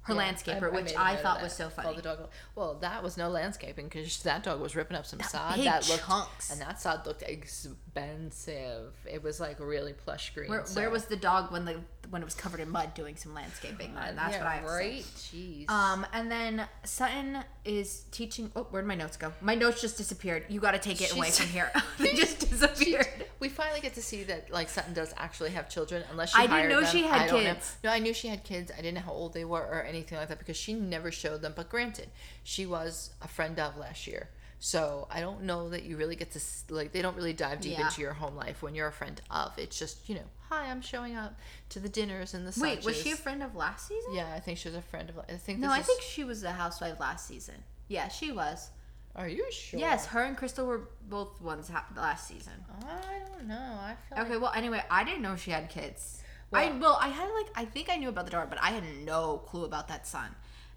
her 0.04 0.14
Yeah, 0.14 0.20
landscaper, 0.32 0.64
I- 0.70 0.74
which 0.74 0.94
I, 0.96 1.16
thought 1.16 1.42
was 1.42 1.52
so 1.54 1.68
funny. 1.70 2.00
dog. 2.00 2.28
Well, 2.54 2.74
that 2.80 3.02
was 3.02 3.16
no 3.16 3.28
landscaping 3.28 3.86
because 3.88 4.22
that 4.22 4.42
dog 4.42 4.60
was 4.60 4.76
ripping 4.76 4.96
up 4.96 5.06
some 5.06 5.20
sod. 5.20 5.56
big 5.56 5.64
that 5.64 5.88
looked 5.88 6.04
chunks. 6.04 6.50
and 6.50 6.60
that 6.60 6.80
sod 6.80 7.06
looked 7.06 7.22
expensive. 7.22 8.92
It 9.10 9.22
was 9.22 9.40
like 9.40 9.60
really 9.60 9.92
plush 9.92 10.34
green. 10.34 10.50
Where, 10.50 10.66
so- 10.66 10.80
where 10.80 10.90
was 10.90 11.06
the 11.06 11.16
dog 11.16 11.50
when 11.52 11.64
the 11.64 11.80
when 12.10 12.22
it 12.22 12.24
was 12.24 12.34
covered 12.34 12.60
in 12.60 12.70
mud 12.70 12.94
doing 12.94 13.16
some 13.16 13.34
landscaping. 13.34 13.94
and 13.96 14.16
that's 14.18 14.32
Yeah, 14.34 14.38
what 14.38 14.46
I 14.46 14.54
have 14.56 14.64
right. 14.64 15.02
Jeez. 15.16 15.68
Um, 15.70 16.06
and 16.12 16.30
then 16.30 16.66
Sutton 16.84 17.38
is 17.64 18.04
teaching. 18.10 18.50
Oh, 18.56 18.64
where'd 18.64 18.86
my 18.86 18.94
notes 18.94 19.16
go? 19.16 19.32
My 19.40 19.54
notes 19.54 19.80
just 19.80 19.96
disappeared. 19.96 20.44
You 20.48 20.60
got 20.60 20.72
to 20.72 20.78
take 20.78 21.00
it 21.00 21.12
away 21.12 21.26
She's- 21.26 21.38
from 21.40 21.48
here. 21.48 21.70
they 21.98 22.14
just 22.14 22.40
She- 22.42 22.46
disappeared. 22.48 23.26
we 23.40 23.48
finally 23.48 23.80
get 23.80 23.94
to 23.94 24.02
see 24.02 24.24
that 24.24 24.50
like 24.50 24.68
Sutton 24.68 24.94
does 24.94 25.14
actually 25.16 25.50
have 25.50 25.68
children, 25.68 26.02
unless 26.10 26.30
she 26.34 26.42
I 26.42 26.46
didn't 26.46 26.70
know 26.70 26.80
them. 26.80 26.90
she 26.90 27.02
had 27.02 27.28
don't 27.28 27.44
know. 27.44 27.52
kids. 27.54 27.76
No, 27.84 27.90
I 27.90 27.98
knew 27.98 28.12
she 28.14 28.28
had 28.28 28.44
kids. 28.44 28.70
I 28.72 28.76
didn't 28.76 28.94
know 28.94 29.00
how 29.02 29.12
old 29.12 29.34
they 29.34 29.44
were 29.44 29.62
or 29.66 29.82
anything 29.82 30.18
like 30.18 30.28
that 30.28 30.38
because 30.38 30.56
she 30.56 30.74
never 30.74 31.10
showed 31.12 31.42
them. 31.42 31.52
But 31.56 31.68
granted, 31.68 32.08
she 32.42 32.66
was 32.66 33.10
a 33.22 33.28
friend 33.28 33.58
of 33.58 33.76
last 33.76 34.06
year, 34.06 34.28
so 34.60 35.06
I 35.10 35.20
don't 35.20 35.42
know 35.42 35.68
that 35.70 35.82
you 35.84 35.96
really 35.96 36.16
get 36.16 36.30
to 36.32 36.40
like. 36.70 36.92
They 36.92 37.02
don't 37.02 37.16
really 37.16 37.32
dive 37.32 37.60
deep 37.60 37.78
Yeah. 37.78 37.86
into 37.86 38.00
your 38.00 38.12
home 38.14 38.36
life 38.36 38.62
when 38.62 38.74
you're 38.74 38.88
a 38.88 38.92
friend 38.92 39.20
of. 39.30 39.52
It's 39.58 39.78
just 39.78 40.08
you 40.08 40.14
know, 40.16 40.28
hi, 40.54 40.70
I'm 40.70 40.80
showing 40.82 41.16
up 41.16 41.38
to 41.70 41.78
the 41.80 41.88
dinners 41.88 42.34
and 42.34 42.46
the. 42.46 42.60
Wait, 42.60 42.84
was 42.84 42.96
she 43.00 43.10
a 43.12 43.16
friend 43.16 43.42
of 43.42 43.54
last 43.54 43.88
season? 43.88 44.14
Yeah, 44.14 44.32
I 44.34 44.40
think 44.40 44.58
she 44.58 44.68
was 44.68 44.76
a 44.76 44.82
friend 44.82 45.08
of. 45.10 45.18
I 45.18 45.32
think. 45.34 45.58
No, 45.58 45.70
I 45.70 45.80
is- 45.80 45.86
think 45.86 46.02
she 46.02 46.24
was 46.24 46.42
a 46.42 46.52
housewife 46.52 47.00
last 47.00 47.26
season. 47.26 47.54
Yeah, 47.88 48.08
she 48.08 48.32
was. 48.32 48.70
Are 49.16 49.28
you 49.28 49.46
sure? 49.52 49.78
Yes, 49.78 50.06
her 50.06 50.22
and 50.24 50.36
Crystal 50.36 50.66
were 50.66 50.88
both 51.08 51.40
ones 51.40 51.68
ha- 51.68 51.86
last 51.96 52.26
season. 52.26 52.52
I 52.82 53.20
don't 53.28 53.46
know. 53.46 53.54
I 53.80 53.94
feel 54.08 54.18
like 54.18 54.26
Okay, 54.26 54.36
well, 54.38 54.52
anyway, 54.56 54.82
I 54.90 55.04
didn't 55.04 55.22
know 55.22 55.36
she 55.36 55.52
had 55.52 55.68
kids. 55.68 56.20
I 56.52 56.66
Well- 56.70 56.78
well, 56.80 56.98
I 57.00 57.08
had 57.08 57.28
like 57.30 57.46
I 57.54 57.64
think 57.64 57.88
I 57.90 57.96
knew 57.96 58.08
about 58.08 58.24
the 58.24 58.32
daughter, 58.32 58.48
but 58.48 58.60
I 58.60 58.70
had 58.70 58.82
no 59.04 59.38
clue 59.46 59.64
about 59.64 59.86
that 59.88 60.06
son 60.06 60.34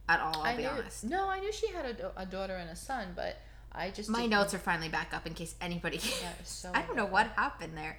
at 0.08 0.20
all. 0.20 0.38
I'll 0.38 0.44
I 0.54 0.56
be 0.56 0.64
knew, 0.64 0.70
honest. 0.70 1.04
No, 1.04 1.30
I 1.30 1.40
knew 1.40 1.52
she 1.52 1.68
had 1.72 1.86
a, 2.00 2.12
a 2.22 2.26
daughter 2.26 2.56
and 2.56 2.70
a 2.70 2.76
son, 2.76 3.14
but 3.16 3.38
I 3.72 3.90
just 3.90 4.08
My 4.10 4.26
notes 4.28 4.54
are 4.54 4.60
finally 4.60 4.90
back 4.90 5.14
up 5.14 5.26
in 5.26 5.34
case 5.34 5.56
anybody. 5.62 6.00
So 6.44 6.72
I 6.74 6.82
don't 6.84 6.96
know 6.96 7.06
what 7.06 7.28
happened 7.36 7.76
there. 7.76 7.98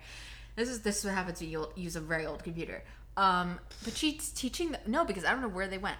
This 0.58 0.68
is 0.68 0.80
this 0.80 0.98
is 0.98 1.04
what 1.04 1.14
happens 1.14 1.40
when 1.40 1.50
you 1.50 1.68
use 1.76 1.94
a 1.94 2.00
very 2.00 2.26
old 2.26 2.42
computer. 2.42 2.82
Um, 3.16 3.60
but 3.84 3.96
she's 3.96 4.30
teaching 4.30 4.72
the, 4.72 4.80
no 4.86 5.04
because 5.04 5.24
I 5.24 5.30
don't 5.30 5.40
know 5.40 5.48
where 5.48 5.68
they 5.68 5.78
went. 5.78 5.98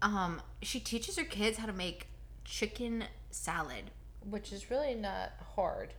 Um, 0.00 0.40
she 0.62 0.78
teaches 0.78 1.16
her 1.18 1.24
kids 1.24 1.58
how 1.58 1.66
to 1.66 1.72
make 1.72 2.06
chicken 2.44 3.04
salad. 3.30 3.90
which 4.30 4.52
is 4.52 4.70
really 4.70 4.94
not 4.94 5.32
hard 5.56 5.94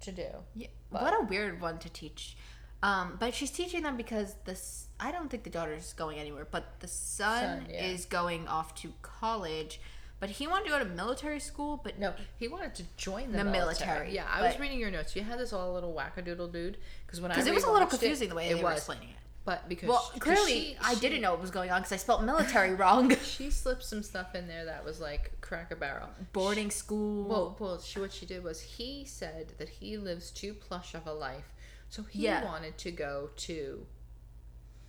to 0.00 0.10
do. 0.10 0.26
Yeah, 0.56 0.68
what 0.90 1.14
a 1.14 1.24
weird 1.24 1.60
one 1.60 1.78
to 1.78 1.88
teach. 1.88 2.36
Um, 2.82 3.16
but 3.20 3.32
she's 3.32 3.52
teaching 3.52 3.82
them 3.84 3.96
because 3.96 4.34
this. 4.44 4.88
I 4.98 5.12
don't 5.12 5.30
think 5.30 5.44
the 5.44 5.50
daughter's 5.50 5.92
going 5.92 6.18
anywhere, 6.18 6.48
but 6.50 6.80
the 6.80 6.88
son, 6.88 7.60
Son, 7.62 7.66
yeah. 7.70 7.84
is 7.84 8.06
going 8.06 8.48
off 8.48 8.74
to 8.82 8.92
college. 9.02 9.80
But 10.18 10.30
he 10.30 10.46
wanted 10.46 10.66
to 10.66 10.70
go 10.70 10.78
to 10.78 10.84
military 10.84 11.40
school, 11.40 11.80
but 11.82 11.98
No, 11.98 12.14
he 12.38 12.46
wanted 12.46 12.76
to 12.76 12.84
join 12.96 13.32
the, 13.32 13.38
The 13.38 13.44
military. 13.44 13.88
military, 13.90 14.14
Yeah, 14.14 14.26
I 14.32 14.40
was 14.42 14.56
reading 14.60 14.78
your 14.78 14.92
notes. 14.92 15.16
You 15.16 15.22
had 15.22 15.36
this 15.36 15.52
all 15.52 15.72
little 15.74 15.92
wackadoodle 15.92 16.52
dude 16.52 16.76
because 17.12 17.20
when 17.20 17.30
I 17.32 17.34
it 17.46 17.54
was 17.54 17.64
a 17.64 17.70
little 17.70 17.86
rewatched 17.86 17.90
confusing 17.90 18.28
the 18.30 18.34
way 18.34 18.48
it 18.48 18.56
they 18.56 18.62
were 18.64 18.72
explaining 18.72 19.10
it. 19.10 19.16
but 19.44 19.68
because 19.68 19.88
Well, 19.88 19.98
'cause 20.12 20.20
clearly 20.20 20.52
she- 20.52 20.76
I 20.82 20.94
she- 20.94 21.00
didn't 21.00 21.20
know 21.20 21.32
what 21.32 21.40
was 21.40 21.50
going 21.50 21.70
on 21.70 21.80
because 21.82 21.92
I 21.92 21.96
spelled 21.96 22.24
military 22.24 22.74
wrong. 22.82 23.14
She 23.22 23.50
slipped 23.50 23.84
some 23.84 24.02
stuff 24.02 24.34
in 24.34 24.48
there 24.48 24.64
that 24.64 24.84
was 24.84 25.00
like 25.00 25.40
cracker 25.40 25.76
barrel. 25.76 26.08
Boarding 26.32 26.70
school. 26.70 27.24
Well, 27.28 27.56
well, 27.58 27.80
she, 27.80 28.00
what 28.00 28.12
she 28.12 28.24
did 28.26 28.42
was 28.42 28.60
he 28.62 29.04
said 29.04 29.52
that 29.58 29.68
he 29.68 29.96
lives 29.98 30.30
too 30.30 30.54
plush 30.54 30.94
of 30.94 31.06
a 31.06 31.12
life, 31.12 31.52
so 31.90 32.02
he 32.04 32.24
Yeah. 32.24 32.44
wanted 32.44 32.78
to 32.78 32.90
go 32.90 33.30
to 33.36 33.86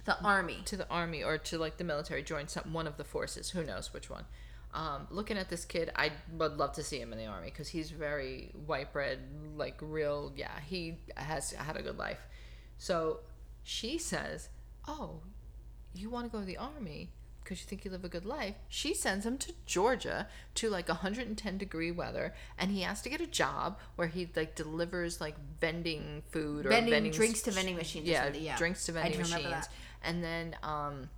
the 0.05 0.21
army. 0.24 0.61
to 0.65 0.76
the 0.78 0.88
army 0.89 1.24
or 1.24 1.38
to 1.38 1.57
like 1.57 1.78
the 1.78 1.84
military, 1.84 2.24
join 2.24 2.47
some 2.47 2.74
one 2.74 2.88
of 2.88 2.97
the 2.97 3.03
forces. 3.05 3.51
Who 3.51 3.63
knows 3.63 3.93
which 3.93 4.09
one? 4.09 4.26
Um, 4.74 5.07
looking 5.11 5.38
at 5.38 5.49
this 5.49 5.65
kid, 5.65 5.91
I 5.95 6.11
would 6.32 6.57
love 6.57 6.74
to 6.74 6.84
see 6.84 6.99
him 6.99 7.11
in 7.13 7.19
the 7.19 7.28
army 7.28 7.49
because 7.49 7.67
he's 7.67 7.91
very 7.91 8.51
white 8.65 8.91
bread, 8.91 9.19
like 9.55 9.76
real. 9.82 10.32
Yeah, 10.36 10.51
he 10.65 10.97
has 11.15 11.51
had 11.51 11.78
a 11.78 11.84
good 11.84 11.97
life. 11.99 12.19
So 12.78 13.19
she 13.63 13.97
says, 13.99 14.49
"Oh, 14.88 15.21
you 15.93 16.09
want 16.09 16.26
to 16.26 16.32
go 16.32 16.39
to 16.39 16.45
the 16.45 16.57
army 16.57 17.11
because 17.43 17.59
you 17.61 17.67
think 17.67 17.86
you 17.86 17.91
live 17.91 18.03
a 18.03 18.09
good 18.09 18.26
life?" 18.26 18.55
She 18.67 18.95
sends 18.95 19.28
him 19.28 19.38
to 19.39 19.53
Georgia 19.67 20.28
to 20.55 20.69
like 20.71 20.88
110 20.89 21.57
degree 21.59 21.91
weather, 21.91 22.34
and 22.57 22.71
he 22.71 22.82
has 22.82 23.01
to 23.03 23.09
get 23.09 23.21
a 23.21 23.28
job 23.28 23.78
where 23.95 24.07
he 24.07 24.28
like 24.36 24.55
delivers 24.55 25.21
like 25.21 25.36
vending 25.61 26.24
food 26.32 26.65
or 26.65 26.69
Vending 26.69 26.91
vending 26.93 27.11
drinks 27.11 27.43
to 27.43 27.51
vending 27.51 27.76
machines 27.76 28.07
Yeah, 28.07 28.30
yeah. 28.34 28.57
drinks 28.57 28.86
to 28.88 28.93
vending 28.93 29.19
machines. 29.19 29.43
that. 29.43 29.69
And 30.01 30.24
then 30.24 30.55
um, 30.63 31.09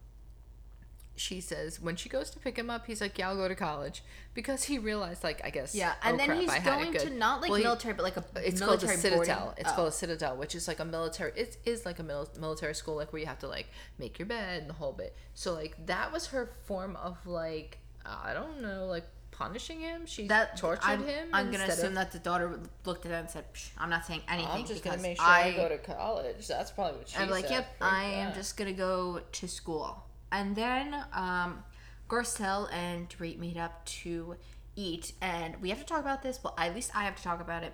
she 1.15 1.39
says 1.39 1.79
when 1.79 1.95
she 1.95 2.09
goes 2.09 2.29
to 2.31 2.39
pick 2.39 2.57
him 2.57 2.69
up, 2.69 2.85
he's 2.87 3.01
like, 3.01 3.17
"Yeah, 3.17 3.29
I'll 3.29 3.37
go 3.37 3.47
to 3.47 3.55
college," 3.55 4.03
because 4.33 4.65
he 4.65 4.77
realized, 4.77 5.23
like, 5.23 5.41
I 5.43 5.49
guess, 5.49 5.73
Yeah, 5.73 5.93
oh 6.03 6.07
and 6.09 6.15
oh, 6.15 6.17
then 6.17 6.27
crap, 6.27 6.39
he's 6.39 6.49
I 6.49 6.59
had 6.59 6.81
it 6.81 6.93
going 6.93 7.07
to 7.07 7.17
not 7.17 7.41
like 7.41 7.49
Well, 7.49 7.57
he- 7.57 7.63
military, 7.63 7.93
but 7.93 8.03
like 8.03 8.17
a 8.17 8.23
it's 8.35 8.59
called 8.59 8.79
the 8.79 8.87
military 8.87 9.13
boarding- 9.15 9.33
Citadel. 9.33 9.53
It's 9.57 9.69
oh. 9.71 9.75
called 9.75 9.87
a 9.87 9.91
Citadel, 9.91 10.37
which 10.37 10.55
is 10.55 10.67
like 10.67 10.79
a 10.79 10.85
military. 10.85 11.31
It 11.35 11.57
is 11.65 11.85
like 11.85 11.99
a 11.99 12.03
mil- 12.03 12.29
military 12.39 12.75
school, 12.75 12.95
like 12.95 13.13
where 13.13 13.21
you 13.21 13.27
have 13.27 13.39
to 13.39 13.47
like 13.47 13.67
make 13.97 14.19
your 14.19 14.25
bed 14.25 14.61
and 14.61 14.69
the 14.69 14.73
whole 14.73 14.93
bit. 14.93 15.15
So 15.33 15.53
like 15.53 15.85
that 15.85 16.11
was 16.11 16.27
her 16.27 16.51
form 16.65 16.95
of 16.97 17.25
like 17.25 17.79
I 18.05 18.33
don't 18.33 18.61
know, 18.61 18.85
like 18.85 19.05
punishing 19.31 19.79
him. 19.81 20.05
She 20.05 20.27
that 20.27 20.57
tortured 20.57 20.83
I'm, 20.83 21.05
him. 21.05 21.29
I'm 21.33 21.51
gonna 21.51 21.65
assume 21.65 21.89
of, 21.89 21.95
that 21.95 22.11
the 22.11 22.19
daughter 22.19 22.59
looked 22.85 23.05
at 23.05 23.11
that 23.11 23.19
and 23.21 23.29
said, 23.29 23.53
Psh, 23.53 23.69
"I'm 23.77 23.89
not 23.89 24.05
saying 24.05 24.21
anything 24.27 24.51
I'm 24.51 24.65
just 24.65 24.83
gonna 24.83 25.01
make 25.01 25.17
sure 25.17 25.25
I." 25.25 25.43
I, 25.43 25.51
go 25.53 25.69
to 25.69 25.77
college. 25.77 26.47
That's 26.47 26.71
probably 26.71 26.99
what 26.99 27.09
she 27.09 27.17
I'm 27.17 27.29
like, 27.29 27.45
said. 27.47 27.53
"Yep, 27.53 27.75
I 27.81 28.03
am 28.05 28.33
just 28.33 28.57
gonna 28.57 28.73
go 28.73 29.21
to 29.31 29.47
school." 29.47 30.04
And 30.37 30.55
then 30.55 30.95
um, 31.13 31.63
Garcelle 32.09 32.67
and 32.73 33.09
Dorit 33.09 33.37
meet 33.39 33.57
up 33.57 33.85
to 34.01 34.35
eat, 34.75 35.13
and 35.21 35.55
we 35.61 35.69
have 35.69 35.79
to 35.79 35.85
talk 35.85 36.01
about 36.01 36.21
this. 36.21 36.39
Well, 36.43 36.53
at 36.57 36.75
least 36.75 36.91
I 36.95 37.03
have 37.05 37.15
to 37.15 37.23
talk 37.23 37.39
about 37.41 37.63
it. 37.63 37.73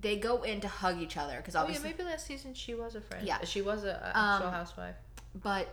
They 0.00 0.16
go 0.16 0.42
in 0.42 0.60
to 0.60 0.68
hug 0.68 1.00
each 1.00 1.16
other 1.16 1.36
because 1.38 1.56
Oh 1.56 1.60
yeah, 1.60 1.64
obviously, 1.64 1.90
maybe 1.90 2.04
last 2.04 2.26
season 2.26 2.54
she 2.54 2.74
was 2.74 2.94
a 2.94 3.00
friend. 3.00 3.26
Yeah. 3.26 3.42
she 3.44 3.62
was 3.62 3.84
a, 3.84 3.88
a 3.90 4.16
actual 4.16 4.46
Um, 4.48 4.52
housewife. 4.52 4.94
but 5.42 5.66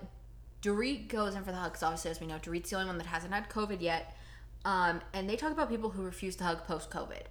Dorit 0.61 1.09
goes 1.09 1.35
in 1.35 1.43
for 1.43 1.51
the 1.51 1.57
hug 1.57 1.71
because 1.73 1.83
obviously, 1.83 2.11
as 2.11 2.19
we 2.21 2.27
know, 2.27 2.37
Dorit's 2.39 2.69
the 2.69 2.77
only 2.77 2.87
one 2.87 2.97
that 2.97 3.07
hasn't 3.07 3.33
had 3.33 3.49
COVID 3.49 3.81
yet. 3.81 4.15
Um, 4.65 5.01
and 5.13 5.29
they 5.29 5.35
talk 5.35 5.51
about 5.51 5.69
people 5.69 5.89
who 5.89 6.03
refuse 6.03 6.35
to 6.37 6.45
hug 6.45 6.63
post 6.65 6.89
COVID. 6.89 7.23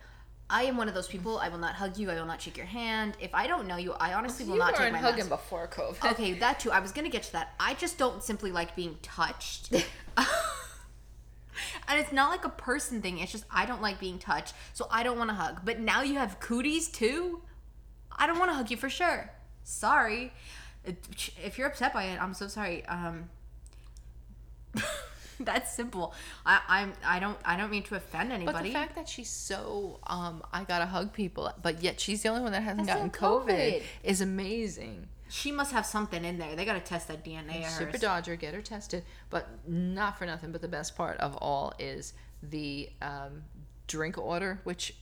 I 0.53 0.65
am 0.65 0.77
one 0.77 0.87
of 0.87 0.95
those 0.95 1.09
people. 1.09 1.39
I 1.39 1.49
will 1.49 1.59
not 1.59 1.75
hug 1.75 1.97
you. 1.97 2.11
I 2.11 2.15
will 2.15 2.27
not 2.27 2.43
shake 2.43 2.59
your 2.59 2.67
hand. 2.67 3.17
If 3.19 3.35
I 3.35 3.47
don't 3.47 3.67
know 3.67 3.79
you, 3.79 3.95
I 3.95 4.13
honestly 4.13 4.45
will 4.45 4.53
You 4.53 4.59
not 4.59 4.77
take 4.77 4.93
my 4.93 4.99
hugging 4.99 5.31
mask. 5.31 5.31
before 5.31 5.67
COVID. 5.67 6.13
Okay, 6.13 6.35
that 6.35 6.61
too. 6.61 6.71
I 6.71 6.79
was 6.79 6.93
gonna 6.93 7.09
get 7.09 7.23
to 7.25 7.33
that. 7.33 7.55
I 7.59 7.73
just 7.73 7.97
don't 7.97 8.23
simply 8.23 8.53
like 8.53 8.77
being 8.77 8.99
touched. 9.01 9.73
and 11.89 11.99
it's 11.99 12.13
not 12.13 12.31
like 12.31 12.45
a 12.45 12.51
person 12.51 13.01
thing. 13.01 13.19
It's 13.19 13.33
just 13.33 13.47
I 13.51 13.65
don't 13.65 13.81
like 13.81 13.99
being 13.99 14.19
touched, 14.19 14.53
so 14.75 14.87
I 14.91 15.03
don't 15.03 15.17
want 15.17 15.31
to 15.31 15.35
hug. 15.35 15.61
But 15.65 15.81
now 15.81 16.03
you 16.03 16.19
have 16.19 16.39
cooties 16.39 16.89
too. 16.89 17.41
I 18.11 18.27
don't 18.27 18.39
want 18.39 18.51
to 18.51 18.55
hug 18.55 18.71
you 18.71 18.77
for 18.77 18.91
sure. 18.91 19.31
Sorry. 19.65 20.35
If 20.85 21.57
you're 21.57 21.69
upset 21.69 21.95
by 21.95 22.05
it, 22.05 22.21
I'm 22.23 22.35
so 22.35 22.47
sorry. 22.47 22.85
Um, 22.87 23.31
that's 25.47 25.75
simple. 25.75 26.15
I, 26.47 26.61
I'm. 26.69 26.93
I 27.05 27.19
don't. 27.19 27.39
I 27.45 27.57
don't 27.57 27.71
mean 27.71 27.83
to 27.85 27.95
offend 27.97 28.33
anybody. 28.33 28.57
But 28.57 28.65
the 28.65 28.73
fact 28.73 28.95
that 28.97 29.09
she's 29.09 29.31
so 29.31 29.99
um, 30.07 30.43
I 30.53 30.65
gotta 30.65 30.87
hug 30.87 31.13
people, 31.13 31.51
but 31.63 31.83
yet 31.83 32.01
she's 32.01 32.23
the 32.23 32.29
only 32.31 32.43
one 32.43 32.53
that 32.53 32.63
hasn't 32.63 32.89
Has 32.89 32.97
gotten 32.97 33.11
COVID, 33.11 33.47
COVID. 33.49 33.83
is 34.05 34.21
amazing. 34.21 35.09
she 35.29 35.51
must 35.53 35.73
have 35.73 35.87
something 35.87 36.25
in 36.25 36.39
there. 36.39 36.55
They 36.57 36.65
gotta 36.65 36.81
test 36.81 37.09
that 37.09 37.25
DNA. 37.25 37.69
Super. 37.69 37.99
Dodger, 37.99 38.37
get 38.37 38.55
her 38.55 38.63
tested, 38.63 39.05
but 39.31 39.49
not 39.67 40.19
for 40.19 40.27
nothing. 40.27 40.53
But 40.53 40.61
the 40.63 40.69
best 40.69 40.97
part 40.97 41.19
of 41.19 41.37
all 41.37 41.73
is 41.79 42.13
the 42.43 42.91
um, 43.01 43.45
drink 43.87 44.19
order, 44.19 44.61
which 44.65 44.95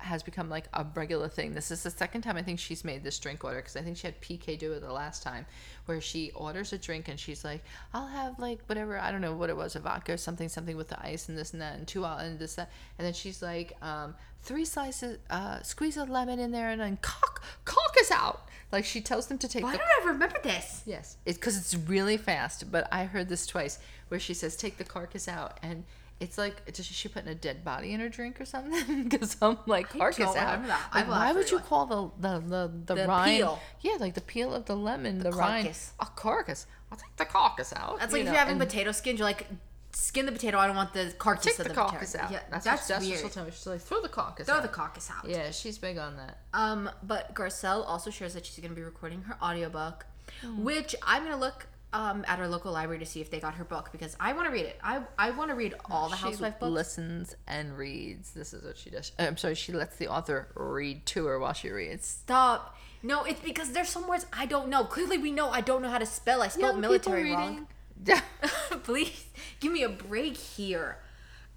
has 0.00 0.22
become 0.22 0.48
like 0.48 0.68
a 0.74 0.84
regular 0.94 1.28
thing. 1.28 1.52
This 1.52 1.70
is 1.70 1.82
the 1.82 1.90
second 1.90 2.22
time 2.22 2.36
I 2.36 2.42
think 2.42 2.58
she's 2.58 2.84
made 2.84 3.04
this 3.04 3.18
drink 3.18 3.44
order 3.44 3.58
because 3.58 3.76
I 3.76 3.82
think 3.82 3.96
she 3.96 4.06
had 4.06 4.20
PK 4.20 4.58
do 4.58 4.72
it 4.72 4.80
the 4.80 4.92
last 4.92 5.22
time, 5.22 5.46
where 5.86 6.00
she 6.00 6.30
orders 6.32 6.72
a 6.72 6.78
drink 6.78 7.08
and 7.08 7.18
she's 7.18 7.44
like, 7.44 7.62
"I'll 7.94 8.08
have 8.08 8.38
like 8.38 8.60
whatever 8.66 8.98
I 8.98 9.10
don't 9.12 9.20
know 9.20 9.34
what 9.34 9.50
it 9.50 9.56
was, 9.56 9.76
a 9.76 9.80
vodka 9.80 10.12
or 10.12 10.16
something, 10.16 10.48
something 10.48 10.76
with 10.76 10.88
the 10.88 11.00
ice 11.00 11.28
and 11.28 11.36
this 11.38 11.52
and 11.52 11.62
that 11.62 11.76
and 11.76 11.86
two 11.86 12.04
and 12.04 12.38
this 12.38 12.54
that," 12.54 12.70
and 12.98 13.06
then 13.06 13.14
she's 13.14 13.42
like, 13.42 13.76
um, 13.82 14.14
three 14.42 14.64
slices, 14.64 15.18
uh, 15.30 15.62
squeeze 15.62 15.96
a 15.96 16.04
lemon 16.04 16.38
in 16.38 16.50
there 16.50 16.70
and 16.70 16.80
then 16.80 16.98
cock 17.02 17.42
cock 17.64 17.94
is 18.00 18.10
out. 18.10 18.48
Like 18.72 18.84
she 18.84 19.00
tells 19.00 19.26
them 19.26 19.38
to 19.38 19.48
take 19.48 19.64
Why 19.64 19.72
the 19.72 19.78
don't 19.78 20.02
I 20.02 20.12
remember 20.12 20.38
this? 20.42 20.82
Yes, 20.86 21.16
it's 21.26 21.36
because 21.36 21.56
it's 21.56 21.74
really 21.74 22.16
fast. 22.16 22.70
But 22.70 22.88
I 22.92 23.04
heard 23.04 23.28
this 23.28 23.46
twice, 23.46 23.78
where 24.08 24.20
she 24.20 24.32
says, 24.32 24.56
"Take 24.56 24.76
the 24.78 24.84
carcass 24.84 25.26
out," 25.26 25.58
and 25.62 25.84
it's 26.20 26.36
like, 26.38 26.56
is 26.66 26.84
she 26.84 27.08
putting 27.08 27.28
a 27.30 27.34
dead 27.34 27.64
body 27.64 27.92
in 27.92 28.00
her 28.00 28.08
drink 28.08 28.40
or 28.40 28.44
something? 28.44 29.04
Because 29.08 29.36
I'm 29.40 29.58
like, 29.66 29.88
carcass 29.88 30.36
out. 30.36 30.66
that. 30.66 30.90
Like, 30.94 31.08
why 31.08 31.32
would 31.32 31.50
you 31.50 31.56
rewind. 31.56 31.68
call 31.68 31.86
the 32.20 32.28
the 32.28 32.38
the, 32.40 32.72
the, 32.86 32.94
The 33.02 33.06
rind? 33.08 33.36
peel. 33.38 33.58
Yeah, 33.80 33.96
like 33.98 34.14
the 34.14 34.20
peel 34.20 34.54
of 34.54 34.66
the 34.66 34.76
lemon, 34.76 35.18
the, 35.20 35.32
rind, 35.32 35.64
carcass. 35.64 35.92
a 36.00 36.06
carcass. 36.06 36.66
I'll 36.92 36.98
take 36.98 37.16
the 37.16 37.24
carcass 37.24 37.72
out. 37.74 37.98
That's 38.00 38.12
like 38.12 38.20
if 38.20 38.26
know, 38.26 38.32
you're 38.32 38.40
having 38.40 38.58
potato 38.58 38.92
skins, 38.92 39.18
you're 39.18 39.26
like, 39.28 39.46
skin 39.92 40.26
the 40.26 40.32
potato. 40.32 40.58
I 40.58 40.66
don't 40.66 40.76
want 40.76 40.92
the 40.92 41.12
carcass 41.18 41.44
Take 41.46 41.58
of 41.60 41.64
the, 41.64 41.68
the, 41.70 41.74
carcass 41.74 42.12
potato. 42.12 42.24
out. 42.26 42.32
Yeah, 42.32 42.40
that's, 42.50 42.64
that's, 42.64 42.82
what, 42.82 42.88
that's 42.88 43.04
what 43.04 43.08
weird. 43.08 43.20
she'll 43.20 43.28
tell 43.30 43.44
me. 43.44 43.50
She's 43.52 43.66
like, 43.66 43.80
throw 43.80 44.00
the 44.02 44.08
carcass 44.08 44.46
Throw 44.46 44.56
out. 44.56 44.62
the 44.62 44.68
carcass 44.68 45.10
out. 45.10 45.28
Yeah, 45.28 45.50
she's 45.52 45.78
big 45.78 45.98
on 45.98 46.16
that. 46.16 46.38
Um, 46.52 46.90
but 47.02 47.34
Garcelle 47.34 47.84
also 47.86 48.10
shares 48.10 48.34
that 48.34 48.44
she's 48.46 48.58
going 48.58 48.70
to 48.70 48.76
be 48.76 48.82
recording 48.82 49.22
her 49.22 49.36
audiobook, 49.42 50.06
Hmm. 50.42 50.62
which 50.62 50.94
I'm 51.02 51.22
going 51.24 51.34
to 51.34 51.40
look 51.40 51.66
um, 51.92 52.24
at 52.28 52.38
our 52.38 52.46
local 52.48 52.72
library 52.72 53.00
to 53.00 53.06
see 53.06 53.20
if 53.20 53.30
they 53.30 53.40
got 53.40 53.54
her 53.54 53.64
book 53.64 53.90
because 53.92 54.16
I 54.20 54.32
want 54.32 54.46
to 54.46 54.52
read 54.52 54.66
it. 54.66 54.78
I 54.82 55.02
I 55.18 55.30
want 55.30 55.50
to 55.50 55.56
read 55.56 55.74
all 55.90 56.08
the 56.08 56.16
she 56.16 56.22
housewife 56.22 56.58
books. 56.60 56.70
listens 56.72 57.36
and 57.48 57.76
reads. 57.76 58.30
This 58.32 58.52
is 58.52 58.64
what 58.64 58.78
she 58.78 58.90
does. 58.90 59.12
I'm 59.18 59.36
sorry, 59.36 59.54
she 59.54 59.72
lets 59.72 59.96
the 59.96 60.08
author 60.08 60.48
read 60.54 61.04
to 61.06 61.26
her 61.26 61.38
while 61.38 61.52
she 61.52 61.70
reads. 61.70 62.06
Stop. 62.06 62.76
No, 63.02 63.24
it's 63.24 63.40
because 63.40 63.72
there's 63.72 63.88
some 63.88 64.06
words 64.06 64.26
I 64.32 64.46
don't 64.46 64.68
know. 64.68 64.84
Clearly, 64.84 65.18
we 65.18 65.32
know 65.32 65.48
I 65.50 65.62
don't 65.62 65.82
know 65.82 65.88
how 65.90 65.98
to 65.98 66.06
spell. 66.06 66.42
I 66.42 66.48
spelled 66.48 66.74
Young 66.74 66.80
military 66.80 67.32
wrong. 67.32 67.66
reading. 68.04 68.22
Please 68.84 69.24
give 69.58 69.72
me 69.72 69.82
a 69.82 69.88
break 69.88 70.36
here. 70.36 70.98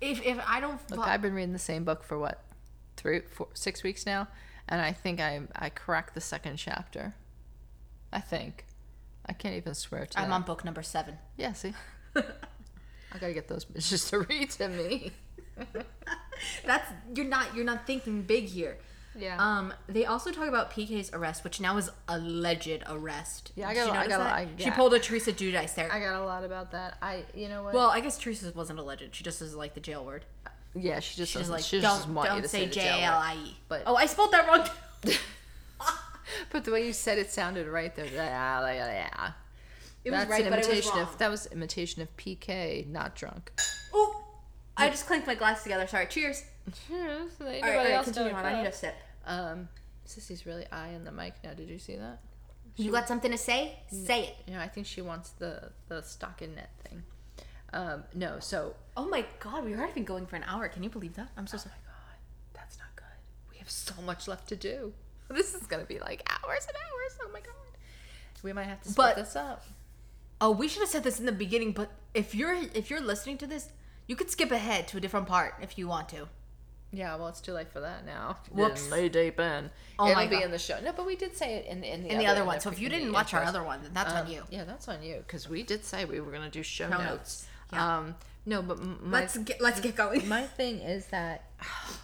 If 0.01 0.25
if 0.25 0.39
I 0.47 0.59
don't, 0.59 0.79
Look, 0.89 1.07
I've 1.07 1.21
been 1.21 1.33
reading 1.33 1.53
the 1.53 1.59
same 1.59 1.83
book 1.83 2.03
for 2.03 2.17
what, 2.17 2.41
three, 2.97 3.21
four, 3.21 3.47
six 3.53 3.83
weeks 3.83 4.05
now, 4.05 4.27
and 4.67 4.81
I 4.81 4.91
think 4.91 5.19
I 5.21 5.41
I 5.55 5.69
cracked 5.69 6.15
the 6.15 6.21
second 6.21 6.57
chapter. 6.57 7.13
I 8.11 8.19
think. 8.19 8.65
I 9.25 9.33
can't 9.33 9.55
even 9.55 9.73
swear 9.73 10.05
to 10.05 10.19
I'm 10.19 10.29
that. 10.29 10.35
on 10.35 10.41
book 10.43 10.63
number 10.65 10.83
seven. 10.83 11.17
Yeah, 11.37 11.53
see. 11.53 11.73
I 12.15 12.21
gotta 13.19 13.33
get 13.33 13.47
those 13.47 13.65
bitches 13.65 14.09
to 14.09 14.19
read 14.19 14.49
to 14.51 14.67
me. 14.69 15.11
That's 16.65 16.91
you're 17.15 17.25
not 17.27 17.55
you're 17.55 17.65
not 17.65 17.85
thinking 17.87 18.23
big 18.23 18.45
here. 18.45 18.77
Yeah. 19.15 19.37
Um, 19.37 19.71
they 19.87 20.05
also 20.05 20.31
talk 20.31 20.47
about 20.47 20.71
PK's 20.71 21.11
arrest, 21.13 21.43
which 21.43 21.61
now 21.61 21.77
is 21.77 21.89
alleged 22.07 22.81
arrest. 22.87 23.51
Yeah, 23.55 23.69
I 23.69 23.73
Did 23.75 23.85
got- 23.85 23.93
you 23.93 23.99
I 23.99 24.07
got- 24.07 24.17
that? 24.19 24.33
I- 24.33 24.47
She 24.57 24.71
pulled 24.71 24.93
a 24.95 24.99
Teresa 24.99 25.31
Giudice 25.31 25.75
there. 25.75 25.91
I 25.93 25.99
got 25.99 26.19
a 26.19 26.25
lot 26.25 26.43
about 26.43 26.71
that. 26.71 26.97
I, 26.99 27.23
you 27.35 27.47
know 27.47 27.61
what? 27.63 27.75
well, 27.75 27.91
I 27.91 27.99
guess 27.99 28.17
Teresa's 28.17 28.55
wasn't 28.55 28.79
alleged. 28.79 29.13
She 29.15 29.23
just 29.23 29.39
is 29.43 29.53
like 29.53 29.75
the 29.75 29.79
jail 29.79 30.03
word. 30.03 30.25
yeah, 30.73 30.99
she 30.99 31.15
just 31.15 31.31
She's 31.31 31.47
like, 31.49 31.63
she 31.63 31.79
don't 31.79 32.11
don't 32.15 32.47
say 32.49 32.65
J 32.65 32.81
jail 32.81 32.95
A. 32.97 33.01
L 33.03 33.19
I 33.19 33.35
E. 33.35 33.57
But- 33.67 33.83
oh, 33.85 33.95
I 33.95 34.07
spelled 34.07 34.31
that 34.31 34.47
wrong. 34.47 34.67
But 36.51 36.63
the 36.65 36.71
way 36.71 36.85
you 36.85 36.93
said 36.93 37.17
it 37.17 37.31
sounded 37.31 37.67
right 37.67 37.95
there. 37.95 38.05
Yeah, 38.05 38.61
yeah. 38.73 39.31
It 40.03 40.11
was 40.11 40.19
That's 40.19 40.29
right, 40.29 40.49
but 40.49 40.59
it 40.59 40.75
was 40.75 40.87
wrong. 40.87 40.99
of 40.99 41.17
that 41.17 41.31
was 41.31 41.45
imitation 41.47 42.01
of 42.01 42.15
PK, 42.17 42.87
not 42.87 43.15
drunk. 43.15 43.51
Oh, 43.93 44.23
I 44.75 44.89
just 44.89 45.07
clinked 45.07 45.27
my 45.27 45.35
glass 45.35 45.63
together. 45.63 45.87
Sorry. 45.87 46.07
Cheers. 46.07 46.43
Cheers. 46.87 47.31
All 47.39 47.47
right, 47.47 47.63
all 47.63 47.69
right 47.69 48.03
continue 48.03 48.33
on. 48.33 48.45
I 48.45 48.61
need 48.61 48.67
a 48.67 48.73
sip. 48.73 48.95
Um, 49.25 49.69
Sissy's 50.07 50.45
really 50.45 50.65
eyeing 50.71 51.03
the 51.03 51.11
mic 51.11 51.35
now. 51.43 51.53
Did 51.53 51.69
you 51.69 51.79
see 51.79 51.95
that? 51.95 52.19
You 52.75 52.91
got 52.91 53.07
something 53.07 53.31
to 53.31 53.37
say? 53.37 53.79
Say 53.91 54.23
it. 54.23 54.35
Yeah, 54.47 54.61
I 54.61 54.67
think 54.67 54.87
she 54.87 55.01
wants 55.01 55.29
the 55.31 55.71
the 55.87 56.01
stocking 56.01 56.55
net 56.55 56.71
thing. 56.83 57.03
Um, 57.71 58.03
no, 58.13 58.39
so 58.39 58.75
Oh 58.95 59.07
my 59.07 59.25
god, 59.39 59.65
we've 59.65 59.77
already 59.77 59.93
been 59.93 60.03
going 60.03 60.25
for 60.25 60.35
an 60.35 60.43
hour. 60.43 60.67
Can 60.67 60.83
you 60.83 60.89
believe 60.89 61.15
that? 61.15 61.29
I'm 61.37 61.47
so 61.47 61.55
oh 61.55 61.59
sorry. 61.59 61.75
my 61.75 61.91
god, 61.91 62.17
that's 62.53 62.77
not 62.77 62.95
good. 62.95 63.05
We 63.51 63.57
have 63.57 63.69
so 63.69 63.93
much 64.05 64.27
left 64.27 64.49
to 64.49 64.55
do. 64.55 64.93
This 65.29 65.53
is 65.55 65.65
gonna 65.67 65.85
be 65.85 65.99
like 65.99 66.21
hours 66.29 66.67
and 66.67 66.75
hours. 66.77 67.17
Oh 67.23 67.29
my 67.33 67.39
god. 67.39 67.49
We 68.43 68.51
might 68.53 68.65
have 68.65 68.81
to 68.83 68.89
split 68.89 69.07
But- 69.07 69.15
this 69.15 69.35
up. 69.35 69.63
Oh, 70.41 70.51
we 70.51 70.67
should 70.67 70.81
have 70.81 70.89
said 70.89 71.03
this 71.03 71.19
in 71.19 71.25
the 71.25 71.31
beginning, 71.31 71.71
but 71.71 71.89
if 72.13 72.35
you're 72.35 72.53
if 72.73 72.89
you're 72.89 72.99
listening 73.01 73.37
to 73.39 73.47
this, 73.47 73.69
you 74.07 74.15
could 74.17 74.29
skip 74.29 74.51
ahead 74.51 74.87
to 74.89 74.97
a 74.97 74.99
different 74.99 75.27
part 75.27 75.55
if 75.61 75.77
you 75.77 75.87
want 75.87 76.09
to. 76.09 76.27
Yeah, 76.91 77.15
well, 77.15 77.29
it's 77.29 77.39
too 77.41 77.53
late 77.53 77.69
for 77.71 77.79
that 77.79 78.05
now. 78.05 78.37
Whoops. 78.51 78.81
Didn't 78.83 78.91
lay 78.91 79.09
deep 79.09 79.39
in. 79.39 79.71
Oh 79.97 80.05
It'll 80.05 80.15
my 80.15 80.27
be 80.27 80.35
God. 80.35 80.43
in 80.45 80.51
the 80.51 80.59
show. 80.59 80.79
No, 80.81 80.91
but 80.91 81.05
we 81.07 81.15
did 81.15 81.35
say 81.37 81.55
it 81.55 81.65
in 81.65 81.83
in 81.83 82.03
the 82.03 82.09
In 82.09 82.15
other, 82.17 82.23
the 82.23 82.27
other 82.31 82.41
in 82.41 82.47
one. 82.47 82.59
So 82.59 82.69
if 82.69 82.79
you 82.79 82.89
didn't 82.89 83.13
watch 83.13 83.33
our 83.33 83.41
intros. 83.41 83.47
other 83.47 83.63
one, 83.63 83.81
then 83.81 83.93
that's 83.93 84.11
Um, 84.11 84.25
on 84.25 84.31
you. 84.31 84.43
Yeah, 84.51 84.65
that's 84.65 84.87
on 84.89 85.01
you 85.01 85.17
because 85.25 85.47
we 85.47 85.63
did 85.63 85.85
say 85.85 86.03
we 86.05 86.19
were 86.19 86.31
gonna 86.31 86.49
do 86.49 86.61
show 86.61 86.89
Show 86.89 86.97
notes. 86.97 87.05
notes. 87.07 87.47
Yeah. 87.71 87.97
Um, 87.97 88.15
no, 88.45 88.61
but 88.61 88.79
my 88.83 89.21
Let's 89.21 89.37
get 89.37 89.61
let's 89.61 89.79
get 89.79 89.95
going. 89.95 90.27
my 90.27 90.43
thing 90.43 90.79
is 90.81 91.05
that 91.07 91.45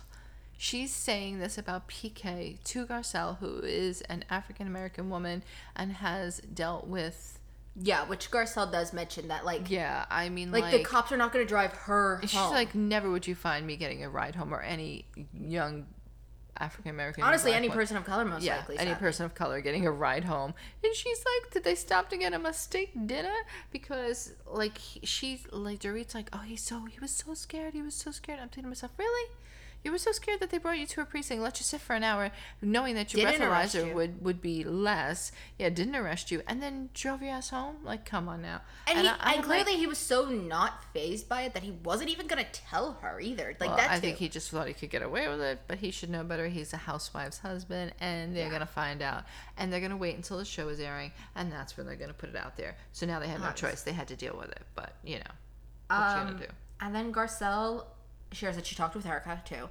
she's 0.62 0.94
saying 0.94 1.40
this 1.40 1.58
about 1.58 1.88
PK 1.88 2.62
to 2.66 2.86
Garcelle, 2.86 3.38
who 3.38 3.60
is 3.60 4.02
an 4.02 4.26
African 4.30 4.68
American 4.68 5.10
woman 5.10 5.42
and 5.74 5.94
has 5.94 6.40
dealt 6.42 6.86
with. 6.86 7.40
yeah, 7.82 8.06
which 8.06 8.30
Garcelle 8.30 8.70
does 8.70 8.92
mention 8.92 9.30
that 9.30 9.46
like 9.46 9.70
Yeah, 9.72 10.06
I 10.12 10.28
mean, 10.28 10.52
like, 10.52 10.64
like, 10.64 10.72
the 10.74 10.84
cops 10.84 11.14
are 11.14 11.18
not 11.18 11.32
going 11.32 11.46
to 11.46 11.50
drive 11.50 11.72
her 11.72 12.20
She's 12.24 12.34
home. 12.34 12.52
like, 12.52 12.76
never 12.76 13.10
would 13.10 13.26
you 13.26 13.36
find 13.36 13.66
me 13.66 13.78
getting 13.78 14.04
a 14.04 14.10
ride 14.10 14.36
home 14.36 14.54
or 14.54 14.62
any 14.62 15.06
young 15.34 15.86
African 16.58 16.92
American. 16.92 17.24
honestly, 17.24 17.54
any 17.54 17.70
woman. 17.70 17.78
person 17.80 17.96
of 17.96 18.04
color 18.04 18.26
most 18.26 18.44
yeah, 18.44 18.58
likely. 18.58 18.78
any 18.80 18.90
said. 18.92 19.00
person 19.00 19.26
of 19.26 19.34
color 19.34 19.62
getting 19.62 19.86
a 19.88 19.92
ride 19.92 20.26
home. 20.26 20.54
And 20.84 20.94
she's 20.94 21.20
like, 21.20 21.54
did 21.54 21.64
they 21.64 21.76
stop 21.76 22.10
to 22.10 22.18
get 22.18 22.34
him 22.34 22.46
a 22.46 22.52
steak 22.52 22.92
dinner? 23.08 23.34
Because 23.72 24.34
like 24.46 24.78
he, 24.78 25.06
she's 25.06 25.48
like 25.54 25.80
Dorit's 25.80 26.14
like, 26.14 26.30
oh, 26.34 26.40
he's 26.40 26.62
so 26.62 26.84
he 26.84 27.00
was 27.00 27.12
so 27.12 27.34
scared. 27.34 27.74
He 27.74 27.82
was 27.82 27.96
so 27.96 28.12
scared. 28.12 28.40
I'm 28.40 28.50
thinking 28.50 28.64
to 28.64 28.70
myself, 28.70 28.92
really? 28.98 29.32
You 29.84 29.92
were 29.94 29.98
so 29.98 30.12
scared 30.12 30.42
that 30.42 30.50
they 30.50 30.58
brought 30.58 30.78
you 30.78 30.86
to 30.88 31.02
a 31.02 31.06
precinct, 31.06 31.42
let 31.42 31.58
you 31.60 31.64
sit 31.64 31.80
for 31.80 31.94
an 31.96 32.04
hour, 32.04 32.32
knowing 32.62 32.96
that 32.96 33.14
your 33.14 33.26
Didn't 33.32 33.48
breathalyzer 33.48 33.88
you. 33.88 33.94
would 33.96 34.22
would 34.22 34.42
be 34.42 34.64
less. 34.66 35.32
Yeah, 35.58 35.70
didn't 35.70 35.96
arrest 35.96 36.32
you, 36.32 36.44
and 36.48 36.62
then 36.62 36.90
drove 36.94 37.22
your 37.22 37.32
ass 37.32 37.50
home. 37.50 37.78
Like, 37.84 38.06
come 38.06 38.28
on 38.28 38.42
now. 38.42 38.60
And, 38.88 39.00
he, 39.00 39.08
I- 39.08 39.12
and 39.14 39.38
like- 39.38 39.44
clearly 39.46 39.78
he 39.78 39.88
was 39.88 39.98
so 39.98 40.26
not 40.26 40.84
phased 40.94 41.30
by 41.30 41.44
it 41.44 41.54
that 41.54 41.64
he 41.64 41.72
wasn't 41.72 42.10
even 42.10 42.28
gonna 42.28 42.44
tell 42.52 42.94
her 43.02 43.22
either. 43.22 43.56
Like 43.60 43.70
Well, 43.70 43.78
that 43.78 43.90
I 43.92 44.00
think 44.02 44.18
he 44.18 44.28
just 44.28 44.50
thought 44.52 44.68
he 44.68 44.74
could 44.74 44.90
get 44.90 45.02
away 45.02 45.30
with 45.30 45.40
it, 45.42 45.62
but 45.68 45.78
he 45.78 45.92
should 45.92 46.10
know 46.10 46.26
better. 46.26 46.48
He's 46.50 46.74
a 46.74 46.78
housewife's 46.78 47.38
husband, 47.40 47.94
and 48.02 48.36
they're 48.36 48.52
gonna 48.52 48.66
find 48.66 49.02
out, 49.02 49.24
and 49.58 49.72
they're 49.72 49.80
gonna 49.82 49.96
wait 49.96 50.16
until 50.18 50.38
the 50.40 50.46
show 50.46 50.68
is 50.68 50.82
airing, 50.82 51.14
and 51.36 51.50
that's 51.52 51.78
when 51.78 51.86
they're 51.86 51.96
gonna 51.96 52.14
put 52.14 52.28
it 52.30 52.36
out 52.36 52.58
there. 52.58 52.76
So 52.92 53.06
now 53.06 53.20
they 53.20 53.28
had 53.30 53.40
no 53.42 53.52
choice; 53.54 53.84
they 53.84 53.94
had 53.94 54.10
to 54.10 54.18
deal 54.18 54.36
with 54.38 54.50
it. 54.52 54.64
But 54.76 54.94
you 55.06 55.20
know, 55.20 55.32
what 55.88 55.98
you 55.98 56.04
Um, 56.22 56.28
gonna 56.34 56.40
do? 56.48 56.54
And 56.82 56.94
then 56.96 57.14
Garcelle 57.14 57.86
shares 58.32 58.56
that 58.56 58.66
she 58.66 58.76
talked 58.76 58.96
with 58.96 59.06
Erika 59.06 59.42
too, 59.46 59.70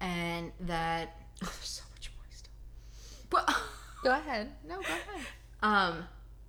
and 0.00 0.52
that. 0.60 1.16
There's 1.40 1.52
so 1.62 1.82
much 1.94 2.10
more 2.16 2.24
stuff. 2.30 3.26
But, 3.30 3.56
Go 4.04 4.10
ahead. 4.12 4.52
No, 4.68 4.76
go 4.76 4.82
ahead. 4.82 5.26
um, 5.62 6.04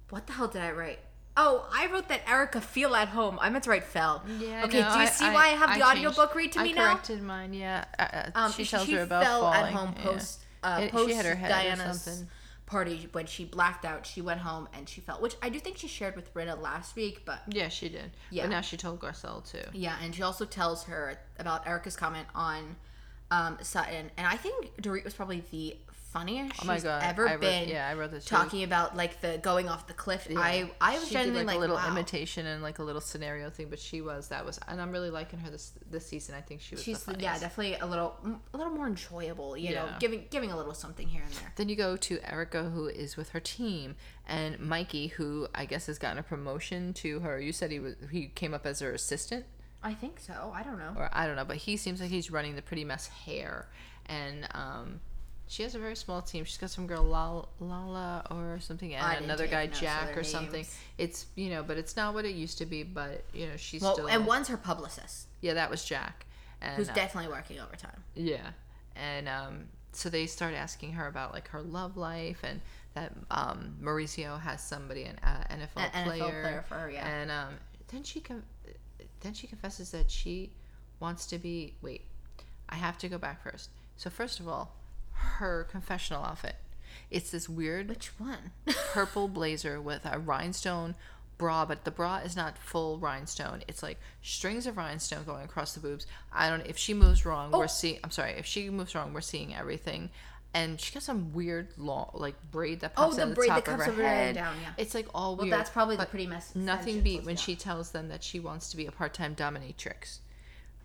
what 0.09 0.27
the 0.27 0.33
hell 0.33 0.47
did 0.47 0.61
I 0.61 0.71
write? 0.71 0.99
Oh, 1.35 1.67
I 1.73 1.87
wrote 1.87 2.07
that 2.09 2.21
Erika 2.27 2.61
feel 2.61 2.95
at 2.95 3.09
home. 3.09 3.37
I 3.41 3.49
meant 3.49 3.63
to 3.65 3.69
write 3.69 3.83
fell. 3.83 4.23
Yeah. 4.39 4.63
Okay. 4.65 4.81
no, 4.81 4.93
do 4.93 4.99
you 5.01 5.07
see 5.07 5.25
why 5.25 5.45
I 5.45 5.49
have 5.49 5.69
the 5.69 5.83
changed- 5.85 6.05
audiobook 6.07 6.33
read 6.35 6.51
to 6.53 6.59
I 6.59 6.63
me 6.63 6.73
now? 6.73 6.93
corrected 6.93 7.21
mine. 7.21 7.53
Yeah. 7.53 7.85
Uh, 7.97 8.01
uh, 8.13 8.29
Um, 8.35 8.51
she 8.51 8.65
tells 8.65 8.87
her 8.89 9.01
about 9.03 9.23
fell 9.23 9.41
falling. 9.41 9.59
at 9.65 9.71
home 9.73 9.93
yeah. 9.97 10.03
post 10.03 10.39
uh, 10.63 10.79
It- 10.83 10.91
post 10.91 11.09
she 11.09 11.15
had 11.15 11.25
her 11.25 11.35
head 11.35 11.51
or 11.51 11.53
Diana's 11.53 12.01
something. 12.01 12.27
Party 12.67 13.07
when 13.13 13.25
she 13.25 13.45
blacked 13.45 13.85
out. 13.85 14.05
She 14.05 14.21
went 14.21 14.41
home 14.41 14.67
and 14.73 14.87
she 14.87 15.01
felt, 15.01 15.21
which 15.21 15.35
I 15.41 15.49
do 15.49 15.57
think 15.57 15.77
she 15.77 15.87
shared 15.87 16.15
with 16.15 16.31
Britta 16.33 16.53
last 16.55 16.95
week. 16.95 17.23
But 17.25 17.39
Yeah, 17.49 17.69
she 17.69 17.89
did. 17.89 18.11
Yeah. 18.29 18.43
But 18.43 18.51
now 18.51 18.61
she 18.61 18.77
told 18.77 18.99
Garcelle 18.99 19.49
too. 19.49 19.63
yeah, 19.73 19.95
and 20.03 20.13
she 20.13 20.21
also 20.21 20.45
tells 20.45 20.83
her 20.83 21.17
about 21.39 21.65
Erika's 21.65 21.95
comment 21.95 22.27
on 22.35 22.75
um, 23.31 23.57
Sutton, 23.61 24.11
and 24.17 24.27
I 24.27 24.35
think 24.37 24.81
Dorit 24.81 25.03
was 25.03 25.13
probably 25.13 25.43
the 25.51 25.75
funniest 26.17 26.63
Oh 26.63 26.65
my 26.65 26.75
she's 26.75 26.83
god. 26.83 27.03
ever 27.03 27.25
wrote, 27.25 27.41
been. 27.41 27.69
Yeah, 27.69 27.87
I 27.87 27.93
wrote 27.93 28.11
this. 28.11 28.25
Talking 28.25 28.63
about 28.63 28.95
like 28.95 29.21
the 29.21 29.39
going 29.41 29.69
off 29.69 29.87
the 29.87 29.93
cliff. 29.93 30.27
Yeah. 30.29 30.39
I 30.39 30.69
I 30.81 30.99
was 30.99 31.07
she 31.07 31.15
did 31.15 31.33
like, 31.33 31.47
like, 31.47 31.57
a 31.57 31.59
little 31.59 31.75
wow. 31.75 31.91
imitation 31.91 32.45
and 32.45 32.63
like 32.63 32.79
a 32.79 32.83
little 32.83 33.01
scenario 33.01 33.49
thing, 33.49 33.67
but 33.69 33.79
she 33.79 34.01
was 34.01 34.29
that 34.29 34.45
was, 34.45 34.59
and 34.67 34.81
I'm 34.81 34.91
really 34.91 35.09
liking 35.09 35.39
her 35.39 35.49
this 35.49 35.73
this 35.89 36.05
season. 36.05 36.35
I 36.35 36.41
think 36.41 36.61
she 36.61 36.75
was. 36.75 36.83
She's 36.83 37.05
yeah, 37.19 37.37
definitely 37.39 37.75
a 37.75 37.85
little 37.85 38.15
a 38.53 38.57
little 38.57 38.73
more 38.73 38.87
enjoyable. 38.87 39.57
You 39.57 39.75
know, 39.75 39.89
giving 39.99 40.25
giving 40.29 40.51
a 40.51 40.57
little 40.57 40.73
something 40.73 41.07
here 41.07 41.23
and 41.23 41.33
there. 41.33 41.53
Then 41.55 41.69
you 41.69 41.75
go 41.75 41.97
to 41.97 42.19
Erika, 42.23 42.63
who 42.63 42.87
is 42.87 43.17
with 43.17 43.29
her 43.29 43.39
team, 43.39 43.95
and 44.25 44.59
Mikey, 44.59 45.07
who 45.07 45.47
I 45.53 45.65
guess 45.65 45.87
has 45.87 45.97
gotten 45.97 46.17
a 46.17 46.23
promotion 46.23 46.93
to 46.95 47.19
her. 47.19 47.39
You 47.39 47.51
said 47.51 47.71
he 47.71 47.79
was 47.79 47.95
he 48.11 48.27
came 48.27 48.53
up 48.53 48.65
as 48.65 48.79
her 48.79 48.91
assistant, 48.91 49.45
I 49.83 49.93
think 49.93 50.19
so. 50.19 50.51
I 50.53 50.63
don't 50.63 50.79
know. 50.79 50.93
or 50.95 51.09
I 51.13 51.27
don't 51.27 51.35
know, 51.35 51.45
but 51.45 51.57
he 51.57 51.77
seems 51.77 52.01
like 52.01 52.09
he's 52.09 52.31
running 52.31 52.55
the 52.55 52.61
pretty 52.61 52.83
mess 52.83 53.07
hair, 53.07 53.67
and 54.07 54.47
um, 54.53 54.99
she 55.47 55.63
has 55.63 55.75
a 55.75 55.79
very 55.79 55.95
small 55.95 56.21
team. 56.21 56.43
She's 56.43 56.57
got 56.57 56.69
some 56.69 56.87
girl 56.87 57.03
Lala, 57.03 57.47
Lala 57.59 58.25
or 58.29 58.59
something, 58.59 58.93
I 58.93 58.97
and 58.97 59.11
didn't 59.13 59.25
another 59.25 59.47
guy 59.47 59.67
Jack 59.67 60.17
or 60.17 60.23
something. 60.23 60.65
It's 60.97 61.25
you 61.35 61.49
know, 61.49 61.63
but 61.63 61.77
it's 61.77 61.95
not 61.95 62.13
what 62.13 62.25
it 62.25 62.35
used 62.35 62.57
to 62.57 62.65
be. 62.65 62.83
But 62.83 63.23
you 63.33 63.47
know, 63.47 63.55
she's 63.55 63.81
Well, 63.81 63.93
still 63.93 64.07
and 64.07 64.25
one's 64.25 64.49
her 64.49 64.57
publicist, 64.57 65.27
yeah, 65.41 65.53
that 65.53 65.69
was 65.69 65.85
Jack, 65.85 66.25
and 66.61 66.75
who's 66.75 66.89
uh, 66.89 66.93
definitely 66.93 67.31
working 67.31 67.59
overtime. 67.59 68.03
Yeah, 68.13 68.49
and 68.95 69.29
um, 69.29 69.65
so 69.93 70.09
they 70.09 70.25
start 70.25 70.53
asking 70.53 70.91
her 70.93 71.07
about 71.07 71.33
like 71.33 71.47
her 71.49 71.61
love 71.61 71.95
life 71.95 72.39
and 72.43 72.59
that 72.93 73.13
um, 73.31 73.75
Mauricio 73.81 74.39
has 74.41 74.61
somebody 74.61 75.03
an 75.03 75.17
uh, 75.23 75.43
NFL, 75.49 75.77
An 75.77 75.89
NFL 75.91 76.05
player, 76.05 76.41
player 76.41 76.65
for 76.67 76.75
her, 76.75 76.91
yeah. 76.91 77.07
And 77.07 77.31
um, 77.31 77.53
then 77.87 78.03
she 78.03 78.19
con- 78.19 78.43
then 79.21 79.33
she 79.33 79.47
confesses 79.47 79.91
that 79.91 80.11
she 80.11 80.51
wants 80.99 81.25
to 81.27 81.37
be. 81.37 81.73
Wait, 81.81 82.01
I 82.67 82.75
have 82.75 82.97
to 82.97 83.07
go 83.07 83.17
back 83.17 83.41
first. 83.41 83.69
So 83.95 84.09
first 84.09 84.39
of 84.39 84.47
all, 84.47 84.76
her 85.17 85.65
confessional 85.69 86.23
outfit. 86.23 86.55
It's 87.09 87.31
this 87.31 87.47
weird 87.47 87.89
Which 87.89 88.07
one? 88.19 88.51
purple 88.91 89.27
blazer 89.27 89.79
with 89.81 90.05
a 90.05 90.19
rhinestone 90.19 90.95
bra, 91.37 91.65
but 91.65 91.83
the 91.85 91.91
bra 91.91 92.17
is 92.17 92.35
not 92.35 92.57
full 92.57 92.97
rhinestone. 92.97 93.61
It's 93.67 93.83
like 93.83 93.99
strings 94.21 94.65
of 94.65 94.75
rhinestone 94.75 95.23
going 95.23 95.45
across 95.45 95.73
the 95.73 95.79
boobs. 95.79 96.07
I 96.33 96.49
don't. 96.49 96.59
Know 96.59 96.65
if 96.67 96.77
she 96.77 96.93
moves 96.93 97.25
wrong, 97.25 97.51
Oh. 97.53 97.59
we're 97.59 97.67
seeing. 97.67 97.99
I'm 98.03 98.11
sorry. 98.11 98.31
If 98.31 98.45
she 98.45 98.69
moves 98.69 98.95
wrong, 98.95 99.13
we're 99.13 99.21
seeing 99.21 99.53
everything. 99.55 100.09
And 100.53 100.81
she 100.81 100.93
got 100.93 101.03
some 101.03 101.33
weird 101.33 101.67
long, 101.77 102.09
like 102.13 102.35
braid 102.51 102.79
that 102.79 102.93
Oh, 102.97 103.03
pops 103.03 103.17
the 103.17 103.21
out 103.21 103.23
of 103.25 103.29
the 103.29 103.35
braid 103.35 103.49
top 103.49 103.65
that 103.65 103.71
of 103.71 103.77
comes 103.79 103.85
her 103.85 103.91
over 103.91 104.01
and 104.01 104.09
head. 104.09 104.35
down, 104.35 104.55
yeah. 104.61 104.69
It's 104.77 104.95
like 104.95 105.07
all 105.13 105.35
well, 105.35 105.43
weird. 105.45 105.51
Well, 105.51 105.59
that's 105.59 105.69
probably 105.69 105.97
the 105.97 106.05
pretty 106.05 106.25
mess. 106.25 106.55
Nothing 106.55 107.01
beat 107.01 107.23
when 107.25 107.35
she 107.35 107.55
tells 107.55 107.91
them 107.91 108.09
that 108.09 108.23
she 108.23 108.39
wants 108.39 108.71
to 108.71 108.77
be 108.77 108.85
a 108.87 108.91
part-time 108.91 109.35
dominatrix. 109.35 110.19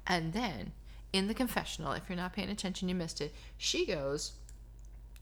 And 0.07 0.33
then 0.35 0.73
in 1.13 1.29
the 1.29 1.35
confessional, 1.35 1.93
if 1.93 2.09
you're 2.09 2.17
not 2.17 2.33
paying 2.33 2.49
attention, 2.51 2.89
you 2.89 2.95
missed 2.95 3.21
it. 3.21 3.35
She 3.59 3.87
goes, 3.87 4.33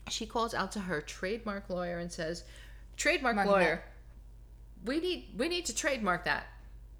she 0.09 0.27
calls 0.27 0.55
out 0.55 0.73
to 0.73 0.81
her 0.81 1.01
trademark 1.01 1.69
lawyer 1.69 1.99
and 1.99 2.11
says, 2.11 2.45
"Trademark 2.97 3.37
Mark 3.37 3.49
lawyer, 3.49 3.85
we 4.85 5.01
need 5.01 5.29
we 5.37 5.49
need 5.49 5.67
to 5.67 5.75
trademark 5.75 6.25
that." 6.25 6.47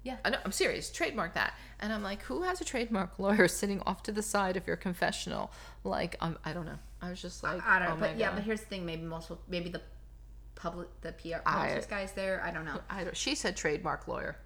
Yeah. 0.03 0.17
I 0.25 0.31
know, 0.31 0.37
I'm 0.43 0.51
serious. 0.51 0.91
Trademark 0.91 1.35
that. 1.35 1.53
And 1.79 1.93
I'm 1.93 2.01
like, 2.01 2.23
who 2.23 2.41
has 2.41 2.59
a 2.59 2.65
trademark 2.65 3.19
lawyer 3.19 3.47
sitting 3.59 3.81
off 3.85 4.01
to 4.03 4.11
the 4.11 4.23
side 4.23 4.57
of 4.57 4.65
your 4.65 4.75
confessional? 4.75 5.51
Like, 5.83 6.15
um, 6.21 6.39
I 6.43 6.53
don't 6.53 6.65
know. 6.65 6.79
I 7.03 7.09
was 7.11 7.21
just 7.21 7.43
like, 7.43 7.63
I 7.65 7.77
don't 7.79 7.87
know, 7.87 7.93
oh 7.93 7.97
my 7.97 8.07
but 8.07 8.17
yeah, 8.17 8.29
God. 8.29 8.35
but 8.35 8.43
here's 8.43 8.61
the 8.61 8.65
thing: 8.67 8.85
maybe 8.85 9.03
multiple. 9.03 9.41
maybe 9.47 9.69
the 9.69 9.81
public, 10.55 10.87
the 11.01 11.11
PR 11.13 11.41
I- 11.45 11.81
guys 11.89 12.11
there. 12.13 12.41
I 12.43 12.51
don't 12.51 12.65
know. 12.65 12.79
I 12.89 13.03
don't, 13.03 13.15
she 13.17 13.35
said 13.35 13.55
trademark 13.55 14.07
lawyer. 14.07 14.37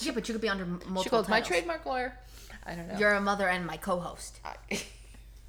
Yeah, 0.00 0.12
but 0.12 0.28
you 0.28 0.34
could 0.34 0.40
be 0.42 0.48
under 0.48 0.64
multiple. 0.64 1.02
She 1.02 1.08
called 1.10 1.28
my 1.28 1.40
titles. 1.40 1.48
trademark 1.48 1.86
lawyer. 1.86 2.18
I 2.64 2.74
don't 2.74 2.88
know. 2.88 2.98
You're 2.98 3.12
a 3.12 3.20
mother 3.20 3.48
and 3.48 3.66
my 3.66 3.76
co-host. 3.76 4.40
I- 4.44 4.82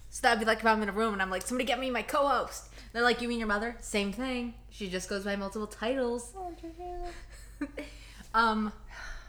So 0.10 0.20
that'd 0.22 0.40
be 0.40 0.46
like 0.46 0.60
if 0.60 0.66
I'm 0.68 0.84
in 0.84 0.90
a 0.90 0.92
room 0.92 1.14
and 1.14 1.24
I'm 1.24 1.32
like, 1.32 1.42
somebody 1.42 1.66
get 1.66 1.80
me 1.80 1.90
my 1.90 2.04
co-host. 2.04 2.66
They're 2.92 3.02
like, 3.02 3.20
you 3.24 3.28
mean 3.28 3.40
your 3.40 3.48
mother? 3.48 3.76
Same 3.82 4.14
thing. 4.14 4.54
She 4.70 4.88
just 4.88 5.10
goes 5.10 5.24
by 5.24 5.36
multiple 5.36 5.66
titles. 5.66 6.32
um, 8.36 8.72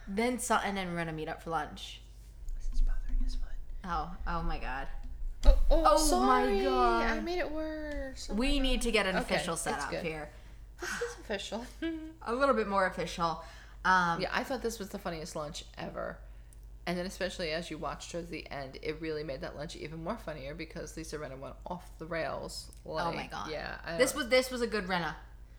then 0.07 0.39
Sutton 0.39 0.77
and 0.77 0.97
Rinna 0.97 1.15
meet 1.15 1.29
up 1.29 1.43
for 1.43 1.49
lunch. 1.51 2.01
It's 2.71 2.81
bothering 2.81 3.23
his 3.25 3.35
foot. 3.35 3.49
Oh, 3.85 4.11
oh 4.27 4.43
my 4.43 4.59
God. 4.59 4.87
Oh, 5.47 5.59
oh, 5.71 5.83
Oh 5.87 5.95
my 6.27 6.43
sorry. 6.43 6.65
God. 6.65 7.03
I 7.11 7.21
made 7.21 7.39
it 7.39 7.51
worse. 7.51 8.29
Oh 8.31 8.35
We 8.35 8.61
need 8.61 8.83
to 8.83 8.91
get 8.91 9.07
an 9.07 9.17
Okay, 9.17 9.37
official 9.37 9.57
setup 9.57 9.91
here. 9.91 10.29
This 10.83 10.91
is 10.91 11.17
official. 11.21 11.65
A 12.27 12.35
little 12.35 12.55
bit 12.55 12.69
more 12.69 12.87
official. 12.87 13.43
Um, 13.85 14.21
yeah, 14.21 14.31
I 14.33 14.45
thought 14.45 14.63
this 14.63 14.79
was 14.79 14.89
the 14.89 14.99
funniest 14.99 15.37
lunch 15.37 15.65
ever. 15.79 16.19
And 16.87 16.99
then, 16.99 17.07
especially 17.07 17.51
as 17.51 17.71
you 17.71 17.79
watched 17.79 18.11
towards 18.11 18.29
the 18.29 18.51
end, 18.51 18.79
it 18.83 19.01
really 19.01 19.25
made 19.25 19.41
that 19.41 19.57
lunch 19.57 19.75
even 19.75 20.05
more 20.05 20.19
funnier 20.19 20.55
because 20.55 20.97
Lisa 20.97 21.17
Rinna 21.17 21.39
went 21.39 21.55
off 21.67 21.91
the 21.99 22.05
rails. 22.05 22.71
Like, 22.85 23.07
oh 23.07 23.13
my 23.13 23.27
God. 23.27 23.51
Yeah, 23.51 23.77
This 23.97 24.15
was 24.15 24.29
this 24.29 24.51
was 24.51 24.61
a 24.61 24.67
good 24.67 24.87
Rinna 24.87 25.15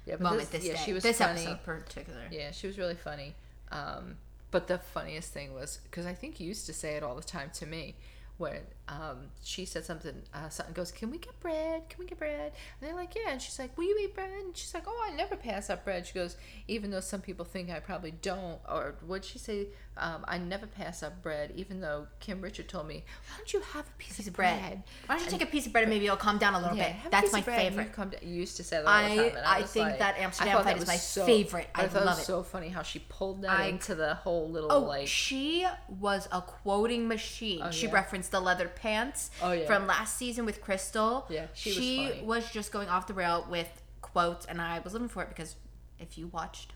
yeah, 0.05 0.17
moment 0.17 0.51
this, 0.51 0.63
yeah, 0.65 0.73
day. 0.73 0.81
she 0.85 0.93
was 0.93 1.01
this 1.03 1.17
funny. 1.17 1.41
episode 1.41 1.63
particular. 1.63 2.21
Yeah, 2.31 2.51
she 2.51 2.67
was 2.67 2.77
really 2.77 2.95
funny. 2.95 3.33
Um, 3.71 4.17
but 4.51 4.67
the 4.67 4.77
funniest 4.77 5.33
thing 5.33 5.53
was 5.53 5.79
because 5.83 6.05
I 6.05 6.13
think 6.13 6.39
you 6.39 6.47
used 6.47 6.67
to 6.67 6.73
say 6.73 6.93
it 6.95 7.03
all 7.03 7.15
the 7.15 7.23
time 7.23 7.49
to 7.55 7.65
me 7.65 7.95
when 8.37 8.57
um, 8.87 9.27
she 9.43 9.65
said 9.65 9.83
something. 9.85 10.21
Uh, 10.33 10.49
something 10.49 10.73
goes, 10.73 10.91
"Can 10.91 11.09
we 11.09 11.17
get 11.17 11.39
bread? 11.39 11.89
Can 11.89 11.99
we 11.99 12.05
get 12.05 12.19
bread?" 12.19 12.51
And 12.79 12.87
they're 12.89 12.95
like, 12.95 13.15
"Yeah." 13.15 13.31
And 13.31 13.41
she's 13.41 13.57
like, 13.57 13.75
"Will 13.77 13.85
you 13.85 13.97
eat 14.03 14.13
bread?" 14.13 14.29
And 14.29 14.55
she's 14.55 14.73
like, 14.73 14.83
"Oh, 14.87 15.07
I 15.11 15.15
never 15.15 15.35
pass 15.35 15.69
up 15.69 15.83
bread." 15.83 16.05
She 16.05 16.13
goes, 16.13 16.35
"Even 16.67 16.91
though 16.91 16.99
some 16.99 17.21
people 17.21 17.45
think 17.45 17.69
I 17.71 17.79
probably 17.79 18.11
don't." 18.11 18.59
Or 18.69 18.95
would 19.07 19.25
she 19.25 19.39
say, 19.39 19.67
um, 19.97 20.23
"I 20.27 20.37
never 20.37 20.67
pass 20.67 21.01
up 21.01 21.23
bread," 21.23 21.51
even 21.55 21.79
though 21.81 22.07
Kim 22.19 22.41
Richard 22.41 22.69
told 22.69 22.87
me, 22.87 23.03
"Why 23.27 23.37
don't 23.37 23.51
you 23.53 23.61
have 23.61 23.87
a 23.87 23.91
piece, 23.97 24.17
Piece 24.17 24.27
of 24.27 24.33
bread. 24.33 24.59
bread?" 24.59 24.83
Why 25.07 25.15
don't 25.15 25.25
you 25.25 25.31
take 25.31 25.41
a 25.47 25.51
piece 25.51 25.65
of 25.65 25.71
bread 25.71 25.83
and 25.85 25.91
maybe 25.91 26.05
it'll 26.05 26.17
calm 26.17 26.37
down 26.37 26.53
a 26.53 26.59
little 26.59 26.77
Yeah, 26.77 26.93
bit? 27.01 27.11
That's 27.11 27.31
my 27.33 27.41
favorite. 27.41 27.93
To, 27.95 28.09
you 28.25 28.35
used 28.35 28.57
to 28.57 28.63
say 28.63 28.77
that 28.77 28.87
I- 28.87 29.07
time. 29.15 29.19
and 29.37 29.37
I, 29.45 29.57
I 29.57 29.63
think 29.63 29.87
like- 29.89 29.99
that 29.99 30.17
Amsterdam 30.19 30.57
fight 30.57 30.65
that 30.65 30.75
is 30.75 30.81
was 30.81 30.87
my 30.87 31.25
favorite. 31.25 31.69
I 31.73 31.87
thought 31.87 32.05
love 32.05 32.17
it 32.17 32.19
was 32.19 32.25
so 32.27 32.43
funny 32.43 32.69
how 32.69 32.83
she 32.83 32.99
pulled 32.99 33.41
that 33.41 33.59
I- 33.59 33.65
into 33.65 33.95
the 33.95 34.13
whole 34.15 34.49
little 34.49 34.71
Oh, 34.71 34.79
like. 34.81 35.07
she 35.07 35.65
was 35.89 36.27
a 36.31 36.41
quoting 36.41 37.07
machine. 37.07 37.61
Oh, 37.63 37.71
she 37.71 37.87
yeah. 37.87 37.93
referenced 37.93 38.31
the 38.31 38.39
leather 38.39 38.67
pants 38.75 39.31
Oh, 39.41 39.51
yeah. 39.51 39.65
from 39.65 39.87
last 39.87 40.17
season 40.17 40.45
with 40.45 40.61
Crystal. 40.61 41.25
Yeah, 41.29 41.47
she 41.53 41.69
was 41.69 41.77
funny. 42.15 42.25
was 42.25 42.51
just 42.51 42.71
going 42.71 42.89
off 42.89 43.07
the 43.07 43.13
rail 43.13 43.45
with 43.49 43.69
quotes, 44.01 44.45
and 44.45 44.61
I 44.61 44.79
was 44.79 44.93
living 44.93 45.07
for 45.09 45.23
it 45.23 45.29
because 45.29 45.55
if 45.99 46.17
you 46.17 46.27
watched 46.27 46.73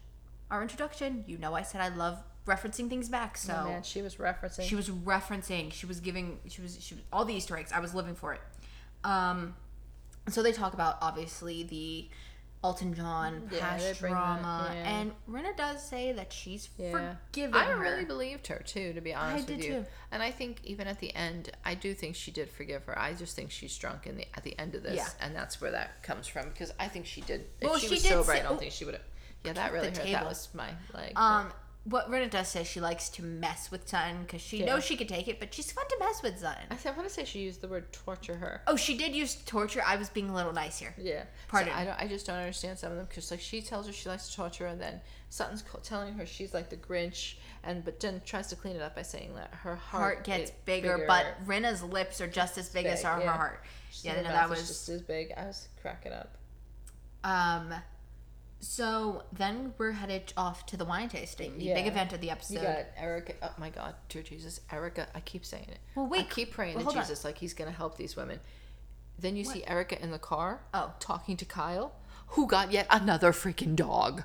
our 0.50 0.62
introduction, 0.62 1.24
you 1.28 1.38
know 1.38 1.54
I 1.54 1.62
said 1.64 1.82
I 1.82 1.90
love 1.90 2.18
referencing 2.46 2.90
things 2.90 3.10
back. 3.10 3.38
So 3.38 3.56
oh, 3.60 3.66
man, 3.66 3.84
she 3.84 4.02
was 4.02 4.16
referencing. 4.16 4.64
she 4.64 4.76
was 4.76 4.90
referencing, 4.90 5.72
she 5.72 5.86
was 5.86 6.00
giving, 6.00 6.40
she 6.48 6.62
was, 6.62 6.84
she 6.84 6.96
was 6.96 7.04
all 7.14 7.26
the 7.26 7.34
Easter 7.34 7.56
eggs. 7.58 7.72
I 7.72 7.80
was 7.80 7.94
living 7.94 8.16
for 8.16 8.34
it. 8.34 8.42
Um, 9.04 9.56
so 10.28 10.42
they 10.44 10.52
talk 10.52 10.74
about 10.74 10.98
obviously 11.02 11.64
the 11.64 12.10
Elton 12.62 12.94
John 12.94 13.50
Yeah, 13.52 13.60
past 13.60 14.00
drama, 14.00 14.70
yeah. 14.74 15.00
and 15.00 15.12
Rinna 15.30 15.56
does 15.56 15.82
say 15.82 16.12
that 16.12 16.34
she's 16.34 16.70
yeah. 16.78 17.16
forgiven 17.32 17.56
I 17.56 17.66
her. 17.66 17.78
really 17.78 18.04
believed 18.04 18.48
her 18.48 18.62
too, 18.66 18.92
to 18.94 19.00
be 19.02 19.14
honest 19.14 19.48
with 19.50 19.64
you. 19.64 19.72
too. 19.76 19.86
And 20.12 20.22
I 20.22 20.32
think 20.32 20.60
even 20.66 20.86
at 20.88 21.00
the 21.00 21.16
end, 21.16 21.52
I 21.64 21.76
do 21.76 21.94
think 21.94 22.16
she 22.18 22.32
did 22.32 22.50
forgive 22.50 22.84
her. 22.86 23.00
I 23.00 23.14
just 23.14 23.34
think 23.36 23.52
she's 23.52 23.78
drunk 23.78 24.08
in 24.08 24.18
the 24.18 24.28
at 24.36 24.44
the 24.44 24.60
end 24.60 24.76
of 24.76 24.84
this, 24.84 24.96
Yeah. 24.98 25.08
and 25.22 25.34
that's 25.34 25.62
where 25.62 25.72
that 25.72 26.04
comes 26.04 26.28
from. 26.28 26.50
Because 26.50 26.74
I 26.78 26.90
think 26.90 27.06
she 27.06 27.22
did. 27.22 27.46
Well, 27.62 27.76
if 27.76 27.82
she, 27.82 27.88
she 27.88 27.94
was 27.94 28.04
did 28.04 28.10
sober, 28.10 28.32
say- 28.34 28.40
I 28.40 28.44
don't 28.44 28.54
oh, 28.54 28.58
think 28.58 28.74
she 28.74 28.84
would 28.84 28.96
have. 28.96 29.04
Yeah, 29.46 29.54
that 29.54 29.72
really 29.72 29.86
hurt. 29.88 29.96
table. 29.96 30.12
That 30.12 30.26
was 30.26 30.50
my 30.54 30.70
like. 30.94 31.18
Um, 31.18 31.52
what 31.90 32.10
Rinna 32.10 32.30
does 32.30 32.48
say 32.48 32.64
she 32.64 32.80
likes 32.80 33.10
to 33.10 33.24
mess 33.24 33.72
with 33.72 33.88
Sutton 33.88 34.24
because 34.24 34.42
she 34.42 34.58
Yeah. 34.60 34.66
knows 34.66 34.84
she 34.86 34.96
could 34.96 35.10
take 35.10 35.28
it, 35.28 35.40
but 35.40 35.54
she's 35.54 35.72
fun 35.72 35.88
to 35.88 35.98
mess 36.00 36.22
with 36.22 36.40
Sutton. 36.40 36.66
I 36.70 36.76
said, 36.78 36.94
I 36.94 36.98
want 36.98 37.08
to 37.08 37.14
say 37.14 37.26
she 37.26 37.40
used 37.40 37.62
the 37.62 37.68
word 37.68 37.92
torture 37.92 38.36
her. 38.36 38.62
Oh, 38.68 38.76
she 38.76 38.98
did 38.98 39.16
use 39.16 39.36
torture. 39.46 39.82
I 39.86 39.96
was 39.96 40.10
being 40.10 40.30
a 40.30 40.36
little 40.36 40.54
nice 40.54 40.78
here. 40.80 40.94
Yeah. 40.98 41.24
Pardon. 41.48 41.74
So 41.74 41.80
I 41.80 41.86
don't. 41.86 42.00
I 42.00 42.08
just 42.08 42.26
don't 42.28 42.38
understand 42.38 42.78
some 42.80 42.92
of 42.92 42.98
them 42.98 43.06
because 43.10 43.32
like 43.32 43.40
she 43.42 43.62
tells 43.62 43.88
her 43.88 43.94
she 43.94 44.08
likes 44.10 44.30
to 44.30 44.36
torture, 44.36 44.68
and 44.68 44.80
then 44.80 45.02
Sutton's 45.30 45.64
telling 45.84 46.14
her 46.16 46.26
she's 46.26 46.54
like 46.54 46.70
the 46.70 46.78
Grinch, 46.78 47.36
and 47.64 47.84
but 47.84 48.00
then 48.00 48.22
tries 48.26 48.48
to 48.48 48.56
clean 48.56 48.76
it 48.76 48.82
up 48.82 48.96
by 48.96 49.02
saying 49.04 49.36
that 49.36 49.54
her 49.54 49.76
heart, 49.76 50.04
Heart 50.16 50.24
gets 50.26 50.50
is 50.52 50.56
bigger, 50.66 51.06
but 51.08 51.26
Rinna's 51.48 51.84
lips 51.84 52.22
are 52.22 52.28
just 52.28 52.58
as 52.58 52.70
big, 52.70 52.86
as 52.86 53.00
big, 53.00 53.06
her, 53.12 53.20
yeah. 53.20 53.26
her 53.26 53.32
heart. 53.32 53.64
She's- 53.92 54.06
Yeah, 54.16 54.22
no, 54.22 54.30
that 54.30 54.50
was 54.50 54.68
just 54.68 54.90
as 54.90 55.02
big. 55.02 55.34
I 55.36 55.46
was 55.46 55.68
cracking 55.82 56.12
up. 56.14 56.38
Um, 57.24 57.74
so 58.60 59.24
then 59.32 59.74
we're 59.78 59.94
headed 59.94 60.34
off 60.36 60.66
to 60.68 60.78
the 60.78 60.86
wine 60.86 61.10
tasting, 61.10 61.58
the 61.58 61.74
big 61.74 61.88
event 61.88 62.14
of 62.14 62.22
the 62.22 62.30
episode. 62.30 62.56
You 62.56 62.62
got 62.62 62.86
Erika. 62.98 63.34
Oh 63.42 63.54
my 63.58 63.70
God, 63.70 63.96
dear 64.10 64.22
Jesus, 64.22 64.60
Erika. 64.72 65.08
I 65.16 65.22
keep 65.22 65.46
saying 65.46 65.68
it. 65.70 65.80
Well, 65.96 66.08
wait. 66.08 66.22
I 66.22 66.24
keep 66.26 66.52
praying 66.52 66.76
well, 66.76 66.82
to 66.82 66.86
hold 66.86 66.98
on. 66.98 67.04
Jesus 67.04 67.24
like 67.24 67.38
he's 67.38 67.54
gonna 67.54 67.72
help 67.72 67.98
these 67.98 68.16
women. 68.16 68.40
Then 69.18 69.36
you 69.36 69.44
see 69.44 69.66
Erika 69.66 70.02
in 70.02 70.12
the 70.12 70.20
car. 70.20 70.62
Oh. 70.74 70.94
talking 71.00 71.36
to 71.38 71.46
Kyle, 71.46 71.94
who 72.28 72.48
got 72.48 72.72
yet 72.72 72.88
another 72.90 73.32
freaking 73.32 73.76
dog. 73.76 74.24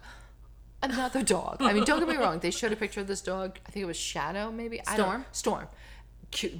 Another 0.82 1.22
dog. 1.36 1.56
I 1.60 1.72
mean, 1.72 1.84
don't 1.84 1.98
get 2.00 2.08
me 2.08 2.16
wrong. 2.16 2.38
They 2.38 2.50
showed 2.50 2.72
a 2.72 2.76
picture 2.76 3.00
of 3.00 3.06
this 3.06 3.20
dog. 3.20 3.58
I 3.66 3.70
think 3.70 3.82
it 3.82 3.86
was 3.86 3.96
Shadow, 3.96 4.52
maybe. 4.52 4.80
I 4.86 4.96
don't- 4.96 5.06
Storm? 5.06 5.24
Storm. 5.32 5.68
Cute. 6.30 6.54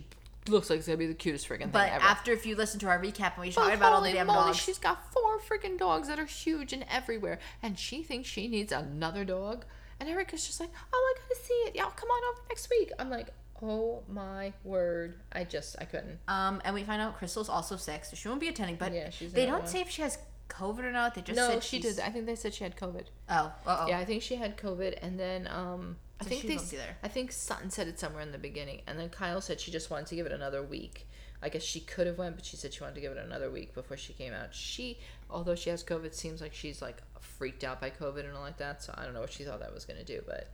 Looks 0.49 0.69
like 0.69 0.79
it's 0.79 0.87
gonna 0.87 0.99
be 0.99 1.07
the 1.07 1.15
cutest 1.15 1.49
freaking 1.49 1.73
but 1.73 1.85
thing 1.85 1.93
ever. 1.95 2.05
after 2.05 2.33
if 2.33 2.45
you 2.45 2.55
listen 2.55 2.79
to 2.81 2.87
our 2.89 2.99
recap 2.99 3.35
and 3.35 3.43
we 3.43 3.49
But 3.49 3.55
talked 3.63 3.75
about 3.77 3.93
all 3.95 4.01
the 4.03 4.09
holy 4.09 4.13
damn 4.13 4.27
moly, 4.27 4.47
dogs, 4.49 4.59
she's 4.59 4.79
got 4.79 5.11
four 5.13 5.39
freaking 5.41 5.79
dogs 5.79 6.09
that 6.09 6.19
are 6.19 6.27
huge 6.27 6.73
and 6.75 6.85
everywhere, 6.91 7.39
and 7.63 7.79
she 7.79 8.03
thinks 8.03 8.29
she 8.29 8.47
needs 8.49 8.71
another 8.73 9.25
dog. 9.25 9.65
And 10.01 10.09
Erika's 10.09 10.47
just 10.47 10.61
like, 10.61 10.71
"Oh, 10.93 11.15
I 11.17 11.21
gotta 11.21 11.41
see 11.41 11.55
it. 11.69 11.77
Y'all 11.77 11.91
come 11.91 12.11
on 12.11 12.35
over 12.35 12.43
next 12.51 12.69
week." 12.69 12.91
I'm 12.99 13.09
like, 13.09 13.29
"Oh 13.63 14.03
my 14.09 14.53
word!" 14.65 15.21
I 15.33 15.45
just, 15.45 15.77
I 15.81 15.85
couldn't. 15.87 16.19
um, 16.29 16.61
and 16.65 16.75
we 16.75 16.83
find 16.85 17.01
out 17.01 17.17
Crystal's 17.17 17.49
also 17.49 17.77
sick, 17.77 18.05
so 18.05 18.15
she 18.17 18.29
won't 18.29 18.41
be 18.41 18.49
attending. 18.49 18.77
But 18.77 18.93
Yeah, 18.93 19.09
she's 19.11 19.33
they 19.33 19.47
not 19.47 19.53
don't 19.53 19.61
well. 19.63 19.71
say 19.73 19.81
if 19.81 19.89
she 19.89 20.03
has 20.03 20.19
COVID 20.51 20.81
or 20.81 20.93
not. 20.93 21.15
They 21.15 21.23
just 21.23 21.37
No, 21.39 21.49
said 21.49 21.63
she 21.65 21.81
she's- 21.81 21.95
did. 21.97 22.05
I 22.05 22.11
think 22.11 22.27
they 22.27 22.35
said 22.37 22.53
she 22.53 22.65
had 22.65 22.77
COVID. 22.77 23.07
Oh, 23.31 23.35
uh 23.35 23.51
oh. 23.67 23.87
Yeah, 23.89 23.99
I 23.99 24.05
think 24.05 24.23
she 24.23 24.35
had 24.37 24.59
COVID, 24.59 24.99
and 25.01 25.19
then 25.19 25.47
um, 25.49 25.97
I 26.27 26.29
think 26.29 26.43
they. 26.71 26.79
I 27.03 27.09
think 27.09 27.33
Sutton 27.33 27.71
said 27.71 27.89
it 27.89 27.99
somewhere 27.99 28.23
in 28.23 28.33
the 28.33 28.39
beginning, 28.39 28.83
and 28.87 28.99
then 28.99 29.09
Kyle 29.09 29.41
said 29.41 29.61
she 29.61 29.71
just 29.71 29.91
wanted 29.91 30.07
to 30.07 30.17
give 30.17 30.27
it 30.27 30.33
another 30.33 30.63
week. 30.63 31.07
I 31.43 31.49
guess 31.51 31.63
she 31.63 31.81
could 31.81 32.07
have 32.07 32.17
went, 32.17 32.37
but 32.37 32.45
she 32.45 32.57
said 32.57 32.73
she 32.73 32.81
wanted 32.81 32.95
to 32.95 33.01
give 33.03 33.13
it 33.13 33.19
another 33.19 33.51
week 33.51 33.75
before 33.75 33.97
she 33.99 34.15
came 34.15 34.33
out. 34.33 34.55
She, 34.55 34.99
although 35.31 35.55
she 35.55 35.69
has 35.71 35.85
COVID, 35.85 36.15
seems 36.15 36.41
like 36.41 36.55
she's 36.55 36.81
like 36.81 37.03
freaked 37.21 37.65
out 37.65 37.81
by 37.81 37.91
COVID 37.91 38.21
and 38.21 38.35
all 38.35 38.43
like 38.43 38.57
that. 38.59 38.83
So 38.83 38.95
I 38.97 39.05
don't 39.05 39.13
know 39.13 39.21
what 39.21 39.33
she 39.33 39.45
thought 39.45 39.61
that 39.61 39.75
was 39.75 39.85
gonna 39.85 40.05
do, 40.05 40.23
but 40.27 40.49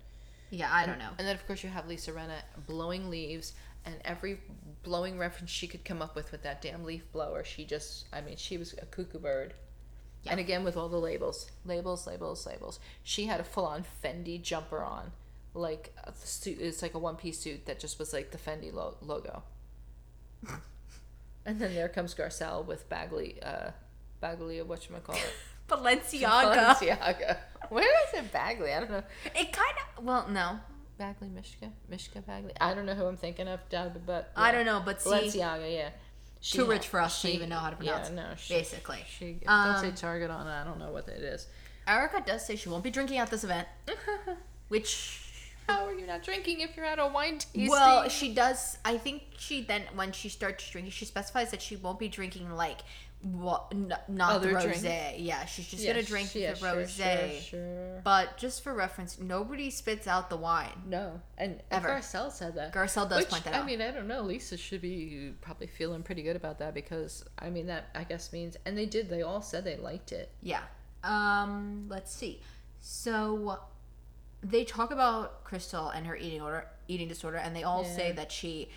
Yeah, 0.50 0.68
I 0.72 0.86
don't 0.86 0.98
know. 0.98 1.10
and 1.18 1.28
then 1.28 1.36
of 1.36 1.46
course 1.46 1.62
you 1.62 1.70
have 1.70 1.86
Lisa 1.86 2.10
Rinna 2.10 2.42
blowing 2.66 3.08
leaves, 3.08 3.52
and 3.84 3.94
every 4.04 4.40
blowing 4.82 5.16
reference 5.16 5.50
she 5.50 5.68
could 5.68 5.84
come 5.84 6.02
up 6.02 6.16
with 6.16 6.32
with 6.32 6.42
that 6.42 6.60
damn 6.60 6.82
leaf 6.84 7.04
blower, 7.12 7.44
she 7.44 7.64
just, 7.64 8.06
I 8.12 8.20
mean, 8.20 8.36
she 8.36 8.56
was 8.58 8.72
a 8.74 8.86
cuckoo 8.86 9.18
bird. 9.18 9.54
Yeah. 10.24 10.32
And 10.32 10.40
again 10.40 10.64
with 10.64 10.76
all 10.76 10.88
the 10.88 10.98
labels, 10.98 11.50
labels, 11.64 12.06
labels, 12.06 12.46
labels. 12.46 12.78
She 13.02 13.26
had 13.26 13.40
a 13.40 13.44
full-on 13.44 13.84
Fendi 14.04 14.42
jumper 14.42 14.82
on, 14.82 15.12
like 15.54 15.94
a 16.04 16.12
suit. 16.14 16.58
It's 16.60 16.82
like 16.82 16.94
a 16.94 16.98
one-piece 16.98 17.38
suit 17.38 17.66
that 17.66 17.78
just 17.80 17.98
was 17.98 18.12
like 18.12 18.30
the 18.30 18.38
Fendi 18.38 18.72
lo- 18.72 18.96
logo. 19.02 19.42
and 21.46 21.60
then 21.60 21.74
there 21.74 21.88
comes 21.88 22.14
Garcelle 22.14 22.64
with 22.64 22.88
Bagley, 22.88 23.40
uh, 23.42 23.70
Bagley 24.20 24.58
of 24.58 24.68
what 24.68 24.88
you 24.88 24.96
call 24.96 25.16
it, 25.16 25.32
Balenciaga. 25.68 26.76
Balenciaga. 26.76 27.36
Where 27.68 27.84
is 28.08 28.14
it 28.24 28.32
Bagley? 28.32 28.72
I 28.72 28.80
don't 28.80 28.90
know. 28.90 29.02
It 29.26 29.52
kind 29.52 29.74
of. 29.98 30.04
Well, 30.04 30.26
no, 30.28 30.58
Bagley, 30.98 31.28
Mishka, 31.28 31.70
Mishka 31.88 32.20
Bagley. 32.20 32.52
I 32.60 32.74
don't 32.74 32.86
know 32.86 32.94
who 32.94 33.06
I'm 33.06 33.16
thinking 33.16 33.48
of, 33.48 33.60
but 34.06 34.30
I 34.36 34.52
don't 34.52 34.66
know. 34.66 34.82
But 34.84 35.00
see, 35.02 35.10
Balenciaga, 35.10 35.72
yeah. 35.72 35.90
She 36.42 36.56
too 36.56 36.64
rich 36.64 36.88
for 36.88 37.00
us 37.00 37.20
to 37.20 37.28
even 37.28 37.50
know 37.50 37.58
how 37.58 37.68
to 37.68 37.76
pronounce. 37.76 38.08
Yeah, 38.08 38.14
no, 38.14 38.26
she, 38.36 38.54
basically. 38.54 39.04
She 39.06 39.40
Um, 39.46 39.74
don't 39.74 39.80
say 39.82 39.90
Target 39.90 40.30
on 40.30 40.46
it. 40.46 40.50
I 40.50 40.64
don't 40.64 40.78
know 40.78 40.90
what 40.90 41.06
it 41.08 41.22
is. 41.22 41.46
Erika 41.86 42.22
does 42.26 42.46
say 42.46 42.56
she 42.56 42.70
won't 42.70 42.82
be 42.82 42.90
drinking 42.90 43.18
at 43.18 43.30
this 43.30 43.44
event, 43.44 43.68
which 44.68 45.20
How 45.70 45.86
are 45.86 45.92
you 45.94 46.06
not 46.06 46.22
drinking 46.22 46.60
if 46.60 46.76
you're 46.76 46.86
at 46.86 46.98
a 46.98 47.06
wine 47.06 47.38
tasting? 47.38 47.68
Well, 47.68 48.08
she 48.08 48.34
does. 48.34 48.78
I 48.84 48.96
think 48.98 49.22
she 49.38 49.62
then, 49.62 49.82
when 49.94 50.12
she 50.12 50.28
starts 50.28 50.68
drinking, 50.68 50.92
she 50.92 51.04
specifies 51.04 51.50
that 51.52 51.62
she 51.62 51.76
won't 51.76 51.98
be 51.98 52.08
drinking 52.08 52.50
like 52.50 52.80
what, 53.22 53.66
n- 53.70 53.92
not 54.08 54.32
Other 54.32 54.52
the 54.52 54.54
rosé. 54.56 54.80
drink? 54.80 55.14
Yeah, 55.18 55.44
she's 55.44 55.68
just 55.68 55.82
Yeah, 55.82 55.92
gonna 55.92 56.02
drink 56.02 56.34
yeah, 56.34 56.54
the 56.54 56.60
rosé. 56.60 57.32
Sure, 57.32 57.40
sure. 57.60 58.00
But 58.02 58.38
just 58.38 58.62
for 58.64 58.72
reference, 58.72 59.18
nobody 59.20 59.68
spits 59.68 60.06
out 60.06 60.30
the 60.30 60.38
wine. 60.38 60.82
No, 60.86 61.20
and, 61.36 61.52
and 61.52 61.84
Ever. 61.84 61.88
Garcelle 61.90 62.32
said 62.32 62.54
that. 62.54 62.72
Garcelle 62.72 63.08
does 63.10 63.18
Which, 63.18 63.28
point 63.28 63.44
that 63.44 63.52
out. 63.54 63.62
I 63.62 63.66
mean, 63.66 63.82
I 63.82 63.90
don't 63.90 64.08
know. 64.08 64.22
Lisa 64.22 64.56
should 64.56 64.80
be 64.80 65.34
probably 65.42 65.66
feeling 65.66 66.02
pretty 66.02 66.22
good 66.22 66.36
about 66.36 66.58
that 66.60 66.72
because 66.72 67.24
I 67.38 67.50
mean 67.50 67.66
that 67.66 67.88
I 67.94 68.04
guess 68.04 68.32
means, 68.32 68.56
and 68.64 68.76
they 68.76 68.86
did. 68.86 69.10
They 69.10 69.20
all 69.20 69.42
said 69.42 69.64
they 69.64 69.76
liked 69.76 70.12
it. 70.12 70.30
Yeah. 70.42 70.62
Um. 71.04 71.86
Let's 71.90 72.14
see. 72.14 72.40
So 72.80 73.58
they 74.42 74.64
talk 74.64 74.90
about 74.90 75.44
Crystal 75.44 75.88
and 75.88 76.06
her 76.06 76.16
eating 76.16 76.40
order, 76.40 76.66
eating 76.88 77.08
disorder, 77.08 77.36
and 77.36 77.54
they 77.54 77.62
all 77.62 77.84
say 77.84 78.12
that 78.12 78.32
she 78.32 78.70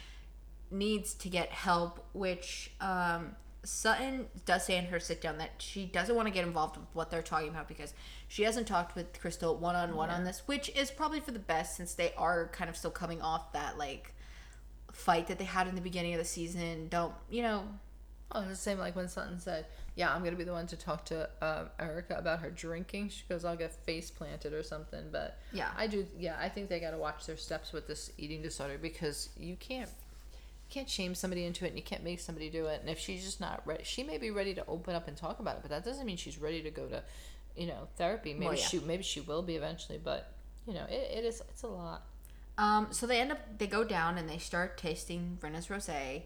needs 0.71 1.13
to 1.15 1.29
get 1.29 1.49
help. 1.49 2.05
Which 2.13 2.71
um, 2.81 3.35
Sutton 3.63 4.27
does 4.45 4.65
say 4.65 4.77
in 4.77 4.85
her 4.85 4.99
sit 4.99 5.21
down 5.21 5.37
that 5.37 5.51
she 5.59 5.85
doesn't 5.85 6.15
want 6.15 6.27
to 6.27 6.33
get 6.33 6.45
involved 6.45 6.77
with 6.77 6.87
what 6.93 7.09
they're 7.09 7.21
talking 7.21 7.49
about 7.49 7.67
because 7.67 7.93
she 8.27 8.43
hasn't 8.43 8.67
talked 8.67 8.95
with 8.95 9.19
Crystal 9.19 9.55
one 9.55 9.75
on 9.75 9.95
one 9.95 10.09
on 10.09 10.25
this, 10.25 10.43
which 10.45 10.69
is 10.75 10.91
probably 10.91 11.21
for 11.21 11.31
the 11.31 11.39
best 11.39 11.77
since 11.77 11.93
they 11.93 12.13
are 12.17 12.49
kind 12.49 12.69
of 12.69 12.75
still 12.75 12.91
coming 12.91 13.21
off 13.21 13.53
that 13.53 13.77
like 13.77 14.13
fight 14.91 15.27
that 15.27 15.39
they 15.39 15.45
had 15.45 15.67
in 15.67 15.75
the 15.75 15.81
beginning 15.81 16.13
of 16.13 16.19
the 16.19 16.25
season. 16.25 16.87
Don't 16.89 17.13
you 17.29 17.41
know? 17.41 17.63
Oh, 18.31 18.43
the 18.47 18.55
same 18.55 18.79
like 18.79 18.95
when 18.95 19.07
Sutton 19.07 19.39
said, 19.39 19.67
"Yeah, 19.95 20.13
I'm 20.13 20.23
gonna 20.23 20.35
be 20.35 20.43
the 20.43 20.53
one 20.53 20.65
to 20.67 20.75
talk 20.77 21.05
to 21.05 21.29
uh, 21.41 21.65
Erika 21.79 22.15
about 22.17 22.39
her 22.39 22.49
drinking." 22.49 23.09
She 23.09 23.23
goes, 23.29 23.45
"I'll 23.45 23.55
get 23.55 23.73
face 23.85 24.09
planted 24.09 24.53
or 24.53 24.63
something." 24.63 25.09
But 25.11 25.37
Yeah. 25.51 25.69
I 25.77 25.85
do. 25.87 26.07
Yeah, 26.17 26.35
I 26.39 26.49
think 26.49 26.69
they 26.69 26.79
gotta 26.79 26.97
watch 26.97 27.25
their 27.27 27.37
steps 27.37 27.71
with 27.71 27.87
this 27.87 28.11
eating 28.17 28.41
disorder 28.41 28.77
because 28.81 29.29
you 29.37 29.55
can't 29.55 29.89
you 29.89 30.69
can't 30.81 30.89
shame 30.89 31.13
somebody 31.13 31.45
into 31.45 31.65
it 31.65 31.69
and 31.69 31.77
you 31.77 31.83
can't 31.83 32.03
make 32.03 32.19
somebody 32.19 32.49
do 32.49 32.65
it. 32.65 32.81
And 32.81 32.89
if 32.89 32.97
she's 32.97 33.23
just 33.23 33.39
not 33.39 33.61
ready, 33.65 33.83
she 33.83 34.01
may 34.03 34.17
be 34.17 34.31
ready 34.31 34.55
to 34.55 34.65
open 34.67 34.95
up 34.95 35.07
and 35.07 35.15
talk 35.15 35.39
about 35.39 35.57
it, 35.57 35.61
but 35.61 35.69
that 35.69 35.85
doesn't 35.85 36.05
mean 36.05 36.17
she's 36.17 36.39
ready 36.39 36.63
to 36.63 36.71
go 36.71 36.87
to, 36.87 37.03
you 37.55 37.67
know, 37.67 37.87
therapy. 37.97 38.33
Maybe 38.33 38.45
Well, 38.45 38.55
yeah. 38.55 38.65
she 38.65 38.79
maybe 38.79 39.03
she 39.03 39.21
will 39.21 39.43
be 39.43 39.55
eventually, 39.55 39.99
but 40.03 40.33
you 40.65 40.73
know, 40.73 40.85
it, 40.89 41.19
it 41.19 41.25
is 41.25 41.41
it's 41.49 41.61
a 41.61 41.67
lot. 41.67 42.03
Um, 42.57 42.87
so 42.91 43.05
they 43.05 43.19
end 43.19 43.31
up 43.31 43.39
they 43.59 43.67
go 43.67 43.83
down 43.83 44.17
and 44.17 44.27
they 44.27 44.37
start 44.39 44.77
tasting 44.77 45.37
Rinna's 45.41 45.67
rosé. 45.67 46.23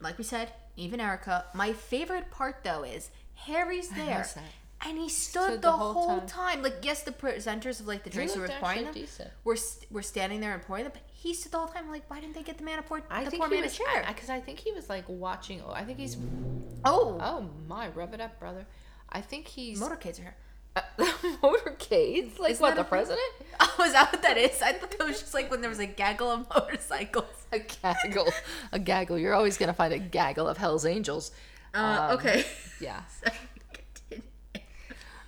Like 0.00 0.18
we 0.18 0.24
said, 0.24 0.52
even 0.76 1.00
Erika. 1.00 1.44
My 1.54 1.72
favorite 1.72 2.30
part 2.30 2.62
though 2.64 2.82
is 2.84 3.10
Harry's 3.34 3.88
there. 3.90 4.26
And 4.84 4.98
he 4.98 5.08
stood, 5.08 5.42
Stood 5.42 5.62
the, 5.62 5.70
the 5.70 5.72
whole 5.72 5.94
whole 5.94 6.18
time. 6.20 6.26
time. 6.28 6.62
Like, 6.62 6.76
yes, 6.82 7.02
the 7.02 7.10
presenters 7.10 7.80
of 7.80 7.86
like 7.86 8.04
the 8.04 8.10
drinks 8.10 8.36
were 8.36 8.46
pouring 8.60 8.84
them 8.84 8.92
decent. 8.92 9.30
were 9.42 9.56
were 9.90 10.02
standing 10.02 10.40
there 10.40 10.52
and 10.52 10.62
pouring 10.62 10.84
them, 10.84 10.92
but 10.92 11.02
he 11.10 11.32
stood 11.32 11.52
the 11.52 11.58
whole 11.58 11.66
time. 11.68 11.88
Like, 11.90 12.08
why 12.10 12.20
didn't 12.20 12.34
they 12.34 12.42
get 12.42 12.58
the 12.58 12.64
man 12.64 12.78
a 12.78 12.82
pour? 12.82 13.02
I 13.10 13.24
the 13.24 13.30
think 13.30 13.40
poor 13.42 13.48
he 13.48 13.54
man 13.56 13.64
a 13.64 13.66
was 13.68 13.76
chair? 13.76 14.04
because 14.06 14.28
I, 14.28 14.38
think 14.38 14.58
he 14.58 14.72
was 14.72 14.90
like 14.90 15.04
watching. 15.08 15.62
Oh, 15.66 15.72
I 15.72 15.82
think 15.84 15.98
he's 15.98 16.18
oh, 16.84 17.18
oh 17.20 17.48
my, 17.66 17.88
rev 17.88 18.12
it 18.12 18.20
up, 18.20 18.38
brother. 18.38 18.66
I 19.10 19.22
think 19.22 19.48
he's 19.48 19.80
motorcades 19.80 20.18
are 20.18 20.22
here. 20.22 20.36
motorcades. 21.42 22.38
Like 22.38 22.52
Isn't 22.52 22.62
what 22.62 22.76
that 22.76 22.82
the 22.82 22.84
president? 22.84 23.20
Oh, 23.78 23.84
is 23.84 23.92
that 23.92 24.12
what 24.12 24.22
that 24.22 24.36
is? 24.36 24.60
I 24.62 24.72
thought 24.72 24.90
that 24.98 25.06
was 25.06 25.20
just 25.20 25.32
like 25.34 25.50
when 25.50 25.60
there 25.60 25.70
was 25.70 25.78
a 25.78 25.86
gaggle 25.86 26.30
of 26.30 26.46
motorcycles. 26.54 27.24
A 27.52 27.58
gaggle, 27.60 28.28
a 28.72 28.78
gaggle. 28.78 29.18
You're 29.18 29.34
always 29.34 29.56
gonna 29.56 29.72
find 29.74 29.92
a 29.94 29.98
gaggle 29.98 30.48
of 30.48 30.56
Hell's 30.58 30.84
Angels. 30.84 31.30
Uh, 31.74 32.08
Um, 32.10 32.18
okay. 32.18 32.44
Yeah, 32.80 33.02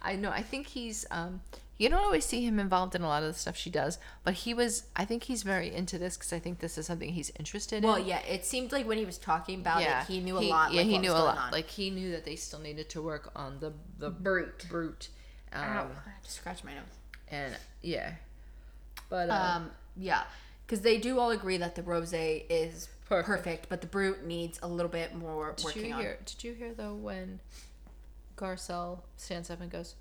I 0.03 0.17
know. 0.17 0.31
I 0.31 0.43
think 0.43 0.67
he's. 0.69 1.07
Um, 1.11 1.41
you 1.79 1.89
don't 1.89 2.01
always 2.03 2.25
see 2.25 2.45
him 2.45 2.59
involved 2.59 2.95
in 2.97 3.03
a 3.03 3.07
lot 3.09 3.23
of 3.23 3.33
the 3.33 3.39
stuff 3.39 3.57
she 3.57 3.71
does, 3.71 3.99
but 4.25 4.35
he 4.35 4.53
was. 4.55 4.85
I 4.97 5.05
think 5.05 5.25
he's 5.25 5.43
very 5.43 5.73
into 5.73 5.99
this 5.99 6.17
because 6.17 6.33
I 6.33 6.39
think 6.39 6.59
this 6.59 6.77
is 6.79 6.87
something 6.87 7.11
he's 7.13 7.31
interested 7.39 7.85
Well, 7.85 7.95
in. 7.97 8.01
Well, 8.03 8.09
yeah, 8.09 8.21
it 8.21 8.45
seemed 8.45 8.73
like 8.73 8.87
when 8.87 8.99
he 8.99 9.05
was 9.05 9.19
talking 9.19 9.61
about 9.61 9.83
yeah, 9.83 10.03
it, 10.03 10.07
he 10.09 10.21
knew 10.21 10.39
a 10.39 10.41
lot. 10.41 10.73
Yeah, 10.73 10.83
like, 10.83 10.91
he 10.91 10.99
knew 10.99 11.13
a 11.13 11.15
lot. 11.15 11.39
on. 11.39 11.53
Like 11.53 11.69
he 11.69 11.91
knew 11.91 12.11
that 12.13 12.25
they 12.25 12.37
still 12.37 12.59
needed 12.59 12.89
to 12.91 13.03
work 13.03 13.31
on 13.37 13.61
the 13.61 13.73
the 13.99 14.11
brut. 14.11 14.67
brut. 14.69 15.09
Um, 15.53 15.63
Ow, 15.63 15.87
I 16.07 16.11
just 16.23 16.37
scratched 16.37 16.65
my 16.65 16.75
nose. 16.75 16.83
and 17.29 17.57
yeah, 17.83 18.13
but 19.09 19.31
um, 19.31 19.63
Um, 19.65 19.71
yeah, 19.97 20.25
because 20.67 20.83
they 20.83 20.99
do 20.99 21.19
all 21.19 21.31
agree 21.31 21.57
that 21.59 21.75
the 21.75 21.83
rosé 21.83 22.45
is 22.51 22.89
perfect. 23.09 23.27
Perfect. 23.45 23.69
but 23.69 23.81
the 23.81 23.87
brut 23.87 24.25
needs 24.25 24.59
a 24.63 24.69
little 24.69 24.91
bit 24.91 25.15
more 25.15 25.53
Did 25.57 25.65
working 25.65 25.85
you 25.87 25.95
on. 25.95 26.01
hear? 26.01 26.19
Did 26.25 26.45
you 26.45 26.53
hear 26.55 26.75
though 26.75 26.95
when 26.95 27.41
Garcelle 28.37 29.01
stands 29.17 29.51
up 29.51 29.61
and 29.61 29.71
goes, 29.71 29.95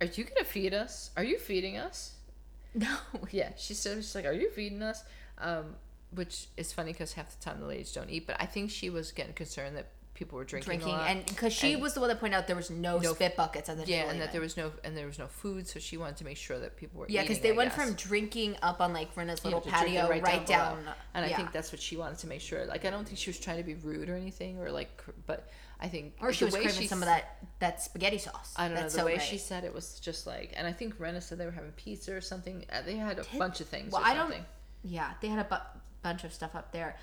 "Are 0.00 0.06
you 0.06 0.24
gonna 0.24 0.44
feed 0.44 0.74
us? 0.74 1.10
Are 1.16 1.24
you 1.24 1.38
feeding 1.38 1.76
us?" 1.76 2.14
No, 2.74 2.96
Yeah, 3.30 3.50
she 3.56 3.74
said 3.74 3.96
she's 3.96 4.14
like, 4.14 4.26
"Are 4.26 4.32
you 4.32 4.50
feeding 4.50 4.82
us?" 4.82 5.02
Um, 5.38 5.76
which 6.10 6.46
is 6.56 6.72
funny 6.72 6.92
because 6.92 7.12
half 7.14 7.36
the 7.38 7.44
time 7.44 7.60
the 7.60 7.66
ladies 7.66 7.92
don't 7.92 8.10
eat. 8.10 8.26
But 8.26 8.36
I 8.40 8.46
think 8.46 8.70
she 8.70 8.88
was 8.90 9.10
getting 9.12 9.32
concerned 9.34 9.76
that 9.76 9.86
people 10.18 10.36
were 10.36 10.44
drinking, 10.44 10.80
drinking, 10.80 10.94
a 10.94 10.98
lot. 10.98 11.08
and 11.10 11.24
because 11.26 11.52
she 11.52 11.74
and- 11.74 11.82
was 11.82 11.94
the 11.94 12.00
one 12.00 12.08
that 12.08 12.18
pointed 12.18 12.36
out 12.36 12.48
there 12.48 12.56
was 12.56 12.70
no, 12.70 12.98
No- 12.98 13.14
spit 13.14 13.36
buckets 13.36 13.68
at 13.68 13.76
the 13.78 13.86
yeah, 13.86 14.10
and 14.10 14.20
that 14.20 14.32
there 14.32 14.40
was 14.40 14.56
no 14.56 14.72
and 14.82 14.96
there 14.96 15.06
was 15.06 15.18
no 15.18 15.28
food, 15.28 15.68
so 15.68 15.78
she 15.78 15.96
wanted 15.96 16.16
to 16.16 16.24
make 16.24 16.36
sure 16.36 16.58
that 16.58 16.76
people 16.76 16.98
were 17.00 17.06
yeah, 17.08 17.22
because 17.22 17.38
they 17.38 17.52
went 17.52 17.72
from 17.72 17.94
drinking 17.94 18.56
up 18.60 18.80
on 18.80 18.92
like 18.92 19.14
Rinna's 19.14 19.44
little 19.44 19.60
patio 19.60 20.08
right, 20.08 20.44
down, 20.44 20.80
below. 20.80 20.92
and 21.14 21.24
I 21.24 21.32
think 21.32 21.52
that's 21.52 21.70
what 21.70 21.80
she 21.80 21.96
wanted 21.96 22.18
to 22.18 22.26
make 22.26 22.40
sure. 22.40 22.64
Like, 22.66 22.84
I 22.84 22.90
don't 22.90 23.04
think 23.06 23.18
she 23.18 23.30
was 23.30 23.38
trying 23.38 23.58
to 23.58 23.62
be 23.62 23.74
rude 23.74 24.08
or 24.08 24.16
anything, 24.16 24.58
or 24.58 24.70
like, 24.72 24.90
but 25.26 25.48
I 25.80 25.86
think 25.86 26.14
or 26.20 26.32
she 26.32 26.44
was 26.44 26.54
craving 26.54 26.72
she 26.74 26.88
some 26.88 27.00
of 27.02 27.06
that 27.06 27.36
that 27.60 27.80
spaghetti 27.80 28.18
sauce. 28.18 28.52
I 28.56 28.64
don't 28.66 28.74
know 28.74 28.80
That's 28.82 28.94
the 28.94 29.00
so 29.00 29.06
way 29.06 29.14
great. 29.16 29.26
she 29.28 29.38
said 29.38 29.62
it 29.62 29.72
was 29.72 30.00
just 30.00 30.26
like, 30.26 30.52
and 30.56 30.66
I 30.66 30.72
think 30.72 30.98
Rena 30.98 31.20
said 31.20 31.38
they 31.38 31.46
were 31.46 31.52
having 31.52 31.70
pizza 31.72 32.12
or 32.12 32.20
something. 32.20 32.64
Uh, 32.72 32.82
They 32.82 32.96
had 32.96 33.20
a 33.20 33.24
bunch 33.38 33.60
of 33.60 33.68
things. 33.68 33.92
Well, 33.92 34.02
I 34.04 34.14
don't. 34.14 34.34
Yeah, 34.82 35.12
they 35.20 35.28
had 35.28 35.38
a 35.38 35.44
bu- 35.48 35.80
bunch 36.02 36.24
of 36.24 36.32
stuff 36.32 36.54
up 36.56 36.72
there. 36.72 36.96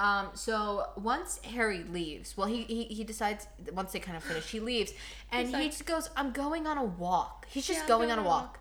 Um, 0.00 0.28
so 0.32 0.86
once 0.96 1.40
Harry 1.44 1.84
leaves, 1.84 2.34
well, 2.34 2.46
he, 2.46 2.62
he 2.62 2.84
he 2.84 3.04
decides 3.04 3.46
once 3.74 3.92
they 3.92 4.00
kind 4.00 4.16
of 4.16 4.24
finish, 4.24 4.48
he 4.50 4.58
leaves, 4.58 4.94
and 5.30 5.46
He's 5.46 5.54
he 5.54 5.62
like- 5.62 5.70
just 5.72 5.84
goes, 5.84 6.08
"I'm 6.16 6.30
going 6.32 6.66
on 6.66 6.78
a 6.78 6.84
walk." 6.84 7.46
He's 7.50 7.66
just 7.66 7.80
Yeah, 7.80 7.82
I'm 7.82 7.88
going 7.88 8.10
on 8.10 8.18
a 8.18 8.22
going 8.22 8.26
on 8.32 8.40
a 8.40 8.42
walk. 8.44 8.58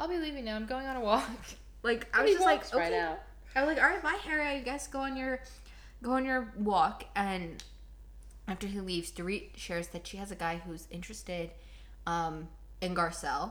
I'll 0.00 0.08
be 0.08 0.18
leaving 0.18 0.44
now. 0.44 0.56
I'm 0.56 0.66
going 0.66 0.86
on 0.86 0.96
a 0.96 1.00
walk. 1.00 1.28
Like 1.84 2.06
I 2.16 2.22
was 2.22 2.28
he 2.30 2.34
just 2.34 2.44
like, 2.44 2.58
walks 2.58 2.74
right 2.74 2.92
okay. 2.92 2.98
out. 3.00 3.18
I 3.56 3.60
was 3.64 3.68
like, 3.74 3.82
all 3.82 3.90
right, 3.90 4.00
bye, 4.02 4.18
Harry. 4.24 4.46
I 4.46 4.60
guess 4.60 4.86
go 4.86 5.00
on 5.00 5.16
your 5.16 5.40
go 6.02 6.12
on 6.12 6.24
your 6.24 6.52
walk. 6.56 7.04
And 7.16 7.62
after 8.46 8.66
he 8.68 8.78
leaves, 8.80 9.10
Dorit 9.10 9.56
shares 9.56 9.88
that 9.88 10.06
she 10.06 10.16
has 10.16 10.30
a 10.30 10.36
guy 10.36 10.60
who's 10.64 10.86
interested 10.92 11.50
um, 12.06 12.48
in 12.80 12.94
Garcelle. 12.94 13.50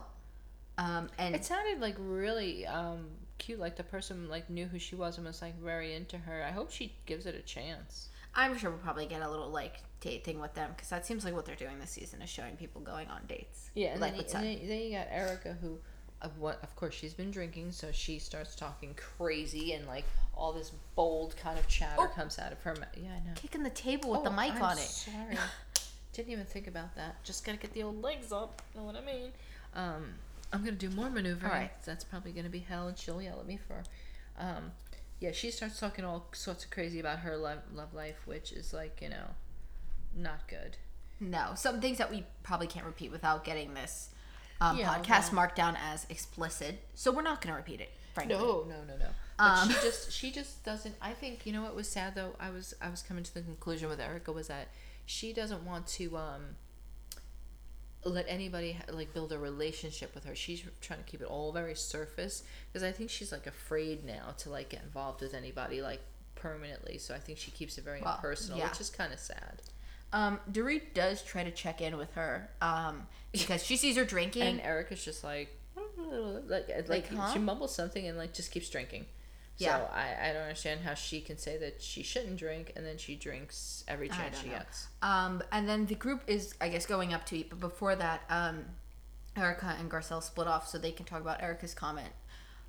Um, 0.78 1.10
and 1.18 1.36
It 1.36 1.44
sounded 1.44 1.82
like 1.82 1.96
really 2.00 2.66
um, 2.66 3.08
cute. 3.42 3.60
Like 3.60 3.76
the 3.76 3.84
person 3.84 4.30
like 4.30 4.50
knew 4.50 4.66
who 4.68 4.80
she 4.80 4.96
was 4.96 5.18
and 5.18 5.26
was 5.28 5.42
like 5.42 5.60
very 5.60 5.94
into 5.94 6.18
her. 6.18 6.44
I 6.48 6.52
hope 6.52 6.72
she 6.72 6.94
gives 7.06 7.26
it 7.26 7.36
a 7.36 7.42
chance. 7.42 8.10
I'm 8.34 8.58
sure 8.58 8.70
we'll 8.70 8.80
probably 8.80 9.08
get 9.08 9.22
a 9.22 9.30
little 9.30 9.50
like 9.50 9.78
date 10.00 10.24
thing 10.24 10.40
with 10.40 10.54
them 10.54 10.70
because 10.76 10.90
that 10.90 11.06
seems 11.06 11.26
like 11.26 11.34
what 11.36 11.46
they're 11.46 11.56
doing 11.56 11.80
this 11.80 11.92
season 11.92 12.22
is 12.22 12.30
showing 12.30 12.56
people 12.56 12.80
going 12.82 13.08
on 13.10 13.22
dates. 13.28 13.70
Yeah, 13.76 13.90
and 13.90 14.00
like 14.02 14.16
then, 14.16 14.44
you, 14.46 14.50
and 14.50 14.62
then, 14.62 14.68
then 14.70 14.80
you 14.84 14.92
got 14.98 15.08
Erika, 15.12 15.58
who, 15.62 15.80
of 16.22 16.38
what, 16.40 16.60
of 16.64 16.74
course, 16.78 16.94
she's 16.96 17.14
been 17.14 17.30
drinking, 17.32 17.72
so 17.74 17.92
she 17.92 18.20
starts 18.20 18.56
talking 18.56 18.96
crazy, 19.18 19.74
and 19.74 19.86
like 19.86 20.06
all 20.34 20.54
this 20.54 20.72
bold 20.96 21.36
kind 21.36 21.60
of 21.60 21.68
chatter 21.68 21.96
Oh. 22.04 22.08
comes 22.16 22.40
out 22.40 22.52
of 22.54 22.62
her 22.62 22.74
mouth. 22.76 22.88
Yeah, 22.96 23.10
I 23.10 23.28
know. 23.28 23.34
kicking 23.36 23.64
the 23.64 23.70
table 23.70 24.12
with 24.12 24.24
the 24.24 24.30
Oh, 24.32 24.36
mic 24.36 24.54
I'm 24.54 24.62
on 24.64 24.78
it. 24.78 24.82
Sorry, 24.82 25.38
didn't 26.14 26.32
even 26.32 26.46
think 26.46 26.68
about 26.68 26.96
that. 26.96 27.22
Just 27.24 27.44
gotta 27.46 27.58
get 27.58 27.74
the 27.74 27.84
old 27.84 28.02
legs 28.02 28.32
up. 28.32 28.62
Know 28.76 28.84
what 28.84 28.96
I 28.96 29.02
mean? 29.02 29.32
Um, 29.76 30.14
I'm 30.54 30.64
gonna 30.64 30.76
do 30.78 30.90
more 30.90 31.10
maneuvering. 31.10 31.52
All 31.52 31.58
right. 31.58 31.72
That's 31.86 32.04
probably 32.04 32.32
gonna 32.32 32.50
be 32.50 32.60
hell, 32.60 32.88
and 32.88 32.98
she'll 32.98 33.22
yell 33.22 33.40
at 33.40 33.46
me 33.48 33.58
for. 33.68 33.84
Um, 34.38 34.72
yeah, 35.20 35.32
she 35.32 35.52
starts 35.52 35.80
talking 35.80 36.04
all 36.04 36.28
sorts 36.34 36.64
of 36.66 36.72
crazy 36.72 37.00
about 37.00 37.20
her 37.20 37.38
love, 37.38 37.60
love 37.74 37.94
life, 37.94 38.22
which 38.26 38.52
is 38.52 38.74
like 38.74 39.00
you 39.02 39.10
know, 39.10 39.28
not 40.16 40.48
good. 40.48 40.78
No, 41.20 41.52
some 41.56 41.80
things 41.80 42.00
that 42.00 42.10
we 42.10 42.26
probably 42.44 42.66
can't 42.68 42.86
repeat 42.86 43.12
without 43.12 43.44
getting 43.44 43.74
this 43.76 44.10
um, 44.60 44.78
Yeah, 44.78 44.88
podcast 44.96 45.28
well. 45.28 45.36
marked 45.36 45.56
down 45.56 45.78
as 45.92 46.08
explicit. 46.10 46.80
So 46.96 47.12
we're 47.12 47.22
not 47.22 47.42
going 47.42 47.54
to 47.54 47.58
repeat 47.58 47.80
it, 47.80 47.90
frankly. 48.16 48.36
No, 48.36 48.66
no, 48.68 48.84
no, 48.88 48.98
no. 48.98 49.06
But 49.38 49.44
Um, 49.44 49.70
she 49.70 49.74
just 49.76 50.12
she 50.12 50.32
just 50.32 50.64
doesn't. 50.66 50.96
I 51.02 51.12
think 51.14 51.46
you 51.46 51.54
know 51.54 51.62
what 51.62 51.76
was 51.76 51.88
sad 51.88 52.16
though. 52.16 52.36
I 52.40 52.50
was 52.50 52.74
I 52.82 52.90
was 52.90 53.02
coming 53.04 53.24
to 53.24 53.34
the 53.34 53.42
conclusion 53.42 53.88
with 53.90 54.00
Erika 54.00 54.32
was 54.32 54.48
that 54.48 54.70
she 55.06 55.32
doesn't 55.34 55.64
want 55.64 55.86
to 55.88 56.18
um 56.18 56.42
let 58.04 58.26
anybody 58.28 58.78
like 58.92 59.14
build 59.14 59.32
a 59.32 59.38
relationship 59.38 60.14
with 60.16 60.26
her. 60.26 60.36
She's 60.36 60.64
trying 60.82 61.00
to 61.00 61.06
keep 61.06 61.22
it 61.22 61.28
all 61.28 61.52
very 61.52 61.76
surface 61.76 62.44
because 62.72 62.84
I 62.84 62.92
think 62.92 63.10
she's 63.10 63.32
like 63.32 63.46
afraid 63.48 64.04
now 64.06 64.34
to 64.40 64.50
like 64.50 64.70
get 64.70 64.82
involved 64.84 65.22
with 65.22 65.34
anybody 65.34 65.82
like 65.82 66.02
permanently. 66.36 66.98
So 66.98 67.14
I 67.14 67.20
think 67.20 67.38
she 67.38 67.52
keeps 67.52 67.78
it 67.78 67.84
very 67.84 68.02
Well, 68.02 68.16
impersonal, 68.16 68.58
yeah. 68.58 68.70
which 68.70 68.82
is 68.82 68.90
kind 68.90 69.14
of 69.14 69.20
sad. 69.20 69.62
Um, 70.14 70.40
Dorit 70.52 70.94
does 70.94 71.22
try 71.22 71.44
to 71.44 71.52
check 71.52 71.80
in 71.80 71.96
with 71.98 72.12
her 72.16 72.50
um, 72.62 73.08
because 73.32 73.64
she 73.64 73.78
sees 73.78 73.96
her 73.98 74.06
drinking. 74.06 74.42
And 74.44 74.62
Erika's 74.62 75.06
just 75.06 75.24
like 75.24 75.56
like 76.48 76.68
like, 76.70 76.90
Like, 76.90 77.08
huh? 77.14 77.32
she 77.34 77.40
mumbles 77.40 77.74
something 77.74 78.06
and 78.08 78.18
like 78.18 78.34
just 78.34 78.52
keeps 78.52 78.70
drinking. 78.70 79.06
Yeah. 79.58 79.78
So 79.78 79.90
I, 79.94 80.30
I 80.30 80.34
don't 80.34 80.44
understand 80.44 80.82
how 80.82 80.94
she 80.96 81.22
can 81.22 81.38
say 81.38 81.58
that 81.58 81.82
she 81.82 82.04
shouldn't 82.04 82.38
drink 82.38 82.74
and 82.76 82.86
then 82.86 82.98
she 82.98 83.16
drinks 83.16 83.84
every 83.88 84.10
chance 84.10 84.40
she 84.42 84.48
know. 84.50 84.56
gets. 84.56 84.88
Um, 85.02 85.44
and 85.52 85.70
then 85.70 85.86
the 85.86 85.96
group 85.96 86.24
is, 86.28 86.56
I 86.60 86.70
guess, 86.70 86.86
going 86.86 87.14
up 87.14 87.26
to 87.28 87.38
eat. 87.38 87.50
But 87.50 87.60
before 87.60 87.96
that, 87.96 88.22
um, 88.30 88.66
Erika 89.36 89.76
and 89.80 89.90
Garcelle 89.90 90.24
split 90.24 90.48
off 90.48 90.68
so 90.68 90.78
they 90.78 90.92
can 90.92 91.06
talk 91.06 91.22
about 91.22 91.42
Erika's 91.42 91.74
comment 91.74 92.10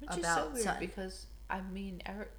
Which 0.00 0.10
about 0.10 0.18
is 0.18 0.26
so 0.44 0.50
weird 0.50 0.64
Sutton. 0.64 0.80
because 0.80 1.26
I 1.50 1.60
mean 1.60 2.02
Eric, 2.06 2.30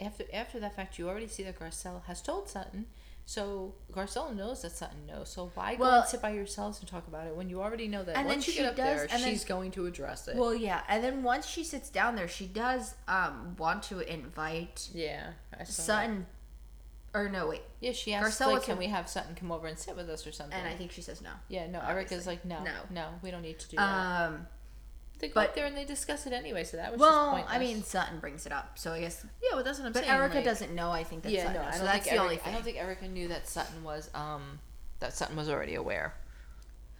after 0.00 0.24
after 0.32 0.58
that 0.60 0.74
fact 0.74 0.98
you 0.98 1.08
already 1.08 1.28
see 1.28 1.42
that 1.44 1.58
Garcelle 1.58 2.04
has 2.04 2.20
told 2.20 2.48
Sutton. 2.48 2.86
So 3.24 3.74
Garcelle 3.92 4.34
knows 4.36 4.62
that 4.62 4.72
Sutton 4.72 5.06
knows. 5.06 5.30
So 5.30 5.50
why 5.54 5.76
go 5.76 5.84
and 5.84 6.06
sit 6.06 6.20
by 6.20 6.30
yourselves 6.30 6.80
and 6.80 6.88
talk 6.88 7.06
about 7.06 7.26
it 7.26 7.36
when 7.36 7.48
you 7.48 7.62
already 7.62 7.88
know 7.88 8.02
that 8.02 8.16
And 8.16 8.26
then 8.28 8.36
once 8.36 8.46
you 8.48 8.52
she 8.52 8.58
get 8.60 8.70
up 8.70 8.76
does- 8.76 8.84
there, 8.84 9.02
and 9.10 9.22
then- 9.22 9.30
she's 9.30 9.44
going 9.44 9.70
to 9.72 9.86
address 9.86 10.28
it. 10.28 10.36
Well, 10.36 10.54
yeah. 10.54 10.82
And 10.88 11.02
then 11.04 11.22
once 11.22 11.46
she 11.46 11.64
sits 11.64 11.88
down 11.88 12.16
there, 12.16 12.28
she 12.28 12.46
does 12.46 12.94
um, 13.08 13.56
want 13.58 13.84
to 13.84 14.00
invite 14.00 14.88
yeah, 14.92 15.30
saw 15.52 15.58
that. 15.58 15.66
Sutton. 15.68 16.26
Or 17.14 17.28
no, 17.28 17.46
wait. 17.48 17.60
Yeah, 17.80 17.92
she 17.92 18.14
asked 18.14 18.40
Garcelle 18.40 18.54
like, 18.54 18.62
can 18.62 18.78
we 18.78 18.86
have 18.86 19.06
Sutton 19.08 19.34
come 19.34 19.52
over 19.52 19.66
and 19.66 19.78
sit 19.78 19.94
with 19.94 20.08
us 20.08 20.26
or 20.26 20.32
something? 20.32 20.58
And 20.58 20.66
I 20.66 20.74
think 20.74 20.92
she 20.92 21.02
says 21.02 21.20
no. 21.20 21.30
Yeah, 21.48 21.66
no. 21.66 21.78
Obviously. 21.78 21.94
Erika's 21.94 22.26
like, 22.26 22.44
no, 22.46 22.62
No. 22.64 22.72
no, 22.90 23.08
we 23.22 23.30
don't 23.30 23.42
need 23.42 23.58
to 23.58 23.68
do 23.68 23.76
that. 23.76 24.28
Um, 24.28 24.46
they 25.22 25.28
go 25.28 25.34
But- 25.34 25.48
up 25.50 25.54
there 25.54 25.64
and 25.66 25.74
they 25.76 25.84
discuss 25.86 26.26
it 26.26 26.32
anyway. 26.34 26.64
So 26.64 26.76
that 26.76 26.92
was 26.92 27.00
Well, 27.00 27.10
just 27.36 27.46
pointless. 27.46 27.54
I 27.56 27.58
mean, 27.58 27.82
Sutton 27.82 28.18
brings 28.20 28.44
it 28.44 28.52
up, 28.52 28.78
so 28.78 28.92
I 28.92 29.00
guess. 29.00 29.24
yeah, 29.42 29.54
well, 29.54 29.64
that's 29.64 29.78
what 29.78 29.86
I'm 29.86 29.92
But 29.92 30.04
saying. 30.04 30.12
Erika 30.14 30.34
like- 30.36 30.44
doesn't 30.44 30.74
know. 30.74 30.90
I 30.90 31.04
think 31.04 31.22
that 31.22 31.32
Yeah, 31.32 31.44
Sutton 31.46 31.54
no, 31.54 31.62
knows, 31.62 31.68
I 31.68 31.72
so 31.72 31.78
don't 31.78 31.86
that's 31.86 31.94
think 31.94 32.04
the 32.04 32.10
Erika, 32.10 32.22
only 32.24 32.36
thing. 32.36 32.48
I 32.48 32.52
don't 32.52 32.64
think 32.64 32.76
Erika 32.76 33.08
knew 33.08 33.28
that 33.28 33.48
Sutton 33.48 33.82
was 33.84 34.10
um 34.14 34.60
that 34.98 35.14
Sutton 35.14 35.36
was 35.36 35.48
already 35.48 35.74
aware. 35.76 36.14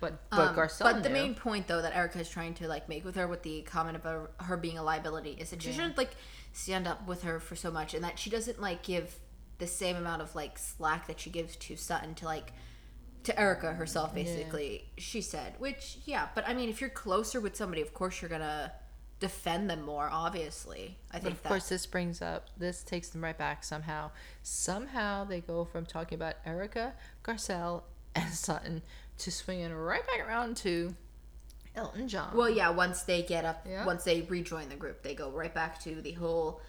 But 0.01 0.29
but 0.31 0.49
Um, 0.49 0.57
Garcelle 0.57 0.81
but 0.85 1.03
the 1.03 1.09
knew. 1.09 1.15
main 1.15 1.35
point, 1.35 1.69
though, 1.69 1.81
that 1.83 1.95
Erika 1.95 2.19
is 2.21 2.29
trying 2.29 2.55
to 2.55 2.67
like 2.67 2.89
make 2.89 3.05
with 3.05 3.15
her 3.17 3.29
with 3.29 3.43
the 3.43 3.63
comment 3.63 3.97
about 3.97 4.33
her 4.41 4.57
being 4.57 4.79
a 4.79 4.83
liability 4.83 5.33
is 5.33 5.51
that 5.51 5.63
she 5.63 5.73
shouldn't 5.73 5.97
like 5.99 6.17
stand 6.53 6.87
up 6.89 7.07
with 7.07 7.23
her 7.25 7.39
for 7.39 7.55
so 7.57 7.71
much, 7.71 7.93
and 7.95 8.03
that 8.05 8.19
she 8.19 8.31
doesn't 8.31 8.61
like 8.61 8.83
give 8.83 9.17
the 9.59 9.67
same 9.67 9.97
amount 9.97 10.23
of 10.23 10.35
like 10.35 10.59
slack 10.59 11.07
that 11.07 11.21
she 11.21 11.31
gives 11.31 11.55
to 11.57 11.77
Sutton 11.77 12.15
to 12.17 12.25
like 12.25 12.53
to 13.25 13.39
Erika 13.41 13.73
herself. 13.75 14.15
Basically, 14.15 14.85
she 14.99 15.21
said, 15.21 15.55
which 15.59 15.99
yeah, 16.05 16.29
but 16.35 16.47
I 16.49 16.55
mean, 16.55 16.69
if 16.69 16.81
you're 16.81 16.91
closer 16.91 17.41
with 17.41 17.57
somebody, 17.57 17.81
of 17.83 17.95
course 17.95 18.21
you're 18.21 18.29
gonna 18.29 18.73
defend 19.21 19.71
them 19.71 19.83
more. 19.83 20.09
Obviously, 20.11 20.97
I 21.11 21.15
But 21.15 21.23
think 21.23 21.35
of 21.37 21.43
that. 21.45 21.49
course, 21.49 21.69
this 21.69 21.87
brings 21.87 22.21
up 22.21 22.49
this 22.57 22.83
takes 22.83 23.09
them 23.11 23.23
right 23.23 23.37
back 23.39 23.65
somehow. 23.65 24.11
Somehow 24.43 25.25
they 25.25 25.41
go 25.41 25.65
from 25.65 25.87
talking 25.87 26.17
about 26.17 26.35
Erika, 26.45 26.95
Garcelle, 27.25 27.83
and 28.15 28.33
Sutton 28.35 28.83
to 29.19 29.31
swinging 29.31 29.73
right 29.73 30.07
back 30.07 30.27
around 30.27 30.57
to 30.59 30.95
Elton 31.77 32.09
John. 32.09 32.37
Well, 32.37 32.51
yeah. 32.51 32.71
Once 32.71 33.03
they 33.05 33.23
get 33.23 33.45
up, 33.45 33.65
Yeah. 33.69 33.87
once 33.87 34.05
they 34.05 34.23
rejoin 34.23 34.69
the 34.69 34.75
group, 34.77 35.03
they 35.03 35.15
go 35.15 35.31
right 35.31 35.55
back 35.55 35.81
to 35.85 36.03
the 36.03 36.13
whole 36.13 36.61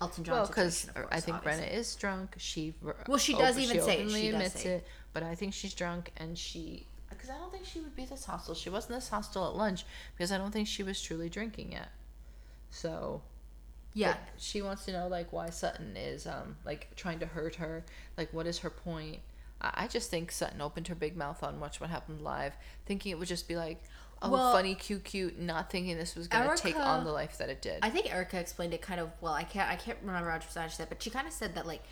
Elton 0.00 0.24
John 0.24 0.34
Well, 0.38 0.46
because 0.48 0.88
uh, 0.96 1.02
I 1.10 1.20
think 1.20 1.38
obviously. 1.38 1.64
Rinna 1.66 1.72
is 1.74 1.94
drunk. 1.94 2.34
She 2.38 2.74
Well, 3.06 3.18
she 3.18 3.34
does 3.34 3.56
even 3.58 3.80
say 3.80 4.00
it. 4.02 4.10
She 4.10 4.28
admits 4.28 4.60
say 4.60 4.68
it. 4.68 4.72
it. 4.78 4.86
But 5.12 5.22
I 5.22 5.34
think 5.34 5.52
she's 5.54 5.74
drunk, 5.74 6.10
and 6.16 6.38
she 6.38 6.86
because 7.10 7.30
I 7.30 7.38
don't 7.38 7.52
think 7.52 7.66
she 7.66 7.80
would 7.80 7.94
be 7.94 8.04
this 8.04 8.24
hostile. 8.24 8.54
She 8.54 8.70
wasn't 8.70 8.94
this 8.94 9.08
hostile 9.08 9.46
at 9.46 9.54
lunch 9.56 9.84
because 10.16 10.32
I 10.32 10.38
don't 10.38 10.50
think 10.52 10.66
she 10.68 10.82
was 10.82 11.00
truly 11.02 11.28
drinking 11.28 11.72
yet. 11.72 11.88
So 12.70 13.22
Yeah, 13.94 14.16
she 14.38 14.62
wants 14.62 14.84
to 14.86 14.92
know 14.92 15.08
like 15.08 15.32
why 15.32 15.50
Sutton 15.50 15.96
is 15.96 16.26
um 16.26 16.56
like 16.64 16.88
trying 16.96 17.18
to 17.20 17.26
hurt 17.26 17.56
her. 17.56 17.84
Like 18.16 18.32
what 18.32 18.46
is 18.46 18.60
her 18.60 18.70
point? 18.70 19.20
I, 19.60 19.84
I 19.84 19.88
just 19.88 20.10
think 20.10 20.32
Sutton 20.32 20.60
opened 20.60 20.88
her 20.88 20.94
big 20.94 21.16
mouth 21.16 21.42
on 21.42 21.60
Watch 21.60 21.80
What 21.80 21.90
Happened 21.90 22.22
Live, 22.22 22.54
thinking 22.86 23.12
it 23.12 23.18
would 23.18 23.28
just 23.28 23.46
be 23.48 23.56
like, 23.56 23.82
oh, 24.22 24.30
Well, 24.30 24.52
funny, 24.52 24.74
cute, 24.74 25.04
cute, 25.04 25.38
not 25.38 25.70
thinking 25.70 25.96
this 25.98 26.16
was 26.16 26.28
gonna 26.28 26.56
take 26.56 26.76
on 26.76 27.04
the 27.04 27.12
life 27.12 27.38
that 27.38 27.50
it 27.50 27.60
did. 27.62 27.78
I 27.82 27.90
think 27.90 28.12
Erika 28.12 28.38
explained 28.40 28.72
it 28.74 28.82
kind 28.82 29.00
of 29.00 29.10
well. 29.20 29.34
I 29.34 29.44
can't 29.44 29.70
I 29.70 29.76
can't 29.76 29.98
remember 30.02 30.30
how 30.30 30.38
she 30.38 30.48
said, 30.50 30.88
but 30.88 31.02
she 31.02 31.10
kind 31.10 31.26
of 31.26 31.32
said 31.32 31.54
that 31.56 31.66
like 31.66 31.82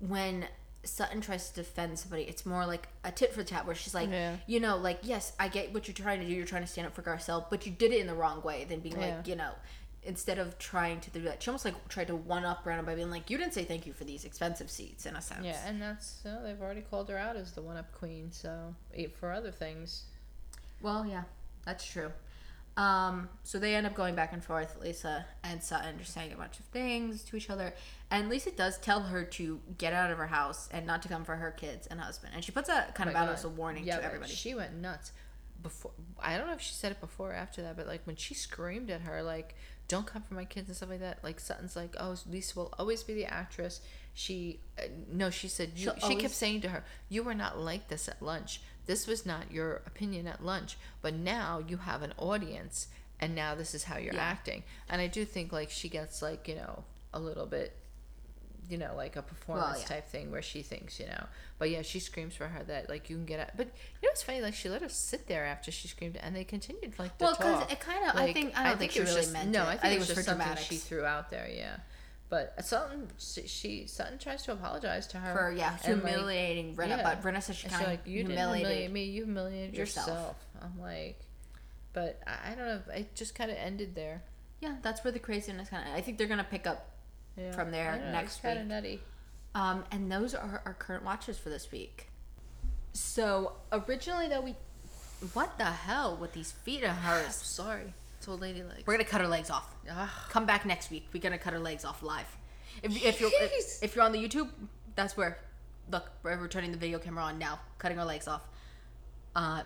when 0.00 0.46
Sutton 0.86 1.20
tries 1.20 1.50
to 1.50 1.56
defend 1.56 1.98
somebody, 1.98 2.22
it's 2.22 2.46
more 2.46 2.64
like 2.66 2.88
a 3.04 3.10
tit 3.12 3.32
for 3.34 3.42
tat, 3.44 3.66
where 3.66 3.74
she's 3.74 3.94
like, 3.94 4.08
Yeah. 4.10 4.36
you 4.46 4.60
know, 4.60 4.76
like 4.76 5.00
yes, 5.02 5.32
I 5.38 5.48
get 5.48 5.72
what 5.74 5.86
you're 5.88 5.94
trying 5.94 6.20
to 6.20 6.26
do. 6.26 6.32
You're 6.32 6.46
trying 6.46 6.62
to 6.62 6.68
stand 6.68 6.86
up 6.86 6.94
for 6.94 7.02
Garcelle, 7.02 7.44
but 7.50 7.66
you 7.66 7.72
did 7.72 7.92
it 7.92 8.00
in 8.00 8.06
the 8.06 8.14
wrong 8.14 8.42
way. 8.42 8.64
Then 8.68 8.80
being 8.80 8.98
Yeah. 9.00 9.16
like, 9.16 9.26
you 9.28 9.36
know, 9.36 9.52
instead 10.02 10.38
of 10.38 10.56
trying 10.58 11.00
to 11.00 11.10
do 11.10 11.20
that, 11.22 11.42
she 11.42 11.50
almost 11.50 11.64
like 11.64 11.88
tried 11.88 12.06
to 12.06 12.14
one 12.14 12.44
up 12.44 12.62
Brandon 12.62 12.86
by 12.86 12.94
being 12.94 13.10
like, 13.10 13.28
you 13.28 13.36
didn't 13.38 13.54
say 13.54 13.64
thank 13.64 13.86
you 13.86 13.92
for 13.92 14.04
these 14.04 14.24
expensive 14.24 14.70
seats 14.70 15.04
in 15.04 15.16
a 15.16 15.20
sense. 15.20 15.44
yeah, 15.44 15.60
and 15.66 15.82
that's 15.82 16.20
you 16.24 16.30
know, 16.30 16.42
they've 16.44 16.60
already 16.62 16.82
called 16.82 17.08
her 17.08 17.18
out 17.18 17.34
as 17.36 17.52
the 17.52 17.60
one-up 17.62 17.92
queen. 17.92 18.30
So 18.30 18.74
eh, 18.94 19.08
for 19.18 19.32
other 19.32 19.50
things, 19.50 20.04
Well, 20.80 21.04
yeah, 21.06 21.24
that's 21.64 21.84
true. 21.84 22.12
Um, 22.76 23.30
so 23.42 23.58
they 23.58 23.74
end 23.74 23.86
up 23.86 23.94
going 23.94 24.14
back 24.14 24.32
and 24.34 24.44
forth, 24.44 24.76
Lisa 24.82 25.24
and 25.42 25.62
Sutton, 25.62 25.98
just 25.98 26.12
saying 26.12 26.32
a 26.32 26.36
bunch 26.36 26.58
of 26.58 26.66
things 26.66 27.22
to 27.24 27.36
each 27.36 27.48
other. 27.48 27.72
And 28.10 28.28
Lisa 28.28 28.50
does 28.50 28.76
tell 28.78 29.00
her 29.00 29.24
to 29.24 29.60
get 29.78 29.94
out 29.94 30.10
of 30.10 30.18
her 30.18 30.26
house 30.26 30.68
and 30.70 30.86
not 30.86 31.00
to 31.02 31.08
come 31.08 31.24
for 31.24 31.36
her 31.36 31.50
kids 31.50 31.86
and 31.86 31.98
husband. 32.00 32.32
And 32.34 32.44
she 32.44 32.52
puts 32.52 32.68
a 32.68 32.86
kind 32.94 33.08
Oh 33.08 33.12
of 33.12 33.16
out 33.16 33.26
God. 33.28 33.32
as 33.34 33.44
a 33.44 33.48
warning 33.48 33.84
Yeah, 33.84 33.96
to 33.96 34.04
everybody. 34.04 34.32
She 34.32 34.54
went 34.54 34.74
nuts. 34.74 35.12
Before 35.62 35.90
I 36.20 36.36
don't 36.36 36.46
know 36.48 36.52
if 36.52 36.60
she 36.60 36.74
said 36.74 36.92
it 36.92 37.00
before 37.00 37.30
or 37.30 37.34
after 37.34 37.62
that, 37.62 37.76
but 37.78 37.86
like 37.86 38.02
when 38.06 38.14
she 38.14 38.34
screamed 38.34 38.90
at 38.90 39.00
her, 39.00 39.22
like 39.22 39.54
"Don't 39.88 40.06
come 40.06 40.22
for 40.22 40.34
my 40.34 40.44
kids" 40.44 40.68
and 40.68 40.76
stuff 40.76 40.90
like 40.90 41.00
that. 41.00 41.24
Like 41.24 41.40
Sutton's 41.40 41.74
like, 41.74 41.96
"Oh, 41.98 42.14
Lisa 42.30 42.58
will 42.58 42.74
always 42.78 43.02
be 43.02 43.14
the 43.14 43.24
actress." 43.24 43.80
She 44.12 44.60
uh, 44.78 44.82
no, 45.10 45.30
she 45.30 45.48
said 45.48 45.72
you, 45.74 45.92
she 45.96 46.02
always- 46.02 46.20
kept 46.20 46.34
saying 46.34 46.60
to 46.60 46.68
her, 46.68 46.84
"You 47.08 47.22
were 47.22 47.34
not 47.34 47.58
like 47.58 47.88
this 47.88 48.06
at 48.06 48.20
lunch. 48.20 48.60
This 48.86 49.06
was 49.06 49.26
not 49.26 49.50
your 49.52 49.82
opinion 49.86 50.26
at 50.26 50.44
lunch, 50.44 50.76
but 51.02 51.14
now 51.14 51.62
you 51.66 51.76
have 51.78 52.02
an 52.02 52.14
audience, 52.18 52.88
and 53.20 53.34
now 53.34 53.54
this 53.54 53.74
is 53.74 53.84
how 53.84 53.98
you're 53.98 54.14
Yeah. 54.14 54.22
acting." 54.22 54.62
And 54.88 55.00
I 55.00 55.06
do 55.08 55.24
think 55.24 55.52
like 55.52 55.70
she 55.70 55.88
gets 55.88 56.22
like 56.22 56.46
you 56.48 56.54
know 56.54 56.84
a 57.12 57.20
little 57.20 57.46
bit 57.46 57.76
you 58.68 58.76
know, 58.78 58.94
like 58.96 59.14
a 59.14 59.22
performance 59.22 59.82
yeah. 59.82 59.86
type 59.86 60.08
thing 60.08 60.32
where 60.32 60.42
she 60.42 60.60
thinks, 60.60 60.98
you 60.98 61.06
know. 61.06 61.26
But 61.56 61.70
yeah, 61.70 61.82
she 61.82 62.00
screams 62.00 62.34
for 62.34 62.48
her 62.48 62.64
that 62.64 62.88
like 62.88 63.08
you 63.08 63.14
can 63.14 63.24
get 63.24 63.38
out. 63.38 63.50
But 63.56 63.68
you 63.68 64.08
know, 64.08 64.10
it's 64.10 64.24
funny. 64.24 64.40
Like 64.40 64.54
she 64.54 64.68
let 64.68 64.82
her 64.82 64.88
sit 64.88 65.28
there 65.28 65.44
after 65.44 65.70
she 65.70 65.86
screamed, 65.86 66.16
and 66.16 66.34
they 66.34 66.42
continued 66.42 66.98
like 66.98 67.12
Well, 67.20 67.36
'cause 67.36 67.60
talk. 67.60 67.70
it 67.72 67.80
kinda- 67.80 68.10
I 68.16 68.32
think- 68.32 68.58
I 68.58 68.64
don't 68.64 68.78
think 68.78 68.90
she 68.90 68.98
it 68.98 69.02
was 69.02 69.10
really 69.10 69.20
just, 69.20 69.32
meant 69.32 69.50
no, 69.50 69.62
it. 69.62 69.66
I 69.66 69.68
I 69.68 69.70
think, 69.76 69.80
think 69.82 69.92
it 69.92 69.94
it 69.94 69.98
was 70.00 70.08
was 70.08 70.16
just 70.16 70.26
something 70.28 70.56
she 70.64 70.76
threw 70.78 71.04
out 71.04 71.30
there. 71.30 71.48
Yeah, 71.48 71.76
but 72.28 72.54
Sutton, 72.64 73.08
she, 73.18 73.46
she 73.46 73.86
Sutton 73.86 74.18
tries 74.18 74.42
to 74.44 74.52
apologize 74.52 75.06
to 75.08 75.18
her 75.18 75.34
for, 75.36 75.52
yeah, 75.52 75.76
and, 75.84 76.02
like, 76.02 76.12
humiliating 76.12 76.74
Rinna. 76.74 76.88
yeah. 76.98 77.02
But 77.02 77.22
Rinna 77.22 77.42
says 77.42 77.56
she 77.56 77.68
kind 77.68 77.82
of 77.84 77.88
like, 77.90 78.06
you 78.06 78.18
didn't 78.24 78.30
humiliated. 78.32 78.66
humiliate 78.68 78.92
me. 78.92 79.04
You 79.04 79.24
humiliated 79.24 79.76
yourself." 79.76 80.06
yourself. 80.08 80.36
I'm 80.62 80.80
like, 80.80 81.20
but 81.92 82.20
I, 82.26 82.52
I 82.52 82.54
don't 82.54 82.66
know. 82.66 82.80
It 82.94 83.14
just 83.14 83.34
kind 83.34 83.50
of 83.50 83.56
ended 83.56 83.94
there. 83.94 84.22
Yeah, 84.60 84.76
that's 84.82 85.04
where 85.04 85.12
the 85.12 85.18
craziness 85.18 85.68
kind 85.68 85.88
of. 85.88 85.94
I 85.94 86.00
think 86.00 86.18
they're 86.18 86.26
gonna 86.26 86.46
pick 86.50 86.66
up 86.66 86.90
Yeah. 87.36 87.52
From 87.52 87.70
there 87.70 87.96
know, 87.98 88.12
next 88.12 88.32
it's 88.34 88.40
kind 88.40 88.58
of 88.58 88.64
week. 88.64 88.68
nutty. 88.70 89.00
Um, 89.54 89.84
and 89.90 90.10
those 90.10 90.34
are 90.34 90.62
our 90.64 90.74
current 90.74 91.04
watches 91.04 91.38
for 91.38 91.48
this 91.50 91.70
week. 91.70 92.08
So 92.92 93.52
originally, 93.72 94.28
though, 94.28 94.40
we 94.40 94.54
what 95.32 95.56
the 95.58 95.64
hell 95.64 96.16
with 96.16 96.32
these 96.32 96.52
feet 96.52 96.82
of 96.82 96.90
hers? 96.96 97.34
Sorry, 97.34 97.94
it's 98.26 98.32
old 98.32 98.40
lady 98.40 98.64
legs. 98.64 98.82
We're 98.86 98.94
gonna 98.94 99.04
cut 99.04 99.20
her 99.20 99.28
legs 99.28 99.50
off. 99.50 99.72
Ugh. 99.88 100.08
Come 100.30 100.46
back 100.46 100.66
next 100.66 100.90
week. 100.90 101.06
We're 101.12 101.22
gonna 101.22 101.38
cut 101.38 101.52
her 101.52 101.60
legs 101.60 101.84
off 101.84 102.02
live. 102.02 102.26
If, 102.82 103.04
if 103.04 103.20
you're 103.20 103.30
if, 103.32 103.82
if 103.82 103.94
you're 103.94 104.04
on 104.04 104.10
the 104.10 104.18
YouTube, 104.18 104.48
that's 104.96 105.16
where. 105.16 105.38
Look, 105.88 106.10
we're, 106.24 106.48
turning 106.48 106.72
the 106.72 106.76
video 106.76 106.98
camera 106.98 107.22
on 107.22 107.38
now, 107.38 107.60
cutting 107.78 107.96
her 107.96 108.04
legs 108.04 108.26
off. 108.26 108.42
Uh, 109.36 109.62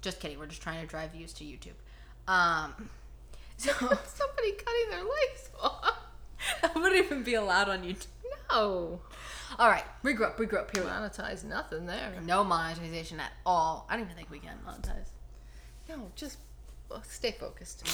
just 0.00 0.18
kidding. 0.18 0.40
We're 0.40 0.48
just 0.48 0.60
trying 0.60 0.80
to 0.80 0.86
drive 0.88 1.12
views 1.12 1.32
to 1.34 1.44
YouTube. 1.44 1.78
Um, 2.26 2.90
so 3.56 3.70
Somebody 3.78 4.52
cutting 4.58 4.90
their 4.90 5.04
legs 5.04 5.50
off. 5.62 5.98
that 6.62 6.74
wouldn't 6.74 7.04
even 7.04 7.22
be 7.22 7.34
allowed 7.34 7.68
on 7.68 7.84
YouTube. 7.84 8.08
No. 8.50 9.00
All 9.56 9.68
right, 9.68 9.84
regroup, 10.02 10.30
up, 10.30 10.38
regroup. 10.38 10.62
up. 10.62 10.76
Here. 10.76 10.84
Monetize 10.84 11.44
nothing 11.44 11.86
there. 11.86 12.12
No 12.24 12.42
monetization 12.42 13.20
at 13.20 13.30
all. 13.46 13.86
I 13.88 13.94
don't 13.94 14.06
even 14.06 14.16
think 14.16 14.30
we 14.30 14.40
can 14.40 14.58
monetize. 14.66 15.10
No, 15.88 16.10
just 16.16 16.38
well, 16.90 17.02
stay 17.08 17.32
focused. 17.32 17.84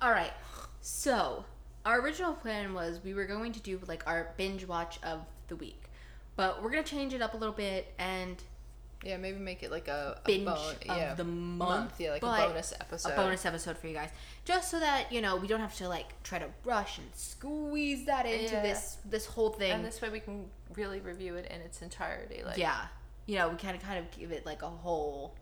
All 0.00 0.10
right. 0.10 0.32
So, 0.80 1.44
our 1.84 2.00
original 2.00 2.32
plan 2.34 2.74
was 2.74 3.00
we 3.04 3.14
were 3.14 3.24
going 3.26 3.52
to 3.52 3.60
do 3.60 3.80
like 3.86 4.06
our 4.06 4.32
binge 4.36 4.66
watch 4.66 4.98
of 5.02 5.20
the 5.48 5.56
week. 5.56 5.82
But 6.36 6.62
we're 6.62 6.70
going 6.70 6.84
to 6.84 6.90
change 6.90 7.14
it 7.14 7.22
up 7.22 7.34
a 7.34 7.36
little 7.36 7.54
bit 7.54 7.92
and 7.98 8.36
Yeah, 9.04 9.18
maybe 9.18 9.38
make 9.38 9.62
it 9.62 9.70
like 9.70 9.88
a, 9.88 10.18
a 10.24 10.26
binge 10.26 10.48
of 10.48 10.76
yeah, 10.84 11.14
the 11.14 11.24
month. 11.24 12.00
Yeah, 12.00 12.10
like 12.12 12.22
a 12.22 12.26
bonus 12.26 12.72
episode. 12.80 13.12
A 13.12 13.16
bonus 13.16 13.44
episode 13.46 13.78
for 13.78 13.86
you 13.86 13.94
guys. 13.94 14.10
Just 14.44 14.70
so 14.70 14.80
that, 14.80 15.12
you 15.12 15.20
know, 15.20 15.36
we 15.36 15.46
don't 15.46 15.60
have 15.60 15.76
to 15.76 15.88
like 15.88 16.20
try 16.22 16.38
to 16.38 16.48
rush 16.64 16.98
and 16.98 17.06
squeeze 17.14 18.06
that 18.06 18.26
into 18.26 18.54
Yeah. 18.54 18.62
this 18.62 18.96
this 19.04 19.26
whole 19.26 19.50
thing. 19.50 19.72
And 19.72 19.84
this 19.84 20.00
way 20.02 20.08
we 20.08 20.20
can 20.20 20.46
really 20.74 21.00
review 21.00 21.36
it 21.36 21.46
in 21.50 21.60
its 21.60 21.82
entirety. 21.82 22.42
Like 22.44 22.58
yeah. 22.58 22.86
You 23.26 23.36
know, 23.38 23.48
we 23.48 23.56
kind 23.56 23.76
of 23.76 23.82
kind 23.82 23.98
of 23.98 24.10
give 24.10 24.32
it 24.32 24.44
like 24.44 24.62
a 24.62 24.68
whole 24.68 25.34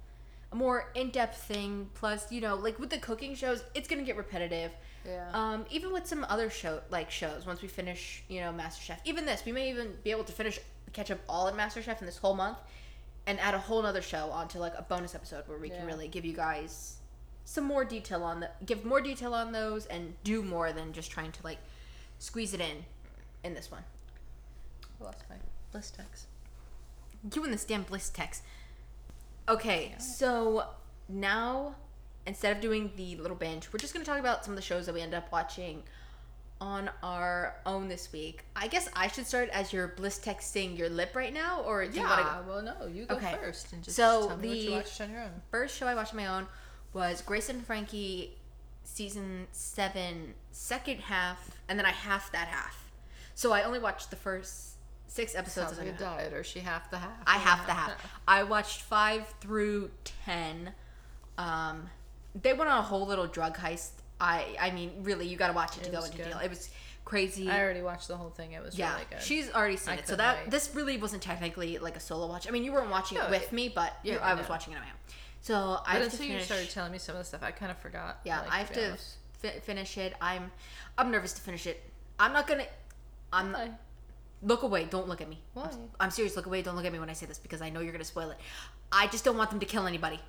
more 0.52 0.90
in-depth 0.94 1.42
thing 1.44 1.88
plus, 1.94 2.30
you 2.30 2.40
know, 2.40 2.56
like 2.56 2.78
with 2.78 2.90
the 2.90 2.98
cooking 2.98 3.34
shows, 3.34 3.64
it's 3.74 3.88
to 3.88 3.96
get 3.96 4.16
repetitive. 4.16 4.72
Yeah. 5.06 5.28
Um, 5.32 5.64
even 5.70 5.92
with 5.92 6.06
some 6.06 6.24
other 6.28 6.48
show 6.50 6.80
like 6.90 7.10
shows, 7.10 7.44
once 7.46 7.62
we 7.62 7.68
finish, 7.68 8.22
you 8.28 8.40
know, 8.40 8.52
MasterChef, 8.52 8.98
even 9.04 9.26
this, 9.26 9.44
we 9.44 9.52
may 9.52 9.70
even 9.70 9.94
be 10.04 10.10
able 10.10 10.24
to 10.24 10.32
finish 10.32 10.58
catch 10.92 11.10
up 11.10 11.18
all 11.28 11.48
in 11.48 11.54
MasterChef 11.56 12.00
in 12.00 12.06
this 12.06 12.18
whole 12.18 12.34
month, 12.34 12.58
and 13.26 13.40
add 13.40 13.54
a 13.54 13.58
whole 13.58 13.82
nother 13.82 14.02
show 14.02 14.30
onto 14.30 14.58
like 14.58 14.74
a 14.76 14.82
bonus 14.82 15.14
episode 15.14 15.44
where 15.46 15.58
we 15.58 15.70
can 15.70 15.86
really 15.86 16.08
give 16.08 16.24
you 16.24 16.32
guys 16.32 16.96
some 17.44 17.64
more 17.64 17.84
detail 17.84 18.22
on 18.22 18.40
the 18.40 18.50
give 18.64 18.84
more 18.84 19.00
detail 19.00 19.34
on 19.34 19.52
those 19.52 19.86
and 19.86 20.14
do 20.22 20.42
more 20.42 20.72
than 20.72 20.92
just 20.92 21.10
trying 21.10 21.32
to 21.32 21.40
like 21.42 21.58
squeeze 22.18 22.54
it 22.54 22.60
in 22.60 22.84
in 23.42 23.54
this 23.54 23.70
one. 23.70 23.82
I 25.00 25.04
lost 25.04 25.24
my 25.28 25.36
bliss 25.72 25.90
text. 25.90 26.26
You 27.34 27.44
and 27.44 27.52
this 27.52 27.64
damn 27.64 27.82
bliss 27.82 28.08
text. 28.08 28.42
Okay, 29.48 29.94
so 29.98 30.66
now 31.08 31.74
instead 32.26 32.54
of 32.56 32.62
doing 32.62 32.92
the 32.96 33.16
little 33.16 33.36
binge, 33.36 33.68
we're 33.72 33.78
just 33.78 33.92
gonna 33.92 34.04
talk 34.04 34.20
about 34.20 34.44
some 34.44 34.52
of 34.52 34.56
the 34.56 34.62
shows 34.62 34.86
that 34.86 34.94
we 34.94 35.00
end 35.00 35.14
up 35.14 35.30
watching 35.32 35.82
on 36.60 36.88
our 37.02 37.56
own 37.66 37.88
this 37.88 38.12
week. 38.12 38.44
I 38.54 38.68
guess 38.68 38.88
I 38.94 39.08
should 39.08 39.26
start 39.26 39.48
as 39.48 39.72
you're 39.72 39.88
bliss 39.88 40.20
texting 40.20 40.78
your 40.78 40.88
lip 40.88 41.16
right 41.16 41.32
now, 41.34 41.62
or 41.62 41.84
do 41.86 41.96
you 41.98 42.02
want 42.06 42.20
to 42.20 42.24
Yeah. 42.24 42.40
Well, 42.42 42.62
no, 42.62 42.86
you 42.86 43.04
go 43.06 43.16
Okay. 43.16 43.34
first 43.34 43.72
and 43.72 43.82
just 43.82 43.96
So 43.96 44.28
tell 44.28 44.36
me 44.36 44.48
what 44.48 44.56
you 44.58 44.70
the- 44.70 44.76
watched 44.76 45.00
on 45.00 45.10
your 45.10 45.22
own. 45.22 45.42
first 45.50 45.76
show 45.76 45.88
I 45.88 45.94
watched 45.96 46.12
on 46.12 46.18
my 46.18 46.26
own 46.28 46.46
was 46.92 47.20
Grace 47.20 47.48
and 47.48 47.66
Frankie 47.66 48.38
season 48.84 49.48
seven, 49.50 50.34
second 50.52 51.00
half, 51.00 51.50
and 51.68 51.76
then 51.78 51.86
I 51.86 51.90
half 51.90 52.30
that 52.30 52.46
half. 52.46 52.90
So 53.34 53.52
I 53.52 53.62
only 53.62 53.78
watched 53.80 54.10
the 54.10 54.16
first 54.16 54.71
six 55.12 55.34
episodes 55.34 55.68
Sounds 55.68 55.78
of 55.78 55.84
like 55.86 55.94
a 55.94 55.98
diet, 55.98 56.32
or 56.32 56.42
she 56.42 56.60
half 56.60 56.90
the 56.90 56.98
half. 56.98 57.10
I 57.26 57.36
half 57.38 57.66
the 57.66 57.72
half. 57.72 57.92
I 58.26 58.42
watched 58.44 58.80
five 58.82 59.26
through 59.40 59.90
ten. 60.26 60.72
Um, 61.38 61.88
they 62.40 62.52
went 62.54 62.70
on 62.70 62.78
a 62.78 62.82
whole 62.82 63.06
little 63.06 63.26
drug 63.26 63.56
heist. 63.56 63.90
I 64.20 64.56
I 64.60 64.70
mean, 64.70 64.90
really, 65.02 65.26
you 65.26 65.36
got 65.36 65.48
to 65.48 65.52
watch 65.52 65.76
it 65.76 65.82
to 65.84 65.90
It 65.90 65.92
go 65.92 66.04
into 66.04 66.16
good. 66.16 66.24
detail. 66.24 66.38
It 66.40 66.48
was 66.50 66.70
crazy. 67.04 67.50
I 67.50 67.60
already 67.62 67.82
watched 67.82 68.08
the 68.08 68.16
whole 68.16 68.30
thing. 68.30 68.52
It 68.52 68.62
was 68.62 68.78
yeah, 68.78 68.92
really 68.94 69.06
good. 69.10 69.22
she's 69.22 69.50
already 69.52 69.76
seen 69.76 69.94
I 69.94 69.96
it, 69.98 70.08
so 70.08 70.16
that 70.16 70.38
wait. 70.44 70.50
this 70.50 70.74
really 70.74 70.96
wasn't 70.96 71.22
technically 71.22 71.78
like 71.78 71.96
a 71.96 72.00
solo 72.00 72.26
watch. 72.26 72.48
I 72.48 72.50
mean, 72.50 72.64
you 72.64 72.72
weren't 72.72 72.90
watching 72.90 73.18
No, 73.18 73.24
it 73.26 73.30
with 73.30 73.42
it- 73.44 73.52
me, 73.52 73.68
but 73.68 73.92
yeah, 74.02 74.14
you- 74.14 74.18
I 74.20 74.30
I 74.30 74.34
was 74.34 74.44
know. 74.44 74.50
watching 74.50 74.72
it 74.72 74.76
on 74.76 74.82
my 74.82 74.88
own. 74.88 74.96
So 75.42 75.80
I 75.84 75.98
but 75.98 76.04
to 76.04 76.04
until 76.04 76.26
you 76.26 76.40
started 76.40 76.70
telling 76.70 76.92
me 76.92 76.98
some 76.98 77.16
of 77.16 77.20
the 77.20 77.24
stuff, 77.24 77.42
I 77.42 77.50
kind 77.50 77.70
of 77.70 77.78
forgot. 77.78 78.20
yeah, 78.24 78.40
like, 78.42 78.52
I 78.52 78.58
have 78.58 78.68
be 78.68 78.74
to 78.76 78.96
fi- 79.40 79.58
finish 79.60 79.98
it. 79.98 80.14
I'm 80.20 80.52
I'm 80.96 81.10
nervous 81.10 81.32
to 81.34 81.42
finish 81.42 81.66
it. 81.66 81.82
I'm 82.18 82.32
not 82.32 82.46
gonna. 82.46 82.66
I'm 83.32 83.50
not? 83.52 83.68
Look 84.42 84.62
away. 84.62 84.84
Don't 84.84 85.08
look 85.08 85.20
at 85.20 85.28
me. 85.28 85.38
Why? 85.54 85.64
I'm, 85.64 85.78
I'm 86.00 86.10
serious. 86.10 86.36
Look 86.36 86.46
away. 86.46 86.62
Don't 86.62 86.76
look 86.76 86.84
at 86.84 86.92
me 86.92 86.98
when 86.98 87.10
I 87.10 87.14
say 87.14 87.26
this 87.26 87.38
because 87.38 87.62
I 87.62 87.70
know 87.70 87.80
you're 87.80 87.92
gonna 87.92 88.04
spoil 88.04 88.30
it. 88.30 88.38
I 88.90 89.06
just 89.08 89.24
don't 89.24 89.36
want 89.36 89.50
them 89.50 89.60
to 89.60 89.66
kill 89.66 89.86
anybody. 89.86 90.20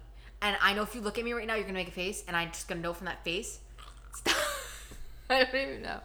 And 0.41 0.57
I 0.61 0.73
know 0.73 0.83
if 0.83 0.93
you 0.95 1.01
look 1.01 1.17
at 1.17 1.23
me 1.25 1.33
right 1.33 1.47
now, 1.47 1.55
you're 1.55 1.63
gonna 1.63 1.73
make 1.73 1.87
a 1.87 1.91
face, 1.91 2.23
and 2.27 2.35
I'm 2.35 2.49
just 2.49 2.67
gonna 2.67 2.81
know 2.81 2.93
from 2.93 3.05
that 3.05 3.23
face. 3.23 3.59
Stop. 4.13 4.35
I 5.29 5.43
don't 5.45 5.55
even 5.55 5.81
know. 5.81 5.99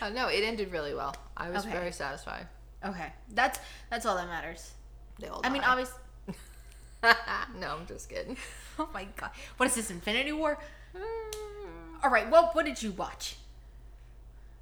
Uh, 0.00 0.10
no, 0.10 0.28
it 0.28 0.42
ended 0.44 0.70
really 0.72 0.94
well. 0.94 1.14
I 1.36 1.50
was 1.50 1.64
Okay. 1.64 1.72
very 1.72 1.92
satisfied. 1.92 2.46
Okay, 2.84 3.12
that's 3.34 3.58
that's 3.90 4.06
all 4.06 4.16
that 4.16 4.28
matters. 4.28 4.72
They 5.18 5.26
all. 5.28 5.40
I 5.44 5.50
mean, 5.50 5.62
obviously. 5.62 5.98
no, 7.02 7.76
I'm 7.78 7.86
just 7.86 8.08
kidding. 8.08 8.36
Oh 8.78 8.88
my 8.94 9.06
god, 9.16 9.30
what 9.58 9.66
is 9.68 9.74
this? 9.74 9.90
Infinity 9.90 10.32
War? 10.32 10.58
All 12.02 12.10
right. 12.10 12.30
Well, 12.30 12.48
what 12.54 12.64
did 12.64 12.82
you 12.82 12.92
watch? 12.92 13.36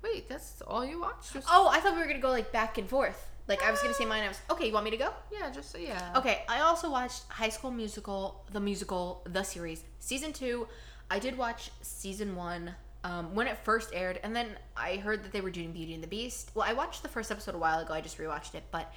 Wait, 0.03 0.29
that's 0.29 0.63
all 0.67 0.85
you 0.85 1.01
watched? 1.01 1.33
Just, 1.33 1.49
Oh, 1.51 1.69
I 1.69 1.81
thought 1.81 1.95
we 1.95 2.01
were 2.01 2.07
gonna 2.07 2.21
go 2.21 2.31
like 2.31 2.53
back 2.53 2.79
and 2.79 2.89
forth. 2.89 3.27
Like 3.49 3.63
I 3.63 3.71
was 3.71 3.81
gonna 3.81 3.95
say 3.95 4.05
mine. 4.05 4.23
I 4.25 4.29
was 4.29 4.41
okay. 4.51 4.67
You 4.67 4.73
want 4.73 4.85
me 4.85 4.91
to 4.91 4.97
go? 4.97 5.11
yeah, 5.33 5.51
just 5.51 5.71
so 5.73 5.79
yeah. 5.79 6.13
Okay, 6.17 6.43
I 6.49 6.61
also 6.61 6.91
watched 6.91 7.23
High 7.29 7.49
School 7.49 7.71
Musical, 7.71 8.45
the 8.53 8.61
musical, 8.61 9.23
the 9.25 9.43
series, 9.43 9.83
season 10.01 10.33
two. 10.33 10.69
I 11.11 11.19
did 11.19 11.39
watch 11.39 11.71
season 11.81 12.37
one 12.37 12.75
um, 13.05 13.35
when 13.35 13.47
it 13.47 13.57
first 13.65 13.91
aired, 13.95 14.21
and 14.23 14.37
then 14.37 14.49
I 14.77 14.97
heard 14.97 15.25
that 15.25 15.33
they 15.33 15.41
were 15.41 15.51
doing 15.51 15.73
Beauty 15.73 15.95
and 15.95 16.03
the 16.03 16.09
Beast. 16.09 16.51
Well, 16.55 16.67
I 16.69 16.75
watched 16.75 17.03
the 17.03 17.09
first 17.09 17.31
episode 17.31 17.55
a 17.55 17.59
while 17.59 17.81
ago. 17.81 17.95
I 17.95 18.03
just 18.03 18.19
rewatched 18.19 18.55
it, 18.55 18.65
but 18.71 18.93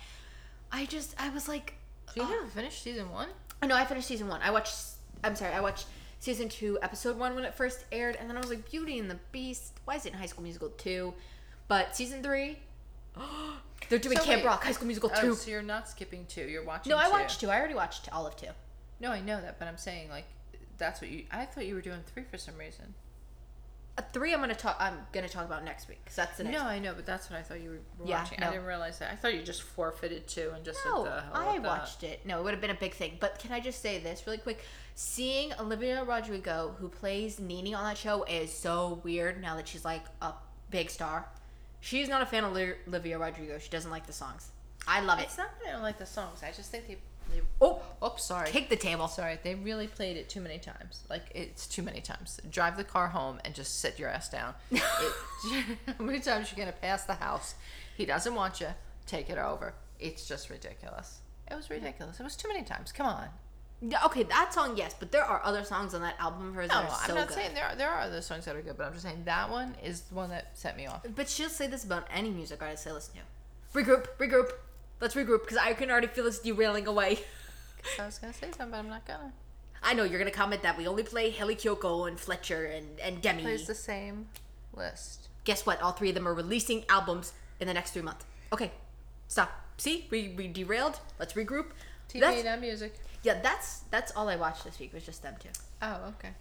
I 0.72 0.86
just 0.86 1.16
I 1.20 1.30
was 1.30 1.48
like, 1.48 1.76
So 2.14 2.22
you 2.22 2.24
oh. 2.24 2.32
haven't 2.32 2.52
finished 2.52 2.84
season 2.84 3.10
one? 3.10 3.30
No, 3.66 3.76
I 3.76 3.86
finished 3.86 4.08
season 4.08 4.28
one. 4.28 4.42
I 4.42 4.52
watched. 4.52 4.76
I'm 5.24 5.36
sorry, 5.36 5.54
I 5.54 5.62
watched 5.62 5.86
season 6.22 6.48
two, 6.48 6.80
episode 6.82 7.18
one 7.18 7.36
when 7.36 7.44
it 7.44 7.54
first 7.54 7.84
aired, 7.92 8.16
and 8.16 8.30
then 8.30 8.38
I 8.38 8.40
was 8.40 8.50
like, 8.50 8.70
Beauty 8.72 8.98
and 9.00 9.10
the 9.12 9.20
Beast. 9.34 9.74
Why 9.84 9.96
is 9.96 10.06
it 10.06 10.14
in 10.14 10.20
High 10.20 10.28
School 10.28 10.44
Musical 10.44 10.70
two? 10.70 11.14
But 11.68 11.96
season 11.96 12.24
three, 12.24 12.60
they're 13.90 14.00
doing 14.00 14.18
So 14.18 14.24
Camp 14.24 14.42
wait. 14.44 14.46
Rock, 14.48 14.64
High 14.64 14.72
School 14.72 14.88
Musical 14.88 15.12
Oh, 15.14 15.22
two. 15.22 15.36
so 15.36 15.52
you're 15.52 15.62
not 15.62 15.90
skipping 15.90 16.26
two. 16.28 16.44
You're 16.44 16.64
watching. 16.64 16.92
no, 16.92 16.98
I 16.98 17.06
two. 17.06 17.12
watched 17.12 17.42
two. 17.42 17.50
I 17.50 17.58
already 17.60 17.74
watched 17.76 18.08
all 18.14 18.26
of 18.26 18.36
two. 18.38 18.48
No, 19.02 19.12
I 19.12 19.20
know 19.20 19.42
that, 19.42 19.60
but 19.60 19.68
I'm 19.68 19.78
saying 19.78 20.10
like 20.10 20.26
that's 20.78 21.02
what 21.02 21.10
you. 21.10 21.26
I 21.32 21.46
thought 21.46 21.66
you 21.66 21.76
were 21.76 21.82
doing 21.82 22.00
three 22.14 22.24
for 22.24 22.38
some 22.38 22.58
reason. 22.58 22.94
Uh, 23.98 24.02
three, 24.14 24.34
I'm 24.34 24.40
gonna 24.40 24.56
talk. 24.56 24.78
I'm 24.80 24.98
gonna 25.12 25.28
talk 25.28 25.46
about 25.46 25.66
next 25.66 25.90
week 25.90 26.00
because 26.04 26.16
that's 26.16 26.38
the 26.38 26.46
next. 26.46 26.58
No, 26.58 26.64
I 26.66 26.80
know, 26.80 26.94
but 26.94 27.06
that's 27.06 27.30
what 27.30 27.38
I 27.38 27.44
thought 27.44 27.60
you 27.60 27.72
were 28.00 28.06
Yeah, 28.08 28.22
watching. 28.22 28.38
no. 28.40 28.48
I 28.48 28.52
didn't 28.52 28.66
realize 28.66 29.00
that. 29.00 29.12
I 29.12 29.16
thought 29.16 29.34
you 29.34 29.42
just 29.44 29.64
forfeited 29.64 30.28
two 30.28 30.52
and 30.56 30.64
just 30.64 30.80
No, 30.86 31.04
the 31.04 31.24
I 31.34 31.54
with 31.54 31.64
that. 31.64 31.68
watched 31.80 32.04
it. 32.04 32.26
No, 32.26 32.40
it 32.40 32.44
would 32.44 32.54
have 32.54 32.62
been 32.62 32.70
a 32.72 32.74
big 32.76 32.94
thing. 32.94 33.18
But 33.20 33.38
can 33.40 33.52
I 33.52 33.60
just 33.60 33.82
say 33.82 34.00
this 34.00 34.26
really 34.26 34.38
quick? 34.38 34.64
Seeing 34.96 35.52
Olivia 35.60 36.04
Rodrigo, 36.06 36.76
who 36.80 36.88
plays 36.88 37.38
Nini 37.40 37.74
on 37.74 37.84
that 37.84 37.98
show, 37.98 38.24
is 38.24 38.54
so 38.54 39.02
weird 39.04 39.42
now 39.42 39.56
that 39.58 39.68
she's 39.68 39.84
like 39.84 40.04
a 40.22 40.34
big 40.70 40.90
star. 40.90 41.28
She's 41.82 42.08
not 42.08 42.22
a 42.22 42.26
fan 42.26 42.44
of 42.46 42.56
Olivia 42.88 43.18
Rodrigo. 43.20 43.58
She 43.60 43.70
doesn't 43.70 43.92
like 43.92 44.08
the 44.08 44.14
songs. 44.14 44.52
I 44.88 45.02
love 45.02 45.20
it. 45.20 45.24
It's 45.24 45.38
not 45.38 45.50
that 45.60 45.70
I 45.70 45.72
don't 45.74 45.82
like 45.82 45.98
the 46.00 46.06
songs. 46.06 46.44
I 46.44 46.52
just 46.52 46.72
think 46.72 46.88
they. 46.88 46.98
They 47.30 47.42
Oh, 47.62 47.82
oops, 48.04 48.24
sorry. 48.26 48.50
kick 48.50 48.70
the 48.70 48.76
table. 48.76 49.08
Sorry, 49.08 49.38
they 49.44 49.56
really 49.56 49.88
played 49.88 50.18
it 50.18 50.30
too 50.30 50.42
many 50.42 50.58
times. 50.60 51.04
Like 51.10 51.32
it's 51.36 51.68
too 51.68 51.82
many 51.84 52.02
times. 52.02 52.40
Drive 52.50 52.78
the 52.78 52.84
car 52.84 53.10
home 53.10 53.40
and 53.46 53.54
just 53.54 53.80
sit 53.80 54.00
your 54.00 54.10
ass 54.10 54.30
down. 54.30 54.54
it, 54.72 54.82
how 55.98 56.04
many 56.04 56.20
times 56.20 56.52
you 56.52 56.58
gonna 56.58 56.72
pass 56.72 57.06
the 57.06 57.16
house? 57.16 57.56
He 57.96 58.06
doesn't 58.06 58.34
want 58.36 58.60
you. 58.62 58.68
Take 59.06 59.30
it 59.30 59.38
over. 59.38 59.74
It's 60.00 60.28
just 60.28 60.50
ridiculous. 60.50 61.20
It 61.50 61.56
was 61.56 61.70
ridiculous. 61.70 62.20
It 62.20 62.24
was 62.24 62.36
too 62.36 62.48
many 62.48 62.64
times. 62.64 62.92
Come 62.92 63.08
on. 63.08 63.28
Yeah, 63.84 64.06
okay, 64.06 64.22
that 64.24 64.54
song, 64.54 64.78
yes, 64.78 64.96
but 64.98 65.12
there 65.12 65.24
are 65.24 65.42
other 65.44 65.64
songs 65.64 65.96
on 65.96 66.02
that 66.02 66.16
album 66.20 66.50
of 66.50 66.56
hers 66.56 66.70
No, 66.70 66.82
that 66.82 66.90
are 66.92 66.98
I'm 67.02 67.10
so 67.10 67.16
not 67.16 67.28
good. 67.30 67.34
saying 67.36 67.54
there 67.56 67.66
are 67.66 67.76
there 67.76 67.90
are 67.90 68.02
other 68.02 68.22
songs 68.22 68.46
that 68.46 68.56
are 68.56 68.62
good, 68.62 68.78
but 68.78 68.86
I'm 68.86 68.92
just 68.94 69.04
saying 69.04 69.24
that 69.26 69.50
one 69.50 69.76
is 69.84 70.02
the 70.02 70.16
one 70.16 70.30
that 70.30 70.56
set 70.58 70.78
me 70.78 70.86
off. 70.86 71.04
But 71.16 71.28
she'll 71.28 71.50
say 71.50 71.66
this 71.68 71.84
about 71.84 72.06
any 72.14 72.30
music 72.30 72.62
artist 72.62 72.86
I 72.88 72.92
listen 72.92 73.16
to. 73.16 73.78
Regroup, 73.80 74.06
regroup. 74.20 74.52
Let's 75.02 75.16
regroup 75.16 75.42
because 75.42 75.58
I 75.58 75.74
can 75.74 75.90
already 75.90 76.08
feel 76.08 76.26
this 76.26 76.40
derailing 76.40 76.88
away. 76.88 77.20
I 78.00 78.06
was 78.06 78.20
gonna 78.20 78.34
say 78.34 78.52
something, 78.52 78.70
but 78.70 78.78
I'm 78.78 78.88
not 78.88 79.06
gonna. 79.06 79.34
I 79.82 79.96
know 79.96 80.04
you're 80.04 80.20
gonna 80.20 80.30
comment 80.30 80.62
that 80.62 80.78
we 80.78 80.88
only 80.88 81.02
play 81.02 81.32
Hayley 81.32 81.56
Kiyoko 81.56 82.08
and 82.08 82.20
Fletcher 82.20 82.66
and, 82.66 83.00
and 83.00 83.20
Demi. 83.20 83.42
Plays 83.42 83.66
the 83.66 83.74
same 83.74 84.28
list. 84.74 85.28
Guess 85.44 85.66
what? 85.66 85.82
All 85.82 85.92
three 85.92 86.10
of 86.10 86.16
them 86.16 86.28
are 86.28 86.34
releasing 86.36 86.86
albums 86.88 87.34
in 87.60 87.68
the 87.68 87.74
next 87.74 87.92
three 87.92 88.04
months. 88.04 88.26
Okay, 88.54 88.72
stop. 89.28 89.52
See, 89.78 90.08
we, 90.12 90.36
we 90.38 90.48
derailed. 90.48 91.00
Let's 91.18 91.34
regroup. 91.34 91.68
TV, 92.08 92.20
That's, 92.20 92.44
not 92.44 92.62
music. 92.62 92.94
yeah, 93.24 93.40
that's 93.42 93.80
that's 93.90 94.12
all 94.16 94.30
I 94.30 94.36
watched 94.36 94.66
this 94.66 94.78
week 94.78 94.94
was 94.94 95.04
just 95.04 95.24
them 95.24 95.34
two. 95.40 95.50
Oh, 95.82 96.14
okay. 96.20 96.34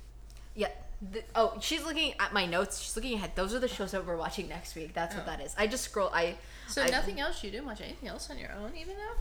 Yeah. 0.54 0.68
The, 1.02 1.22
oh, 1.34 1.56
she's 1.60 1.82
looking 1.84 2.12
at 2.20 2.32
my 2.32 2.44
notes. 2.44 2.80
She's 2.80 2.94
looking 2.94 3.14
ahead. 3.14 3.32
Those 3.34 3.54
are 3.54 3.58
the 3.58 3.68
shows 3.68 3.92
that 3.92 4.06
we're 4.06 4.16
watching 4.18 4.48
next 4.48 4.74
week. 4.74 4.92
That's 4.92 5.14
what 5.14 5.24
Oh. 5.24 5.30
that 5.30 5.40
is. 5.40 5.54
I 5.56 5.66
just 5.66 5.84
scroll. 5.84 6.10
I 6.12 6.36
So 6.68 6.82
I, 6.82 6.88
nothing 6.88 7.18
else 7.20 7.42
you 7.42 7.50
didn't 7.50 7.66
watch 7.66 7.80
anything 7.80 8.08
else 8.08 8.28
on 8.30 8.38
your 8.38 8.52
own, 8.52 8.72
even 8.76 8.96
though. 8.96 9.14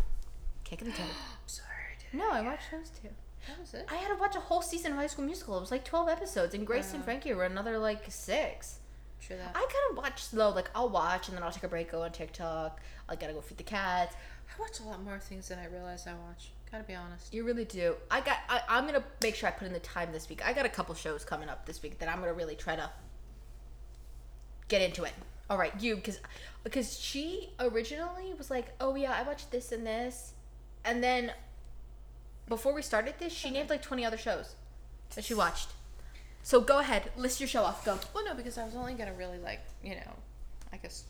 Kick 0.65 0.79
Kicking 0.79 0.89
the 0.91 0.97
table. 0.97 1.09
Sorry, 1.45 1.67
did. 2.11 2.17
No, 2.17 2.29
I 2.31 2.41
watched 2.41 2.69
those 2.71 2.89
two. 2.89 3.09
That 3.47 3.59
was 3.59 3.73
it. 3.73 3.85
I 3.89 3.95
had 3.95 4.09
to 4.09 4.15
watch 4.19 4.35
a 4.35 4.39
whole 4.41 4.61
season 4.61 4.91
of 4.91 4.97
High 4.97 5.07
School 5.07 5.23
Musical. 5.25 5.57
It 5.57 5.61
was 5.61 5.71
like 5.71 5.85
twelve 5.85 6.09
episodes, 6.09 6.53
and 6.53 6.67
Grace 6.67 6.91
and 6.93 7.01
Oh. 7.01 7.05
Frankie 7.05 7.33
were 7.33 7.45
another 7.45 7.77
like 7.79 8.03
six. 8.09 8.79
Sure 9.19 9.37
that. 9.37 9.51
I 9.55 9.59
kind 9.59 9.91
of 9.91 9.97
watch 9.97 10.21
slow. 10.23 10.49
Like 10.51 10.69
I'll 10.75 10.89
watch 10.89 11.29
and 11.29 11.37
then 11.37 11.43
I'll 11.43 11.51
take 11.51 11.63
a 11.63 11.67
break, 11.69 11.91
go 11.91 12.01
on 12.03 12.11
TikTok. 12.11 12.79
I 13.07 13.15
gotta 13.15 13.33
go 13.33 13.41
feed 13.41 13.57
the 13.57 13.63
cats. 13.63 14.15
I 14.49 14.61
watch 14.61 14.79
a 14.81 14.83
lot 14.83 15.01
more 15.01 15.19
things 15.19 15.47
than 15.47 15.59
I 15.59 15.65
realize 15.67 16.05
I 16.07 16.13
watch. 16.13 16.51
Gotta 16.71 16.83
be 16.83 16.93
honest. 16.93 17.33
You 17.33 17.43
really 17.43 17.65
do. 17.65 17.95
I 18.11 18.21
got. 18.21 18.37
I, 18.47 18.61
I'm 18.69 18.85
gonna 18.85 19.03
make 19.23 19.35
sure 19.35 19.49
I 19.49 19.51
put 19.51 19.65
in 19.65 19.73
the 19.73 19.79
time 19.79 20.11
this 20.11 20.29
week. 20.29 20.45
I 20.45 20.53
got 20.53 20.65
a 20.65 20.69
couple 20.69 20.93
shows 20.93 21.25
coming 21.25 21.49
up 21.49 21.65
this 21.65 21.81
week 21.81 21.97
that 21.99 22.09
I'm 22.09 22.19
gonna 22.19 22.33
really 22.33 22.55
try 22.55 22.75
to 22.75 22.89
get 24.67 24.81
into 24.81 25.03
it. 25.03 25.13
All 25.49 25.57
right, 25.57 25.73
you 25.81 25.95
because 25.95 26.19
because 26.63 26.99
she 26.99 27.49
originally 27.59 28.33
was 28.37 28.51
like, 28.51 28.67
oh 28.79 28.95
yeah, 28.95 29.13
I 29.17 29.23
watched 29.23 29.49
this 29.49 29.71
and 29.71 29.85
this, 29.85 30.33
and 30.85 31.03
then 31.03 31.31
before 32.47 32.73
we 32.73 32.83
started 32.83 33.15
this, 33.19 33.33
she 33.33 33.49
named 33.49 33.69
like 33.69 33.81
20 33.81 34.05
other 34.05 34.17
shows 34.17 34.55
that 35.15 35.23
she 35.23 35.33
watched. 35.33 35.69
So 36.43 36.61
go 36.61 36.79
ahead, 36.79 37.11
list 37.17 37.39
your 37.39 37.49
show 37.49 37.63
off. 37.63 37.83
Go. 37.83 37.97
Well, 38.13 38.25
no, 38.25 38.33
because 38.35 38.57
I 38.59 38.63
was 38.63 38.75
only 38.75 38.93
gonna 38.93 39.13
really 39.13 39.39
like, 39.39 39.61
you 39.83 39.95
know, 39.95 40.13
I 40.71 40.77
guess 40.77 41.05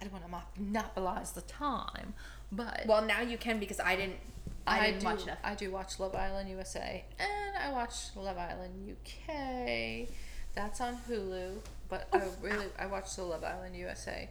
I 0.00 0.04
don't 0.04 0.12
want 0.12 0.24
to 0.24 0.60
monopolize 0.60 1.32
the 1.32 1.42
time, 1.42 2.14
but 2.50 2.84
Well, 2.86 3.02
now 3.02 3.20
you 3.20 3.38
can 3.38 3.58
because 3.60 3.78
I 3.78 3.94
didn't. 3.96 4.16
I, 4.66 4.86
didn't 4.86 5.00
do, 5.00 5.06
watch 5.06 5.22
enough. 5.24 5.38
I 5.42 5.54
do 5.54 5.70
watch 5.70 5.98
Love 5.98 6.14
Island 6.14 6.48
USA, 6.50 7.04
and 7.18 7.56
I 7.56 7.72
watch 7.72 7.94
Love 8.16 8.38
Island 8.38 8.96
UK. 8.96 10.08
That's 10.54 10.80
on 10.80 10.98
Hulu, 11.08 11.58
but 11.88 12.08
I 12.12 12.22
really 12.42 12.66
I 12.78 12.86
watch 12.86 13.14
the 13.16 13.22
Love 13.22 13.44
Island 13.44 13.76
USA. 13.76 14.28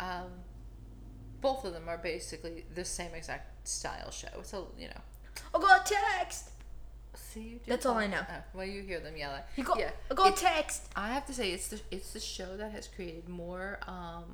Um, 0.00 0.30
both 1.40 1.64
of 1.64 1.72
them 1.72 1.84
are 1.88 1.98
basically 1.98 2.64
the 2.74 2.84
same 2.84 3.14
exact 3.14 3.68
style 3.68 4.10
show. 4.10 4.28
It's 4.38 4.52
a 4.52 4.64
you 4.78 4.88
know. 4.88 5.00
Oh, 5.54 5.60
go 5.60 5.76
text. 5.84 6.50
See, 7.14 7.40
you 7.40 7.56
do 7.56 7.60
That's 7.66 7.86
all 7.86 7.96
I 7.96 8.06
know. 8.06 8.20
Oh, 8.28 8.34
well, 8.54 8.66
you 8.66 8.82
hear 8.82 9.00
them 9.00 9.16
yell. 9.16 9.32
You 9.56 9.64
go. 9.64 9.74
yeah, 9.76 9.90
Go 10.14 10.30
text. 10.30 10.84
I 10.94 11.08
have 11.08 11.26
to 11.26 11.34
say 11.34 11.50
it's 11.52 11.68
the 11.68 11.80
it's 11.90 12.12
the 12.12 12.20
show 12.20 12.56
that 12.56 12.72
has 12.72 12.88
created 12.88 13.28
more 13.28 13.80
um 13.86 14.24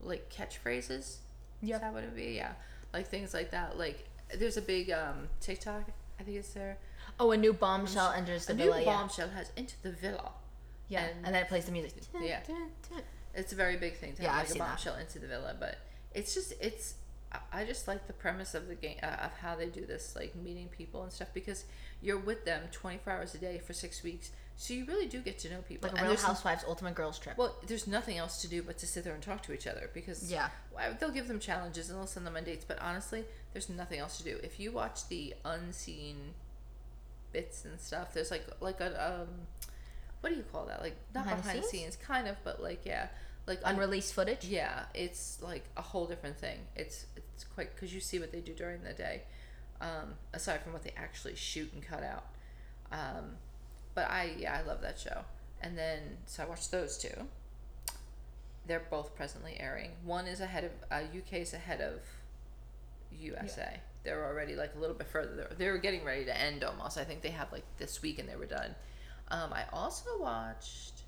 like 0.00 0.30
catchphrases. 0.30 1.16
Yeah. 1.62 1.78
That 1.78 1.92
would 1.92 2.14
be? 2.14 2.34
Yeah. 2.36 2.52
Like 2.92 3.08
things 3.08 3.34
like 3.34 3.50
that. 3.50 3.78
Like 3.78 4.06
there's 4.34 4.56
a 4.56 4.62
big 4.62 4.90
um 4.90 5.28
TikTok, 5.40 5.84
I 6.18 6.22
think 6.22 6.36
it's 6.38 6.52
there. 6.52 6.78
Oh, 7.18 7.30
a 7.30 7.36
new 7.36 7.52
bombshell 7.52 8.12
enters 8.12 8.46
the 8.46 8.54
villa. 8.54 8.76
a 8.76 8.78
new 8.78 8.84
villa. 8.84 8.92
yeah. 8.92 8.98
bombshell 9.00 9.28
has 9.30 9.50
into 9.56 9.74
the 9.82 9.92
villa. 9.92 10.32
Yeah, 10.88 11.04
And- 11.04 11.26
and, 11.26 11.34
then 11.34 11.42
it 11.42 11.48
plays 11.48 11.64
the 11.64 11.72
music. 11.72 11.94
Yeah. 12.20 12.40
It's 13.34 13.52
a 13.52 13.56
very 13.56 13.76
big 13.76 13.96
thing 13.96 14.14
to 14.14 14.22
Yeah, 14.22 14.32
have 14.32 14.42
I've 14.42 14.48
like 14.50 14.56
a 14.56 14.58
that. 14.60 14.68
bombshell 14.68 14.96
into 14.96 15.18
the 15.18 15.26
villa, 15.26 15.54
but 15.58 15.78
it's 16.14 16.32
just 16.34 16.52
it's 16.60 16.94
I- 17.52 17.64
just 17.64 17.86
like 17.88 18.06
the 18.06 18.12
premise 18.14 18.54
of 18.54 18.66
the 18.68 18.74
game 18.74 18.96
uh, 19.02 19.06
of 19.26 19.32
how 19.42 19.56
they 19.56 19.66
do 19.66 19.84
this, 19.84 20.14
like 20.16 20.34
meeting 20.36 20.68
people 20.68 21.02
and 21.02 21.12
stuff, 21.12 21.28
because 21.34 21.64
you're 22.00 22.18
with 22.18 22.44
them 22.44 22.62
24 22.72 23.12
hours 23.12 23.34
a 23.34 23.38
day 23.38 23.58
for 23.58 23.72
six 23.74 24.02
weeks, 24.02 24.30
so 24.56 24.72
you 24.72 24.86
really 24.86 25.06
do 25.06 25.20
get 25.20 25.38
to 25.40 25.50
know 25.50 25.60
people. 25.68 25.90
Like 25.90 26.00
a 26.00 26.04
Real 26.04 26.16
Housewives 26.16 26.64
Ultimate 26.66 26.94
Girls 26.94 27.18
Trip. 27.18 27.36
Well, 27.36 27.54
there's 27.66 27.86
nothing 27.86 28.16
else 28.16 28.40
to 28.42 28.48
do 28.48 28.62
but 28.62 28.78
to 28.78 28.86
sit 28.86 29.04
there 29.04 29.12
and 29.12 29.22
talk 29.22 29.42
to 29.42 29.52
each 29.52 29.66
other 29.66 29.90
because 29.92 30.30
Yeah. 30.30 30.48
they'll 30.98 31.10
give 31.10 31.28
them 31.28 31.40
challenges 31.40 31.90
and 31.90 31.98
they'll 31.98 32.06
send 32.06 32.26
them 32.26 32.36
on 32.36 32.44
dates. 32.44 32.64
But 32.66 32.78
honestly, 32.80 33.24
there's 33.56 33.70
nothing 33.70 33.98
else 33.98 34.18
to 34.18 34.22
do. 34.24 34.38
If 34.42 34.60
you 34.60 34.70
watch 34.70 35.08
the 35.08 35.32
unseen 35.42 36.34
bits 37.32 37.64
and 37.64 37.80
stuff, 37.80 38.12
there's 38.12 38.30
like 38.30 38.44
like 38.60 38.82
a 38.82 39.22
um, 39.22 39.28
what 40.20 40.28
do 40.28 40.36
you 40.36 40.42
call 40.52 40.66
that? 40.66 40.82
Like 40.82 40.94
not 41.14 41.24
Behind 41.24 41.42
behind, 41.42 41.58
the 41.60 41.62
scenes? 41.62 41.94
scenes, 41.94 41.96
kind 41.96 42.28
of, 42.28 42.36
but 42.44 42.62
like 42.62 42.82
yeah, 42.84 43.08
like 43.46 43.60
un- 43.64 43.76
Unreleased 43.76 44.12
footage. 44.12 44.44
yeah, 44.44 44.82
it's 44.92 45.38
like 45.40 45.64
a 45.74 45.80
whole 45.80 46.04
different 46.04 46.36
thing. 46.38 46.58
It's 46.76 47.06
it's 47.16 47.44
quite 47.44 47.74
because 47.74 47.94
you 47.94 48.00
see 48.00 48.18
what 48.18 48.30
they 48.30 48.40
do 48.40 48.52
during 48.52 48.82
the 48.82 48.92
day, 48.92 49.22
um, 49.80 50.16
aside 50.34 50.60
from 50.60 50.74
what 50.74 50.82
they 50.82 50.92
actually 50.94 51.34
shoot 51.34 51.72
and 51.72 51.82
cut 51.82 52.02
out. 52.02 52.26
Um, 52.92 53.36
but 53.94 54.10
I 54.10 54.32
yeah 54.38 54.60
I 54.62 54.68
love 54.68 54.82
that 54.82 54.98
show. 54.98 55.22
And 55.62 55.78
then 55.78 56.18
so 56.26 56.42
I 56.42 56.46
watched 56.46 56.70
those 56.70 56.98
two. 56.98 57.26
They're 58.66 58.82
both 58.90 59.16
presently 59.16 59.56
airing. 59.58 59.92
One 60.04 60.26
is 60.26 60.40
ahead 60.42 60.64
of 60.64 60.72
uh, 60.90 60.96
UK 61.16 61.40
is 61.40 61.54
ahead 61.54 61.80
of 61.80 62.00
USA. 63.20 63.80
They're 64.04 64.24
already 64.24 64.54
like 64.54 64.74
a 64.76 64.78
little 64.78 64.94
bit 64.96 65.08
further. 65.08 65.34
They're, 65.34 65.50
they're 65.58 65.78
getting 65.78 66.04
ready 66.04 66.24
to 66.26 66.40
end 66.40 66.62
almost. 66.64 66.96
I 66.98 67.04
think 67.04 67.22
they 67.22 67.30
have 67.30 67.50
like 67.52 67.64
this 67.78 68.02
week 68.02 68.18
and 68.18 68.28
they 68.28 68.36
were 68.36 68.46
done. 68.46 68.74
Um, 69.28 69.52
I 69.52 69.64
also 69.72 70.10
watched 70.20 71.00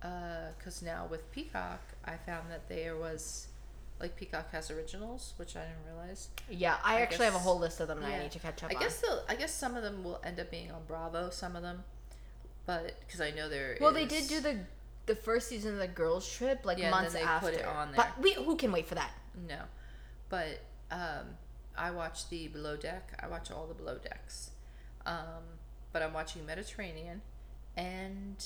because 0.00 0.82
now 0.82 1.06
with 1.10 1.30
Peacock, 1.32 1.80
I 2.04 2.16
found 2.16 2.50
that 2.50 2.68
there 2.68 2.96
was 2.96 3.48
like 4.00 4.16
Peacock 4.16 4.50
has 4.52 4.70
originals, 4.70 5.34
which 5.36 5.56
I 5.56 5.60
didn't 5.60 5.84
realize. 5.86 6.28
Yeah, 6.48 6.76
I, 6.82 6.96
I 6.96 7.00
actually 7.02 7.26
have 7.26 7.34
a 7.34 7.38
whole 7.38 7.58
list 7.58 7.80
of 7.80 7.88
them 7.88 8.00
that 8.00 8.10
I 8.10 8.18
need 8.22 8.30
to 8.32 8.38
catch 8.38 8.62
up 8.64 8.70
I 8.70 8.74
on. 8.76 8.80
guess 8.80 9.04
I 9.28 9.34
guess 9.34 9.52
some 9.54 9.76
of 9.76 9.82
them 9.82 10.02
will 10.02 10.20
end 10.24 10.40
up 10.40 10.50
being 10.50 10.70
on 10.70 10.80
Bravo. 10.88 11.28
Some 11.28 11.54
of 11.54 11.62
them, 11.62 11.84
but 12.64 12.98
because 13.00 13.20
I 13.20 13.30
know 13.32 13.50
there. 13.50 13.76
Well, 13.80 13.92
they 13.92 14.06
did 14.06 14.26
do 14.28 14.40
the 14.40 14.60
the 15.06 15.14
first 15.16 15.48
season 15.48 15.72
of 15.74 15.78
the 15.80 15.88
girls 15.88 16.30
trip 16.30 16.64
like 16.64 16.78
Yeah, 16.78 16.90
months 16.90 17.12
they 17.12 17.20
after. 17.22 17.50
put 17.50 17.58
it 17.58 17.66
on 17.66 17.90
But 17.94 18.08
we 18.22 18.32
who 18.32 18.56
can 18.56 18.72
wait 18.72 18.86
for 18.86 18.94
that? 18.94 19.10
no, 19.48 19.58
but 20.30 20.62
um, 20.90 21.36
I 21.76 21.90
watch 21.90 22.30
the 22.30 22.48
Below 22.48 22.76
Deck. 22.76 23.12
I 23.22 23.28
watch 23.28 23.50
all 23.50 23.66
the 23.66 23.74
Below 23.74 23.98
Decks, 23.98 24.52
um, 25.04 25.58
but 25.92 26.02
I'm 26.02 26.14
watching 26.14 26.46
Mediterranean, 26.46 27.20
and 27.76 28.42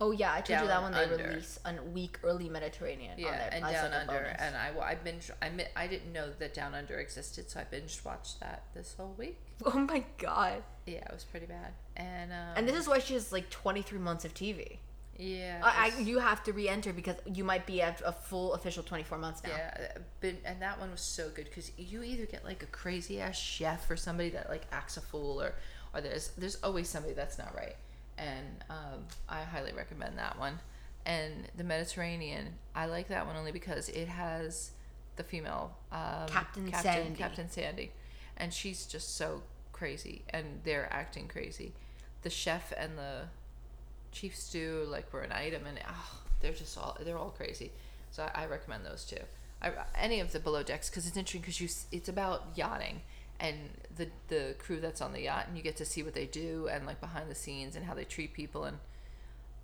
Oh 0.00 0.10
yeah, 0.10 0.32
I 0.34 0.40
told 0.40 0.60
you 0.60 0.66
that 0.66 0.82
one 0.82 0.92
they 0.92 1.04
Under. 1.04 1.28
release 1.28 1.58
a 1.64 1.82
week 1.82 2.18
early 2.24 2.48
Mediterranean. 2.48 3.12
on 3.12 3.18
yeah, 3.18 3.48
and 3.52 3.64
Down 3.64 3.92
Under, 3.92 4.12
bonus. 4.12 4.36
and 4.40 4.56
I 4.56 4.72
I 4.80 4.94
binge. 4.96 5.30
I 5.40 5.50
I 5.76 5.86
didn't 5.86 6.12
know 6.12 6.30
that 6.38 6.52
Down 6.52 6.74
Under 6.74 6.98
existed, 6.98 7.48
so 7.48 7.60
I 7.60 7.64
binge 7.64 8.00
watched 8.04 8.40
that 8.40 8.64
this 8.74 8.94
whole 8.96 9.14
week. 9.16 9.38
oh 9.64 9.78
my 9.78 10.04
god! 10.18 10.64
Yeah, 10.84 10.96
it 10.96 11.12
was 11.12 11.24
pretty 11.24 11.46
bad, 11.46 11.72
and 11.96 12.32
um, 12.32 12.56
And 12.56 12.68
this 12.68 12.76
is 12.76 12.88
why 12.88 12.98
she 12.98 13.14
has 13.14 13.32
like 13.32 13.50
23 13.50 13.98
months 14.00 14.24
of 14.24 14.34
TV. 14.34 14.78
Yeah, 15.18 15.60
I, 15.62 15.92
I 15.96 16.00
you 16.00 16.18
have 16.18 16.42
to 16.44 16.52
re-enter 16.52 16.92
because 16.92 17.16
you 17.32 17.44
might 17.44 17.66
be 17.66 17.80
at 17.80 18.02
a 18.04 18.12
full 18.12 18.54
official 18.54 18.82
24 18.82 19.18
months 19.18 19.42
now. 19.44 19.50
Yeah, 19.50 19.88
but 20.20 20.34
and 20.44 20.60
that 20.60 20.80
one 20.80 20.90
was 20.90 21.00
so 21.00 21.30
good 21.30 21.44
because 21.44 21.70
you 21.76 22.02
either 22.02 22.26
get 22.26 22.44
like 22.44 22.62
a 22.62 22.66
crazy 22.66 23.20
ass 23.20 23.38
chef 23.38 23.88
or 23.90 23.96
somebody 23.96 24.30
that 24.30 24.48
like 24.48 24.62
acts 24.72 24.96
a 24.96 25.00
fool, 25.00 25.40
or 25.40 25.54
or 25.94 26.00
there's 26.00 26.28
there's 26.38 26.56
always 26.62 26.88
somebody 26.88 27.14
that's 27.14 27.38
not 27.38 27.54
right, 27.54 27.76
and 28.18 28.64
um, 28.70 29.04
I 29.28 29.42
highly 29.42 29.72
recommend 29.72 30.18
that 30.18 30.38
one. 30.38 30.58
And 31.06 31.48
the 31.56 31.64
Mediterranean, 31.64 32.54
I 32.74 32.86
like 32.86 33.08
that 33.08 33.26
one 33.26 33.36
only 33.36 33.52
because 33.52 33.90
it 33.90 34.08
has 34.08 34.70
the 35.16 35.22
female 35.22 35.76
um, 35.92 36.26
Captain 36.26 36.70
Captain 36.70 36.92
Sandy. 36.92 37.18
Captain 37.18 37.50
Sandy, 37.50 37.92
and 38.36 38.52
she's 38.52 38.86
just 38.86 39.16
so 39.16 39.42
crazy, 39.72 40.22
and 40.30 40.60
they're 40.64 40.88
acting 40.90 41.28
crazy. 41.28 41.72
The 42.22 42.30
chef 42.30 42.72
and 42.76 42.96
the 42.96 43.24
chief 44.14 44.36
stew 44.36 44.86
like 44.88 45.12
were 45.12 45.20
an 45.20 45.32
item 45.32 45.66
and 45.66 45.78
oh, 45.86 46.20
they're 46.40 46.52
just 46.52 46.78
all 46.78 46.96
they're 47.04 47.18
all 47.18 47.30
crazy. 47.30 47.72
So 48.10 48.22
i, 48.34 48.44
I 48.44 48.46
recommend 48.46 48.86
those 48.86 49.04
two 49.04 49.22
I, 49.60 49.72
any 49.98 50.20
of 50.20 50.32
the 50.32 50.40
below 50.40 50.62
decks 50.62 50.88
because 50.88 51.06
it's 51.06 51.16
interesting 51.16 51.40
because 51.40 51.60
you 51.60 51.68
it's 51.90 52.08
about 52.08 52.46
yachting 52.54 53.00
and 53.40 53.56
the 53.96 54.08
the 54.28 54.54
crew 54.58 54.80
that's 54.80 55.00
on 55.00 55.12
the 55.12 55.22
yacht 55.22 55.46
and 55.48 55.56
you 55.56 55.62
get 55.62 55.76
to 55.76 55.84
see 55.84 56.02
what 56.02 56.14
they 56.14 56.26
do 56.26 56.68
and 56.70 56.86
like 56.86 57.00
behind 57.00 57.30
the 57.30 57.34
scenes 57.34 57.76
and 57.76 57.84
how 57.84 57.94
they 57.94 58.04
treat 58.04 58.32
people 58.32 58.64
and 58.64 58.78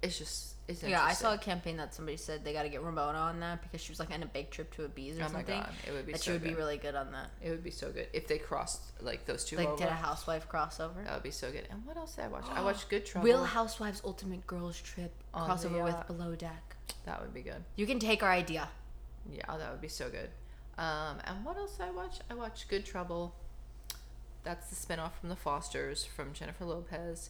it's 0.02 0.18
just 0.18 0.54
it's 0.70 0.82
Yeah, 0.82 1.02
I 1.02 1.12
saw 1.12 1.34
a 1.34 1.38
campaign 1.38 1.76
that 1.78 1.94
somebody 1.94 2.16
said 2.16 2.44
they 2.44 2.52
got 2.52 2.62
to 2.62 2.68
get 2.68 2.82
Ramona 2.82 3.18
on 3.18 3.40
that 3.40 3.62
because 3.62 3.80
she 3.80 3.90
was 3.92 3.98
like 3.98 4.10
on 4.10 4.22
a 4.22 4.26
big 4.26 4.50
trip 4.50 4.72
to 4.76 4.84
a 4.84 4.88
Ibiza 4.88 5.12
or 5.12 5.14
oh 5.16 5.18
my 5.24 5.26
something. 5.28 5.60
god 5.60 5.72
it 5.86 5.92
would 5.92 6.06
be 6.06 6.12
that 6.12 6.18
so 6.20 6.24
she 6.24 6.30
would 6.32 6.42
good. 6.42 6.48
be 6.50 6.54
really 6.54 6.76
good 6.78 6.94
on 6.94 7.12
that. 7.12 7.30
it 7.42 7.50
would 7.50 7.64
be 7.64 7.70
so 7.70 7.90
good 7.90 8.06
if 8.12 8.26
they 8.28 8.38
crossed 8.38 8.80
like 9.02 9.26
those 9.26 9.44
two 9.44 9.56
Like 9.56 9.68
over 9.68 9.76
did 9.78 9.88
a 9.88 9.92
housewife 9.92 10.48
crossover. 10.48 11.04
that 11.04 11.14
would 11.14 11.22
be 11.22 11.30
so 11.30 11.50
good 11.50 11.66
and 11.70 11.84
what 11.84 11.96
else 11.96 12.14
did 12.14 12.24
i 12.24 12.28
watch 12.28 12.44
i 12.54 12.62
watched 12.64 12.88
good 12.88 13.04
trouble 13.06 13.26
Real 13.26 13.44
Housewives 13.44 14.00
Ultimate 14.04 14.46
Girls 14.46 14.80
Trip 14.80 15.12
On 15.34 15.48
the 15.48 15.54
crossover 15.54 15.82
with. 15.84 16.06
Below 16.06 16.34
Deck. 16.34 16.76
that 17.04 17.20
would 17.20 17.34
be 17.34 17.42
good 17.42 17.62
You 17.76 17.86
can 17.86 17.98
take 17.98 18.22
our 18.22 18.30
idea. 18.32 18.68
Yeah, 19.30 19.42
that 19.58 19.70
would 19.70 19.80
be 19.82 19.88
so 19.88 20.08
good. 20.08 20.30
Um, 20.78 21.18
and 21.24 21.44
what 21.44 21.56
else 21.58 21.78
I 21.78 21.90
watch? 21.90 22.20
I 22.30 22.34
watched 22.34 22.68
Good 22.68 22.86
Trouble. 22.86 23.34
That's 24.44 24.68
the 24.70 24.74
spinoff 24.76 25.12
from 25.20 25.28
The 25.28 25.36
Fosters 25.36 26.04
from 26.06 26.32
Jennifer 26.32 26.64
Lopez. 26.64 27.28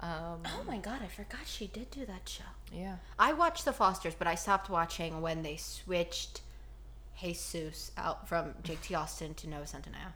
Um, 0.00 0.42
Oh 0.46 0.62
my 0.66 0.78
god, 0.78 1.00
I 1.02 1.08
forgot 1.08 1.40
she 1.46 1.66
did 1.66 1.90
do 1.90 2.06
that 2.06 2.28
show. 2.28 2.44
yeah. 2.72 2.96
I 3.18 3.32
watched 3.32 3.64
The 3.64 3.72
Fosters, 3.72 4.14
but 4.14 4.26
I 4.28 4.34
stopped 4.36 4.70
watching 4.70 5.20
when 5.20 5.42
they 5.42 5.56
switched 5.56 6.42
Jesus 7.20 7.90
out 7.96 8.28
from 8.28 8.54
Jake 8.62 8.80
T. 8.82 8.94
Austin 8.94 9.34
to 9.34 9.48
Noah 9.48 9.62
Centineo. 9.64 10.12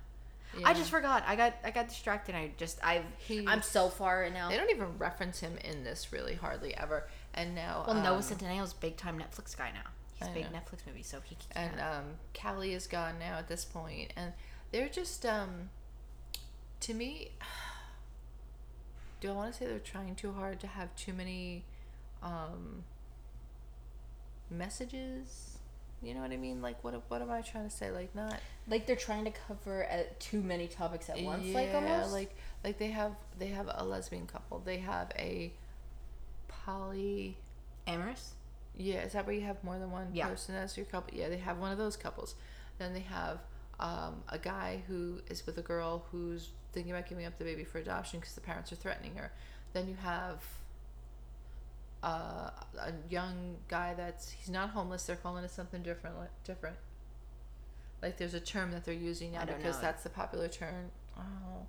I 0.65 0.75
just 0.75 0.91
forgot. 0.91 1.25
I 1.27 1.35
got 1.35 1.55
I 1.65 1.71
got 1.71 1.89
distracted. 1.89 2.35
I 2.35 2.51
just 2.59 2.79
I've 2.85 3.05
He- 3.27 3.47
I'm 3.49 3.63
so 3.63 3.89
far 3.89 4.29
now. 4.31 4.51
They 4.51 4.59
don't 4.59 4.71
even 4.71 4.99
reference 4.99 5.41
him 5.41 5.57
in 5.65 5.83
this 5.83 6.13
really 6.13 6.35
hardly 6.35 6.77
ever. 6.77 7.09
And 7.33 7.55
now, 7.55 7.85
Well, 7.87 7.97
um, 7.97 8.03
Noah 8.03 8.19
Centineo's 8.19 8.75
big 8.75 8.99
time 8.99 9.19
Netflix 9.19 9.57
guy 9.57 9.71
now. 9.73 9.89
He's 10.19 10.29
I 10.29 10.33
big 10.35 10.53
know. 10.53 10.59
Netflix 10.59 10.87
movie, 10.87 11.03
so 11.03 11.21
he 11.25 11.37
can. 11.37 11.71
and 11.71 11.81
um, 11.81 12.05
Callie 12.39 12.75
is 12.75 12.87
gone 12.87 13.19
now 13.19 13.39
at 13.39 13.49
this 13.49 13.65
point, 13.65 14.13
and 14.15 14.35
they're 14.73 14.91
just 14.91 15.25
um, 15.25 15.71
to 16.81 16.93
me. 16.95 17.31
Do 19.23 19.31
I 19.31 19.35
want 19.35 19.53
to 19.53 19.57
say 19.59 19.67
they're 19.67 19.79
trying 19.79 20.17
too 20.17 20.33
hard 20.33 20.59
to 20.61 20.67
have 20.67 20.93
too 20.97 21.13
many 21.13 21.65
um, 22.25 22.83
messages? 24.51 25.59
You 26.03 26.15
know 26.15 26.23
what 26.23 26.33
I 26.33 26.37
mean? 26.37 26.61
Like, 26.61 26.83
what 26.83 27.01
what 27.09 27.23
am 27.23 27.31
I 27.31 27.41
trying 27.41 27.69
to 27.69 27.71
say? 27.71 27.93
Like, 27.93 28.13
not 28.17 28.35
like 28.67 28.89
they're 28.89 28.97
trying 28.97 29.25
to 29.27 29.31
cover 29.31 29.87
uh, 29.89 30.03
too 30.19 30.43
many 30.43 30.67
topics 30.67 31.09
at 31.09 31.23
once. 31.23 31.55
like 31.55 31.73
almost. 31.73 32.13
like 32.13 32.35
like 32.65 32.79
they 32.79 32.89
have 32.89 33.13
they 33.39 33.47
have 33.47 33.71
a 33.73 33.85
lesbian 33.85 34.27
couple. 34.27 34.59
They 34.59 34.79
have 34.79 35.13
a 35.17 35.53
poly. 36.49 37.37
amorous. 37.87 38.35
Yeah, 38.77 39.03
is 39.03 39.13
that 39.13 39.25
where 39.25 39.37
you 39.37 39.43
have 39.43 39.63
more 39.63 39.79
than 39.79 39.93
one 39.93 40.09
Yeah. 40.13 40.27
person 40.27 40.57
as 40.57 40.77
your 40.77 40.87
couple? 40.87 41.17
Yeah, 41.17 41.29
they 41.29 41.37
have 41.37 41.59
one 41.59 41.71
of 41.71 41.79
those 41.79 41.97
couples. 41.97 42.35
Then 42.79 42.93
they 42.93 43.01
have 43.01 43.39
um, 43.79 44.25
a 44.29 44.39
guy 44.39 44.83
who 44.89 45.21
is 45.29 45.47
with 45.47 45.59
a 45.59 45.63
girl 45.63 46.07
who's 46.11 46.49
thinking 46.73 46.93
about 46.93 47.09
giving 47.09 47.27
up 47.27 47.39
the 47.39 47.45
baby 47.45 47.65
for 47.65 47.79
adoption 47.79 48.21
because 48.21 48.35
the 48.35 48.41
parents 48.41 48.73
are 48.73 48.77
threatening 48.77 49.15
her. 49.17 49.33
Then 49.73 49.89
you 49.89 49.97
have 50.03 50.43
uh, 52.03 52.51
a 52.79 52.93
young 53.09 53.57
guy 53.69 53.95
that's 53.95 54.31
he's 54.31 54.51
not 54.51 54.71
homeless. 54.71 55.05
They're 55.05 55.17
calling 55.17 55.45
it 55.45 55.51
something 55.51 55.83
different. 55.83 56.19
Like, 56.19 56.45
different. 56.45 56.77
Like 58.03 58.17
there's 58.17 58.35
a 58.35 58.41
term 58.41 58.73
that 58.73 58.85
they're 58.85 58.95
using 58.95 59.33
now 59.33 59.45
because 59.45 59.77
know 59.77 59.83
that's 59.83 60.03
the 60.03 60.11
popular 60.11 60.49
term. 60.49 60.91
Oh, 61.17 61.67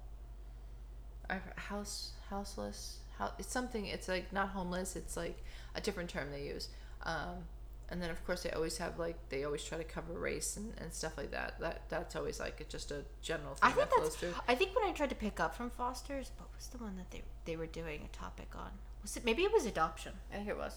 I, 1.30 1.40
house 1.56 2.12
houseless. 2.30 2.98
How 3.20 3.32
it's 3.38 3.52
something. 3.52 3.86
It's 3.86 4.08
like 4.08 4.34
not 4.34 4.50
homeless. 4.50 4.96
It's 4.96 5.16
like 5.16 5.38
a 5.76 5.82
different 5.82 6.10
term 6.10 6.32
they 6.32 6.46
use. 6.46 6.70
Um, 7.04 7.46
and 7.94 8.02
then 8.02 8.10
of 8.10 8.26
course 8.26 8.42
they 8.42 8.50
always 8.50 8.78
have 8.80 8.98
like 8.98 9.16
they 9.30 9.44
always 9.46 9.64
try 9.64 9.78
to 9.78 9.84
cover 9.84 10.14
race 10.14 10.58
and, 10.58 10.74
and 10.82 10.92
stuff 10.92 11.16
like 11.16 11.30
that. 11.32 11.60
That 11.60 11.84
that's 11.90 12.16
always 12.16 12.40
like 12.40 12.68
just 12.68 12.90
a 12.92 13.04
general 13.22 13.54
thing 13.54 13.70
I 13.70 13.72
think 13.72 13.90
that 13.92 14.00
flows 14.00 14.16
through. 14.16 14.34
I 14.48 14.56
think 14.56 14.76
when 14.76 14.84
I 14.90 14.92
tried 14.92 15.10
to 15.12 15.16
pick 15.16 15.40
up 15.40 15.56
from 15.56 15.70
Foster's, 15.70 16.32
what 16.38 16.50
was 16.56 16.68
the 16.68 16.80
one 16.80 16.98
that 16.98 17.12
they 17.12 17.22
they 17.46 17.56
were 17.56 17.68
doing 17.68 18.02
a 18.04 18.08
topic 18.18 18.50
on? 18.56 18.72
Was 19.04 19.16
it 19.16 19.24
maybe 19.24 19.44
it 19.44 19.54
was 19.54 19.66
adoption? 19.68 20.14
I 20.32 20.38
think 20.38 20.50
it 20.50 20.58
was. 20.58 20.76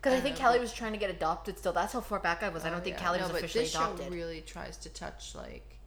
Because 0.00 0.14
I, 0.14 0.16
I 0.16 0.20
think 0.20 0.36
know, 0.38 0.44
Callie 0.46 0.58
was 0.60 0.72
trying 0.72 0.92
to 0.92 0.98
get 0.98 1.10
adopted 1.10 1.58
still. 1.58 1.72
That's 1.72 1.92
how 1.92 2.00
far 2.00 2.18
back 2.18 2.42
I 2.42 2.48
was. 2.48 2.64
I 2.64 2.70
don't 2.70 2.80
Oh, 2.80 2.82
think 2.84 2.96
yeah. 2.98 3.04
Callie 3.06 3.18
no, 3.18 3.24
was 3.24 3.32
but 3.32 3.38
officially 3.44 3.64
this 3.64 3.74
adopted. 3.74 4.06
show 4.06 4.10
really 4.12 4.40
tries 4.42 4.76
to 4.78 4.88
touch 4.90 5.34
like 5.36 5.78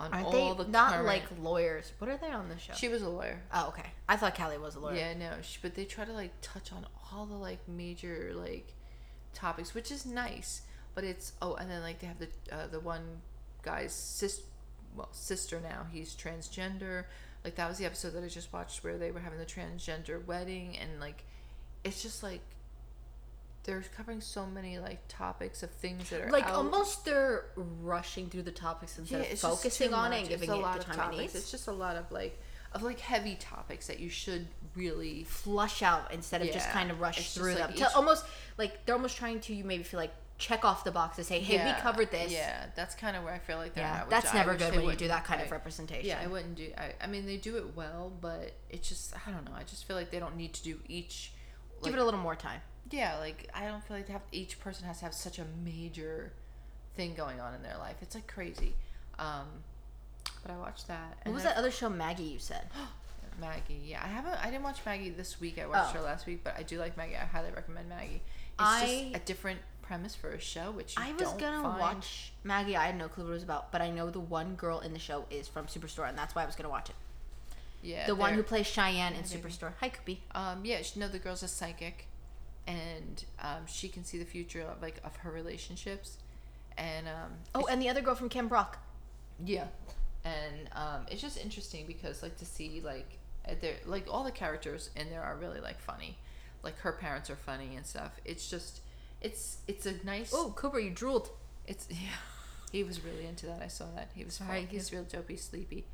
on 0.00 0.12
Aren't 0.12 0.26
all 0.26 0.54
they 0.54 0.64
the 0.64 0.70
not 0.70 0.92
current- 0.92 1.06
like 1.06 1.22
lawyers? 1.42 1.92
What 1.98 2.10
are 2.10 2.16
they 2.16 2.30
on 2.30 2.48
the 2.48 2.58
show? 2.58 2.72
She 2.74 2.88
was 2.88 3.02
a 3.02 3.08
lawyer. 3.08 3.40
oh, 3.52 3.68
okay. 3.68 3.88
I 4.08 4.16
thought 4.16 4.34
Callie 4.36 4.58
was 4.58 4.74
a 4.76 4.80
lawyer. 4.80 4.96
Yeah, 4.96 5.14
no, 5.14 5.30
sh 5.42 5.58
but 5.62 5.74
they 5.74 5.84
try 5.84 6.04
to 6.04 6.12
like 6.12 6.32
touch 6.42 6.72
on 6.72 6.86
all 7.12 7.26
the 7.26 7.34
like 7.36 7.60
major 7.68 8.32
like 8.34 8.74
topics, 9.34 9.74
which 9.74 9.90
is 9.90 10.06
nice. 10.06 10.62
But 10.94 11.04
it's 11.04 11.32
oh, 11.42 11.54
and 11.54 11.70
then 11.70 11.82
like 11.82 11.98
they 11.98 12.06
have 12.06 12.18
the 12.18 12.28
uh, 12.52 12.66
the 12.68 12.80
one 12.80 13.20
guy's 13.62 13.92
sis, 13.92 14.42
well 14.96 15.08
sister 15.12 15.60
now. 15.60 15.86
He's 15.92 16.14
transgender. 16.14 17.04
Like 17.44 17.56
that 17.56 17.68
was 17.68 17.78
the 17.78 17.84
episode 17.84 18.10
that 18.10 18.24
I 18.24 18.28
just 18.28 18.52
watched 18.52 18.82
where 18.84 18.96
they 18.96 19.10
were 19.10 19.20
having 19.20 19.38
the 19.38 19.44
transgender 19.46 20.24
wedding, 20.24 20.76
and 20.80 21.00
like 21.00 21.24
it's 21.82 22.00
just 22.02 22.22
like 22.22 22.40
they're 23.64 23.82
covering 23.96 24.20
so 24.20 24.44
many 24.46 24.78
like 24.78 24.98
topics 25.08 25.62
of 25.62 25.70
things 25.70 26.10
that 26.10 26.20
are 26.20 26.30
Like 26.30 26.44
out. 26.44 26.54
almost 26.54 27.04
they're 27.06 27.46
rushing 27.56 28.28
through 28.28 28.42
the 28.42 28.50
topics 28.52 28.98
instead 28.98 29.24
Yeah, 29.26 29.32
of 29.32 29.38
focusing 29.38 29.94
on 29.94 30.12
it 30.12 30.20
and 30.20 30.28
giving 30.28 30.50
it's 30.50 30.52
a 30.52 30.60
it 30.60 30.62
lot 30.62 30.74
the 30.74 30.80
of 30.80 30.86
time 30.86 30.96
topics. 30.96 31.16
it 31.16 31.20
needs. 31.22 31.34
It's 31.34 31.50
just 31.50 31.66
a 31.68 31.72
lot 31.72 31.96
of 31.96 32.10
like 32.12 32.38
of 32.74 32.82
like 32.82 33.00
heavy 33.00 33.36
topics 33.36 33.86
that 33.86 34.00
you 34.00 34.08
should 34.08 34.48
really 34.74 35.24
Flush 35.24 35.82
out 35.82 36.12
instead 36.12 36.42
of 36.42 36.50
just 36.50 36.68
kind 36.70 36.90
of 36.90 37.00
rush 37.00 37.18
It's 37.18 37.34
through 37.34 37.54
like 37.54 37.68
them. 37.68 37.88
To 37.88 37.96
almost 37.96 38.26
like 38.58 38.84
they're 38.84 38.96
almost 38.96 39.16
trying 39.16 39.40
to 39.40 39.54
you 39.54 39.64
maybe 39.64 39.84
feel 39.84 40.00
like 40.00 40.12
check 40.36 40.64
off 40.64 40.82
the 40.82 40.90
box 40.90 41.16
to 41.16 41.24
say, 41.24 41.38
hey, 41.38 41.64
we 41.64 41.80
covered 41.80 42.10
this. 42.10 42.32
Yeah, 42.32 42.66
that's 42.74 42.94
kind 42.94 43.16
of 43.16 43.22
where 43.22 43.32
I 43.32 43.38
feel 43.38 43.56
like 43.56 43.74
they're 43.74 43.84
Yeah, 43.84 44.00
at. 44.00 44.10
that's 44.10 44.34
I 44.34 44.38
never 44.38 44.54
good 44.56 44.74
when 44.74 44.84
you 44.86 44.96
do 44.96 45.08
that 45.08 45.24
kind 45.24 45.40
of 45.40 45.50
representation. 45.50 46.06
Yeah, 46.06 46.20
I 46.22 46.26
wouldn't 46.26 46.56
do. 46.56 46.70
I, 46.76 46.92
I 47.00 47.06
mean, 47.06 47.24
they 47.26 47.36
do 47.36 47.56
it 47.56 47.76
well, 47.76 48.12
but 48.20 48.52
it's 48.68 48.88
just 48.88 49.14
I 49.26 49.30
don't 49.30 49.44
know. 49.44 49.56
I 49.56 49.62
just 49.62 49.84
feel 49.86 49.96
like 49.96 50.10
they 50.10 50.18
don't 50.18 50.36
need 50.36 50.52
to 50.54 50.62
do 50.62 50.78
each. 50.88 51.32
Give 51.82 51.94
it 51.94 52.00
a 52.00 52.04
little 52.04 52.20
more 52.20 52.34
time. 52.34 52.60
Yeah, 52.90 53.18
like 53.18 53.48
I 53.54 53.66
don't 53.66 53.82
feel 53.84 53.96
like 53.96 54.06
they 54.06 54.12
have 54.12 54.22
each 54.32 54.58
person 54.58 54.86
has 54.86 54.98
to 54.98 55.04
have 55.04 55.14
such 55.14 55.38
a 55.38 55.44
major 55.64 56.32
thing 56.96 57.14
going 57.14 57.40
on 57.40 57.54
in 57.54 57.62
their 57.62 57.76
life. 57.78 57.96
It's 58.02 58.14
like 58.14 58.26
crazy. 58.26 58.74
Um, 59.18 59.46
but 60.44 60.52
I 60.52 60.58
watched 60.58 60.86
that. 60.88 61.16
What 61.24 61.34
was 61.34 61.42
that 61.44 61.56
other 61.56 61.70
show, 61.70 61.88
Maggie? 61.88 62.22
You 62.24 62.38
said. 62.38 62.66
Maggie. 63.40 63.80
Yeah, 63.84 64.00
I 64.04 64.06
haven't. 64.08 64.34
I 64.44 64.50
didn't 64.50 64.62
watch 64.62 64.78
Maggie 64.86 65.10
this 65.10 65.40
week. 65.40 65.58
I 65.58 65.66
watched 65.66 65.94
Oh. 65.96 65.98
her 65.98 66.04
last 66.04 66.26
week, 66.26 66.42
but 66.44 66.54
I 66.56 66.62
do 66.62 66.78
like 66.78 66.96
Maggie. 66.96 67.16
I 67.16 67.24
highly 67.24 67.50
recommend 67.50 67.88
Maggie. 67.88 68.20
It's 68.22 68.22
I- 68.58 68.80
just 69.10 69.22
a 69.22 69.26
different 69.26 69.60
premise 69.82 70.14
for 70.14 70.30
a 70.30 70.40
show, 70.40 70.70
which 70.70 70.96
you 70.96 71.02
I 71.02 71.12
was 71.12 71.32
gonna 71.32 71.62
find. 71.62 71.80
watch 71.80 72.32
Maggie. 72.44 72.76
I 72.76 72.86
had 72.86 72.96
no 72.96 73.08
clue 73.08 73.24
what 73.24 73.30
it 73.30 73.34
was 73.34 73.42
about, 73.42 73.72
but 73.72 73.82
I 73.82 73.90
know 73.90 74.08
the 74.10 74.20
one 74.20 74.54
girl 74.54 74.78
in 74.80 74.92
the 74.92 74.98
show 74.98 75.24
is 75.30 75.48
from 75.48 75.66
Superstore, 75.66 76.08
and 76.08 76.16
that's 76.16 76.34
why 76.34 76.42
I 76.42 76.46
was 76.46 76.54
gonna 76.56 76.68
watch 76.70 76.90
it. 76.90 76.96
Yeah, 77.82 78.06
The 78.06 78.14
one 78.14 78.32
who 78.34 78.42
plays 78.42 78.66
Cheyenne 78.66 79.12
in. 79.14 79.24
Superstore. 79.24 79.72
Hi, 79.80 79.90
Koopy. 79.90 80.18
Um, 80.34 80.64
yeah, 80.64 80.80
she, 80.82 80.98
no, 80.98 81.06
the 81.08 81.18
girl's 81.18 81.42
a 81.42 81.48
psychic, 81.48 82.06
and 82.66 83.24
um, 83.40 83.66
she 83.66 83.88
can 83.88 84.04
see 84.04 84.16
the 84.18 84.24
future 84.24 84.62
of 84.62 84.80
like 84.80 85.00
of 85.04 85.16
her 85.16 85.30
relationships, 85.30 86.16
and 86.78 87.06
um, 87.08 87.32
Oh, 87.54 87.66
and 87.66 87.82
the 87.82 87.88
other 87.90 88.00
girl 88.00 88.14
from 88.14 88.28
Kim 88.30 88.48
Brock. 88.48 88.78
yeah, 89.44 89.66
and 90.24 90.68
um, 90.72 91.06
it's 91.10 91.20
just 91.20 91.38
interesting 91.38 91.86
because 91.86 92.22
like 92.22 92.36
to 92.38 92.44
see 92.46 92.80
like 92.84 93.18
uh, 93.48 93.52
they're 93.60 93.76
like 93.86 94.06
all 94.10 94.24
the 94.24 94.30
characters 94.30 94.90
in 94.96 95.10
there 95.10 95.22
are 95.22 95.36
really 95.36 95.60
like 95.60 95.80
funny, 95.80 96.16
like 96.62 96.78
her 96.78 96.92
parents 96.92 97.28
are 97.30 97.36
funny 97.36 97.76
and 97.76 97.84
stuff. 97.86 98.12
It's 98.24 98.48
just 98.48 98.80
it's 99.20 99.58
it's 99.68 99.86
a 99.86 99.94
nice. 100.04 100.32
Oh, 100.34 100.52
Cooper, 100.56 100.78
you 100.78 100.90
drooled. 100.90 101.30
It's 101.66 101.86
yeah. 101.90 101.98
He 102.72 102.82
was 102.82 103.04
really 103.04 103.26
into 103.26 103.46
that. 103.46 103.62
I 103.62 103.68
saw 103.68 103.84
that. 103.94 104.10
He 104.14 104.24
was 104.24 104.34
Sorry, 104.34 104.48
sorry. 104.62 104.68
He's 104.70 104.92
real 104.92 105.04
dopey, 105.04 105.36
sleepy. 105.36 105.84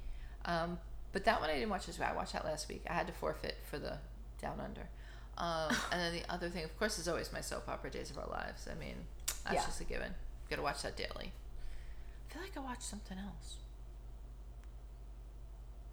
Um, 0.47 0.79
but 1.13 1.25
that 1.27 1.41
one 1.41 1.51
I 1.51 1.55
didn't 1.55 1.69
watch 1.69 1.89
as 1.91 1.99
well. 1.99 2.09
I 2.11 2.17
watched 2.17 2.33
that 2.33 2.45
last 2.45 2.69
week. 2.69 2.85
I 2.89 2.95
had 2.95 3.07
to 3.09 3.13
forfeit 3.13 3.57
for 3.71 3.79
the 3.79 3.99
Down 4.41 4.61
Under. 4.61 4.89
Um, 5.37 5.77
and 5.93 6.01
then 6.01 6.13
the 6.15 6.33
other 6.33 6.49
thing, 6.49 6.65
of 6.65 6.79
course, 6.79 6.99
is 6.99 7.07
always 7.07 7.33
my 7.35 7.43
soap 7.43 7.69
opera 7.69 7.91
Days 7.91 8.11
of 8.11 8.17
Our 8.17 8.29
Lives. 8.29 8.67
I 8.71 8.79
mean, 8.83 8.95
that's 9.45 9.57
Yeah. 9.57 9.67
just 9.67 9.81
a 9.83 9.85
given. 9.85 10.15
Got 10.49 10.57
to 10.57 10.63
watch 10.63 10.81
that 10.83 10.97
daily. 10.97 11.33
I 12.31 12.33
feel 12.33 12.43
like 12.43 12.57
I 12.57 12.61
watched 12.61 12.85
something 12.85 13.19
else. 13.19 13.57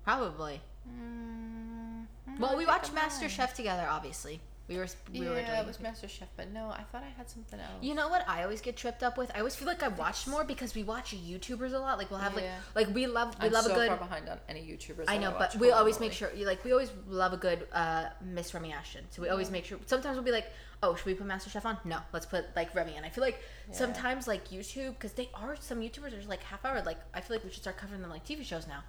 Probably. 0.07 0.61
Mm, 0.89 2.05
Well, 2.39 2.55
we 2.55 2.65
watched 2.65 2.93
Master. 2.93 3.27
Chef 3.27 3.53
together, 3.53 3.85
obviously. 3.89 4.39
We 4.69 4.77
were 4.77 4.87
we 5.11 5.19
Yeah, 5.19 5.29
were 5.31 5.41
doing 5.41 5.59
it 5.59 5.65
was 5.67 5.81
Master 5.81 6.07
Chef, 6.07 6.29
but 6.37 6.49
no, 6.51 6.69
I 6.69 6.83
thought 6.89 7.03
I 7.03 7.09
had 7.17 7.29
something 7.29 7.59
else. 7.59 7.81
You 7.81 7.93
know 7.93 8.07
what 8.07 8.23
I 8.27 8.43
always 8.43 8.61
get 8.61 8.77
tripped 8.77 9.03
up 9.03 9.17
with? 9.17 9.29
I 9.35 9.39
always 9.39 9.55
feel 9.55 9.67
like 9.67 9.83
I 9.83 9.89
watch 9.89 10.27
more 10.27 10.45
because 10.45 10.75
we 10.75 10.83
watch 10.83 11.13
YouTubers 11.13 11.73
a 11.73 11.77
lot. 11.77 11.97
Like 11.97 12.09
we'll 12.09 12.19
have 12.21 12.37
Yeah. 12.37 12.55
like 12.73 12.87
like 12.87 12.95
we 12.95 13.05
love 13.05 13.35
we 13.41 13.47
I'm 13.47 13.51
love 13.53 13.65
so 13.65 13.71
a 13.71 13.75
good 13.75 13.87
far 13.89 13.97
behind 13.97 14.29
on 14.29 14.39
any 14.47 14.61
YouTubers. 14.61 15.05
I 15.09 15.17
know, 15.17 15.31
watch 15.31 15.53
but 15.53 15.55
we 15.59 15.71
always 15.71 15.99
make 15.99 16.13
sure 16.13 16.29
like 16.37 16.63
we 16.63 16.71
always 16.71 16.91
love 17.07 17.33
a 17.33 17.37
good 17.37 17.67
uh 17.73 18.05
Miss 18.21 18.53
Remy 18.53 18.71
Ashton. 18.71 19.03
So 19.09 19.21
we 19.21 19.27
always 19.27 19.51
make 19.51 19.65
sure 19.65 19.77
sometimes 19.85 20.15
we'll 20.15 20.23
be 20.25 20.31
like, 20.31 20.47
"Oh, 20.83 20.95
should 20.95 21.05
we 21.05 21.15
put 21.15 21.27
Master 21.27 21.49
Chef 21.49 21.65
on?" 21.65 21.77
No, 21.83 21.99
let's 22.13 22.25
put 22.25 22.45
like 22.55 22.73
Remy. 22.75 22.93
And 22.95 23.05
I 23.05 23.09
feel 23.09 23.23
like 23.25 23.41
sometimes 23.71 24.25
like 24.27 24.49
YouTube 24.49 24.99
cuz 24.99 25.11
they 25.13 25.29
are 25.33 25.55
some 25.57 25.79
YouTubers 25.81 26.13
are 26.13 26.17
just 26.23 26.29
like 26.29 26.43
half 26.43 26.63
hour 26.65 26.81
like 26.81 26.99
I 27.13 27.19
feel 27.21 27.35
like 27.37 27.43
we 27.45 27.51
should 27.51 27.61
start 27.63 27.77
covering 27.77 28.01
them 28.01 28.09
like 28.11 28.25
TV 28.25 28.45
shows 28.45 28.67
now. 28.67 28.83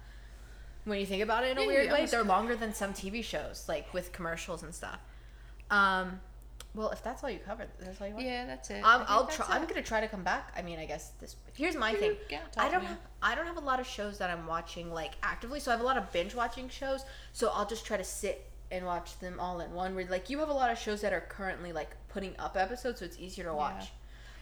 When 0.89 0.99
you 0.99 1.05
think 1.05 1.23
about 1.23 1.43
it 1.43 1.51
in 1.51 1.57
a 1.57 1.61
Yeah, 1.61 1.67
weird 1.67 1.85
yeah, 1.85 1.93
way, 1.93 2.05
they're 2.05 2.23
longer 2.23 2.55
than 2.55 2.73
some 2.73 2.93
TV 2.93 3.23
shows 3.23 3.65
like 3.67 3.93
with 3.93 4.11
commercials 4.11 4.63
and 4.63 4.73
stuff. 4.73 4.99
Um 5.69 6.19
well, 6.75 6.89
if 6.91 7.03
that's 7.03 7.23
all 7.23 7.29
you 7.31 7.39
covered, 7.39 7.67
that's 7.79 7.99
all 7.99 8.07
you 8.07 8.13
want. 8.13 8.25
Yeah, 8.27 8.45
that's 8.45 8.69
it. 8.69 8.81
Um, 8.83 9.01
I 9.01 9.05
I'll 9.07 9.25
try. 9.25 9.45
it. 9.45 9.51
I'm 9.51 9.65
gonna 9.65 9.81
try 9.81 10.01
to 10.01 10.07
come 10.07 10.23
back. 10.23 10.53
I 10.55 10.61
mean, 10.61 10.77
I 10.77 10.85
guess 10.85 11.11
this. 11.19 11.35
Here's 11.55 11.75
my 11.75 11.93
thing. 11.93 12.15
can 12.29 12.41
I 12.57 12.69
don't 12.69 12.83
have. 12.83 12.97
I 13.23 13.33
don't 13.33 13.47
have 13.47 13.57
a 13.57 13.61
lot 13.61 13.79
of 13.79 13.87
shows 13.87 14.19
that 14.19 14.29
I'm 14.29 14.45
watching 14.45 14.93
like 14.93 15.13
actively. 15.23 15.59
So 15.59 15.71
I 15.71 15.73
have 15.73 15.81
a 15.81 15.85
lot 15.85 15.97
of 15.97 16.11
binge 16.11 16.35
watching 16.35 16.69
shows. 16.69 17.05
So 17.33 17.49
I'll 17.53 17.65
just 17.65 17.85
try 17.85 17.97
to 17.97 18.03
sit 18.03 18.49
and 18.71 18.85
watch 18.85 19.17
them 19.19 19.39
all 19.39 19.59
in 19.61 19.73
one. 19.73 19.95
Where 19.95 20.05
like 20.05 20.29
you 20.29 20.37
have 20.39 20.49
a 20.49 20.53
lot 20.53 20.69
of 20.71 20.77
shows 20.77 21.01
that 21.01 21.11
are 21.11 21.21
currently 21.21 21.71
like 21.73 21.89
putting 22.07 22.35
up 22.37 22.55
episodes, 22.55 22.99
so 22.99 23.05
it's 23.05 23.17
easier 23.17 23.45
to 23.45 23.53
watch. 23.53 23.87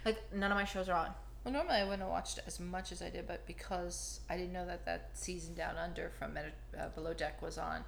Like 0.04 0.22
none 0.34 0.52
of 0.52 0.58
my 0.58 0.66
shows 0.66 0.90
are 0.90 0.98
on. 0.98 1.12
Well, 1.48 1.54
normally 1.54 1.78
I 1.78 1.84
wouldn't 1.86 2.02
have 2.02 2.10
watched 2.10 2.40
as 2.46 2.60
much 2.60 2.92
as 2.92 3.02
I 3.02 3.10
did, 3.10 3.26
but 3.26 3.48
because 3.48 4.20
I 4.30 4.36
didn't 4.36 4.52
know 4.52 4.66
that 4.66 4.84
that 4.84 5.12
season 5.14 5.54
Down 5.56 5.78
Under 5.78 6.10
from 6.20 6.38
uh, 6.78 6.90
Below 6.90 7.14
Deck 7.14 7.42
was 7.42 7.58
on, 7.58 7.86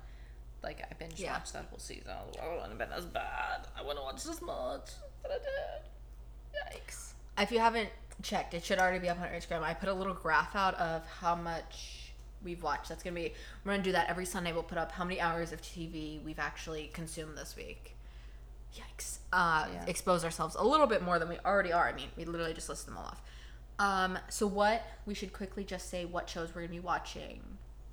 like 0.64 0.82
I 0.90 0.94
binge 0.94 1.20
Yeah. 1.20 1.34
watched 1.34 1.52
that 1.52 1.66
whole 1.66 1.78
season. 1.78 2.10
I 2.10 2.24
was 2.26 2.36
like, 2.38 2.46
"Oh, 2.48 2.52
it 2.52 2.62
wouldn't 2.62 2.80
have 2.80 2.90
been 2.90 2.98
as 2.98 3.06
bad. 3.06 3.68
I 3.78 3.82
wouldn't 3.82 4.02
watch 4.02 4.24
this 4.24 4.42
much, 4.42 4.92
but 5.22 5.32
I 5.34 5.40
did. 5.40 6.80
Yikes. 6.88 7.12
If 7.38 7.52
you 7.52 7.60
haven't 7.60 7.90
checked, 8.24 8.54
it 8.54 8.64
should 8.64 8.80
already 8.80 9.00
be 9.00 9.10
up 9.10 9.20
on 9.20 9.28
Instagram. 9.28 9.62
I 9.62 9.74
put 9.74 9.90
a 9.90 9.94
little 9.94 10.14
graph 10.14 10.56
out 10.56 10.76
of 10.76 11.06
how 11.20 11.36
much 11.36 12.14
we've 12.42 12.64
watched. 12.64 12.88
That's 12.88 13.04
gonna 13.04 13.14
be. 13.14 13.34
We're 13.66 13.74
gonna 13.74 13.84
do 13.84 13.92
that 13.92 14.10
every 14.10 14.26
Sunday. 14.26 14.54
We'll 14.54 14.64
put 14.64 14.78
up 14.78 14.94
how 14.94 15.04
many 15.04 15.20
hours 15.20 15.52
of 15.52 15.62
TV 15.62 16.24
we've 16.24 16.40
actually 16.40 16.92
consumed 16.94 17.38
this 17.38 17.58
week. 17.58 17.98
Yikes! 18.74 19.18
Uh, 19.34 19.68
Yeah. 19.70 19.84
Expose 19.86 20.24
ourselves 20.24 20.56
a 20.56 20.64
little 20.64 20.88
bit 20.88 21.02
more 21.02 21.20
than 21.20 21.28
we 21.28 21.38
already 21.40 21.74
are. 21.74 21.90
I 21.90 21.92
mean, 21.92 22.08
we 22.16 22.24
literally 22.24 22.54
just 22.54 22.70
listed 22.70 22.88
them 22.88 22.98
all 22.98 23.04
off. 23.04 23.22
Um, 23.80 24.20
so 24.30 24.46
what 24.46 24.86
we 25.06 25.14
should 25.14 25.32
quickly 25.34 25.64
just 25.64 25.90
say 25.90 26.06
what 26.06 26.30
shows 26.30 26.50
we're 26.54 26.62
gonna 26.62 26.74
be 26.74 26.80
watching 26.80 27.42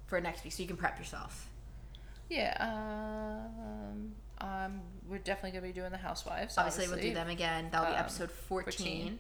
for 0.07 0.21
next 0.21 0.45
week, 0.45 0.53
so 0.53 0.63
you 0.63 0.69
can 0.69 0.77
prep 0.77 0.99
yourself. 0.99 1.49
Yeah. 2.29 2.57
Um. 2.61 4.13
Um. 4.41 4.81
We're 5.09 5.19
definitely 5.19 5.53
gonna 5.59 5.73
be 5.73 5.73
doing 5.73 5.93
the 5.93 5.99
Housewives. 5.99 6.59
Obviously, 6.59 6.89
we'll 6.89 7.01
do 7.01 7.15
them 7.15 7.29
again. 7.29 7.69
That'll 7.71 7.87
be 7.89 7.95
Um, 7.95 8.01
episode 8.01 8.31
14. 8.31 9.19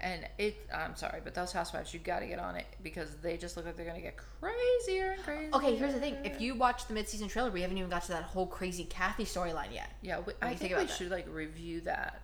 And 0.00 0.28
it, 0.36 0.56
I'm 0.74 0.96
sorry, 0.96 1.20
but 1.24 1.34
those 1.34 1.52
housewives, 1.52 1.94
you 1.94 2.00
got 2.00 2.18
to 2.18 2.26
get 2.26 2.38
on 2.38 2.56
it 2.56 2.66
because 2.82 3.14
they 3.22 3.38
just 3.38 3.56
look 3.56 3.64
like 3.64 3.74
they're 3.76 3.86
gonna 3.86 4.02
get 4.02 4.18
crazier 4.18 5.12
and 5.12 5.22
crazier. 5.22 5.50
Okay, 5.54 5.76
here's 5.76 5.94
the 5.94 6.00
thing. 6.00 6.16
If 6.24 6.42
you 6.42 6.56
watch 6.56 6.86
the 6.88 6.92
mid-season 6.94 7.28
trailer, 7.28 7.50
we 7.50 7.62
haven't 7.62 7.78
even 7.78 7.88
got 7.88 8.02
to 8.02 8.08
that 8.08 8.24
whole 8.24 8.46
crazy 8.46 8.84
Kathy 8.84 9.24
storyline 9.24 9.72
yet. 9.72 9.88
yeah, 10.02 10.18
we, 10.20 10.34
I 10.42 10.48
think 10.48 10.58
think, 10.58 10.72
about 10.72 10.80
we 10.82 10.86
that? 10.88 10.96
should 10.96 11.10
like 11.10 11.26
review 11.32 11.80
that. 11.82 12.20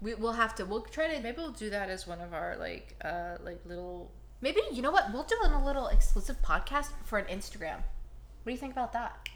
We, 0.00 0.14
we'll 0.14 0.32
have 0.34 0.54
to. 0.56 0.64
We'll 0.64 0.82
try 0.82 1.08
to 1.14 1.20
Maybe 1.22 1.36
we'll 1.38 1.50
do 1.50 1.70
that 1.70 1.90
as 1.90 2.06
one 2.06 2.20
of 2.20 2.32
our 2.32 2.56
like, 2.58 2.94
uh, 3.04 3.36
like 3.44 3.60
little. 3.66 4.10
Maybe 4.40 4.60
you 4.72 4.82
know 4.82 4.92
what? 4.92 5.12
We'll 5.12 5.24
do 5.24 5.36
a 5.42 5.64
little 5.64 5.88
exclusive 5.88 6.40
podcast 6.42 6.90
for 7.04 7.18
an 7.18 7.26
Instagram. 7.26 7.76
What 7.78 8.44
do 8.46 8.50
you 8.52 8.56
think 8.58 8.72
about 8.72 8.92
that? 8.92 9.28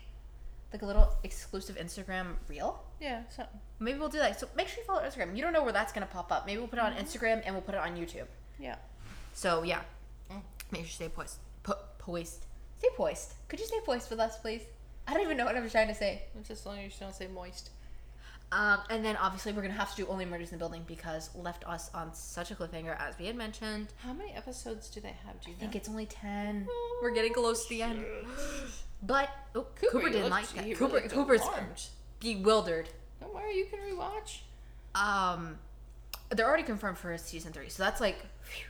Like 0.72 0.82
a 0.82 0.86
little 0.86 1.12
exclusive 1.24 1.76
Instagram 1.76 2.36
reel. 2.48 2.82
Yeah, 3.01 3.22
so 3.28 3.44
Maybe 3.80 3.98
we'll 3.98 4.09
do 4.09 4.18
that. 4.18 4.39
So 4.39 4.48
make 4.56 4.68
sure 4.68 4.78
you 4.78 4.86
follow 4.86 5.01
our 5.02 5.06
Instagram. 5.09 5.36
You 5.36 5.43
don't 5.43 5.52
know 5.52 5.64
where 5.64 5.72
that's 5.72 5.93
gonna 5.93 6.06
pop 6.06 6.30
up. 6.30 6.47
Maybe 6.47 6.59
we'll 6.59 6.68
put 6.68 6.78
it 6.78 6.84
on 6.84 6.94
Instagram 6.94 7.43
and 7.44 7.55
we'll 7.55 7.62
put 7.62 7.74
it 7.74 7.80
on 7.80 7.97
YouTube. 7.97 8.26
yeah. 8.59 8.76
So 9.34 9.64
yeah, 9.64 9.80
Mm. 10.30 10.43
make 10.70 10.82
sure 10.82 10.86
you 10.86 10.93
stay 10.93 11.09
poised. 11.09 11.39
Po- 11.64 11.78
poised. 11.98 12.47
Stay 12.78 12.89
poised. 12.97 13.34
Could 13.48 13.59
you 13.60 13.66
stay 13.66 13.80
poised 13.84 14.09
with 14.10 14.20
us, 14.20 14.39
please? 14.39 14.62
I 15.09 15.14
don't 15.14 15.22
even 15.24 15.36
know 15.36 15.44
what 15.44 15.56
I 15.56 15.60
was 15.60 15.72
trying 15.72 15.89
to 15.89 15.94
say. 15.94 16.22
It's 16.39 16.48
just 16.48 16.60
as 16.62 16.66
long 16.66 16.78
as 16.78 16.84
you 16.94 17.01
don't 17.01 17.14
say 17.14 17.26
moist. 17.26 17.70
Um, 18.55 18.81
and 18.91 19.03
then 19.03 19.16
obviously 19.16 19.53
we're 19.53 19.62
gonna 19.62 19.73
have 19.73 19.91
to 19.93 19.97
do 19.97 20.07
only 20.09 20.27
murders 20.27 20.53
in 20.53 20.59
the 20.59 20.62
building 20.62 20.85
because 20.87 21.31
left 21.35 21.66
us 21.66 21.91
on 21.95 22.12
such 22.12 22.51
a 22.51 22.55
cliffhanger 22.55 22.95
as 23.01 23.19
we 23.19 23.24
had 23.24 23.35
mentioned. 23.35 23.89
How 24.05 24.12
many 24.12 24.33
episodes 24.35 24.91
do 24.91 25.01
they 25.01 25.16
have? 25.24 25.41
Do 25.41 25.51
you 25.51 25.57
I 25.57 25.61
think 25.61 25.74
it's 25.74 25.89
only 25.89 26.05
ten. 26.05 26.69
We're 27.03 27.12
getting 27.15 27.33
close 27.33 27.65
to 27.65 27.70
the 27.70 27.81
end. 27.83 28.05
But 29.03 29.31
oh, 29.55 29.66
Cooper, 29.77 30.01
you 30.01 30.05
didn't 30.11 30.31
looked- 30.31 30.55
like 30.55 30.66
that. 30.66 30.77
Cooper, 30.77 30.95
really 30.97 31.09
Cooper's 31.09 31.41
alarmed. 31.41 31.87
bewildered. 32.20 32.89
Don't 33.20 33.35
worry, 33.35 33.57
you 33.57 33.65
can 33.66 33.79
rewatch. 33.81 34.41
Um, 34.95 35.59
they're 36.31 36.47
already 36.47 36.62
confirmed 36.62 36.99
for 36.99 37.16
season 37.16 37.53
three, 37.53 37.69
so 37.70 37.83
that's 37.83 38.01
like, 38.01 38.16
phew. 38.43 38.66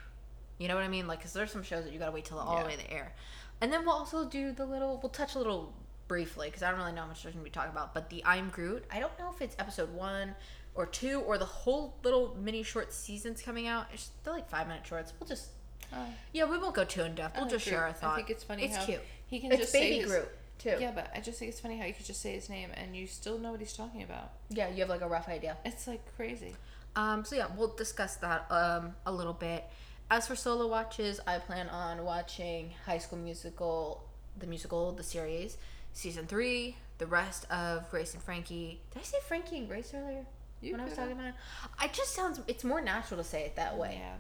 you 0.59 0.69
know 0.69 0.75
what 0.77 0.85
I 0.85 0.89
mean? 0.89 1.07
Like, 1.09 1.21
cause 1.23 1.33
there's 1.33 1.51
some 1.51 1.63
shows 1.65 1.85
that 1.85 1.93
you 1.93 1.99
gotta 1.99 2.13
wait 2.13 2.25
till 2.25 2.39
all 2.39 2.61
the 2.61 2.67
way 2.67 2.77
to 2.77 2.91
air, 2.93 3.13
and 3.61 3.73
then 3.73 3.85
we'll 3.85 3.95
also 3.95 4.25
do 4.29 4.53
the 4.53 4.65
little. 4.65 5.01
We'll 5.03 5.11
touch 5.11 5.35
a 5.35 5.39
little 5.39 5.73
briefly 6.09 6.49
because 6.49 6.63
I 6.63 6.71
don't 6.71 6.79
really 6.81 6.93
know 6.93 7.03
how 7.03 7.09
much 7.09 7.23
there's 7.23 7.35
gonna 7.35 7.45
be 7.45 7.51
talking 7.51 7.73
about. 7.73 7.95
But 7.95 8.11
the 8.11 8.23
I'm 8.25 8.51
Groot. 8.51 8.85
I 8.91 9.01
don't 9.01 9.17
know 9.19 9.31
if 9.35 9.41
it's 9.41 9.57
episode 9.59 9.93
one 9.95 10.35
or 10.75 10.87
two 10.87 11.21
or 11.21 11.39
the 11.39 11.45
whole 11.45 11.97
little 12.03 12.37
mini 12.41 12.63
short 12.63 12.93
seasons 12.93 13.43
coming 13.43 13.67
out. 13.67 13.87
It's, 13.93 14.11
they're 14.25 14.33
like 14.33 14.49
five 14.49 14.69
minute 14.69 14.87
shorts. 14.87 15.13
We'll 15.19 15.29
just. 15.29 15.49
Oh. 15.93 16.07
Yeah, 16.33 16.45
we 16.51 16.57
won't 16.57 16.75
go 16.75 16.85
too 16.85 17.03
in 17.03 17.15
depth. 17.15 17.37
We'll 17.37 17.47
I 17.47 17.51
just 17.51 17.67
like 17.67 17.75
share 17.75 17.85
our 17.85 17.93
thoughts. 17.93 18.15
I 18.15 18.17
think 18.17 18.31
it's 18.31 18.45
funny 18.45 18.65
It's 18.65 18.77
how 18.77 18.85
cute. 18.85 19.01
he 19.27 19.41
can 19.41 19.53
It's 19.53 19.61
just 19.61 19.73
baby 19.75 19.97
say 19.97 20.01
his, 20.03 20.11
Groot 20.11 20.29
too. 20.59 20.77
Yeah, 20.81 20.93
but 20.95 21.11
I 21.15 21.21
just 21.21 21.39
think 21.39 21.51
it's 21.51 21.61
funny 21.61 21.79
how 21.79 21.85
you 21.85 21.93
could 21.93 22.07
just 22.07 22.23
say 22.23 22.33
his 22.35 22.49
name 22.49 22.71
and 22.75 22.97
you 22.97 23.07
still 23.07 23.39
know 23.39 23.51
what 23.51 23.61
he's 23.61 23.75
talking 23.75 24.03
about. 24.03 24.33
Yeah, 24.49 24.69
you 24.71 24.79
have 24.81 24.89
like 24.89 25.03
a 25.03 25.09
rough 25.09 25.29
idea. 25.29 25.57
It's 25.65 25.87
like 25.87 26.01
crazy. 26.17 26.55
Um, 26.97 27.25
so 27.25 27.37
yeah, 27.37 27.47
we'll 27.57 27.75
discuss 27.75 28.17
that 28.17 28.47
um, 28.51 28.95
a 29.07 29.13
little 29.13 29.33
bit. 29.33 29.65
As 30.11 30.27
for 30.27 30.37
solo 30.37 30.67
watches, 30.67 31.21
I 31.27 31.39
plan 31.39 31.69
on 31.69 32.05
watching 32.05 32.73
High 32.85 32.99
School 32.99 33.19
Musical, 33.19 34.05
the 34.39 34.47
musical, 34.47 34.93
the 34.93 35.03
series, 35.03 35.57
season 35.93 36.27
three, 36.27 36.77
the 36.99 37.07
rest 37.07 37.51
of 37.51 37.91
Grace 37.91 38.15
and 38.15 38.23
Frankie. 38.23 38.81
Did 38.93 39.01
I 39.01 39.05
say 39.05 39.19
Frankie 39.27 39.59
and 39.59 39.69
Grace 39.69 39.93
earlier? 39.95 40.25
You 40.61 40.73
when 40.73 40.81
I 40.81 40.85
was 40.85 40.95
talking 40.95 41.13
about 41.13 41.27
it, 41.27 41.35
it 41.83 41.93
just 41.93 42.15
sounds. 42.15 42.41
It's 42.47 42.63
more 42.63 42.81
natural 42.81 43.19
to 43.21 43.25
say 43.29 43.43
it 43.45 43.57
that 43.57 43.77
way. 43.77 43.99
Yeah, 44.01 44.15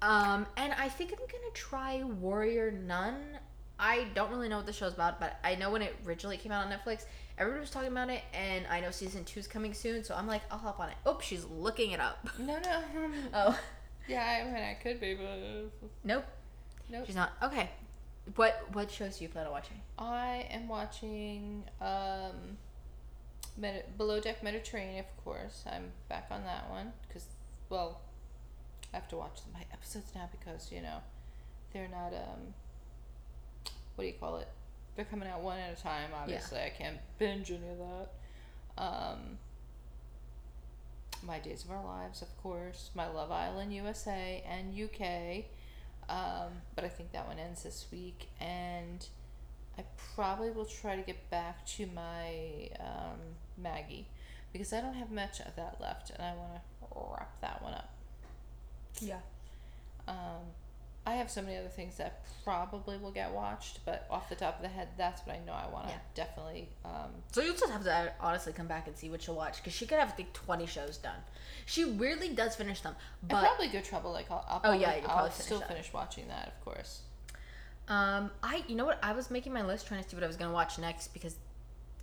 but 0.00 0.08
Um, 0.08 0.46
and 0.56 0.72
I 0.74 0.88
think 0.88 1.10
I'm 1.12 1.18
gonna 1.18 1.52
try 1.54 2.02
Warrior 2.04 2.70
Nun. 2.70 3.38
I 3.80 4.06
don't 4.14 4.30
really 4.30 4.48
know 4.48 4.58
what 4.58 4.66
the 4.66 4.72
show's 4.72 4.94
about, 4.94 5.18
but 5.18 5.38
I 5.42 5.56
know 5.56 5.70
when 5.70 5.82
it 5.82 5.96
originally 6.06 6.36
came 6.36 6.52
out 6.52 6.64
on 6.64 6.72
Netflix, 6.72 7.04
everybody 7.36 7.60
was 7.62 7.70
talking 7.70 7.90
about 7.90 8.10
it, 8.10 8.22
and 8.32 8.64
I 8.68 8.78
know 8.80 8.92
season 8.92 9.24
two's 9.24 9.48
coming 9.48 9.74
soon, 9.74 10.04
so 10.04 10.14
I'm 10.14 10.28
like, 10.28 10.42
I'll 10.52 10.58
hop 10.58 10.78
on 10.78 10.88
it. 10.88 10.94
Oh, 11.04 11.18
she's 11.20 11.44
looking 11.46 11.90
it 11.90 11.98
up. 11.98 12.28
no, 12.38 12.60
no. 12.60 12.82
Oh, 13.34 13.58
yeah, 14.06 14.40
I 14.40 14.44
mean, 14.44 14.62
I 14.62 14.74
could 14.80 15.00
be, 15.00 15.14
but 15.14 15.88
nope, 16.04 16.24
nope. 16.90 17.06
she's 17.06 17.16
not. 17.16 17.32
Okay, 17.42 17.70
what 18.36 18.66
what 18.72 18.90
shows 18.90 19.18
do 19.18 19.24
you 19.24 19.30
plan 19.30 19.46
on 19.46 19.52
watching? 19.52 19.80
I 19.98 20.46
am 20.50 20.68
watching 20.68 21.64
um, 21.80 22.56
Medi- 23.56 23.84
Below 23.96 24.20
Deck 24.20 24.42
Mediterranean, 24.42 25.00
of 25.00 25.24
course. 25.24 25.64
I'm 25.66 25.92
back 26.08 26.28
on 26.30 26.44
that 26.44 26.70
one 26.70 26.92
because, 27.06 27.26
well, 27.68 28.00
I 28.92 28.96
have 28.96 29.08
to 29.08 29.16
watch 29.16 29.40
my 29.52 29.64
episodes 29.72 30.12
now 30.14 30.28
because 30.30 30.70
you 30.70 30.82
know 30.82 30.98
they're 31.72 31.88
not 31.88 32.12
um, 32.14 32.54
what 33.96 34.04
do 34.04 34.08
you 34.08 34.14
call 34.18 34.36
it? 34.36 34.48
they're 34.96 35.04
coming 35.04 35.28
out 35.28 35.40
one 35.40 35.58
at 35.58 35.78
a 35.78 35.82
time. 35.82 36.10
Obviously, 36.14 36.58
I 36.60 36.70
can't 36.70 36.98
binge 37.18 37.50
any 37.50 37.68
of 37.70 37.78
that. 37.78 38.82
Um, 38.82 39.38
my 41.26 41.38
Days 41.38 41.64
of 41.64 41.70
Our 41.70 41.84
Lives, 41.84 42.20
of 42.22 42.42
course. 42.42 42.90
My 42.94 43.08
Love 43.08 43.30
Island 43.30 43.72
USA 43.74 44.42
and 44.48 44.74
UK. 44.74 45.44
Um, 46.08 46.62
but 46.74 46.84
I 46.84 46.88
think 46.88 47.12
that 47.12 47.26
one 47.26 47.38
ends 47.38 47.62
this 47.62 47.86
week, 47.92 48.28
and 48.40 49.06
I 49.78 49.84
probably 50.14 50.50
will 50.50 50.64
try 50.64 50.96
to 50.96 51.02
get 51.02 51.30
back 51.30 51.64
to 51.66 51.86
my 51.94 52.68
um, 52.80 53.18
Maggie 53.56 54.06
because 54.52 54.72
I 54.72 54.80
don't 54.80 54.94
have 54.94 55.10
much 55.10 55.40
of 55.40 55.56
that 55.56 55.78
left, 55.80 56.10
and 56.10 56.22
I 56.22 56.34
want 56.34 56.52
to 56.54 56.98
wrap 57.16 57.40
that 57.40 57.62
one 57.62 57.74
up. 57.74 57.90
Yeah. 59.00 59.20
Um, 60.06 60.42
I 61.04 61.14
have 61.14 61.28
so 61.30 61.42
many 61.42 61.56
other 61.56 61.68
things 61.68 61.96
that 61.96 62.24
probably 62.44 62.96
will 62.96 63.10
get 63.10 63.32
watched, 63.32 63.84
but 63.84 64.06
off 64.08 64.28
the 64.28 64.36
top 64.36 64.56
of 64.56 64.62
the 64.62 64.68
head, 64.68 64.86
that's 64.96 65.26
what 65.26 65.34
I 65.34 65.40
know 65.44 65.52
I 65.52 65.66
want 65.68 65.86
to 65.88 65.92
Yeah. 65.94 65.98
definitely. 66.14 66.68
Um, 66.84 67.10
So 67.32 67.40
you'll 67.42 67.56
just 67.56 67.72
have 67.72 67.82
to 67.84 68.12
honestly 68.20 68.52
come 68.52 68.68
back 68.68 68.86
and 68.86 68.96
see 68.96 69.10
what 69.10 69.20
she'll 69.22 69.34
watch 69.34 69.56
because 69.56 69.72
she 69.72 69.84
could 69.84 69.98
have 69.98 70.14
like 70.16 70.32
twenty 70.32 70.66
shows 70.66 70.98
done. 70.98 71.18
She 71.66 71.84
weirdly 71.84 72.28
does 72.30 72.54
finish 72.54 72.80
them, 72.82 72.94
but 73.22 73.40
probably 73.40 73.66
Good 73.68 73.84
Trouble. 73.84 74.12
Like 74.12 74.30
I'll, 74.30 74.44
I'll 74.48 74.60
Oh, 74.64 74.72
yeah, 74.72 74.94
you'll 74.96 75.06
I'll 75.08 75.14
probably 75.14 75.30
finish 75.30 75.44
still 75.46 75.58
that. 75.58 75.68
finish 75.68 75.92
watching 75.92 76.28
that, 76.28 76.48
of 76.48 76.64
course. 76.64 77.00
um, 77.88 78.30
I 78.42 78.62
you 78.68 78.76
know 78.76 78.84
what 78.84 78.98
I 79.02 79.12
was 79.12 79.30
making 79.30 79.52
my 79.52 79.62
list 79.62 79.86
trying 79.88 80.02
to 80.02 80.08
see 80.08 80.14
what 80.16 80.22
I 80.22 80.28
was 80.28 80.36
gonna 80.36 80.52
watch 80.52 80.78
next 80.78 81.08
because 81.12 81.34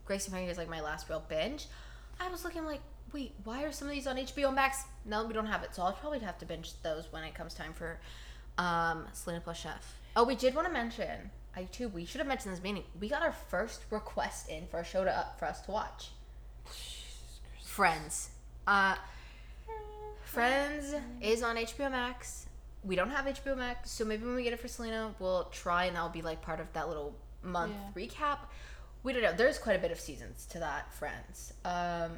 Grace 0.06 0.26
and 0.26 0.34
Frankie 0.34 0.52
is 0.52 0.58
like 0.58 0.70
my 0.70 0.82
last 0.82 1.08
real 1.10 1.24
binge. 1.30 1.68
I 2.20 2.28
was 2.30 2.44
looking 2.44 2.66
like, 2.66 2.82
wait, 3.14 3.32
why 3.46 3.64
are 3.64 3.72
some 3.72 3.88
of 3.88 3.94
these 3.94 4.08
on 4.08 4.18
HBO 4.18 4.54
Max? 4.54 4.84
No, 5.06 5.26
we 5.26 5.34
don't 5.34 5.46
have 5.46 5.64
it, 5.64 5.74
so 5.74 5.84
I'll 5.84 5.94
probably 5.94 6.20
have 6.20 6.38
to 6.40 6.46
binge 6.46 6.74
those 6.84 7.08
when 7.12 7.24
it 7.24 7.34
comes 7.34 7.54
time 7.54 7.72
for 7.74 7.98
um 8.60 9.06
Selena 9.14 9.42
Plus 9.42 9.58
Chef. 9.58 9.96
Oh, 10.16 10.24
we 10.24 10.36
did 10.36 10.54
want 10.54 10.68
to 10.68 10.74
mention. 10.74 11.32
I 11.56 11.64
too. 11.64 11.88
We 11.88 12.06
should 12.06 12.20
have 12.20 12.28
mentioned 12.28 12.54
this 12.54 12.62
meeting. 12.62 12.84
We 13.00 13.10
got 13.10 13.24
our 13.24 13.32
first 13.32 13.84
request 13.90 14.50
in 14.50 14.68
for 14.68 14.80
a 14.80 14.84
show 14.84 15.04
to 15.04 15.18
up 15.18 15.40
for 15.40 15.46
us 15.46 15.62
to 15.62 15.72
watch. 15.72 16.10
Friends. 17.64 18.30
Uh, 18.68 18.96
Friends 20.24 20.94
is 21.22 21.42
on 21.42 21.56
HBO 21.56 21.90
Max. 21.90 22.46
We 22.84 22.96
don't 22.96 23.10
have 23.10 23.26
HBO 23.26 23.58
Max, 23.58 23.90
so 23.92 24.06
maybe 24.06 24.26
when 24.26 24.36
we 24.36 24.44
get 24.44 24.54
it 24.54 24.60
for 24.60 24.68
Selena, 24.68 25.14
we'll 25.20 25.46
try 25.46 25.86
and 25.86 25.96
that'll 25.96 26.10
be 26.10 26.22
like 26.22 26.42
part 26.42 26.60
of 26.60 26.72
that 26.74 26.88
little 26.88 27.16
month 27.42 27.74
recap. 27.96 28.40
We 29.04 29.14
don't 29.14 29.22
know. 29.22 29.34
There's 29.34 29.58
quite 29.58 29.76
a 29.76 29.80
bit 29.80 29.92
of 29.92 30.00
seasons 30.00 30.46
to 30.52 30.60
that 30.60 30.94
Friends. 30.94 31.54
Um, 31.66 32.12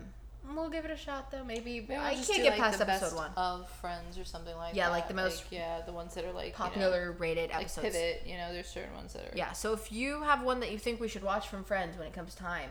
we'll 0.56 0.70
give 0.70 0.86
it 0.86 0.92
a 0.92 0.98
shot 0.98 1.32
though. 1.32 1.44
Maybe, 1.44 1.82
Maybe 1.82 1.96
I 1.96 2.10
we'll 2.10 2.18
just 2.18 2.30
can't 2.30 2.44
do, 2.44 2.50
get 2.50 2.52
like, 2.52 2.60
past 2.60 2.78
the 2.80 2.90
episode 2.90 3.06
best 3.06 3.16
one. 3.16 3.32
of 3.38 3.70
Friends 3.70 4.18
or 4.18 4.26
something 4.26 4.56
like 4.56 4.74
that. 4.74 4.78
Yeah, 4.78 4.88
that. 4.88 4.92
like 4.92 5.08
the 5.08 5.14
most 5.14 5.46
yeah, 5.52 5.82
the 5.86 5.94
ones 5.94 6.14
that 6.16 6.26
are 6.26 6.32
like 6.32 6.48
you 6.48 6.52
know, 6.52 6.70
Popular 6.70 7.16
rated 7.20 7.50
like 7.52 7.62
episodes. 7.62 7.88
Pivot. 7.88 8.24
You 8.26 8.38
know, 8.38 8.54
there's 8.54 8.68
certain 8.68 8.94
ones 8.96 9.14
that 9.14 9.24
are. 9.24 9.38
Yeah, 9.38 9.52
so 9.52 9.74
if 9.74 9.92
you 9.92 10.22
have 10.24 10.44
one 10.44 10.60
that 10.62 10.72
you 10.72 10.78
think 10.78 11.00
we 11.00 11.08
should 11.08 11.24
watch 11.24 11.48
from 11.48 11.64
Friends 11.64 11.98
when 11.98 12.08
it 12.08 12.14
comes 12.14 12.36
time, 12.36 12.70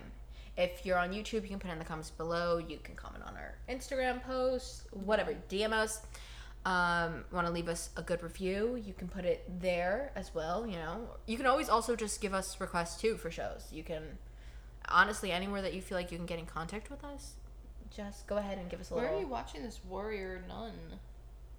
if 0.57 0.85
you're 0.85 0.99
on 0.99 1.13
YouTube, 1.13 1.43
you 1.43 1.49
can 1.49 1.59
put 1.59 1.71
it 1.71 1.75
in 1.75 1.79
the 1.79 1.85
comments 1.85 2.11
below. 2.11 2.59
You 2.59 2.79
can 2.83 2.95
comment 2.95 3.25
on 3.27 3.35
our 3.37 3.55
Instagram 3.69 4.23
post, 4.23 4.83
whatever, 4.93 5.35
DM 5.49 5.73
us. 5.73 6.01
Um, 6.67 7.25
want 7.33 7.47
to 7.47 7.53
leave 7.53 7.69
us 7.69 7.89
a 7.97 8.03
good 8.03 8.23
review? 8.23 8.79
You 8.85 8.93
can 8.93 9.09
put 9.09 9.25
it 9.25 9.45
there 9.61 10.13
as 10.15 10.35
well. 10.35 10.67
You 10.67 10.77
know, 10.77 11.09
you 11.27 11.39
can 11.39 11.47
always 11.47 11.71
also 11.71 11.97
just 11.97 12.21
give 12.21 12.35
us 12.35 12.61
requests 12.61 13.01
too 13.01 13.17
for 13.17 13.31
shows. 13.31 13.69
You 13.73 13.83
can, 13.83 14.19
honestly, 14.87 15.33
anywhere 15.33 15.63
that 15.63 15.73
you 15.73 15.81
feel 15.81 15.97
like 15.97 16.13
you 16.13 16.19
can 16.19 16.27
get 16.27 16.39
in 16.39 16.45
contact 16.45 16.91
with 16.91 17.03
us, 17.03 17.37
just 17.95 18.27
go 18.27 18.37
ahead 18.37 18.59
and 18.59 18.69
give 18.71 18.81
us 18.81 18.91
a 18.91 18.95
Where 18.95 19.05
little. 19.05 19.19
are 19.19 19.21
you 19.23 19.27
watching 19.29 19.63
this 19.63 19.81
Warrior 19.89 20.45
Nun? 20.49 20.73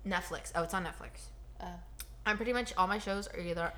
Netflix. 0.06 0.52
Oh, 0.56 0.64
it's 0.64 0.74
on 0.74 0.84
Netflix. 0.84 1.28
Uh, 1.60 1.66
I'm 2.26 2.38
pretty 2.38 2.53
much 2.53 2.74
all 2.78 2.88
my 2.88 2.98
shows 2.99 3.28
are 3.28 3.40
either 3.40 3.72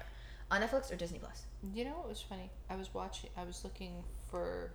on 0.52 0.62
Netflix 0.62 0.92
or 0.92 0.96
Disney 0.96 1.20
Plus. 1.20 1.44
You 1.74 1.86
know 1.86 1.92
what 1.92 2.10
was 2.10 2.22
funny? 2.22 2.50
I 2.70 2.76
was 2.76 2.94
watching. 2.94 3.30
I 3.38 3.44
was 3.44 3.64
looking 3.64 4.04
for 4.30 4.72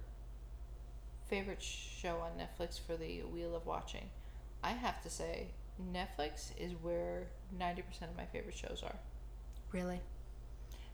favorite 1.29 1.63
show 1.63 2.17
on 2.19 2.33
Netflix 2.39 2.81
for 2.81 2.97
the 2.97 3.23
Wheel 3.23 3.55
of 3.55 3.67
Watching. 3.67 4.09
I 4.63 4.71
have 4.71 5.03
to 5.03 5.11
say, 5.11 5.49
Netflix 5.93 6.51
is 6.59 6.73
where 6.83 7.29
ninety 7.59 7.83
percent 7.83 8.11
of 8.11 8.17
my 8.17 8.25
favorite 8.27 8.57
shows 8.57 8.83
are. 8.85 8.97
Really? 9.73 10.01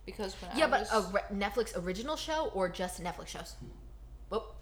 Because 0.04 0.34
when 0.42 0.50
I 0.50 0.58
Yeah, 0.58 0.66
I 0.66 0.70
but 0.70 0.80
was, 0.80 0.92
a 0.92 1.12
re- 1.12 1.20
Netflix 1.38 1.82
original 1.82 2.16
show 2.16 2.50
or 2.54 2.68
just 2.68 3.02
Netflix 3.02 3.28
shows? 3.28 3.54
Whoop, 4.28 4.54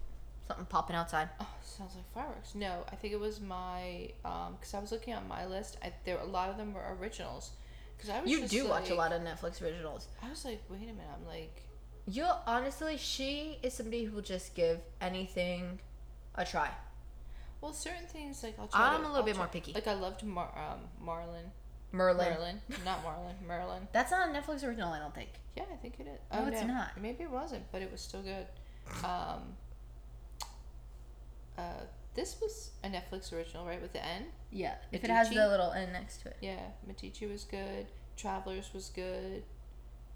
something 0.53 0.67
popping 0.67 0.97
outside. 0.97 1.29
oh, 1.41 1.47
sounds 1.65 1.95
like 1.97 2.05
fireworks. 2.13 2.55
No, 2.55 2.85
I 2.93 2.97
think 2.97 3.13
it 3.13 3.21
was 3.21 3.41
my 3.41 4.11
um 4.25 4.57
because 4.59 4.75
I 4.75 4.81
was 4.81 4.93
looking 4.93 5.15
on 5.15 5.27
my 5.29 5.47
list. 5.47 5.79
I, 5.83 5.93
there 6.05 6.19
a 6.19 6.25
lot 6.25 6.51
of 6.51 6.57
them 6.57 6.75
were 6.75 6.97
originals. 7.01 7.51
Because 7.97 8.11
I 8.11 8.21
was 8.21 8.31
You 8.31 8.47
do 8.47 8.69
watch 8.69 8.91
a 8.91 8.95
lot 8.95 9.13
of 9.13 9.23
Netflix 9.23 9.63
originals. 9.63 10.09
I 10.23 10.29
was 10.29 10.45
like, 10.45 10.61
wait 10.69 10.79
a 10.83 10.87
minute. 10.87 11.05
I'm 11.15 11.27
like, 11.27 11.63
You 12.07 12.27
honestly, 12.47 12.97
she 12.99 13.59
is 13.63 13.75
somebody 13.75 14.05
who 14.05 14.15
will 14.17 14.23
just 14.23 14.55
give 14.55 14.81
anything 15.01 15.79
a 16.35 16.45
try. 16.45 16.71
well, 17.61 17.73
certain 17.73 18.07
things 18.07 18.43
like 18.43 18.59
I'll 18.59 18.67
try. 18.69 18.95
I'm 18.95 19.01
to- 19.03 19.07
a 19.07 19.09
little 19.09 19.17
I'll 19.19 19.23
bit 19.23 19.35
try- 19.35 19.45
more 19.45 19.49
picky. 19.53 19.73
Like 19.73 19.87
I 19.87 19.95
loved 19.95 20.25
Mar- 20.25 20.53
um, 20.57 20.81
Marlin. 21.01 21.47
Merlin. 21.93 22.33
Merlin, 22.33 22.61
not 22.87 23.05
Marlin. 23.05 23.37
Merlin. 23.47 23.87
That's 23.93 24.11
not 24.11 24.29
a 24.29 24.33
Netflix 24.33 24.67
original, 24.67 24.91
I 24.93 24.99
don't 24.99 25.15
think. 25.15 25.29
Yeah, 25.57 25.65
I 25.71 25.77
think 25.77 25.95
it 26.01 26.07
is. 26.07 26.19
No, 26.33 26.45
oh, 26.45 26.49
it's 26.49 26.63
no. 26.63 26.69
not. 26.69 26.89
Maybe 27.01 27.23
it 27.25 27.31
wasn't, 27.31 27.71
but 27.71 27.83
it 27.83 27.93
was 27.93 28.01
still 28.01 28.23
good. 28.23 28.47
Um, 29.05 29.43
uh, 31.59 31.85
this 32.15 32.37
was 32.41 32.71
a 32.85 32.89
Netflix 32.89 33.33
original, 33.33 33.67
right? 33.67 33.81
With 33.81 33.93
the 33.93 34.05
N. 34.05 34.27
Yeah, 34.51 34.75
if 34.91 35.03
it 35.05 35.11
has 35.11 35.29
Medici? 35.29 35.41
the 35.41 35.49
little 35.49 35.73
N 35.73 35.93
next 35.93 36.23
to 36.23 36.29
it. 36.29 36.37
Yeah, 36.41 36.61
Medici 36.87 37.27
was 37.27 37.45
good. 37.45 37.87
Travelers 38.17 38.71
was 38.75 38.91
good. 38.91 39.43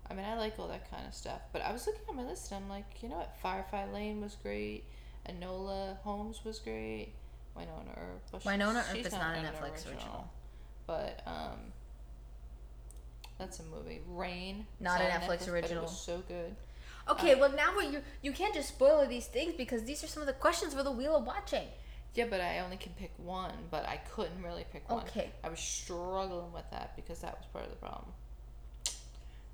I 0.08 0.14
mean, 0.14 0.24
I 0.24 0.36
like 0.36 0.58
all 0.58 0.68
that 0.68 0.90
kind 0.90 1.06
of 1.06 1.14
stuff. 1.14 1.40
But 1.52 1.62
I 1.62 1.72
was 1.72 1.86
looking 1.86 2.02
at 2.08 2.14
my 2.14 2.22
list, 2.22 2.52
and 2.52 2.62
I'm 2.62 2.70
like, 2.70 3.02
you 3.02 3.08
know 3.08 3.16
what? 3.16 3.34
Firefly 3.42 3.86
Lane 3.92 4.20
was 4.20 4.36
great. 4.42 4.84
Enola 5.28 5.98
Holmes 5.98 6.40
was 6.44 6.58
great. 6.58 7.12
Wynonna 7.56 7.96
Earp. 7.96 8.22
Well, 8.32 8.42
Wynonna 8.42 8.84
Earp 8.90 8.96
is 8.96 9.12
not 9.12 9.36
a 9.36 9.40
Netflix 9.40 9.86
original. 9.90 10.30
But 10.86 11.22
um, 11.26 11.72
that's 13.38 13.58
a 13.60 13.62
movie. 13.64 14.00
Rain. 14.08 14.66
Not 14.78 15.00
a 15.00 15.04
Netflix 15.04 15.42
it 15.42 15.48
original. 15.48 15.82
was 15.84 15.98
so 15.98 16.22
good. 16.28 16.54
Okay, 17.08 17.34
well 17.34 17.52
now 17.52 17.74
what 17.76 17.92
you 17.92 18.00
you 18.22 18.32
can't 18.32 18.52
just 18.54 18.68
spoil 18.68 19.06
these 19.06 19.26
things 19.26 19.54
because 19.56 19.84
these 19.84 20.02
are 20.02 20.08
some 20.08 20.22
of 20.22 20.26
the 20.26 20.32
questions 20.32 20.74
for 20.74 20.82
the 20.82 20.90
wheel 20.90 21.16
of 21.16 21.24
watching. 21.26 21.66
Yeah, 22.14 22.26
but 22.30 22.40
I 22.40 22.60
only 22.60 22.78
can 22.78 22.92
pick 22.94 23.12
one, 23.18 23.52
but 23.70 23.86
I 23.86 23.98
couldn't 23.98 24.42
really 24.42 24.64
pick 24.72 24.88
one. 24.90 25.02
Okay. 25.04 25.30
I 25.44 25.48
was 25.50 25.60
struggling 25.60 26.52
with 26.52 26.64
that 26.70 26.96
because 26.96 27.20
that 27.20 27.36
was 27.38 27.46
part 27.52 27.64
of 27.64 27.70
the 27.70 27.76
problem. 27.76 28.06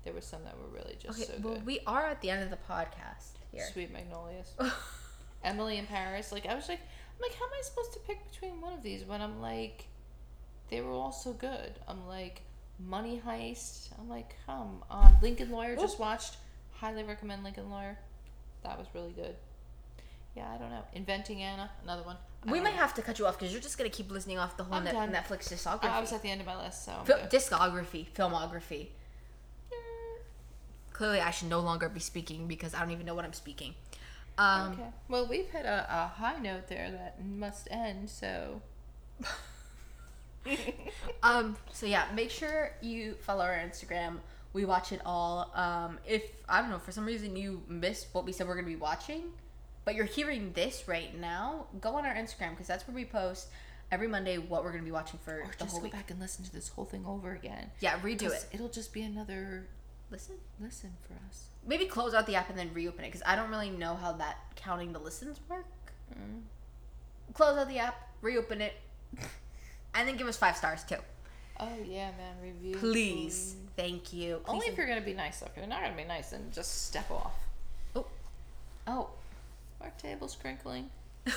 There 0.03 0.13
were 0.13 0.21
some 0.21 0.43
that 0.45 0.57
were 0.57 0.67
really 0.75 0.95
just 0.99 1.17
Okay, 1.19 1.27
so 1.27 1.33
well 1.41 1.53
good. 1.55 1.65
we 1.65 1.79
are 1.85 2.05
at 2.05 2.21
the 2.21 2.29
end 2.29 2.43
of 2.43 2.49
the 2.49 2.57
podcast 2.69 3.33
here. 3.51 3.65
Sweet 3.71 3.91
Magnolias. 3.91 4.53
Emily 5.43 5.77
in 5.77 5.85
Paris. 5.85 6.31
Like 6.31 6.45
I 6.45 6.55
was 6.55 6.67
like 6.69 6.79
I'm 6.79 7.21
like, 7.21 7.35
how 7.37 7.45
am 7.45 7.51
I 7.57 7.61
supposed 7.63 7.93
to 7.93 7.99
pick 7.99 8.31
between 8.31 8.59
one 8.61 8.73
of 8.73 8.81
these 8.81 9.03
when 9.03 9.21
I'm 9.21 9.41
like 9.41 9.85
they 10.69 10.81
were 10.81 10.91
all 10.91 11.11
so 11.11 11.33
good. 11.33 11.73
I'm 11.87 12.07
like 12.07 12.41
Money 12.79 13.21
Heist. 13.25 13.89
I'm 13.99 14.09
like, 14.09 14.35
come 14.45 14.83
on. 14.89 15.17
Lincoln 15.21 15.51
Lawyer 15.51 15.75
just 15.75 15.99
watched. 15.99 16.37
Highly 16.83 17.03
recommend 17.03 17.45
Lincoln 17.45 17.69
Lawyer. 17.69 17.97
That 18.63 18.77
was 18.77 18.87
really 18.93 19.13
good. 19.13 19.35
Yeah, 20.35 20.51
I 20.53 20.57
don't 20.57 20.69
know. 20.69 20.83
Inventing 20.91 21.41
Anna, 21.41 21.71
another 21.81 22.03
one. 22.03 22.17
We 22.45 22.59
might 22.59 22.73
know. 22.73 22.81
have 22.81 22.93
to 22.95 23.01
cut 23.01 23.19
you 23.19 23.25
off 23.25 23.39
because 23.39 23.53
you're 23.53 23.61
just 23.61 23.77
gonna 23.77 23.89
keep 23.89 24.11
listening 24.11 24.37
off 24.37 24.57
the 24.57 24.65
whole 24.65 24.81
Net- 24.81 24.93
Netflix 24.93 25.47
discography. 25.47 25.85
I 25.85 26.01
was 26.01 26.11
at 26.11 26.21
the 26.21 26.29
end 26.29 26.41
of 26.41 26.47
my 26.47 26.61
list, 26.61 26.83
so 26.83 26.91
Fil- 27.05 27.19
discography, 27.29 28.07
filmography. 28.13 28.87
Clearly, 30.91 31.21
I 31.21 31.31
should 31.31 31.47
no 31.47 31.61
longer 31.61 31.87
be 31.87 32.01
speaking 32.01 32.47
because 32.47 32.73
I 32.73 32.81
don't 32.81 32.91
even 32.91 33.05
know 33.05 33.15
what 33.15 33.23
I'm 33.23 33.31
speaking. 33.31 33.75
Um, 34.37 34.73
okay. 34.73 34.89
Well, 35.07 35.25
we've 35.25 35.47
hit 35.47 35.65
a, 35.65 35.87
a 35.89 36.07
high 36.07 36.37
note 36.39 36.67
there 36.67 36.91
that 36.91 37.23
must 37.25 37.69
end. 37.71 38.09
So 38.09 38.61
um. 41.23 41.55
So 41.71 41.85
yeah, 41.85 42.07
make 42.13 42.29
sure 42.29 42.71
you 42.81 43.13
follow 43.21 43.45
our 43.45 43.55
Instagram. 43.55 44.17
We 44.53 44.65
watch 44.65 44.91
it 44.91 45.01
all. 45.05 45.51
Um. 45.55 45.99
If 46.07 46.23
I 46.47 46.61
don't 46.61 46.69
know 46.69 46.79
for 46.79 46.91
some 46.91 47.05
reason 47.05 47.35
you 47.35 47.63
missed 47.67 48.07
what 48.13 48.25
we 48.25 48.31
said 48.31 48.47
we're 48.47 48.55
gonna 48.55 48.67
be 48.67 48.75
watching, 48.75 49.23
but 49.85 49.95
you're 49.95 50.05
hearing 50.05 50.51
this 50.53 50.87
right 50.87 51.17
now, 51.19 51.67
go 51.81 51.95
on 51.95 52.05
our 52.05 52.13
Instagram 52.13 52.51
because 52.51 52.67
that's 52.67 52.87
where 52.87 52.95
we 52.95 53.05
post 53.05 53.47
every 53.91 54.07
Monday 54.07 54.37
what 54.37 54.63
we're 54.63 54.71
gonna 54.71 54.83
be 54.83 54.91
watching 54.91 55.19
for 55.23 55.41
or 55.41 55.47
the 55.51 55.57
just 55.65 55.71
whole 55.71 55.79
go 55.79 55.83
week. 55.83 55.93
back 55.93 56.09
and 56.11 56.19
listen 56.19 56.43
to 56.45 56.51
this 56.51 56.69
whole 56.69 56.85
thing 56.85 57.05
over 57.05 57.33
again. 57.33 57.71
Yeah, 57.79 57.99
redo 57.99 58.31
it. 58.31 58.45
It'll 58.51 58.69
just 58.69 58.93
be 58.93 59.01
another 59.01 59.67
Listen. 60.09 60.35
listen 60.59 60.91
for 61.07 61.13
us. 61.27 61.45
Maybe 61.65 61.85
close 61.85 62.13
out 62.13 62.27
the 62.27 62.35
app 62.35 62.49
and 62.49 62.57
then 62.57 62.71
reopen 62.73 63.03
it 63.03 63.07
because 63.07 63.23
I 63.25 63.35
don't 63.35 63.49
really 63.49 63.69
know 63.71 63.95
how 63.95 64.11
that 64.13 64.37
counting 64.55 64.93
the 64.93 64.99
listens 64.99 65.39
work. 65.49 65.65
Mm. 66.13 66.41
Close 67.33 67.57
out 67.57 67.67
the 67.67 67.79
app, 67.79 67.95
reopen 68.21 68.61
it, 68.61 68.73
and 69.95 70.07
then 70.07 70.15
give 70.17 70.27
us 70.27 70.37
five 70.37 70.55
stars 70.57 70.83
too. 70.83 70.97
Oh 71.59 71.69
yeah, 71.85 72.11
man. 72.17 72.35
Review. 72.41 72.75
Please, 72.77 73.55
thank 73.75 74.13
you. 74.13 74.37
Please 74.45 74.53
Only 74.53 74.67
if 74.67 74.77
you're 74.77 74.87
gonna 74.87 75.01
be 75.01 75.13
nice. 75.13 75.39
Though. 75.39 75.47
If 75.47 75.57
you're 75.57 75.67
not 75.67 75.81
gonna 75.81 75.95
be 75.95 76.03
nice, 76.03 76.31
then 76.31 76.49
just 76.53 76.87
step 76.87 77.09
off. 77.11 77.33
oh, 77.95 78.05
Oh. 78.87 79.09
Our 79.81 79.91
table's 79.97 80.35
crinkling. 80.35 80.89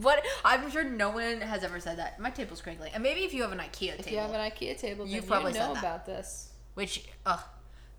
what? 0.00 0.22
I'm 0.44 0.70
sure 0.70 0.84
no 0.84 1.10
one 1.10 1.40
has 1.40 1.64
ever 1.64 1.80
said 1.80 1.98
that. 1.98 2.20
My 2.20 2.30
table's 2.30 2.60
crinkling, 2.60 2.92
and 2.94 3.02
maybe 3.02 3.20
if 3.20 3.32
you 3.32 3.42
have 3.42 3.52
an 3.52 3.58
IKEA 3.58 3.92
table. 3.92 4.00
If 4.00 4.10
you 4.10 4.18
have 4.18 4.30
an 4.30 4.50
IKEA 4.50 4.78
table, 4.78 5.06
you 5.06 5.22
probably 5.22 5.52
know 5.52 5.60
said 5.60 5.76
that. 5.76 5.78
about 5.78 6.06
this. 6.06 6.50
which 6.74 7.04
ugh, 7.24 7.40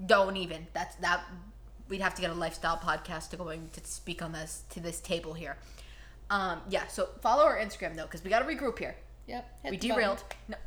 don't 0.05 0.37
even. 0.37 0.67
That's 0.73 0.95
that 0.97 1.23
we'd 1.89 2.01
have 2.01 2.13
to 2.15 2.21
get 2.21 2.31
a 2.31 2.35
lifestyle 2.35 2.77
podcast 2.77 3.29
to 3.31 3.37
going 3.37 3.69
to 3.73 3.83
speak 3.85 4.21
on 4.21 4.31
this 4.31 4.63
to 4.71 4.79
this 4.79 4.99
table 4.99 5.33
here. 5.33 5.57
Um, 6.29 6.61
yeah, 6.69 6.87
so 6.87 7.09
follow 7.21 7.43
our 7.43 7.57
Instagram 7.57 7.95
though, 7.95 8.03
because 8.03 8.23
we 8.23 8.29
got 8.29 8.39
to 8.39 8.45
regroup 8.45 8.77
here. 8.79 8.95
Yep. 9.27 9.59
we 9.63 9.71
the 9.71 9.77
button. 9.77 9.89
derailed. 9.95 10.23
No. 10.47 10.57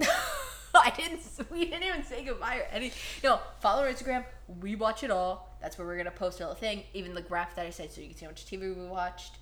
I 0.74 0.90
didn't. 0.90 1.20
We 1.50 1.64
didn't 1.64 1.82
even 1.82 2.04
say 2.04 2.24
goodbye 2.24 2.58
or 2.58 2.66
any. 2.72 2.92
No, 3.24 3.40
follow 3.60 3.82
our 3.82 3.92
Instagram. 3.92 4.24
We 4.60 4.76
watch 4.76 5.02
it 5.02 5.10
all. 5.10 5.56
That's 5.60 5.76
where 5.78 5.86
we're 5.86 5.96
gonna 5.96 6.10
post 6.10 6.40
our 6.40 6.48
little 6.48 6.60
thing. 6.60 6.84
Even 6.94 7.14
the 7.14 7.22
graph 7.22 7.56
that 7.56 7.66
I 7.66 7.70
said, 7.70 7.90
so 7.90 8.00
you 8.00 8.08
can 8.08 8.16
see 8.16 8.24
how 8.24 8.30
much 8.30 8.46
TV 8.46 8.76
we 8.76 8.86
watched. 8.86 9.38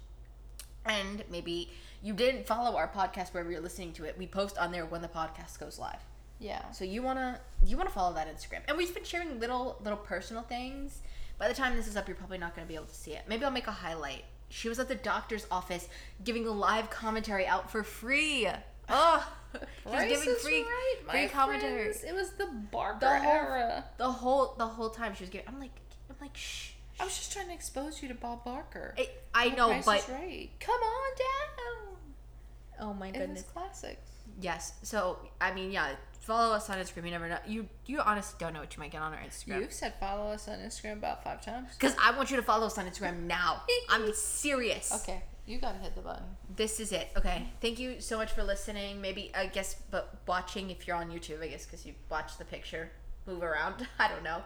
And 0.84 1.24
maybe 1.30 1.70
you 2.02 2.14
didn't 2.14 2.46
follow 2.46 2.76
our 2.76 2.88
podcast 2.88 3.34
wherever 3.34 3.50
you're 3.50 3.60
listening 3.60 3.92
to 3.94 4.04
it. 4.04 4.16
We 4.16 4.26
post 4.26 4.56
on 4.58 4.72
there 4.72 4.86
when 4.86 5.02
the 5.02 5.08
podcast 5.08 5.58
goes 5.58 5.78
live. 5.78 5.98
Yeah. 6.38 6.70
So 6.70 6.84
you 6.84 7.02
wanna 7.02 7.40
you 7.64 7.76
wanna 7.76 7.90
follow 7.90 8.14
that 8.14 8.28
Instagram. 8.34 8.60
And 8.68 8.76
we've 8.76 8.94
been 8.94 9.04
sharing 9.04 9.38
little 9.40 9.76
little 9.82 9.98
personal 9.98 10.42
things. 10.42 11.02
By 11.38 11.48
the 11.48 11.54
time 11.54 11.76
this 11.76 11.86
is 11.86 11.96
up, 11.96 12.08
you're 12.08 12.16
probably 12.16 12.38
not 12.38 12.54
gonna 12.54 12.66
be 12.66 12.74
able 12.74 12.86
to 12.86 12.94
see 12.94 13.12
it. 13.12 13.22
Maybe 13.28 13.44
I'll 13.44 13.50
make 13.50 13.66
a 13.66 13.72
highlight. 13.72 14.24
She 14.48 14.68
was 14.68 14.78
at 14.78 14.88
the 14.88 14.94
doctor's 14.94 15.46
office 15.50 15.88
giving 16.22 16.46
a 16.46 16.50
live 16.52 16.88
commentary 16.88 17.46
out 17.46 17.70
for 17.70 17.82
free. 17.82 18.48
Oh, 18.88 19.32
she 19.54 19.90
was 19.90 20.04
giving 20.08 20.34
free 20.40 20.62
right, 20.62 20.94
free 21.10 21.28
commentary. 21.28 21.84
friends. 21.92 22.04
It 22.04 22.14
was 22.14 22.30
the 22.32 22.46
Barker 22.70 22.98
The 23.00 23.18
whole 23.18 23.32
era. 23.32 23.84
the 23.96 24.10
whole 24.10 24.54
the 24.58 24.66
whole 24.66 24.90
time 24.90 25.14
she 25.14 25.22
was 25.24 25.30
giving. 25.30 25.48
I'm 25.48 25.58
like 25.60 25.72
I'm 26.10 26.16
like 26.20 26.36
shh. 26.36 26.70
I 27.00 27.04
was 27.04 27.16
just 27.16 27.32
trying 27.32 27.48
to 27.48 27.52
expose 27.54 28.00
you 28.02 28.08
to 28.08 28.14
Bob 28.14 28.44
Barker. 28.44 28.94
It, 28.96 29.22
I 29.34 29.50
know, 29.50 29.68
Price 29.68 29.84
but 29.84 29.98
is 29.98 30.08
right. 30.08 30.48
Come 30.60 30.80
on 30.80 31.16
down. 31.18 32.88
oh 32.88 32.94
my 32.94 33.10
goodness. 33.10 33.42
classics. 33.52 34.10
Yes. 34.40 34.72
So 34.82 35.18
I 35.40 35.52
mean, 35.52 35.70
yeah. 35.70 35.90
Follow 36.20 36.56
us 36.56 36.68
on 36.70 36.78
Instagram. 36.78 37.04
You 37.04 37.10
never 37.12 37.28
know. 37.28 37.38
You 37.46 37.68
you 37.86 38.00
honestly 38.00 38.36
don't 38.40 38.52
know 38.52 38.58
what 38.58 38.74
you 38.74 38.80
might 38.80 38.90
get 38.90 39.00
on 39.00 39.12
our 39.12 39.20
Instagram. 39.20 39.60
You've 39.60 39.72
said 39.72 39.94
follow 40.00 40.32
us 40.32 40.48
on 40.48 40.58
Instagram 40.58 40.94
about 40.94 41.22
five 41.22 41.40
times. 41.40 41.68
Because 41.78 41.94
I 42.02 42.16
want 42.16 42.30
you 42.32 42.36
to 42.36 42.42
follow 42.42 42.66
us 42.66 42.76
on 42.78 42.84
Instagram 42.86 43.22
now. 43.28 43.62
I'm 43.90 44.12
serious. 44.12 44.90
Okay, 44.92 45.22
you 45.46 45.58
gotta 45.58 45.78
hit 45.78 45.94
the 45.94 46.00
button. 46.00 46.24
This 46.54 46.80
is 46.80 46.92
it. 46.92 47.08
Okay. 47.16 47.46
Thank 47.60 47.78
you 47.78 48.00
so 48.00 48.16
much 48.18 48.32
for 48.32 48.42
listening. 48.42 49.00
Maybe, 49.00 49.30
I 49.34 49.46
guess, 49.46 49.76
but 49.90 50.20
watching 50.26 50.70
if 50.70 50.86
you're 50.86 50.96
on 50.96 51.10
YouTube, 51.10 51.42
I 51.42 51.48
guess, 51.48 51.64
because 51.66 51.86
you 51.86 51.94
watch 52.10 52.36
the 52.38 52.44
picture 52.44 52.90
move 53.26 53.42
around. 53.42 53.86
I 53.98 54.08
don't 54.08 54.22
know. 54.24 54.42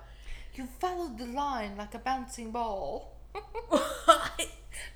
You 0.55 0.67
followed 0.79 1.19
the 1.19 1.27
line 1.27 1.77
like 1.77 1.95
a 1.95 1.99
bouncing 1.99 2.51
ball. 2.51 3.17
it 3.35 4.49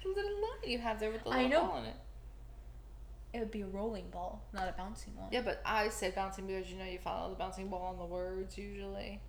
The 0.03 0.09
little 0.09 0.33
line 0.43 0.65
you 0.71 0.79
have 0.79 0.99
there 1.01 1.11
with 1.11 1.25
the 1.25 1.31
I 1.31 1.43
little 1.45 1.51
know. 1.51 1.67
ball 1.69 1.79
in 1.83 1.85
it. 1.87 3.39
would 3.41 3.51
be 3.51 3.63
a 3.63 3.67
rolling 3.67 4.11
ball, 4.11 4.43
not 4.53 4.69
a 4.69 4.73
bouncing 4.73 5.15
one. 5.17 5.29
Yeah, 5.33 5.43
but 5.43 5.63
I 5.65 5.89
say 5.89 6.11
bouncing 6.11 6.47
because 6.47 6.71
you 6.71 6.77
know 6.79 6.85
you 6.85 6.99
follow 6.99 7.31
the 7.31 7.37
bouncing 7.37 7.69
ball 7.69 7.83
on 7.93 7.99
the 7.99 8.05
words 8.05 8.59
usually. 8.59 9.21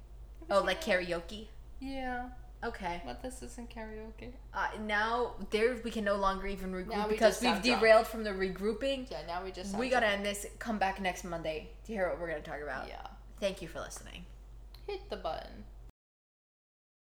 Oh, 0.50 0.62
like 0.62 0.84
karaoke? 0.84 1.48
Yeah, 1.80 2.30
Okay. 2.64 3.02
but 3.06 3.22
this 3.22 3.42
isn't 3.44 3.70
karaoke. 3.70 4.32
Uh, 4.54 4.68
now, 4.86 5.34
there 5.52 5.78
we 5.84 5.92
can 5.92 6.04
no 6.04 6.16
longer 6.16 6.48
even 6.48 6.72
regroup 6.72 7.08
we 7.08 7.14
because 7.14 7.34
just 7.34 7.42
we've 7.42 7.52
sound 7.52 7.64
drunk. 7.64 7.80
derailed 7.82 8.08
from 8.08 8.24
the 8.24 8.32
regrouping. 8.32 9.10
Yeah, 9.12 9.22
now 9.28 9.44
we 9.44 9.52
just 9.52 9.76
we 9.78 9.90
gotta 9.90 10.08
end 10.08 10.26
this. 10.26 10.46
Come 10.60 10.78
back 10.80 11.00
next 11.02 11.24
Monday 11.24 11.70
to 11.86 11.92
hear 11.94 12.10
what 12.10 12.20
we're 12.20 12.28
gonna 12.30 12.42
talk 12.42 12.62
about. 12.64 12.88
Yeah, 12.88 13.06
Thank 13.40 13.62
you 13.62 13.68
for 13.68 13.80
listening. 13.80 14.26
hit 14.88 15.10
the 15.10 15.18
button. 15.18 15.66